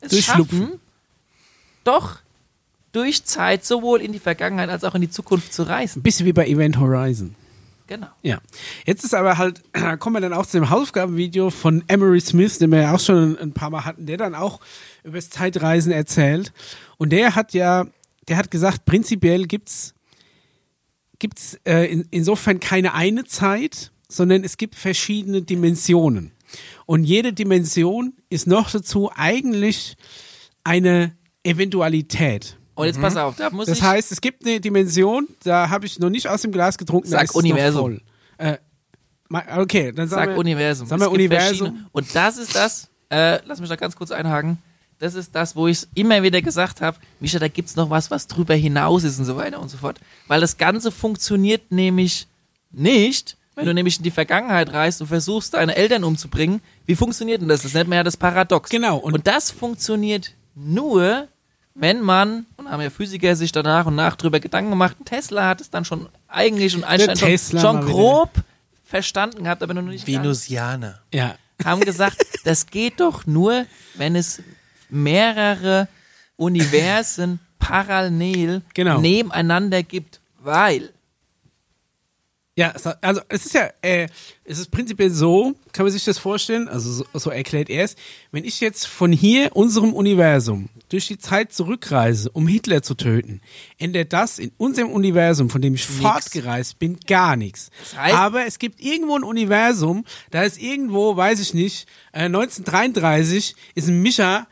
es 0.00 0.10
Durchschlupfen. 0.10 0.58
schaffen, 0.60 0.80
doch 1.84 2.16
durch 2.92 3.24
Zeit 3.24 3.64
sowohl 3.64 4.00
in 4.00 4.12
die 4.12 4.18
Vergangenheit 4.18 4.70
als 4.70 4.84
auch 4.84 4.94
in 4.94 5.00
die 5.02 5.10
Zukunft 5.10 5.52
zu 5.52 5.64
reisen. 5.64 6.00
Ein 6.00 6.02
bisschen 6.02 6.26
wie 6.26 6.32
bei 6.32 6.46
Event 6.46 6.78
Horizon. 6.78 7.34
Genau. 7.86 8.06
Ja. 8.22 8.38
Jetzt 8.86 9.04
ist 9.04 9.14
aber 9.14 9.36
halt, 9.36 9.60
kommen 9.98 10.16
wir 10.16 10.20
dann 10.22 10.32
auch 10.32 10.46
zu 10.46 10.56
dem 10.56 10.70
Hausaufgabenvideo 10.70 11.50
von 11.50 11.84
Emery 11.88 12.20
Smith, 12.20 12.58
den 12.58 12.70
wir 12.72 12.80
ja 12.80 12.94
auch 12.94 13.00
schon 13.00 13.36
ein 13.38 13.52
paar 13.52 13.68
Mal 13.68 13.84
hatten, 13.84 14.06
der 14.06 14.16
dann 14.16 14.34
auch 14.34 14.60
über 15.02 15.16
das 15.18 15.28
Zeitreisen 15.28 15.92
erzählt. 15.92 16.52
Und 16.96 17.10
der 17.10 17.34
hat 17.34 17.52
ja, 17.52 17.84
der 18.28 18.36
hat 18.36 18.50
gesagt, 18.50 18.84
prinzipiell 18.84 19.46
gibt's 19.46 19.92
gibt's 21.18 21.58
äh, 21.64 21.90
in, 21.90 22.06
insofern 22.10 22.60
keine 22.60 22.94
eine 22.94 23.24
Zeit, 23.24 23.92
sondern 24.08 24.44
es 24.44 24.56
gibt 24.56 24.74
verschiedene 24.74 25.42
Dimensionen. 25.42 26.32
Und 26.86 27.04
jede 27.04 27.32
Dimension 27.32 28.14
ist 28.28 28.46
noch 28.46 28.70
dazu 28.70 29.10
eigentlich 29.14 29.96
eine 30.64 31.16
Eventualität. 31.42 32.58
Und 32.74 32.86
jetzt 32.86 33.00
pass 33.00 33.16
auf, 33.16 33.36
da 33.36 33.50
muss 33.50 33.66
Mhm. 33.66 33.70
Das 33.70 33.78
ich. 33.78 33.84
heißt, 33.84 34.12
es 34.12 34.20
gibt 34.20 34.44
eine 34.44 34.60
Dimension, 34.60 35.28
da 35.44 35.70
habe 35.70 35.86
ich 35.86 35.98
noch 35.98 36.10
nicht 36.10 36.26
aus 36.28 36.42
dem 36.42 36.52
Glas 36.52 36.76
getrunken, 36.76 37.08
Sag 37.08 37.34
Universum. 37.34 38.00
Äh, 38.36 38.58
okay, 39.56 39.92
dann 39.92 40.08
sagen 40.08 40.26
Sag 40.26 40.28
wir, 40.30 40.38
Universum. 40.38 40.86
Sagen 40.86 41.00
wir 41.00 41.10
Universum. 41.10 41.86
Und 41.92 42.14
das 42.14 42.36
ist 42.36 42.54
das, 42.54 42.88
äh, 43.10 43.38
lass 43.46 43.60
mich 43.60 43.68
da 43.68 43.76
ganz 43.76 43.94
kurz 43.94 44.10
einhaken. 44.10 44.58
Das 45.04 45.14
ist 45.14 45.34
das, 45.34 45.54
wo 45.54 45.68
ich 45.68 45.78
es 45.78 45.88
immer 45.94 46.22
wieder 46.22 46.40
gesagt 46.40 46.80
habe, 46.80 46.96
Mischa, 47.20 47.38
da 47.38 47.48
gibt's 47.48 47.76
noch 47.76 47.90
was, 47.90 48.10
was 48.10 48.26
drüber 48.26 48.54
hinaus 48.54 49.04
ist 49.04 49.18
und 49.18 49.26
so 49.26 49.36
weiter 49.36 49.60
und 49.60 49.68
so 49.68 49.76
fort. 49.76 50.00
Weil 50.28 50.40
das 50.40 50.56
Ganze 50.56 50.90
funktioniert 50.90 51.70
nämlich 51.70 52.26
nicht, 52.72 53.36
wenn 53.54 53.66
du 53.66 53.74
nämlich 53.74 53.98
in 53.98 54.02
die 54.02 54.10
Vergangenheit 54.10 54.72
reist 54.72 55.02
und 55.02 55.08
versuchst, 55.08 55.52
deine 55.54 55.76
Eltern 55.76 56.04
umzubringen. 56.04 56.60
Wie 56.86 56.96
funktioniert 56.96 57.40
denn 57.42 57.48
das? 57.48 57.62
Das 57.62 57.74
nennt 57.74 57.88
man 57.90 57.96
ja 57.96 58.02
das 58.02 58.16
Paradox. 58.16 58.70
Genau, 58.70 58.96
und- 58.96 59.12
Und, 59.12 59.26
das 59.26 59.50
funktioniert 59.50 60.32
nur, 60.54 61.28
wenn 61.74 62.00
man, 62.00 62.46
und 62.56 62.70
haben 62.70 62.80
ja 62.80 62.88
Physiker 62.88 63.36
sich 63.36 63.52
danach 63.52 63.84
und 63.86 63.94
nach 63.96 64.16
drüber 64.16 64.40
Gedanken 64.40 64.70
gemacht, 64.70 64.96
Tesla 65.04 65.48
hat 65.48 65.60
es 65.60 65.68
dann 65.70 65.84
schon 65.84 66.08
eigentlich 66.28 66.74
und 66.76 66.84
Einstein 66.84 67.16
schon, 67.38 67.60
schon 67.60 67.84
grob 67.84 68.30
verstanden 68.84 69.44
gehabt, 69.44 69.62
aber 69.62 69.74
noch 69.74 69.82
nicht. 69.82 70.06
Venusianer. 70.06 71.00
Ja. 71.12 71.34
Haben 71.62 71.82
gesagt, 71.82 72.16
das 72.44 72.66
geht 72.66 73.00
doch 73.00 73.26
nur, 73.26 73.66
wenn 73.96 74.16
es 74.16 74.42
mehrere 74.94 75.88
Universen 76.36 77.40
parallel 77.58 78.62
Genau. 78.74 79.00
nebeneinander 79.00 79.82
gibt, 79.82 80.20
weil 80.38 80.90
Ja, 82.56 82.72
also 83.00 83.20
es 83.28 83.46
ist 83.46 83.54
ja, 83.54 83.68
äh, 83.82 84.06
es 84.44 84.58
ist 84.60 84.70
prinzipiell 84.70 85.10
so, 85.10 85.54
kann 85.72 85.84
man 85.86 85.92
sich 85.92 86.04
das 86.04 86.18
vorstellen, 86.18 86.68
also 86.68 86.92
so, 86.92 87.04
so 87.14 87.30
erklärt 87.30 87.68
er 87.68 87.82
es, 87.84 87.96
wenn 88.30 88.44
ich 88.44 88.60
jetzt 88.60 88.86
von 88.86 89.10
hier, 89.10 89.56
unserem 89.56 89.92
Universum, 89.92 90.68
durch 90.88 91.08
die 91.08 91.18
Zeit 91.18 91.52
zurückreise, 91.52 92.30
um 92.30 92.46
Hitler 92.46 92.82
zu 92.82 92.94
töten, 92.94 93.40
ändert 93.78 94.12
das 94.12 94.38
in 94.38 94.52
unserem 94.56 94.90
Universum, 94.90 95.50
von 95.50 95.62
dem 95.62 95.74
ich 95.74 95.84
fortgereist 95.84 96.78
bin, 96.78 97.00
gar 97.08 97.34
nichts. 97.34 97.70
heißt- 97.96 98.12
Aber 98.14 98.46
es 98.46 98.60
gibt 98.60 98.80
irgendwo 98.80 99.16
ein 99.16 99.24
Universum, 99.24 100.04
da 100.30 100.42
ist 100.44 100.60
irgendwo, 100.62 101.16
weiß 101.16 101.40
ich 101.40 101.54
nicht, 101.54 101.88
äh, 102.12 102.28
1933 102.28 103.56
ist 103.74 103.88
ein 103.88 104.00
Mischa 104.02 104.46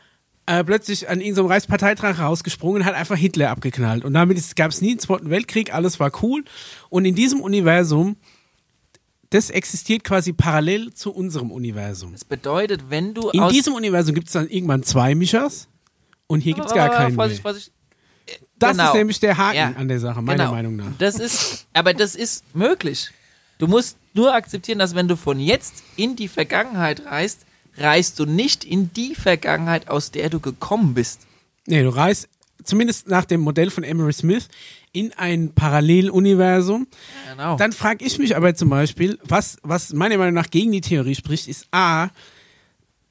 äh, 0.45 0.63
plötzlich 0.63 1.09
an 1.09 1.21
irgendeinem 1.21 1.47
Reichsparteitrag 1.47 2.19
rausgesprungen 2.19 2.81
und 2.81 2.87
hat 2.87 2.95
einfach 2.95 3.15
Hitler 3.15 3.49
abgeknallt. 3.49 4.03
Und 4.05 4.13
damit 4.13 4.55
gab 4.55 4.71
es 4.71 4.81
nie 4.81 4.91
einen 4.91 4.99
Zweiten 4.99 5.29
Weltkrieg, 5.29 5.73
alles 5.73 5.99
war 5.99 6.11
cool. 6.23 6.43
Und 6.89 7.05
in 7.05 7.15
diesem 7.15 7.39
Universum, 7.41 8.17
das 9.29 9.49
existiert 9.49 10.03
quasi 10.03 10.33
parallel 10.33 10.93
zu 10.93 11.11
unserem 11.13 11.51
Universum. 11.51 12.11
das 12.11 12.25
bedeutet, 12.25 12.89
wenn 12.89 13.13
du 13.13 13.29
In 13.31 13.47
diesem 13.49 13.73
Universum 13.73 14.13
gibt 14.15 14.27
es 14.27 14.33
dann 14.33 14.47
irgendwann 14.49 14.83
zwei 14.83 15.15
Mischas 15.15 15.67
und 16.27 16.41
hier 16.41 16.53
gibt 16.53 16.67
es 16.67 16.73
gar 16.73 16.89
keinen. 16.89 17.15
Vorsicht, 17.15 17.41
Vorsicht. 17.41 17.71
Das 18.59 18.71
Genau. 18.77 18.89
ist 18.89 18.93
nämlich 18.95 19.19
der 19.19 19.37
Haken 19.37 19.55
Ja. 19.57 19.73
an 19.75 19.87
der 19.87 19.99
Sache, 19.99 20.21
meiner 20.21 20.43
Genau. 20.45 20.55
Meinung 20.55 20.75
nach. 20.77 20.91
Das 20.97 21.19
ist, 21.19 21.67
aber 21.73 21.93
das 21.93 22.15
ist 22.15 22.43
möglich. 22.55 23.09
Du 23.57 23.67
musst 23.67 23.97
nur 24.13 24.33
akzeptieren, 24.33 24.79
dass 24.79 24.93
wenn 24.95 25.07
du 25.07 25.15
von 25.17 25.39
jetzt 25.39 25.83
in 25.95 26.15
die 26.15 26.27
Vergangenheit 26.27 27.05
reist, 27.05 27.45
reist 27.77 28.19
du 28.19 28.25
nicht 28.25 28.63
in 28.63 28.91
die 28.93 29.15
Vergangenheit, 29.15 29.87
aus 29.87 30.11
der 30.11 30.29
du 30.29 30.39
gekommen 30.39 30.93
bist. 30.93 31.21
Nee, 31.65 31.83
du 31.83 31.89
reist 31.89 32.29
zumindest 32.63 33.07
nach 33.07 33.25
dem 33.25 33.41
Modell 33.41 33.69
von 33.69 33.83
Emery 33.83 34.13
Smith 34.13 34.47
in 34.91 35.11
ein 35.13 35.53
Paralleluniversum. 35.53 36.87
Genau. 37.31 37.57
Dann 37.57 37.71
frage 37.71 38.05
ich 38.05 38.19
mich 38.19 38.35
aber 38.35 38.55
zum 38.55 38.69
Beispiel, 38.69 39.19
was, 39.23 39.57
was 39.63 39.93
meiner 39.93 40.17
Meinung 40.17 40.35
nach 40.35 40.49
gegen 40.49 40.71
die 40.71 40.81
Theorie 40.81 41.15
spricht, 41.15 41.47
ist 41.47 41.67
A, 41.71 42.09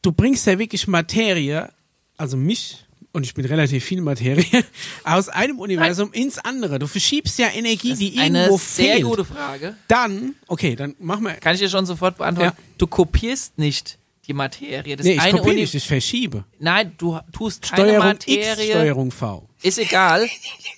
du 0.01 0.13
bringst 0.13 0.47
ja 0.47 0.59
wirklich 0.59 0.87
Materie, 0.87 1.71
also 2.17 2.37
mich, 2.37 2.85
und 3.13 3.25
ich 3.25 3.35
bin 3.35 3.45
relativ 3.45 3.85
viel 3.85 4.01
Materie, 4.01 4.65
aus 5.05 5.29
einem 5.29 5.59
Universum 5.59 6.13
ins 6.13 6.39
andere. 6.39 6.79
Du 6.79 6.87
verschiebst 6.87 7.39
ja 7.39 7.49
Energie, 7.53 7.95
die 7.95 8.15
ist 8.15 8.21
eine 8.21 8.45
irgendwo 8.45 8.59
sehr 8.59 8.95
fehlt. 8.95 9.05
gute 9.05 9.25
Frage. 9.25 9.77
Dann, 9.89 10.35
okay, 10.47 10.77
dann 10.77 10.95
machen 10.99 11.25
wir. 11.25 11.33
Kann 11.35 11.55
ich 11.55 11.61
dir 11.61 11.69
schon 11.69 11.85
sofort 11.85 12.17
beantworten. 12.17 12.57
Ja. 12.57 12.65
Du 12.79 12.87
kopierst 12.87 13.59
nicht 13.59 13.99
die 14.27 14.35
Materie. 14.35 14.97
Das 14.97 15.05
Nee, 15.07 15.15
ich 15.15 15.21
eine 15.21 15.39
kopiere 15.39 15.57
nicht, 15.57 15.75
ich 15.75 15.87
verschiebe. 15.87 16.45
Nein, 16.59 16.93
du 16.99 17.19
tust 17.33 17.63
keine 17.63 17.89
Steuerung 17.91 18.11
X, 18.13 18.27
Materie. 18.27 18.71
Steuerung 18.71 19.11
V. 19.11 19.49
Ist 19.63 19.79
egal. 19.79 20.29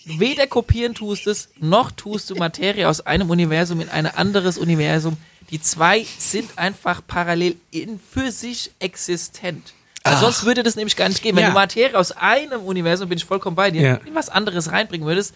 Weder 0.06 0.46
kopieren 0.46 0.94
tust 0.94 1.26
es, 1.26 1.48
noch 1.60 1.90
tust 1.90 2.30
du 2.30 2.34
Materie 2.36 2.88
aus 2.88 3.00
einem 3.02 3.30
Universum 3.30 3.80
in 3.80 3.88
ein 3.88 4.06
anderes 4.06 4.56
Universum. 4.58 5.16
Die 5.50 5.60
zwei 5.60 6.06
sind 6.18 6.56
einfach 6.58 7.02
parallel 7.06 7.56
in 7.70 8.00
für 8.10 8.30
sich 8.30 8.70
existent. 8.78 9.74
Weil 10.06 10.18
sonst 10.18 10.44
würde 10.44 10.62
das 10.62 10.76
nämlich 10.76 10.96
gar 10.96 11.08
nicht 11.08 11.22
gehen. 11.22 11.34
Wenn 11.34 11.44
Ja. 11.44 11.48
du 11.48 11.54
Materie 11.54 11.98
aus 11.98 12.12
einem 12.12 12.60
Universum, 12.62 13.08
bin 13.08 13.16
ich 13.16 13.24
vollkommen 13.24 13.56
bei 13.56 13.70
dir, 13.70 13.80
Ja. 13.82 13.94
in 14.04 14.14
was 14.14 14.28
anderes 14.28 14.70
reinbringen 14.70 15.06
würdest, 15.06 15.34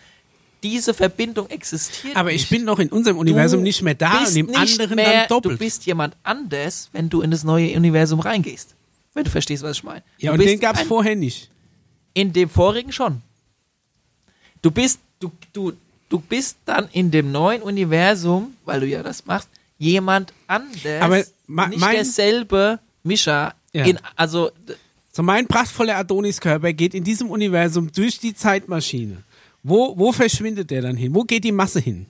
diese 0.63 0.93
Verbindung 0.95 1.49
existiert 1.51 2.17
Aber 2.17 2.31
nicht. 2.33 2.43
ich 2.45 2.49
bin 2.51 2.65
noch 2.65 2.79
in 2.79 2.89
unserem 2.89 3.19
Universum 3.19 3.61
Du 3.61 3.65
nicht 3.65 3.83
mehr 3.83 3.95
da 3.95 4.25
und 4.25 4.37
im 4.37 4.55
anderen 4.57 4.97
mehr, 4.97 5.13
dann 5.21 5.29
doppelt. 5.29 5.55
Du 5.55 5.59
bist 5.59 5.87
jemand 5.87 6.17
anders, 6.23 6.89
wenn 6.93 7.09
du 7.09 7.21
in 7.23 7.31
das 7.31 7.45
neue 7.45 7.75
Universum 7.77 8.21
reingehst. 8.21 8.75
Wenn 9.15 9.25
du 9.25 9.31
verstehst, 9.31 9.63
was 9.63 9.79
ich 9.79 9.85
meine. 9.85 10.03
ja, 10.19 10.33
Du 10.33 10.41
und 10.41 10.47
den 10.47 10.61
gab 10.61 10.77
es 10.77 10.83
vorher 10.83 11.17
nicht. 11.17 11.49
in 12.15 12.33
dem 12.33 12.49
vorigen 12.51 12.93
schon. 12.93 13.23
Du 14.63 14.71
bist, 14.71 14.99
du, 15.21 15.31
du, 15.53 15.73
du 16.09 16.19
bist 16.21 16.57
dann 16.65 16.89
in 16.93 17.11
dem 17.11 17.31
neuen 17.33 17.63
Universum, 17.63 18.55
weil 18.65 18.81
du 18.81 18.87
ja 18.87 19.03
das 19.03 19.25
machst, 19.27 19.49
jemand 19.79 20.33
anders. 20.47 21.01
Aber 21.03 21.25
ma- 21.47 21.69
nicht 21.69 21.83
derselbe 21.85 22.81
Mischa. 23.05 23.55
Ja. 23.73 23.85
In, 23.85 23.99
also, 24.17 24.51
So 25.13 25.23
mein 25.23 25.47
prachtvoller 25.47 25.97
Adoniskörper 25.97 26.73
geht 26.73 26.95
in 26.95 27.05
diesem 27.05 27.31
Universum 27.31 27.91
durch 27.93 28.19
die 28.19 28.35
Zeitmaschine. 28.35 29.23
Wo, 29.63 29.99
wo 29.99 30.13
verschwindet 30.13 30.71
der 30.71 30.83
dann 30.83 30.97
hin? 30.97 31.15
Wo 31.15 31.23
geht 31.23 31.45
die 31.45 31.53
Masse 31.53 31.81
hin? 31.81 32.07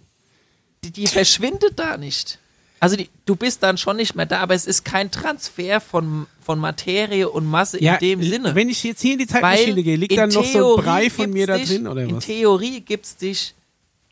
die, 0.85 0.91
die 0.93 1.07
verschwindet 1.07 1.73
da 1.79 1.97
nicht. 1.97 2.39
Also 2.81 2.95
die, 2.95 3.09
du 3.27 3.35
bist 3.35 3.63
dann 3.65 3.77
schon 3.77 3.97
nicht 3.97 4.15
mehr 4.15 4.27
da, 4.27 4.39
aber 4.41 4.55
es 4.55 4.65
ist 4.67 4.85
kein 4.85 5.11
Transfer 5.11 5.81
von, 5.81 6.27
von 6.41 6.61
Materie 6.61 7.29
und 7.29 7.45
Masse 7.47 7.79
in 7.79 7.97
dem 8.01 8.23
Sinne. 8.23 8.55
Wenn 8.55 8.69
ich 8.69 8.85
jetzt 8.85 9.01
hier 9.03 9.15
in 9.15 9.19
die 9.19 9.27
Zeitmaschine 9.27 9.83
gehe, 9.83 9.97
liegt 9.97 10.13
in 10.13 10.19
dann 10.19 10.29
noch 10.29 10.45
so 10.45 10.49
ein 10.49 10.53
Theorie 10.53 10.83
Brei 10.83 11.11
von 11.11 11.31
mir 11.31 11.47
da 11.49 11.59
drin 11.59 11.89
oder 11.89 12.03
In 12.03 12.15
was? 12.15 12.25
Theorie 12.27 12.81
gibt 12.81 13.07
es 13.07 13.17
dich 13.17 13.55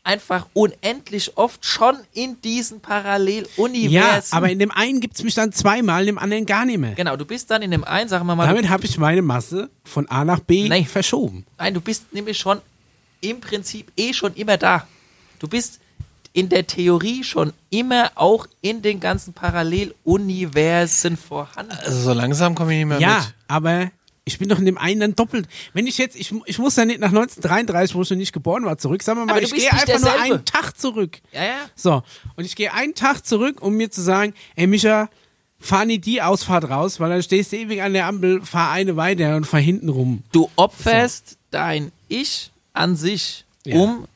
einfach 0.03 0.47
unendlich 0.53 1.37
oft 1.37 1.65
schon 1.65 1.95
in 2.13 2.41
diesen 2.41 2.81
Paralleluniversen. 2.81 3.91
Ja, 3.91 4.37
aber 4.37 4.49
in 4.49 4.59
dem 4.59 4.71
einen 4.71 4.99
gibt 4.99 5.15
es 5.17 5.23
mich 5.23 5.33
dann 5.35 5.51
zweimal, 5.51 6.01
in 6.01 6.07
dem 6.07 6.17
anderen 6.17 6.45
gar 6.45 6.65
nicht 6.65 6.77
mehr. 6.79 6.95
Genau, 6.95 7.15
du 7.15 7.25
bist 7.25 7.49
dann 7.51 7.61
in 7.61 7.71
dem 7.71 7.83
einen, 7.83 8.09
sagen 8.09 8.25
wir 8.25 8.35
mal, 8.35 8.47
Damit 8.47 8.69
habe 8.69 8.85
ich 8.85 8.97
meine 8.97 9.21
Masse 9.21 9.69
von 9.83 10.07
A 10.09 10.25
nach 10.25 10.39
B 10.39 10.67
Nee. 10.67 10.83
verschoben. 10.85 11.45
nein, 11.57 11.73
du 11.73 11.81
bist 11.81 12.13
nämlich 12.13 12.37
schon 12.37 12.59
im 13.21 13.41
Prinzip 13.41 13.91
eh 13.97 14.13
schon 14.13 14.33
immer 14.35 14.57
da. 14.57 14.87
Du 15.39 15.47
bist 15.47 15.79
in 16.33 16.49
der 16.49 16.67
Theorie 16.67 17.23
schon 17.23 17.51
immer 17.69 18.11
auch 18.15 18.47
in 18.61 18.81
den 18.81 18.99
ganzen 18.99 19.33
Paralleluniversen 19.33 21.17
vorhanden. 21.17 21.71
Also 21.83 21.99
so 22.01 22.13
langsam 22.13 22.55
komme 22.55 22.73
ich 22.73 22.77
nicht 22.79 22.87
mehr 22.87 22.99
Ja, 22.99 23.17
mit. 23.19 23.33
aber 23.47 23.91
ich 24.25 24.37
bin 24.39 24.49
doch 24.49 24.59
in 24.59 24.65
dem 24.65 24.77
einen 24.77 24.99
dann 24.99 25.15
doppelt. 25.15 25.47
Wenn 25.73 25.87
ich 25.87 25.97
jetzt, 25.97 26.15
ich, 26.15 26.33
ich 26.45 26.59
muss 26.59 26.75
ja 26.75 26.85
nicht 26.85 26.99
nach 26.99 27.09
1933, 27.09 27.95
wo 27.95 28.01
ich 28.01 28.09
noch 28.09 28.17
nicht 28.17 28.33
geboren 28.33 28.65
war, 28.65 28.77
zurück. 28.77 29.01
Sagen 29.01 29.19
wir 29.19 29.25
mal, 29.25 29.41
ich 29.41 29.53
gehe 29.53 29.71
einfach 29.71 29.87
nur 29.87 29.99
derselbe. 29.99 30.21
einen 30.35 30.45
Tag 30.45 30.77
zurück. 30.77 31.19
Ja, 31.31 31.43
ja. 31.45 31.55
So, 31.75 32.03
und 32.35 32.43
ich 32.45 32.55
gehe 32.55 32.73
einen 32.73 32.93
Tag 32.93 33.25
zurück, 33.25 33.61
um 33.61 33.75
mir 33.75 33.89
zu 33.89 34.01
sagen, 34.01 34.33
ey 34.55 34.67
Micha, 34.67 35.09
fahr 35.59 35.85
nie 35.85 35.97
die 35.97 36.21
Ausfahrt 36.21 36.69
raus, 36.69 36.99
weil 36.99 37.09
dann 37.09 37.23
stehst 37.23 37.51
du 37.53 37.55
ewig 37.57 37.81
an 37.81 37.93
der 37.93 38.05
Ampel, 38.05 38.41
fahr 38.45 38.71
eine 38.71 38.95
weiter 38.97 39.35
und 39.37 39.45
fahr 39.45 39.61
hinten 39.61 39.89
rum. 39.89 40.23
Du 40.33 40.51
opferst 40.57 41.37
dein 41.51 41.91
Ich 42.09 42.51
an 42.77 42.95
sich, 42.95 43.45
Ja. 43.65 43.77
um 43.77 44.07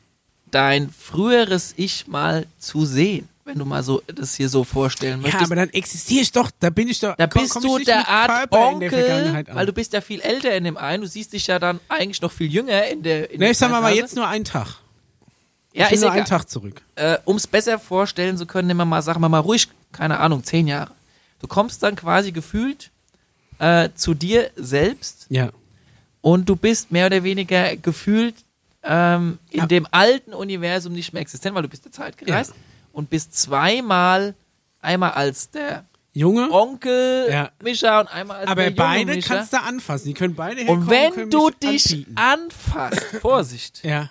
dein 0.50 0.90
früheres 0.90 1.74
Ich 1.76 2.06
mal 2.06 2.46
zu 2.58 2.84
sehen. 2.84 3.28
Wenn 3.44 3.58
du 3.58 3.64
mal 3.64 3.82
so 3.82 4.02
das 4.06 4.36
hier 4.36 4.48
so 4.48 4.62
vorstellen 4.62 5.20
Ja, 5.20 5.26
möchtest. 5.26 5.44
aber 5.46 5.56
dann 5.56 5.70
existiere 5.70 6.22
ich 6.22 6.30
doch, 6.30 6.50
da 6.60 6.70
bin 6.70 6.86
ich 6.88 7.00
doch, 7.00 7.16
da 7.16 7.26
komm- 7.26 7.42
bist 7.42 7.54
komm 7.54 7.62
du 7.62 7.78
der 7.78 8.06
Art 8.08 8.28
Körper 8.28 8.56
der 8.56 8.66
Onkel, 8.68 8.90
Vergangenheit 8.90 9.50
an. 9.50 9.56
weil 9.56 9.66
du 9.66 9.72
bist 9.72 9.92
ja 9.92 10.00
viel 10.00 10.20
älter 10.20 10.54
in 10.54 10.62
dem 10.64 10.76
einen. 10.76 11.02
Du 11.02 11.08
siehst 11.08 11.32
dich 11.32 11.48
ja 11.48 11.58
dann 11.58 11.80
eigentlich 11.88 12.22
noch 12.22 12.30
viel 12.30 12.46
jünger 12.52 12.86
in 12.86 13.02
der. 13.02 13.30
In 13.30 13.38
Ne, 13.38 13.46
der 13.46 13.50
ich 13.50 13.58
sag 13.58 13.70
mal, 13.72 13.80
mal 13.80 13.92
jetzt 13.94 14.14
nur 14.14 14.28
einen 14.28 14.44
Tag. 14.44 14.76
Ja, 15.74 15.86
ich 15.86 15.92
ist 15.94 16.00
nur 16.02 16.10
egal. 16.10 16.18
einen 16.18 16.26
Tag 16.28 16.48
zurück. 16.48 16.82
äh, 16.94 17.18
um 17.24 17.36
es 17.36 17.46
besser 17.48 17.78
vorstellen 17.80 18.36
zu 18.36 18.46
können, 18.46 18.68
nehmen 18.68 18.78
wir 18.78 18.84
mal, 18.84 19.02
sagen 19.02 19.20
wir 19.20 19.28
mal 19.28 19.38
ruhig, 19.40 19.68
keine 19.90 20.20
Ahnung, 20.20 20.44
zehn 20.44 20.68
Jahre. 20.68 20.92
Du 21.40 21.48
kommst 21.48 21.82
dann 21.82 21.96
quasi 21.96 22.30
gefühlt 22.30 22.90
äh, 23.58 23.88
zu 23.96 24.14
dir 24.14 24.50
selbst 24.54 25.26
Ja. 25.30 25.50
und 26.20 26.48
du 26.48 26.54
bist 26.56 26.92
mehr 26.92 27.06
oder 27.06 27.24
weniger 27.24 27.76
gefühlt 27.76 28.36
ähm, 28.84 29.38
in 29.50 29.60
Ja. 29.60 29.66
dem 29.66 29.86
alten 29.90 30.32
Universum 30.34 30.92
nicht 30.92 31.12
mehr 31.12 31.22
existent, 31.22 31.54
weil 31.54 31.62
du 31.62 31.68
bist 31.68 31.84
der 31.84 31.92
Zeit 31.92 32.16
gereist 32.18 32.50
Ja. 32.50 32.56
und 32.92 33.10
bist 33.10 33.34
zweimal, 33.38 34.34
einmal 34.80 35.12
als 35.12 35.50
der 35.50 35.84
Junge, 36.14 36.50
Onkel 36.50 37.26
Ja. 37.30 37.50
Mischa 37.62 38.00
und 38.00 38.08
einmal 38.12 38.38
als 38.40 38.48
aber 38.48 38.62
der 38.62 38.70
junge 38.70 38.76
beide 38.76 39.14
Mischa. 39.14 39.34
kannst 39.36 39.52
du 39.52 39.60
anfassen. 39.62 40.06
Die 40.08 40.14
können 40.14 40.34
beide 40.34 40.60
herkommen 40.60 40.82
und 40.82 40.90
wenn 40.90 41.30
du 41.30 41.50
dich 41.50 42.06
anfasst, 42.16 43.00
Vorsicht, 43.20 43.82
Ja. 43.84 44.10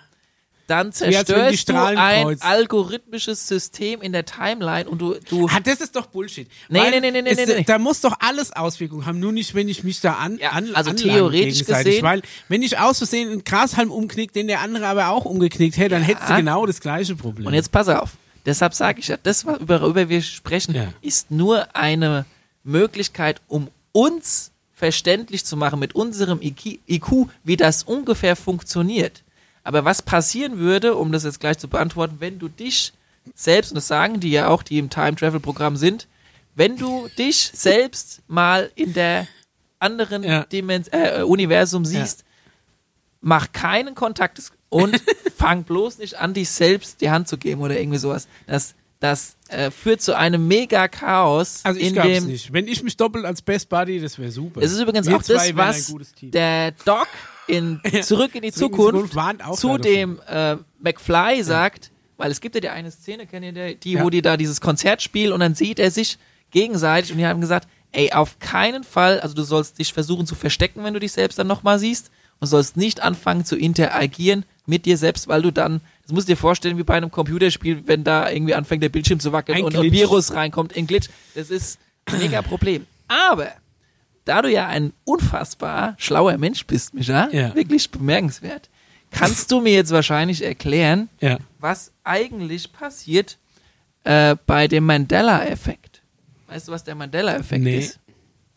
Dann 0.72 0.92
zerstörst 0.92 1.68
du 1.68 1.74
ein 1.80 2.40
algorithmisches 2.40 3.46
System 3.46 4.00
in 4.00 4.12
der 4.12 4.24
Timeline 4.24 4.88
und 4.88 4.98
du, 5.00 5.14
du 5.28 5.46
Ah, 5.48 5.60
das 5.60 5.80
ist 5.80 5.94
doch 5.94 6.06
Bullshit. 6.06 6.48
Nee, 6.68 6.80
nee, 6.90 7.00
nee, 7.00 7.10
nee, 7.10 7.22
es, 7.30 7.36
nee, 7.36 7.46
nee. 7.46 7.64
Da 7.64 7.78
muss 7.78 8.00
doch 8.00 8.16
alles 8.20 8.52
Auswirkungen 8.52 9.04
haben, 9.06 9.20
nur 9.20 9.32
nicht, 9.32 9.54
wenn 9.54 9.68
ich 9.68 9.84
mich 9.84 10.00
da 10.00 10.14
an, 10.14 10.38
Ja, 10.38 10.50
an 10.50 10.74
also 10.74 10.92
theoretisch 10.92 11.64
gesehen- 11.64 12.02
Weil, 12.02 12.22
wenn 12.48 12.62
ich 12.62 12.78
aus 12.78 12.98
Versehen 12.98 13.30
einen 13.30 13.44
Grashalm 13.44 13.90
umknick, 13.90 14.32
den 14.32 14.46
der 14.48 14.60
andere 14.60 14.86
aber 14.86 15.08
auch 15.08 15.24
umgeknickt 15.26 15.76
hätte, 15.76 15.90
dann 15.90 16.02
hättest 16.02 16.30
du 16.30 16.36
genau 16.36 16.64
das 16.66 16.80
gleiche 16.80 17.14
Problem. 17.14 17.46
Und 17.46 17.54
jetzt 17.54 17.70
pass 17.70 17.88
auf. 17.88 18.12
Deshalb 18.46 18.74
sage 18.74 19.00
ich 19.00 19.08
ja, 19.08 19.16
das, 19.22 19.44
worüber 19.46 20.08
wir 20.08 20.22
sprechen, 20.22 20.74
Ja. 20.74 20.92
ist 21.02 21.30
nur 21.30 21.76
eine 21.76 22.24
Möglichkeit, 22.64 23.40
um 23.48 23.68
uns 23.92 24.50
verständlich 24.74 25.44
zu 25.44 25.56
machen 25.56 25.78
mit 25.78 25.94
unserem 25.94 26.40
IQ, 26.42 27.28
wie 27.44 27.56
das 27.56 27.84
ungefähr 27.84 28.34
funktioniert. 28.34 29.22
Aber 29.64 29.84
was 29.84 30.02
passieren 30.02 30.58
würde, 30.58 30.96
um 30.96 31.12
das 31.12 31.24
jetzt 31.24 31.40
gleich 31.40 31.58
zu 31.58 31.68
beantworten, 31.68 32.16
wenn 32.18 32.38
du 32.38 32.48
dich 32.48 32.92
selbst, 33.34 33.70
und 33.70 33.76
das 33.76 33.86
sagen 33.88 34.20
die 34.20 34.30
ja 34.30 34.48
auch, 34.48 34.62
die 34.62 34.78
im 34.78 34.90
Time-Travel-Programm 34.90 35.76
sind, 35.76 36.08
wenn 36.54 36.76
du 36.76 37.08
dich 37.16 37.50
selbst 37.54 38.22
mal 38.26 38.70
in 38.74 38.92
der 38.92 39.26
anderen 39.78 40.22
Ja. 40.22 40.44
Dimens 40.44 40.88
äh, 40.88 41.22
Universum 41.22 41.84
siehst, 41.84 42.24
mach 43.20 43.52
keinen 43.52 43.94
Kontakt 43.94 44.40
und 44.68 45.00
fang 45.36 45.64
bloß 45.64 45.98
nicht 45.98 46.18
an, 46.18 46.34
dich 46.34 46.50
selbst 46.50 47.00
die 47.00 47.10
Hand 47.10 47.28
zu 47.28 47.38
geben 47.38 47.62
oder 47.62 47.78
irgendwie 47.78 47.98
sowas. 47.98 48.28
Das 48.46 48.74
das 49.02 49.36
äh, 49.48 49.72
führt 49.72 50.00
zu 50.00 50.16
einem 50.16 50.46
Mega-Chaos. 50.46 51.62
Also 51.64 51.80
ich 51.80 51.88
in 51.88 51.94
dem, 51.94 52.26
nicht. 52.26 52.52
Wenn 52.52 52.68
ich 52.68 52.84
mich 52.84 52.96
doppelt 52.96 53.24
als 53.24 53.42
Best 53.42 53.68
Buddy, 53.68 54.00
das 54.00 54.16
wäre 54.16 54.30
super. 54.30 54.62
Es 54.62 54.70
ist 54.70 54.80
übrigens 54.80 55.08
Wir 55.08 55.16
auch 55.16 55.22
das, 55.22 55.56
was 55.56 55.92
der 56.22 56.70
Doc 56.84 57.08
in 57.46 57.80
Zurück 57.82 57.90
in 57.90 57.92
die 57.92 58.02
Zurück 58.02 58.34
in 58.34 58.42
die 58.42 58.52
Zukunft, 58.52 58.92
Zukunft 58.92 59.14
warnt 59.14 59.44
auch 59.44 59.56
zu 59.56 59.78
dem 59.78 60.20
äh, 60.26 60.56
McFly 60.80 61.42
sagt, 61.42 61.90
weil 62.16 62.30
es 62.30 62.40
gibt 62.40 62.54
ja 62.54 62.60
die 62.60 62.68
eine 62.68 62.90
Szene, 62.90 63.26
kennt 63.26 63.44
ihr 63.44 63.74
die, 63.74 64.00
wo 64.00 64.10
die 64.10 64.22
da 64.22 64.36
dieses 64.36 64.60
Konzert 64.60 65.02
spielen 65.02 65.32
und 65.32 65.40
dann 65.40 65.54
sieht 65.54 65.78
er 65.78 65.90
sich 65.90 66.18
gegenseitig 66.50 67.12
und 67.12 67.18
die 67.18 67.26
haben 67.26 67.40
gesagt, 67.40 67.68
ey, 67.92 68.12
auf 68.12 68.38
keinen 68.38 68.84
Fall, 68.84 69.20
also 69.20 69.34
du 69.34 69.42
sollst 69.42 69.78
dich 69.78 69.92
versuchen 69.92 70.26
zu 70.26 70.34
verstecken, 70.34 70.84
wenn 70.84 70.94
du 70.94 71.00
dich 71.00 71.12
selbst 71.12 71.38
dann 71.38 71.46
nochmal 71.46 71.78
siehst 71.78 72.10
und 72.40 72.46
sollst 72.46 72.76
nicht 72.76 73.02
anfangen 73.02 73.44
zu 73.44 73.56
interagieren 73.56 74.44
mit 74.66 74.86
dir 74.86 74.96
selbst, 74.96 75.28
weil 75.28 75.42
du 75.42 75.50
dann, 75.50 75.80
das 76.02 76.12
musst 76.12 76.28
du 76.28 76.32
dir 76.32 76.36
vorstellen, 76.36 76.78
wie 76.78 76.82
bei 76.82 76.94
einem 76.94 77.10
Computerspiel, 77.10 77.82
wenn 77.86 78.04
da 78.04 78.30
irgendwie 78.30 78.54
anfängt 78.54 78.82
der 78.82 78.88
Bildschirm 78.88 79.20
zu 79.20 79.32
wackeln 79.32 79.58
Ein 79.58 79.64
und 79.64 79.76
ein. 79.76 79.92
Virus 79.92 80.32
reinkommt, 80.32 80.76
ein 80.76 80.86
Glitch. 80.86 81.08
Das 81.34 81.50
ist 81.50 81.78
ein 82.06 82.18
mega 82.18 82.42
Problem. 82.42 82.86
Aber 83.08 83.48
da 84.24 84.42
du 84.42 84.50
ja 84.50 84.66
ein 84.68 84.92
unfassbar 85.04 85.94
schlauer 85.98 86.36
Mensch 86.38 86.66
bist, 86.66 86.94
Micha, 86.94 87.28
Ja. 87.32 87.54
wirklich 87.54 87.90
bemerkenswert, 87.90 88.68
kannst 89.10 89.50
du 89.50 89.60
mir 89.60 89.72
jetzt 89.74 89.90
wahrscheinlich 89.90 90.42
erklären, 90.44 91.08
Ja. 91.20 91.38
was 91.58 91.92
eigentlich 92.04 92.72
passiert 92.72 93.38
äh, 94.04 94.34
bei 94.46 94.66
dem 94.68 94.84
Mandela-Effekt. 94.84 96.02
Weißt 96.48 96.66
du, 96.68 96.72
was 96.72 96.82
der 96.84 96.94
Mandela-Effekt 96.96 97.62
Nee. 97.62 97.78
ist? 97.78 98.00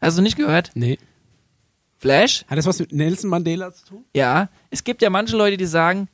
Hast 0.01 0.17
du 0.17 0.21
nicht 0.23 0.37
gehört? 0.37 0.71
Nee. 0.73 0.97
Flash? 1.97 2.45
Hat 2.47 2.57
das 2.57 2.65
was 2.65 2.79
mit 2.79 2.91
Nelson 2.91 3.29
Mandela 3.29 3.73
zu 3.73 3.85
tun? 3.85 4.05
Ja. 4.13 4.49
Es 4.69 4.83
gibt 4.83 5.01
ja 5.01 5.09
manche 5.09 5.35
Leute, 5.37 5.57
die 5.57 5.65
sagen, 5.65 6.07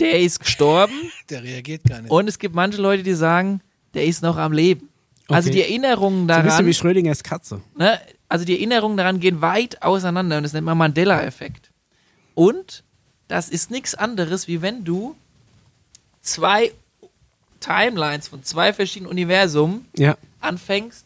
der 0.00 0.20
ist 0.20 0.40
gestorben. 0.40 0.92
Der 1.30 1.42
reagiert 1.42 1.84
gar 1.84 2.00
nicht. 2.02 2.10
und 2.10 2.28
es 2.28 2.38
gibt 2.38 2.54
manche 2.54 2.80
Leute, 2.82 3.02
die 3.02 3.14
sagen, 3.14 3.60
der 3.94 4.04
ist 4.04 4.22
noch 4.22 4.36
am 4.36 4.52
Leben. 4.52 4.88
Also 5.28 5.48
Okay. 5.48 5.58
die 5.58 5.62
Erinnerungen 5.62 6.26
So 6.28 6.34
ein 6.34 6.42
bisschen 6.42 6.48
daran, 6.48 6.66
wie 6.66 6.74
Schrödingers 6.74 7.22
Katze. 7.22 7.60
ne, 7.76 8.00
also 8.32 8.46
die 8.46 8.54
Erinnerungen 8.54 8.96
daran 8.96 9.20
gehen 9.20 9.42
weit 9.42 9.82
auseinander 9.82 10.38
und 10.38 10.42
das 10.44 10.54
nennt 10.54 10.64
man 10.64 10.78
Mandela-Effekt. 10.78 11.70
Und 12.34 12.82
das 13.28 13.50
ist 13.50 13.70
nichts 13.70 13.94
anderes, 13.94 14.48
wie 14.48 14.62
wenn 14.62 14.84
du 14.84 15.14
zwei 16.22 16.72
Timelines 17.60 18.28
von 18.28 18.42
zwei 18.42 18.72
verschiedenen 18.72 19.10
Universen 19.10 19.84
Ja. 19.96 20.16
anfängst, 20.40 21.04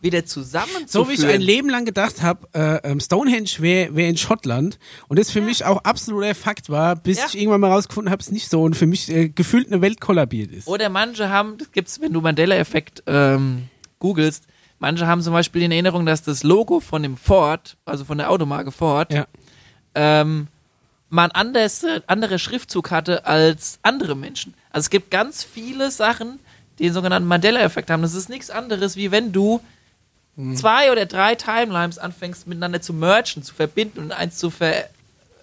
wieder 0.00 0.24
zusammenzuführen. 0.24 0.88
So 0.88 1.08
wie 1.08 1.12
ich 1.12 1.26
ein 1.26 1.42
Leben 1.42 1.68
lang 1.68 1.84
gedacht 1.84 2.22
habe, 2.22 2.48
äh, 2.54 2.90
ähm, 2.90 3.00
Stonehenge 3.00 3.50
wäre 3.58 3.94
wär 3.94 4.08
in 4.08 4.16
Schottland 4.16 4.78
und 5.08 5.18
das 5.18 5.30
für 5.30 5.42
mich 5.42 5.64
auch 5.66 5.84
absoluter 5.84 6.34
Fakt 6.34 6.70
war, 6.70 6.96
bis 6.96 7.18
Ja. 7.18 7.26
ich 7.28 7.38
irgendwann 7.38 7.60
mal 7.60 7.70
rausgefunden 7.70 8.10
habe, 8.10 8.20
es 8.22 8.30
nicht 8.32 8.48
so 8.50 8.62
und 8.62 8.74
für 8.76 8.86
mich 8.86 9.10
äh, 9.10 9.28
gefühlt 9.28 9.66
eine 9.68 9.80
Welt 9.82 10.00
kollabiert 10.00 10.50
ist. 10.50 10.66
Oder 10.66 10.88
manche 10.88 11.28
haben, 11.28 11.58
das 11.58 11.70
gibt's, 11.70 12.00
wenn 12.00 12.12
du 12.14 12.20
Mandela-Effekt 12.22 13.02
ähm, 13.06 13.68
googelst, 14.00 14.44
manche 14.82 15.06
haben 15.06 15.22
zum 15.22 15.32
Beispiel 15.32 15.62
in 15.62 15.70
Erinnerung, 15.72 16.04
dass 16.04 16.22
das 16.22 16.42
Logo 16.42 16.80
von 16.80 17.02
dem 17.02 17.16
Ford, 17.16 17.76
also 17.86 18.04
von 18.04 18.18
der 18.18 18.30
Automarke 18.30 18.72
Ford, 18.72 19.10
Ja. 19.12 19.26
ähm, 19.94 20.48
mal 21.08 21.24
ein 21.24 21.30
anderes, 21.30 21.86
anderer 22.08 22.38
Schriftzug 22.38 22.90
hatte 22.90 23.24
als 23.24 23.78
andere 23.82 24.16
Menschen. 24.16 24.54
Also 24.70 24.86
es 24.86 24.90
gibt 24.90 25.10
ganz 25.10 25.44
viele 25.44 25.90
Sachen, 25.90 26.40
die 26.78 26.84
den 26.84 26.92
sogenannten 26.92 27.28
Mandela-Effekt 27.28 27.90
haben. 27.90 28.02
Das 28.02 28.14
ist 28.14 28.28
nichts 28.28 28.50
anderes, 28.50 28.96
wie 28.96 29.10
wenn 29.12 29.30
du 29.32 29.60
zwei 30.54 30.90
oder 30.90 31.06
drei 31.06 31.36
Timelines 31.36 31.98
anfängst 31.98 32.46
miteinander 32.48 32.80
zu 32.82 32.92
mergen, 32.92 33.42
zu 33.42 33.54
verbinden 33.54 34.00
und 34.00 34.12
eins 34.12 34.36
zu, 34.38 34.50
ver, 34.50 34.88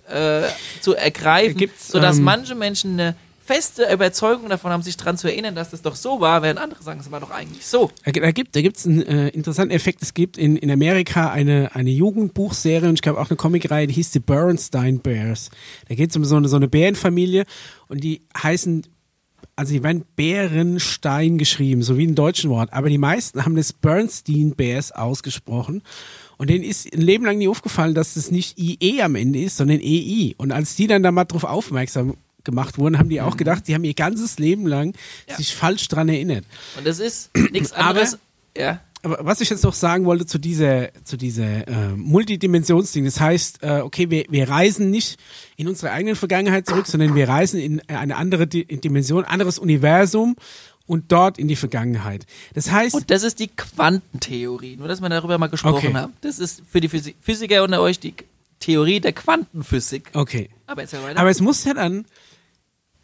äh, 0.10 0.50
zu 0.82 0.96
ergreifen, 0.96 1.70
sodass 1.78 2.18
ähm, 2.18 2.24
manche 2.26 2.56
Menschen 2.56 3.00
eine 3.00 3.16
feste 3.50 3.92
Überzeugung 3.92 4.48
davon 4.48 4.72
haben, 4.72 4.84
sich 4.84 4.96
daran 4.96 5.18
zu 5.18 5.28
erinnern, 5.28 5.56
dass 5.56 5.72
das 5.72 5.82
doch 5.82 5.96
so 5.96 6.22
war, 6.22 6.44
während 6.44 6.60
andere 6.60 6.84
sagen, 6.84 7.00
es 7.00 7.10
war 7.10 7.20
doch 7.20 7.32
eigentlich 7.32 7.66
so. 7.66 7.90
Da, 8.06 8.12
gibt 8.32 8.56
da 8.56 8.60
einen 8.60 9.02
äh, 9.02 9.30
interessanten 9.30 9.74
Effekt. 9.74 10.04
Es 10.04 10.14
gibt 10.14 10.38
in, 10.38 10.56
in 10.56 10.70
Amerika 10.70 11.32
eine, 11.32 11.74
eine 11.74 11.90
Jugendbuchserie 11.90 12.88
und 12.88 12.94
ich 12.94 13.02
glaube 13.02 13.20
auch 13.20 13.32
eine 13.32 13.38
Comicreihe, 13.38 13.88
die 13.88 13.96
hieß 13.96 14.12
The 14.12 14.20
Bernstein 14.20 15.00
Bears. 15.00 15.50
Da 15.88 15.96
geht 15.96 16.12
es 16.12 16.16
um 16.16 16.26
so 16.26 16.36
eine, 16.36 16.48
so 16.48 16.58
eine 16.58 16.68
Bärenfamilie 16.68 17.46
und 17.88 18.04
die 18.04 18.22
heißen, 18.38 18.86
also 19.56 19.74
die 19.74 19.82
werden 19.82 20.06
Bärenstein 20.16 21.40
geschrieben, 21.40 21.82
so 21.82 21.98
wie 21.98 22.06
ein 22.06 22.14
deutschen 22.14 22.52
Wort, 22.52 22.72
aber 22.72 22.88
die 22.90 23.00
meisten 23.00 23.46
haben 23.46 23.56
das 23.56 23.74
Bernstein 23.74 24.54
Bears 24.56 24.92
ausgesprochen. 24.92 25.82
Und 26.38 26.52
denen 26.52 26.64
ist 26.64 26.94
ein 26.94 27.02
Leben 27.02 27.26
lang 27.26 27.40
nie 27.40 27.48
aufgefallen, 27.48 27.96
dass 27.96 28.16
es 28.16 28.30
nicht 28.30 28.60
IE 28.60 29.02
am 29.02 29.16
Ende 29.16 29.42
ist, 29.42 29.58
sondern 29.58 29.80
EI. 29.82 30.36
Und 30.38 30.52
als 30.52 30.76
die 30.76 30.86
dann 30.86 31.02
da 31.02 31.12
mal 31.12 31.26
drauf 31.26 31.46
aufmerksam 31.46 32.16
gemacht 32.44 32.78
wurden, 32.78 32.98
haben 33.00 33.10
die 33.10 33.22
auch 33.22 33.38
gedacht, 33.38 33.68
die 33.68 33.76
haben 33.76 33.84
ihr 33.84 33.94
ganzes 33.94 34.40
Leben 34.40 34.66
lang 34.68 34.94
Ja. 35.30 35.36
sich 35.38 35.56
falsch 35.56 35.88
dran 35.88 36.10
erinnert. 36.10 36.46
Und 36.78 36.88
das 36.88 37.00
ist 37.00 37.30
nichts 37.52 37.72
Aber- 37.74 37.90
anderes. 37.90 38.18
ja. 38.58 38.82
Aber 39.02 39.20
was 39.24 39.40
ich 39.40 39.50
jetzt 39.50 39.64
noch 39.64 39.74
sagen 39.74 40.04
wollte 40.04 40.26
zu 40.26 40.40
dieser, 40.40 40.90
zu 41.06 41.16
dieser 41.16 41.66
äh, 41.70 41.96
Multidimensionsding, 41.96 43.06
das 43.06 43.20
heißt, 43.22 43.60
äh, 43.64 43.80
okay, 43.80 44.10
wir, 44.10 44.26
wir 44.30 44.50
reisen 44.50 44.92
nicht 44.92 45.18
in 45.56 45.70
unsere 45.70 45.94
eigene 45.94 46.16
Vergangenheit 46.16 46.68
zurück, 46.68 46.86
sondern 46.86 47.16
wir 47.16 47.30
reisen 47.30 47.62
in 47.62 47.82
eine 47.88 48.18
andere 48.18 48.46
Di 48.46 48.66
Dimension, 48.66 49.24
anderes 49.24 49.58
Universum 49.58 50.36
und 50.86 51.14
dort 51.14 51.38
in 51.38 51.48
die 51.48 51.56
Vergangenheit. 51.56 52.26
Das 52.56 52.72
heißt, 52.72 52.94
Und 52.94 53.10
das 53.10 53.24
ist 53.24 53.40
die 53.40 53.48
Quantentheorie. 53.48 54.76
Nur, 54.76 54.90
dass 54.90 55.00
wir 55.02 55.08
darüber 55.08 55.38
mal 55.38 55.48
gesprochen 55.48 55.76
Okay. 55.88 55.94
haben. 55.94 56.14
Das 56.22 56.38
ist 56.40 56.62
für 56.70 56.82
die 56.82 56.90
Physi 56.90 57.16
Physiker 57.22 57.64
unter 57.64 57.82
euch 57.82 58.00
die 58.02 58.14
Theorie 58.60 59.00
der 59.00 59.14
Quantenphysik. 59.14 60.10
okay. 60.14 60.50
Aber 60.68 60.82
jetzt 60.82 60.94
weiter. 60.94 61.20
Aber 61.20 61.30
es 61.30 61.40
muss 61.42 61.64
ja 61.64 61.74
dann 61.74 62.06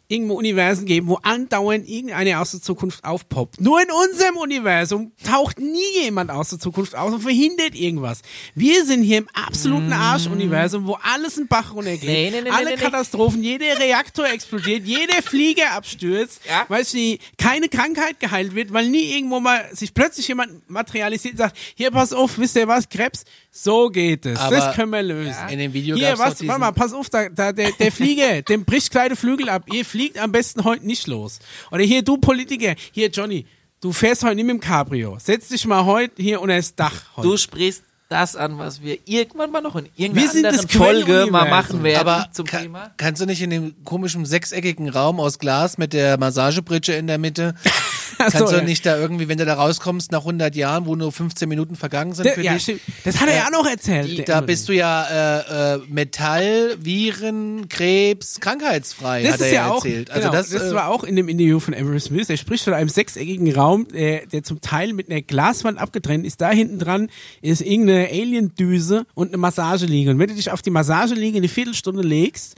irgendwo 0.08 0.34
Universen 0.34 0.86
geben, 0.86 1.08
wo 1.08 1.16
andauernd 1.22 1.88
irgendeine 1.88 2.40
aus 2.40 2.52
der 2.52 2.60
Zukunft 2.62 3.04
aufpoppt. 3.04 3.60
Nur 3.60 3.80
in 3.80 3.88
unserem 3.90 4.36
Universum 4.36 5.12
taucht 5.24 5.58
nie 5.58 6.02
jemand 6.02 6.30
aus 6.30 6.50
der 6.50 6.58
Zukunft 6.58 6.94
auf 6.94 7.12
und 7.12 7.20
verhindert 7.20 7.74
irgendwas. 7.74 8.22
Wir 8.54 8.84
sind 8.84 9.02
hier 9.02 9.18
im 9.18 9.28
absoluten 9.32 9.92
Arsch-Universum, 9.92 10.86
wo 10.86 10.94
alles 11.02 11.38
in 11.38 11.48
Bach 11.48 11.74
runtergeht. 11.74 12.02
Mm. 12.02 12.06
Nee, 12.06 12.30
nee, 12.30 12.42
nee, 12.42 12.50
alle. 12.50 12.76
Katastrophen, 12.76 13.42
jeder 13.42 13.78
Reaktor 13.78 14.28
explodiert, 14.28 14.84
jeder 14.86 15.22
Flieger 15.22 15.72
abstürzt, 15.72 16.40
Ja. 16.48 16.64
weil 16.68 16.84
nie 16.94 17.18
keine 17.36 17.68
Krankheit 17.68 18.20
geheilt 18.20 18.54
wird, 18.54 18.72
weil 18.72 18.88
nie 18.88 19.14
irgendwo 19.14 19.40
mal 19.40 19.68
sich 19.74 19.92
plötzlich 19.92 20.28
jemand 20.28 20.68
materialisiert 20.70 21.34
und 21.34 21.38
sagt, 21.38 21.56
hier 21.74 21.90
pass 21.90 22.12
auf, 22.12 22.38
wisst 22.38 22.56
ihr 22.56 22.68
was, 22.68 22.88
Krebs, 22.88 23.24
so 23.56 23.88
geht 23.88 24.26
es. 24.26 24.38
Aber 24.38 24.54
das 24.54 24.74
können 24.74 24.92
wir 24.92 25.02
lösen. 25.02 25.48
in 25.48 25.58
dem 25.58 25.72
Video 25.72 25.96
Hier, 25.96 26.18
was, 26.18 26.42
mal, 26.42 26.72
pass 26.72 26.92
auf, 26.92 27.08
da, 27.08 27.28
da, 27.28 27.52
der, 27.52 27.72
der 27.72 27.90
Flieger, 27.90 28.42
dem 28.48 28.64
bricht 28.64 28.90
kleine 28.90 29.16
Flügel 29.16 29.48
ab. 29.48 29.64
Ihr 29.72 29.84
fliegt 29.84 30.18
am 30.18 30.30
besten 30.30 30.64
heute 30.64 30.86
nicht 30.86 31.06
los. 31.06 31.38
Oder 31.70 31.82
hier, 31.82 32.02
du 32.02 32.18
Politiker, 32.18 32.74
hier, 32.92 33.08
Johnny, 33.08 33.46
du 33.80 33.92
fährst 33.92 34.24
heute 34.24 34.34
nicht 34.34 34.44
mit 34.44 34.56
dem 34.56 34.60
Cabrio. 34.60 35.16
Setz 35.18 35.48
dich 35.48 35.66
mal 35.66 35.86
heute 35.86 36.22
hier 36.22 36.40
unter 36.42 36.56
das 36.56 36.74
Dach. 36.74 37.16
Heute. 37.16 37.28
du 37.28 37.36
sprichst 37.38 37.82
das 38.08 38.36
an, 38.36 38.58
was 38.58 38.82
wir 38.82 38.98
irgendwann 39.04 39.50
mal 39.50 39.60
noch 39.60 39.74
in 39.74 39.86
irgendeiner 39.96 40.26
Wir 40.26 40.30
sind 40.32 40.46
anderen 40.46 40.68
Folge 40.68 41.26
mal 41.30 41.48
machen 41.50 41.82
werden 41.82 41.98
Aber 41.98 42.28
zum 42.32 42.46
ka- 42.46 42.60
Thema. 42.60 42.92
kannst 42.96 43.20
du 43.20 43.26
nicht 43.26 43.42
in 43.42 43.50
dem 43.50 43.74
komischen 43.84 44.24
sechseckigen 44.26 44.88
Raum 44.88 45.18
aus 45.18 45.38
Glas 45.40 45.76
mit 45.76 45.92
der 45.92 46.16
Massagebritsche 46.16 46.92
in 46.92 47.08
der 47.08 47.18
Mitte, 47.18 47.56
kannst 48.18 48.38
so, 48.38 48.46
du 48.48 48.62
nicht 48.62 48.86
da 48.86 48.96
irgendwie, 48.96 49.26
wenn 49.28 49.38
du 49.38 49.44
da 49.44 49.54
rauskommst 49.54 50.12
nach 50.12 50.20
100 50.20 50.54
Jahren, 50.54 50.86
wo 50.86 50.94
nur 50.94 51.10
15 51.10 51.48
Minuten 51.48 51.74
vergangen 51.74 52.14
sind 52.14 52.28
für 52.30 52.42
ja, 52.42 52.54
dich, 52.54 52.62
stimmt. 52.62 52.80
Das 53.04 53.20
hat 53.20 53.28
er 53.28 53.36
ja 53.36 53.46
auch 53.46 53.50
noch 53.50 53.66
erzählt. 53.68 54.06
die, 54.08 54.24
da 54.24 54.40
bist 54.40 54.68
du 54.68 54.72
ja 54.72 55.74
äh, 55.74 55.74
äh, 55.74 55.78
Metall, 55.88 56.76
Viren, 56.78 57.68
Krebs, 57.68 58.38
krankheitsfrei, 58.38 59.22
Das 59.24 59.32
hat 59.32 59.40
ist 59.40 59.46
er 59.46 59.52
ja 59.52 59.54
ja 59.66 59.70
auch, 59.72 59.84
erzählt. 59.84 60.06
genau, 60.12 60.16
Also 60.16 60.30
das, 60.30 60.50
das, 60.50 60.70
äh, 60.70 60.74
war 60.76 60.88
auch 60.90 61.02
in 61.02 61.16
dem 61.16 61.28
Interview 61.28 61.58
von 61.58 61.74
Emery 61.74 61.98
Smith. 62.00 62.30
Er 62.30 62.36
spricht 62.36 62.62
von 62.62 62.72
einem 62.72 62.88
sechseckigen 62.88 63.52
Raum, 63.52 63.88
der, 63.88 64.26
der 64.26 64.44
zum 64.44 64.60
Teil 64.60 64.92
mit 64.92 65.10
einer 65.10 65.22
Glaswand 65.22 65.78
abgetrennt 65.78 66.24
ist. 66.24 66.40
Da 66.40 66.50
hinten 66.50 66.78
dran 66.78 67.08
ist 67.42 67.60
irgendeine 67.62 67.95
Alien-Düse 68.04 69.06
und 69.14 69.28
eine 69.28 69.36
Massageliege. 69.38 70.10
Und 70.10 70.18
wenn 70.18 70.28
du 70.28 70.34
dich 70.34 70.50
auf 70.50 70.62
die 70.62 70.70
Massageliege 70.70 71.38
eine 71.38 71.48
Viertelstunde 71.48 72.02
legst, 72.02 72.54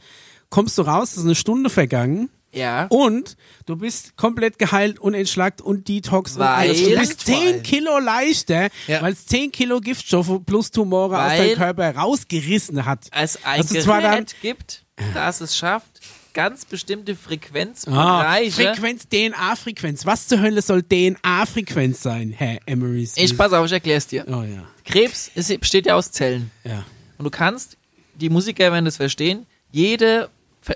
kommst 0.50 0.76
du 0.78 0.82
raus, 0.82 1.12
es 1.12 1.18
ist 1.18 1.24
eine 1.24 1.34
Stunde 1.34 1.70
vergangen. 1.70 2.30
Ja. 2.50 2.86
Und 2.88 3.36
du 3.66 3.76
bist 3.76 4.16
komplett 4.16 4.58
geheilt 4.58 4.98
und 4.98 5.12
entschlackt 5.12 5.60
und 5.60 5.86
detox. 5.86 6.38
Weil- 6.38 6.70
und 6.70 6.76
alles. 6.76 6.82
du 6.82 6.98
bist 6.98 7.22
Vor 7.24 7.34
allem. 7.34 7.44
10 7.56 7.62
Kilo 7.62 7.98
leichter, 7.98 8.68
Ja. 8.86 9.02
weil 9.02 9.12
es 9.12 9.26
10 9.26 9.52
Kilo 9.52 9.80
Giftstoffe 9.80 10.40
plus 10.46 10.70
Tumore 10.70 11.18
aus 11.22 11.30
Weil- 11.32 11.48
deinem 11.48 11.58
Körper 11.58 11.94
rausgerissen 11.94 12.86
hat. 12.86 13.06
es 13.12 13.38
ein 13.44 13.66
zwar 13.66 14.00
dann- 14.00 14.12
Gerät 14.12 14.36
gibt, 14.40 14.84
das 15.12 15.42
es 15.42 15.56
schafft, 15.58 15.97
ganz 16.38 16.64
bestimmte 16.64 17.12
Ah, 17.12 17.16
Frequenzbereiche. 17.20 18.52
Frequenz, 18.52 19.08
DNA-Frequenz. 19.08 20.06
Was 20.06 20.28
zur 20.28 20.40
Hölle 20.40 20.62
soll 20.62 20.84
DNA-Frequenz 20.84 22.00
sein, 22.00 22.30
Herr 22.30 22.58
Emery? 22.66 23.06
Smith? 23.06 23.32
ich 23.32 23.36
pass 23.36 23.52
auf, 23.52 23.66
ich 23.66 23.72
erklär's 23.72 24.06
dir. 24.06 24.24
Oh 24.28 24.42
ja, 24.44 24.64
Krebs 24.84 25.32
ist, 25.34 25.58
besteht 25.60 25.86
ja 25.86 25.96
aus 25.96 26.12
Zellen. 26.12 26.52
ja. 26.64 26.84
Und 27.18 27.24
du 27.24 27.30
kannst, 27.30 27.76
die 28.14 28.28
Musiker 28.30 28.70
werden 28.70 28.84
das 28.84 28.98
verstehen, 28.98 29.46
jede, 29.72 30.28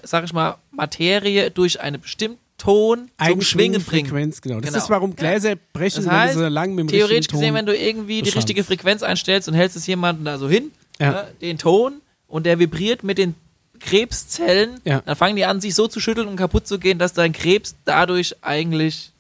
sag 0.03 0.25
ich 0.25 0.33
mal, 0.33 0.57
Materie 0.73 1.53
durch 1.53 1.81
einen 1.81 2.01
bestimmten 2.01 2.41
Ton 2.59 3.09
zum 3.25 3.41
Schwingen 3.41 3.81
bringen. 3.85 4.07
Frequenz, 4.07 4.41
genau. 4.41 4.59
Das 4.61 4.71
Genau. 4.73 4.83
ist, 4.83 4.91
warum 4.91 5.15
Gläser 5.15 5.55
brechen, 5.73 6.05
Das 6.05 6.13
heißt, 6.13 6.35
wenn 6.37 6.43
so 6.43 6.49
lang 6.49 6.71
mit 6.75 6.81
dem 6.81 6.89
theoretisch 6.89 7.29
gesehen, 7.29 7.49
Ton 7.51 7.55
wenn 7.55 7.67
du 7.67 7.77
irgendwie 7.77 8.23
die 8.23 8.31
richtige 8.31 8.65
Frequenz 8.65 9.05
einstellst 9.05 9.47
und 9.49 9.55
hältst 9.55 9.77
es 9.77 9.87
jemanden 9.87 10.25
da 10.25 10.39
so 10.39 10.49
hin, 10.49 10.73
Ja. 10.99 11.11
ne, 11.13 11.27
den 11.41 11.59
Ton, 11.59 12.01
und 12.27 12.47
der 12.47 12.59
vibriert 12.59 13.05
mit 13.05 13.19
den 13.19 13.37
Krebszellen, 13.85 14.81
Ja. 14.85 15.03
dann 15.05 15.17
fangen 15.17 15.37
die 15.37 15.45
an, 15.45 15.61
sich 15.61 15.75
so 15.75 15.87
zu 15.89 16.01
schütteln 16.01 16.29
und 16.29 16.37
kaputt 16.37 16.67
zu 16.67 16.79
gehen, 16.79 16.99
dass 16.99 17.13
dein 17.13 17.33
Krebs 17.33 17.75
dadurch 17.85 18.37
eigentlich 18.43 19.11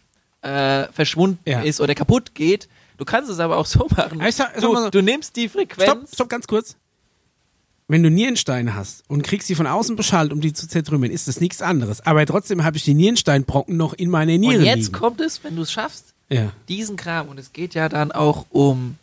äh, 0.43 0.89
verschwunden 0.93 1.39
Ja. 1.45 1.61
ist 1.61 1.81
oder 1.81 1.95
kaputt 1.95 2.35
geht. 2.35 2.69
Du 2.99 3.05
kannst 3.05 3.31
es 3.31 3.39
aber 3.39 3.57
auch 3.59 3.67
so 3.67 3.87
machen. 3.97 4.19
Sag- 4.31 4.33
sag 4.33 4.55
du, 4.61 4.75
so- 4.77 4.91
du 4.91 5.01
nimmst 5.03 5.37
die 5.37 5.49
Frequenz. 5.49 5.85
Stopp, 5.91 6.09
stopp, 6.15 6.29
ganz 6.29 6.47
kurz. 6.47 6.77
Wenn 7.89 8.03
du 8.03 8.11
Nierensteine 8.11 8.75
hast 8.75 9.05
und 9.09 9.23
kriegst 9.23 9.49
sie 9.49 9.55
von 9.55 9.67
außen 9.67 9.97
beschallt, 9.97 10.33
um 10.33 10.41
die 10.41 10.53
zu 10.55 10.67
zertrümmern, 10.67 11.11
ist 11.11 11.29
das 11.29 11.41
nichts 11.41 11.61
anderes. 11.61 12.01
Aber 12.07 12.25
trotzdem 12.25 12.65
habe 12.65 12.77
ich 12.77 12.85
die 12.85 12.95
Nierensteinbrocken 12.95 13.77
noch 13.77 13.93
in 13.93 14.09
meiner 14.09 14.39
Niere 14.39 14.59
Und 14.61 14.65
jetzt 14.65 14.79
liegen. 14.87 14.93
kommt 14.93 15.21
es, 15.21 15.45
wenn 15.45 15.57
du 15.57 15.63
es 15.63 15.71
schaffst, 15.73 16.15
ja. 16.31 16.53
diesen 16.69 16.97
Kram. 16.97 17.29
Und 17.29 17.39
es 17.39 17.53
geht 17.53 17.75
ja 17.75 17.89
dann 17.91 18.11
auch 18.11 18.47
um, 18.51 18.97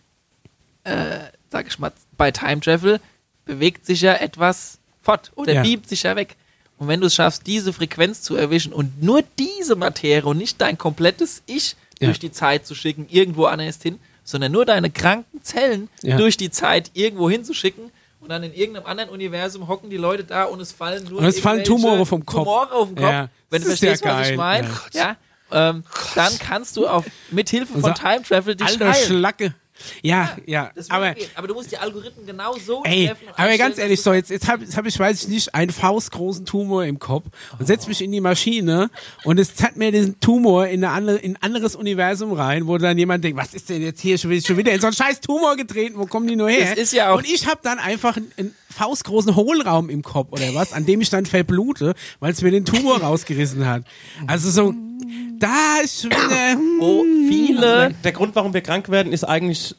äh, 0.86 1.20
sag 1.52 1.68
ich 1.68 1.78
mal, 1.78 1.92
bei 2.18 2.32
Time 2.32 2.62
Travel 2.62 3.00
bewegt 3.46 3.86
sich 3.86 4.02
ja 4.02 4.14
etwas 4.16 4.79
fort 5.10 5.32
oder 5.36 5.54
Ja. 5.54 5.62
beamt 5.64 5.88
sich 5.90 6.04
ja 6.04 6.16
weg. 6.16 6.36
Und 6.78 6.88
wenn 6.88 7.02
du 7.02 7.08
es 7.08 7.16
schaffst, 7.16 7.46
diese 7.46 7.74
Frequenz 7.74 8.22
zu 8.22 8.36
erwischen 8.36 8.72
und 8.72 9.04
nur 9.04 9.22
diese 9.38 9.76
Materie 9.76 10.24
und 10.26 10.38
nicht 10.38 10.62
dein 10.62 10.78
komplettes 10.78 11.42
Ich 11.46 11.76
Ja. 12.00 12.08
durch 12.08 12.20
die 12.20 12.32
Zeit 12.32 12.66
zu 12.66 12.76
schicken, 12.76 13.08
irgendwo 13.10 13.46
anders 13.46 13.82
hin, 13.82 14.00
sondern 14.24 14.52
nur 14.54 14.66
deine 14.66 14.90
kranken 14.90 15.44
Zellen 15.44 15.90
Ja. 16.02 16.16
durch 16.18 16.38
die 16.38 16.50
Zeit 16.52 16.92
irgendwo 16.94 17.30
hinzuschicken 17.30 17.92
und 18.22 18.30
dann 18.30 18.44
in 18.44 18.54
irgendeinem 18.54 18.86
anderen 18.86 19.10
Universum 19.10 19.68
hocken 19.68 19.90
die 19.90 19.98
Leute 19.98 20.24
da 20.24 20.46
und 20.46 20.62
es 20.62 20.72
fallen 20.72 21.04
nur 21.10 21.20
Und 21.20 21.26
es 21.26 21.40
fallen 21.42 21.64
Tumore 21.66 22.06
vom 22.06 22.26
Kopf. 22.26 22.46
Tumore 22.46 22.72
auf 22.72 22.88
den 22.88 22.96
Kopf. 22.98 23.12
Ja. 23.12 23.30
Wenn 23.50 23.62
du 23.64 23.68
Das 23.68 23.74
ist 23.76 23.82
ja 23.84 23.90
verstehst, 23.90 24.06
was 24.06 24.22
ich 24.30 24.38
geil. 24.38 24.38
meine, 24.38 24.70
ja. 24.94 25.16
ähm, 25.52 25.84
dann 26.16 26.40
kannst 26.40 26.78
du 26.78 26.88
auf 26.88 27.06
mit 27.32 27.50
Hilfe 27.50 27.78
von 27.80 27.94
Time 27.96 28.22
Travel 28.22 28.56
dich 28.56 28.68
Alter 28.68 28.94
heilen. 28.94 29.06
Schlacke. 29.08 29.54
Ja, 30.02 30.38
ja. 30.46 30.72
Das 30.76 30.90
aber, 30.90 31.08
aber, 31.08 31.16
gehen. 31.16 31.30
aber 31.36 31.48
du 31.48 31.54
musst 31.54 31.72
die 31.72 31.78
Algorithmen 31.78 32.26
genau 32.26 32.56
so 32.58 32.84
ey, 32.84 33.08
treffen. 33.08 33.28
aber 33.36 33.58
ganz 33.58 33.78
ehrlich, 33.78 34.02
so, 34.02 34.14
jetzt, 34.14 34.30
jetzt 34.30 34.48
habe 34.48 34.64
jetzt 34.64 34.78
hab 34.78 34.86
ich, 34.86 34.98
weiß 34.98 35.24
ich 35.24 35.28
nicht, 35.28 35.56
einen 35.56 35.72
faustgroßen 35.72 36.46
Tumor 36.46 36.86
im 36.86 37.00
Kopf 37.00 37.26
und 37.58 37.66
setz 37.66 37.88
mich 37.88 38.02
in 38.02 38.12
die 38.12 38.22
Maschine 38.22 38.90
und 39.24 39.40
es 39.40 39.56
zeigt 39.56 39.78
mir 39.78 39.92
diesen 39.92 40.20
Tumor 40.20 40.68
in, 40.68 40.84
eine 40.84 40.94
andere, 40.94 41.18
in 41.18 41.36
ein 41.36 41.42
anderes 41.42 41.76
Universum 41.76 42.34
rein, 42.34 42.68
wo 42.68 42.78
dann 42.78 42.98
jemand 42.98 43.24
denkt, 43.24 43.40
was 43.40 43.54
ist 43.54 43.70
denn 43.70 43.82
jetzt 43.82 44.02
hier 44.02 44.18
schon 44.18 44.32
wieder, 44.32 44.46
schon 44.46 44.58
wieder 44.58 44.72
in 44.72 44.82
so 44.82 44.88
einen 44.88 44.96
scheiß 44.96 45.22
Tumor 45.22 45.56
getreten, 45.56 45.98
wo 45.98 46.06
kommen 46.06 46.28
die 46.28 46.36
nur 46.36 46.50
her? 46.50 46.72
Das 46.72 46.80
ist 46.80 46.94
ja 46.94 47.12
auch- 47.12 47.18
und 47.18 47.30
ich 47.30 47.48
habe 47.48 47.60
dann 47.64 47.80
einfach 47.80 48.18
einen, 48.18 48.32
einen 48.38 48.56
faustgroßen 48.70 49.36
Hohlraum 49.36 49.90
im 49.90 50.04
Kopf 50.04 50.32
oder 50.32 50.54
was, 50.54 50.74
an 50.74 50.86
dem 50.86 51.02
ich 51.02 51.10
dann 51.10 51.26
verblute, 51.26 51.96
weil 52.20 52.34
es 52.34 52.42
mir 52.42 52.52
den 52.52 52.66
Tumor 52.66 53.02
rausgerissen 53.02 53.68
hat. 53.68 53.84
Also 54.28 54.50
so, 54.50 54.74
da 55.40 55.78
ist 55.84 56.04
wieder, 56.06 56.52
hm, 56.54 56.80
Wo 56.80 57.04
viele 57.28 57.94
Der 58.04 58.12
Grund, 58.12 58.36
warum 58.36 58.54
wir 58.54 58.62
krank 58.62 58.90
werden, 58.90 59.14
ist 59.14 59.24
eigentlich, 59.24 59.76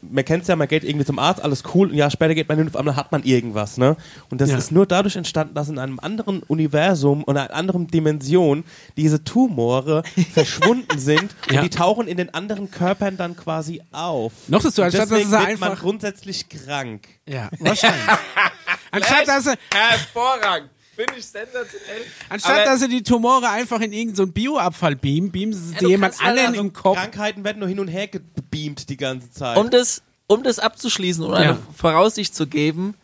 man 0.00 0.24
kennt 0.24 0.42
es 0.42 0.48
ja, 0.48 0.54
man 0.56 0.68
geht 0.68 0.84
irgendwie 0.84 1.04
zum 1.04 1.18
Arzt, 1.18 1.42
alles 1.42 1.64
cool, 1.74 1.90
ein 1.90 1.94
Jahr 1.94 2.10
später 2.10 2.34
geht 2.34 2.48
man 2.48 2.56
hin 2.56 2.66
und 2.68 2.74
auf 2.74 2.78
einmal 2.78 2.94
hat 2.96 3.10
man 3.10 3.24
irgendwas, 3.24 3.78
ne? 3.78 3.96
Und 4.30 4.40
das 4.40 4.50
Ja. 4.50 4.58
ist 4.58 4.70
nur 4.70 4.86
dadurch 4.86 5.16
entstanden, 5.16 5.54
dass 5.54 5.68
in 5.68 5.78
einem 5.78 5.98
anderen 5.98 6.42
Universum 6.44 7.24
und 7.24 7.36
einer 7.36 7.52
anderen 7.52 7.88
Dimension 7.88 8.62
diese 8.96 9.24
Tumore 9.24 10.02
verschwunden 10.34 10.98
sind 10.98 11.34
und 11.48 11.54
Ja. 11.54 11.62
die 11.62 11.70
tauchen 11.70 12.06
in 12.06 12.16
den 12.16 12.32
anderen 12.32 12.70
Körpern 12.70 13.16
dann 13.16 13.36
quasi 13.36 13.82
auf. 13.90 14.32
Noch 14.48 14.62
dazu, 14.62 14.82
Und 14.82 14.86
anstatt 14.86 15.02
dass 15.02 15.08
deswegen 15.10 15.30
sie 15.30 15.36
wird 15.36 15.60
man 15.60 15.70
einfach- 15.70 15.80
grundsätzlich 15.82 16.48
krank. 16.48 17.08
ja, 17.28 17.48
wahrscheinlich. 17.58 18.00
Anstatt 18.94 19.26
dass 19.26 19.44
sie, 19.44 19.54
hervorragend. 19.74 20.68
Finde 20.94 21.14
ich 21.18 21.24
sensationell. 21.26 22.02
Anstatt 22.28 22.52
Aber- 22.52 22.64
dass 22.64 22.80
sie 22.80 22.88
die 22.88 23.02
Tumore 23.02 23.48
einfach 23.48 23.80
in 23.80 23.92
irgendeinen 23.92 24.26
so 24.28 24.32
Bioabfall 24.32 24.94
beamen, 24.96 25.30
beamen 25.30 25.52
sie 25.54 25.74
Ja, 25.80 25.88
jemand 25.88 26.18
halt 26.18 26.28
anderen 26.28 26.48
also 26.48 26.60
im 26.60 26.72
Kopf. 26.72 26.98
Krankheiten 26.98 27.44
werden 27.44 27.60
nur 27.60 27.68
hin 27.68 27.80
und 27.80 27.88
her 27.88 28.08
gebeamt 28.08 28.88
die 28.90 28.96
ganze 28.98 29.30
Zeit. 29.30 29.56
um 29.56 29.70
das, 29.70 30.02
um 30.26 30.42
das 30.42 30.58
abzuschließen 30.58 31.24
eine 31.32 31.44
Ja. 31.44 31.58
Voraussicht 31.74 32.34
zu 32.34 32.46
geben, 32.46 32.94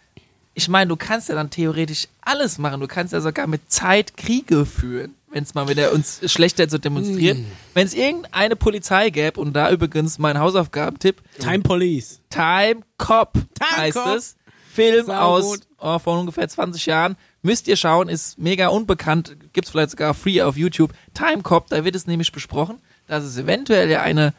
ich 0.55 0.69
meine, 0.69 0.89
du 0.89 0.97
kannst 0.97 1.28
ja 1.28 1.35
dann 1.36 1.51
theoretisch 1.51 2.09
alles 2.20 2.59
machen. 2.59 2.81
Du 2.81 2.89
kannst 2.89 3.12
ja 3.12 3.20
sogar 3.20 3.47
mit 3.47 3.70
Zeit 3.70 4.16
Kriege 4.16 4.66
führen, 4.66 5.15
wenn 5.31 5.44
es 5.44 5.55
mal 5.55 5.69
wieder 5.69 5.93
uns 5.93 6.20
schlechter 6.31 6.69
zu 6.69 6.78
demonstrieren. 6.78 7.43
Mm. 7.43 7.52
Wenn 7.74 7.86
es 7.86 7.94
irgendeine 7.94 8.56
Polizei 8.56 9.10
gäbe, 9.10 9.40
und 9.40 9.52
da 9.55 9.70
übrigens 9.70 10.19
mein 10.19 10.39
Hausaufgabentipp, 10.39 11.23
Time 11.39 11.60
Police. 11.60 12.19
Time 12.28 12.81
Cop 12.98 13.35
Time 13.55 13.77
heißt 13.77 13.97
Cop. 13.98 14.16
es. 14.16 14.35
Film 14.74 15.06
Sau 15.06 15.15
aus 15.15 15.60
oh, 15.78 15.98
vor 16.01 16.19
ungefähr 16.19 16.48
20 16.48 16.86
Jahren. 16.86 17.16
Müsst 17.43 17.69
ihr 17.69 17.77
schauen, 17.77 18.09
ist 18.09 18.39
mega 18.39 18.69
unbekannt. 18.69 19.36
Gibt's 19.52 19.70
vielleicht 19.70 19.90
sogar 19.90 20.12
free 20.15 20.43
auf 20.43 20.56
YouTube. 20.56 20.93
Time 21.15 21.43
Cop, 21.43 21.69
da 21.69 21.85
wird 21.85 21.94
es 21.94 22.06
nämlich 22.06 22.32
besprochen, 22.32 22.78
dass 23.06 23.24
es 23.24 23.36
eventuell 23.39 23.89
ja 23.90 24.02
eine 24.02 24.35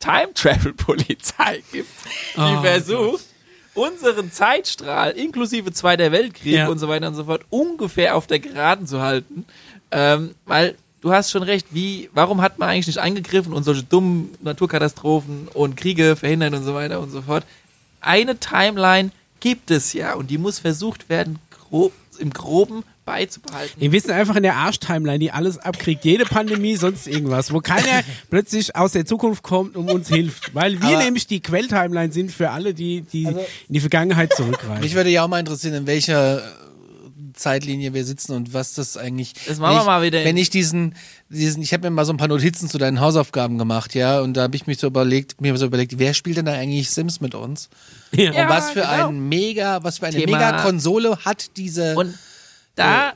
Time 0.00 0.32
Travel 0.34 0.72
Polizei 0.72 1.62
gibt, 1.72 1.88
die 2.36 2.40
Oh 2.40 2.60
versucht, 2.62 3.24
unseren 3.74 4.32
Zeitstrahl 4.32 5.10
inklusive 5.12 5.72
Zweiter 5.72 6.10
Weltkrieg 6.10 6.54
Ja. 6.54 6.68
und 6.68 6.78
so 6.78 6.88
weiter 6.88 7.06
und 7.08 7.14
so 7.14 7.24
fort 7.24 7.42
ungefähr 7.50 8.16
auf 8.16 8.26
der 8.26 8.40
Geraden 8.40 8.86
zu 8.86 9.00
halten. 9.00 9.44
Ähm, 9.92 10.34
weil 10.46 10.74
du 11.02 11.12
hast 11.12 11.30
schon 11.30 11.42
recht, 11.44 11.68
wie, 11.70 12.10
warum 12.14 12.40
hat 12.40 12.58
man 12.58 12.68
eigentlich 12.70 12.86
nicht 12.88 12.98
eingegriffen 12.98 13.52
und 13.52 13.62
solche 13.62 13.84
dummen 13.84 14.30
Naturkatastrophen 14.42 15.48
und 15.54 15.76
Kriege 15.76 16.16
verhindert 16.16 16.54
und 16.54 16.64
so 16.64 16.74
weiter 16.74 17.00
und 17.00 17.10
so 17.10 17.22
fort? 17.22 17.44
Eine 18.00 18.38
Timeline 18.38 19.10
gibt 19.40 19.70
es 19.70 19.92
ja 19.92 20.14
und 20.14 20.30
die 20.30 20.38
muss 20.38 20.58
versucht 20.58 21.08
werden, 21.08 21.38
grob, 21.50 21.92
im 22.20 22.30
Groben 22.30 22.84
beizubehalten. 23.04 23.80
Wir 23.80 23.92
wissen 23.92 24.10
einfach 24.10 24.36
in 24.36 24.42
der 24.42 24.56
Arsch-Timeline, 24.56 25.18
die 25.18 25.32
alles 25.32 25.58
abkriegt, 25.58 26.04
jede 26.04 26.24
Pandemie, 26.24 26.76
sonst 26.76 27.06
irgendwas, 27.06 27.52
wo 27.52 27.60
keiner 27.60 28.02
plötzlich 28.30 28.76
aus 28.76 28.92
der 28.92 29.04
Zukunft 29.04 29.42
kommt 29.42 29.76
und 29.76 29.90
uns 29.90 30.08
hilft. 30.08 30.54
Weil 30.54 30.80
wir 30.80 30.98
nämlich 30.98 31.26
die 31.26 31.40
Quell-Timeline 31.40 32.12
sind 32.12 32.30
für 32.30 32.50
alle, 32.50 32.74
die, 32.74 33.02
die 33.02 33.24
in 33.24 33.38
die 33.68 33.80
Vergangenheit 33.80 34.32
zurückreisen. 34.34 34.80
Mich 34.80 34.94
würde 34.94 35.10
ja 35.10 35.24
auch 35.24 35.28
mal 35.28 35.40
interessieren, 35.40 35.74
in 35.74 35.86
welcher 35.86 36.42
Zeitlinie 37.32 37.94
wir 37.94 38.04
sitzen 38.04 38.32
und 38.34 38.52
was 38.54 38.74
das 38.74 38.96
eigentlich. 38.96 39.34
Das 39.46 39.58
machen 39.58 39.72
wir 39.72 39.76
wenn 39.76 39.80
ich, 39.80 39.86
mal 39.86 40.02
wieder 40.02 40.24
Wenn 40.24 40.36
ich 40.36 40.50
diesen, 40.50 40.94
diesen, 41.28 41.62
ich 41.62 41.72
habe 41.72 41.88
mir 41.88 41.94
mal 41.94 42.04
so 42.04 42.12
ein 42.12 42.16
paar 42.16 42.28
Notizen 42.28 42.68
zu 42.68 42.78
deinen 42.78 43.00
Hausaufgaben 43.00 43.58
gemacht, 43.58 43.94
ja, 43.94 44.20
und 44.20 44.34
da 44.36 44.42
habe 44.42 44.56
ich 44.56 44.66
mich 44.66 44.78
so 44.78 44.86
überlegt, 44.86 45.40
mir 45.40 45.56
so 45.56 45.66
überlegt, 45.66 45.98
wer 45.98 46.14
spielt 46.14 46.36
denn 46.36 46.46
da 46.46 46.52
eigentlich 46.52 46.90
Sims 46.90 47.20
mit 47.20 47.34
uns? 47.34 47.68
ja. 48.12 48.32
Ja, 48.32 48.42
und 48.42 48.48
was 48.48 48.70
für 48.70 48.80
genau. 48.80 49.08
ein 49.08 49.28
mega, 49.28 49.82
was 49.82 49.98
für 49.98 50.06
eine 50.06 50.16
Thema- 50.16 50.38
mega 50.38 50.62
Konsole 50.62 51.16
hat 51.24 51.56
diese 51.56 51.94
Und 51.96 52.14
da 52.74 53.12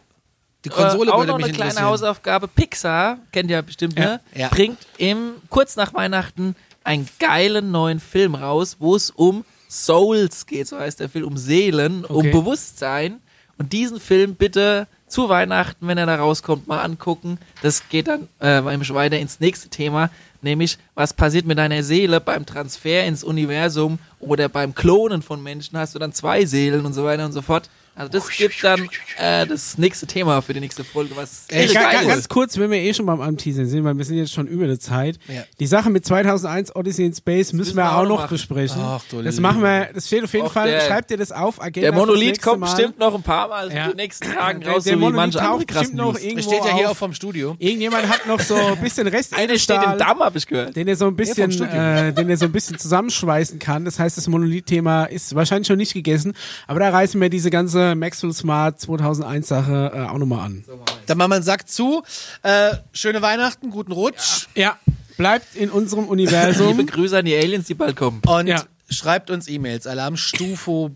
die 0.65 0.70
Konsole 0.70 1.11
äh, 1.11 1.15
auch 1.15 1.27
noch 1.27 1.39
eine 1.39 1.53
kleine. 1.53 1.82
Hausaufgabe. 1.82 2.49
Pixar, 2.49 3.19
kennt 3.32 3.51
ihr 3.51 3.61
bestimmt, 3.62 3.99
ne? 3.99 4.20
Ja. 4.35 4.49
Bringt 4.49 4.78
im, 4.97 5.32
kurz 5.51 5.77
nach 5.77 5.93
Weihnachten 5.93 6.57
einen 6.85 7.09
geilen 7.19 7.70
neuen 7.70 8.01
Film 8.01 8.35
raus, 8.35 8.77
wo 8.78 8.97
es 8.97 9.11
um 9.11 9.45
Souls 9.69 10.47
geht, 10.47 10.69
so 10.69 10.78
heißt 10.78 11.01
der 11.01 11.09
Film, 11.09 11.27
um 11.27 11.36
Seelen, 11.36 12.05
um 12.05 12.16
Okay. 12.19 12.31
Bewusstsein. 12.31 13.20
Und 13.59 13.72
diesen 13.72 14.01
Film 14.01 14.35
bitte 14.35 14.86
zu 15.06 15.28
Weihnachten, 15.28 15.86
wenn 15.86 15.98
er 15.98 16.06
da 16.06 16.16
rauskommt, 16.16 16.66
mal 16.66 16.82
angucken. 16.82 17.39
Das 17.62 17.89
geht 17.89 18.09
dann 18.09 18.28
äh, 18.40 18.62
weiter 18.64 19.18
ins 19.18 19.39
nächste 19.39 19.68
Thema, 19.68 20.10
nämlich 20.43 20.78
was 20.94 21.12
passiert 21.12 21.47
mit 21.47 21.59
deiner 21.59 21.82
Seele 21.82 22.20
beim 22.20 22.47
Transfer 22.47 23.05
ins 23.05 23.22
Universum 23.22 23.98
oder 24.18 24.48
beim 24.48 24.74
Klonen 24.74 25.22
von 25.22 25.43
Menschen. 25.43 25.78
Hast 25.78 25.94
du 25.94 25.98
dann 25.98 26.12
zwei 26.12 26.44
Seelen 26.47 26.85
und 26.85 26.94
so 26.94 27.05
weiter 27.05 27.24
und 27.24 27.32
so 27.32 27.43
fort. 27.43 27.70
Also 27.97 28.11
das 28.11 28.29
gibt 28.29 28.62
dann 28.65 28.89
äh, 29.19 29.47
das 29.47 29.79
nächste 29.79 30.07
Thema 30.07 30.41
für 30.43 30.53
die 30.53 30.61
nächste 30.61 30.83
Folge, 30.83 31.16
was 31.16 31.45
Ey, 31.49 31.65
irre 31.66 31.75
ga- 31.75 31.93
geil 31.93 32.03
ist. 32.03 32.09
ganz 32.09 32.29
kurz, 32.29 32.59
wenn 32.59 32.71
wir 32.71 32.79
eh 32.79 32.93
schon 32.93 33.07
beim 33.07 33.21
Anteasern 33.21 33.66
sind, 33.66 33.85
weil 33.85 33.97
wir 33.97 34.05
sind 34.05 34.16
jetzt 34.16 34.33
schon 34.33 34.47
über 34.49 34.66
der 34.66 34.81
Zeit. 34.81 35.19
Ja. 35.29 35.45
Die 35.61 35.66
Sache 35.66 35.91
mit 35.91 36.05
2001 36.05 36.75
Odyssey 36.75 37.07
in 37.07 37.15
Space 37.15 37.53
müssen, 37.53 37.57
müssen 37.59 37.77
wir 37.77 37.93
auch 37.93 37.99
auch 37.99 38.09
noch 38.09 38.16
machen. 38.23 38.31
besprechen. 38.31 38.81
Ach, 38.81 39.01
du 39.11 39.23
das 39.23 39.37
Liebe. 39.37 39.43
machen 39.43 39.62
wir, 39.62 39.91
das 39.95 40.09
steht 40.09 40.25
auf 40.25 40.33
jeden 40.33 40.47
Och, 40.47 40.53
Fall, 40.53 40.69
der- 40.71 40.81
schreibt 40.81 41.11
ihr 41.12 41.16
das 41.19 41.31
auf, 41.31 41.62
Agenda 41.62 41.91
Der 41.91 41.93
Monolith 41.99 42.43
kommt 42.43 42.61
Mal. 42.61 42.66
bestimmt 42.75 42.99
noch 42.99 43.15
ein 43.15 43.23
paar 43.23 43.49
Mal 43.49 43.73
Ja. 43.73 43.85
in 43.85 43.91
den 43.91 43.97
nächsten 43.99 44.33
Tagen 44.33 44.61
Der, 44.61 44.73
raus, 44.73 44.85
der 44.85 44.95
so 44.95 44.99
wie 44.99 45.01
Monolith 45.01 45.16
manche 45.16 45.41
andere 45.41 45.59
taucht 45.59 45.69
krassen 45.69 45.83
bestimmt 45.83 45.97
noch 45.99 46.05
News. 46.07 46.15
Das 46.15 46.25
irgendwo 46.25 46.51
steht 46.51 46.65
ja 46.65 46.77
hier 46.77 46.87
auf. 46.87 46.93
auch 46.93 46.97
vom 46.97 47.12
Studio. 47.15 47.57
Irgendjemand 47.61 48.09
hat 48.09 48.27
noch 48.27 48.41
so 48.41 48.57
ein 48.57 48.81
bisschen 48.81 49.07
Rest 49.07 49.37
Einer 49.39 49.57
steht 49.57 49.81
im 49.85 49.99
Damm, 49.99 50.19
habe 50.19 50.37
ich 50.37 50.47
gehört. 50.49 50.75
den 50.75 50.89
er 50.89 50.97
so 50.97 51.07
ein 51.07 51.15
bisschen, 51.15 51.51
äh, 51.62 52.12
den 52.12 52.29
er 52.29 52.37
so 52.37 52.47
ein 52.47 52.53
bisschen 52.53 52.77
zusammenschweißen 52.77 53.61
kann. 53.61 53.85
Das 53.85 54.01
heißt, 54.01 54.16
das 54.16 54.27
Monolith-Thema 54.27 55.05
ist 55.05 55.35
wahrscheinlich 55.37 55.69
schon 55.69 55.77
nicht 55.79 55.93
gegessen, 55.95 56.33
aber 56.66 56.81
da 56.81 56.91
reißen 56.91 57.21
wir 57.21 57.29
diese 57.29 57.51
ganze 57.51 57.84
Maxwell 57.94 58.32
Smart 58.32 58.81
2001 58.81 59.48
Sache 59.48 59.93
äh, 59.94 60.01
auch 60.09 60.19
nochmal 60.19 60.47
an. 60.47 60.65
Dann 61.06 61.19
machen 61.19 61.31
wir 61.31 61.35
einen 61.36 61.44
Sack 61.44 61.69
zu. 61.69 62.02
Äh, 62.43 62.77
schöne 62.93 63.20
Weihnachten, 63.23 63.70
guten 63.70 63.93
Rutsch. 63.93 64.47
Ja, 64.55 64.78
bleibt 65.16 65.55
in 65.56 65.70
unserem 65.70 66.09
Universum. 66.09 66.69
Liebe 66.78 66.85
Grüße 66.90 67.19
an 67.19 67.24
die 67.24 67.35
Aliens, 67.36 67.66
die 67.66 67.74
bald 67.74 67.97
kommen. 67.97 68.23
Und 68.27 68.47
Ja. 68.47 68.62
schreibt 68.89 69.31
uns 69.31 69.48
E-Mails. 69.48 69.86
Alarmstufo 69.86 70.90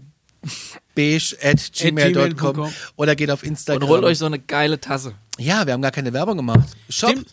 beige 0.94 1.36
at 1.42 1.72
gmail.com. 1.72 2.52
gmail.com 2.54 2.72
oder 2.96 3.16
geht 3.16 3.30
auf 3.30 3.42
Und 3.42 3.48
Instagram. 3.50 3.88
holt 3.88 4.04
euch 4.04 4.18
so 4.18 4.26
eine 4.26 4.38
geile 4.38 4.80
Tasse. 4.80 5.14
ja, 5.38 5.66
wir 5.66 5.72
haben 5.72 5.82
gar 5.82 5.90
keine 5.90 6.12
Werbung 6.12 6.36
gemacht. 6.36 6.68
Stimmt, 6.88 7.26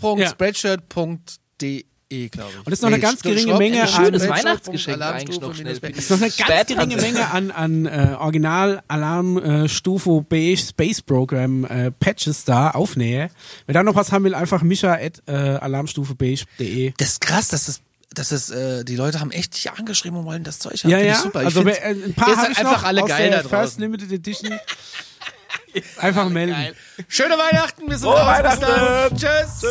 shop.spreadshirt.de, 2.12 2.30
glaube 2.30 2.50
ich. 2.52 2.58
Und 2.60 2.66
das 2.68 2.74
ist 2.74 2.82
noch 2.82 2.88
eine 2.90 3.00
ganz 3.00 3.22
geringe 3.22 3.58
Menge 3.58 3.82
Ein 3.82 3.88
schönes 3.88 4.24
an- 4.24 4.30
Weihnachtsgeschenk 4.30 5.02
eigentlich 5.02 5.40
noch 5.42 5.56
schnell. 5.56 5.74
Ist 5.74 6.10
noch 6.12 6.22
eine 6.22 6.30
ganz 6.30 6.68
geringe 6.68 6.96
Menge 6.98 7.32
an, 7.32 7.52
an 7.52 7.86
äh, 7.86 8.16
Original 8.20 8.82
Alarm 8.88 9.38
äh, 9.38 9.70
Stufo 9.70 10.22
Beige 10.22 10.58
Space 10.58 11.02
Program 11.02 11.66
äh, 11.66 11.92
Patches 11.92 12.46
da, 12.46 12.72
Aufnähe. 12.72 13.30
Wer 13.66 13.74
da 13.74 13.84
noch 13.84 13.96
was 13.96 14.12
haben 14.12 14.24
will, 14.26 14.36
einfach 14.36 14.62
mischa 14.62 14.94
at 14.94 15.22
äh, 15.28 15.32
alarmstufebeige.de. 15.32 16.94
Das 16.98 17.10
ist 17.10 17.22
krass, 17.22 17.48
dass 17.50 17.66
das 17.66 17.82
das 18.14 18.32
ist, 18.32 18.50
äh, 18.50 18.86
die 18.86 18.96
Leute 18.96 19.20
haben 19.20 19.32
echt 19.32 19.56
dich 19.58 19.70
angeschrieben 19.72 20.18
und 20.20 20.26
wollen 20.26 20.46
das 20.46 20.60
Zeug 20.60 20.82
haben. 20.82 20.90
Ja, 20.90 21.00
Find 21.00 21.10
ja. 21.10 21.16
Ich 21.16 21.20
super. 21.20 21.40
Ich 21.42 21.46
also 21.48 21.66
wer- 21.66 21.84
äh, 21.84 21.90
ein 21.90 22.14
paar 22.14 22.30
seid 22.30 22.38
habe 22.38 22.52
ich 22.54 22.58
einfach 22.60 22.84
alle 22.84 23.04
aus 23.04 23.10
geil 23.10 23.30
der 23.30 23.44
da 23.44 23.50
First 23.50 23.54
draußen. 23.74 23.82
Limited 23.82 24.12
Edition. 24.12 24.58
Einfach 25.98 26.30
melden. 26.30 26.56
Schöne 27.10 27.34
Weihnachten, 27.38 27.90
wir 27.90 27.98
sind 27.98 28.08
Frohe 28.08 28.18
raus. 28.22 28.38
Bis 28.42 28.62
Weihnachten. 28.62 29.10
dann. 29.10 29.18
Tschüss. 29.18 29.66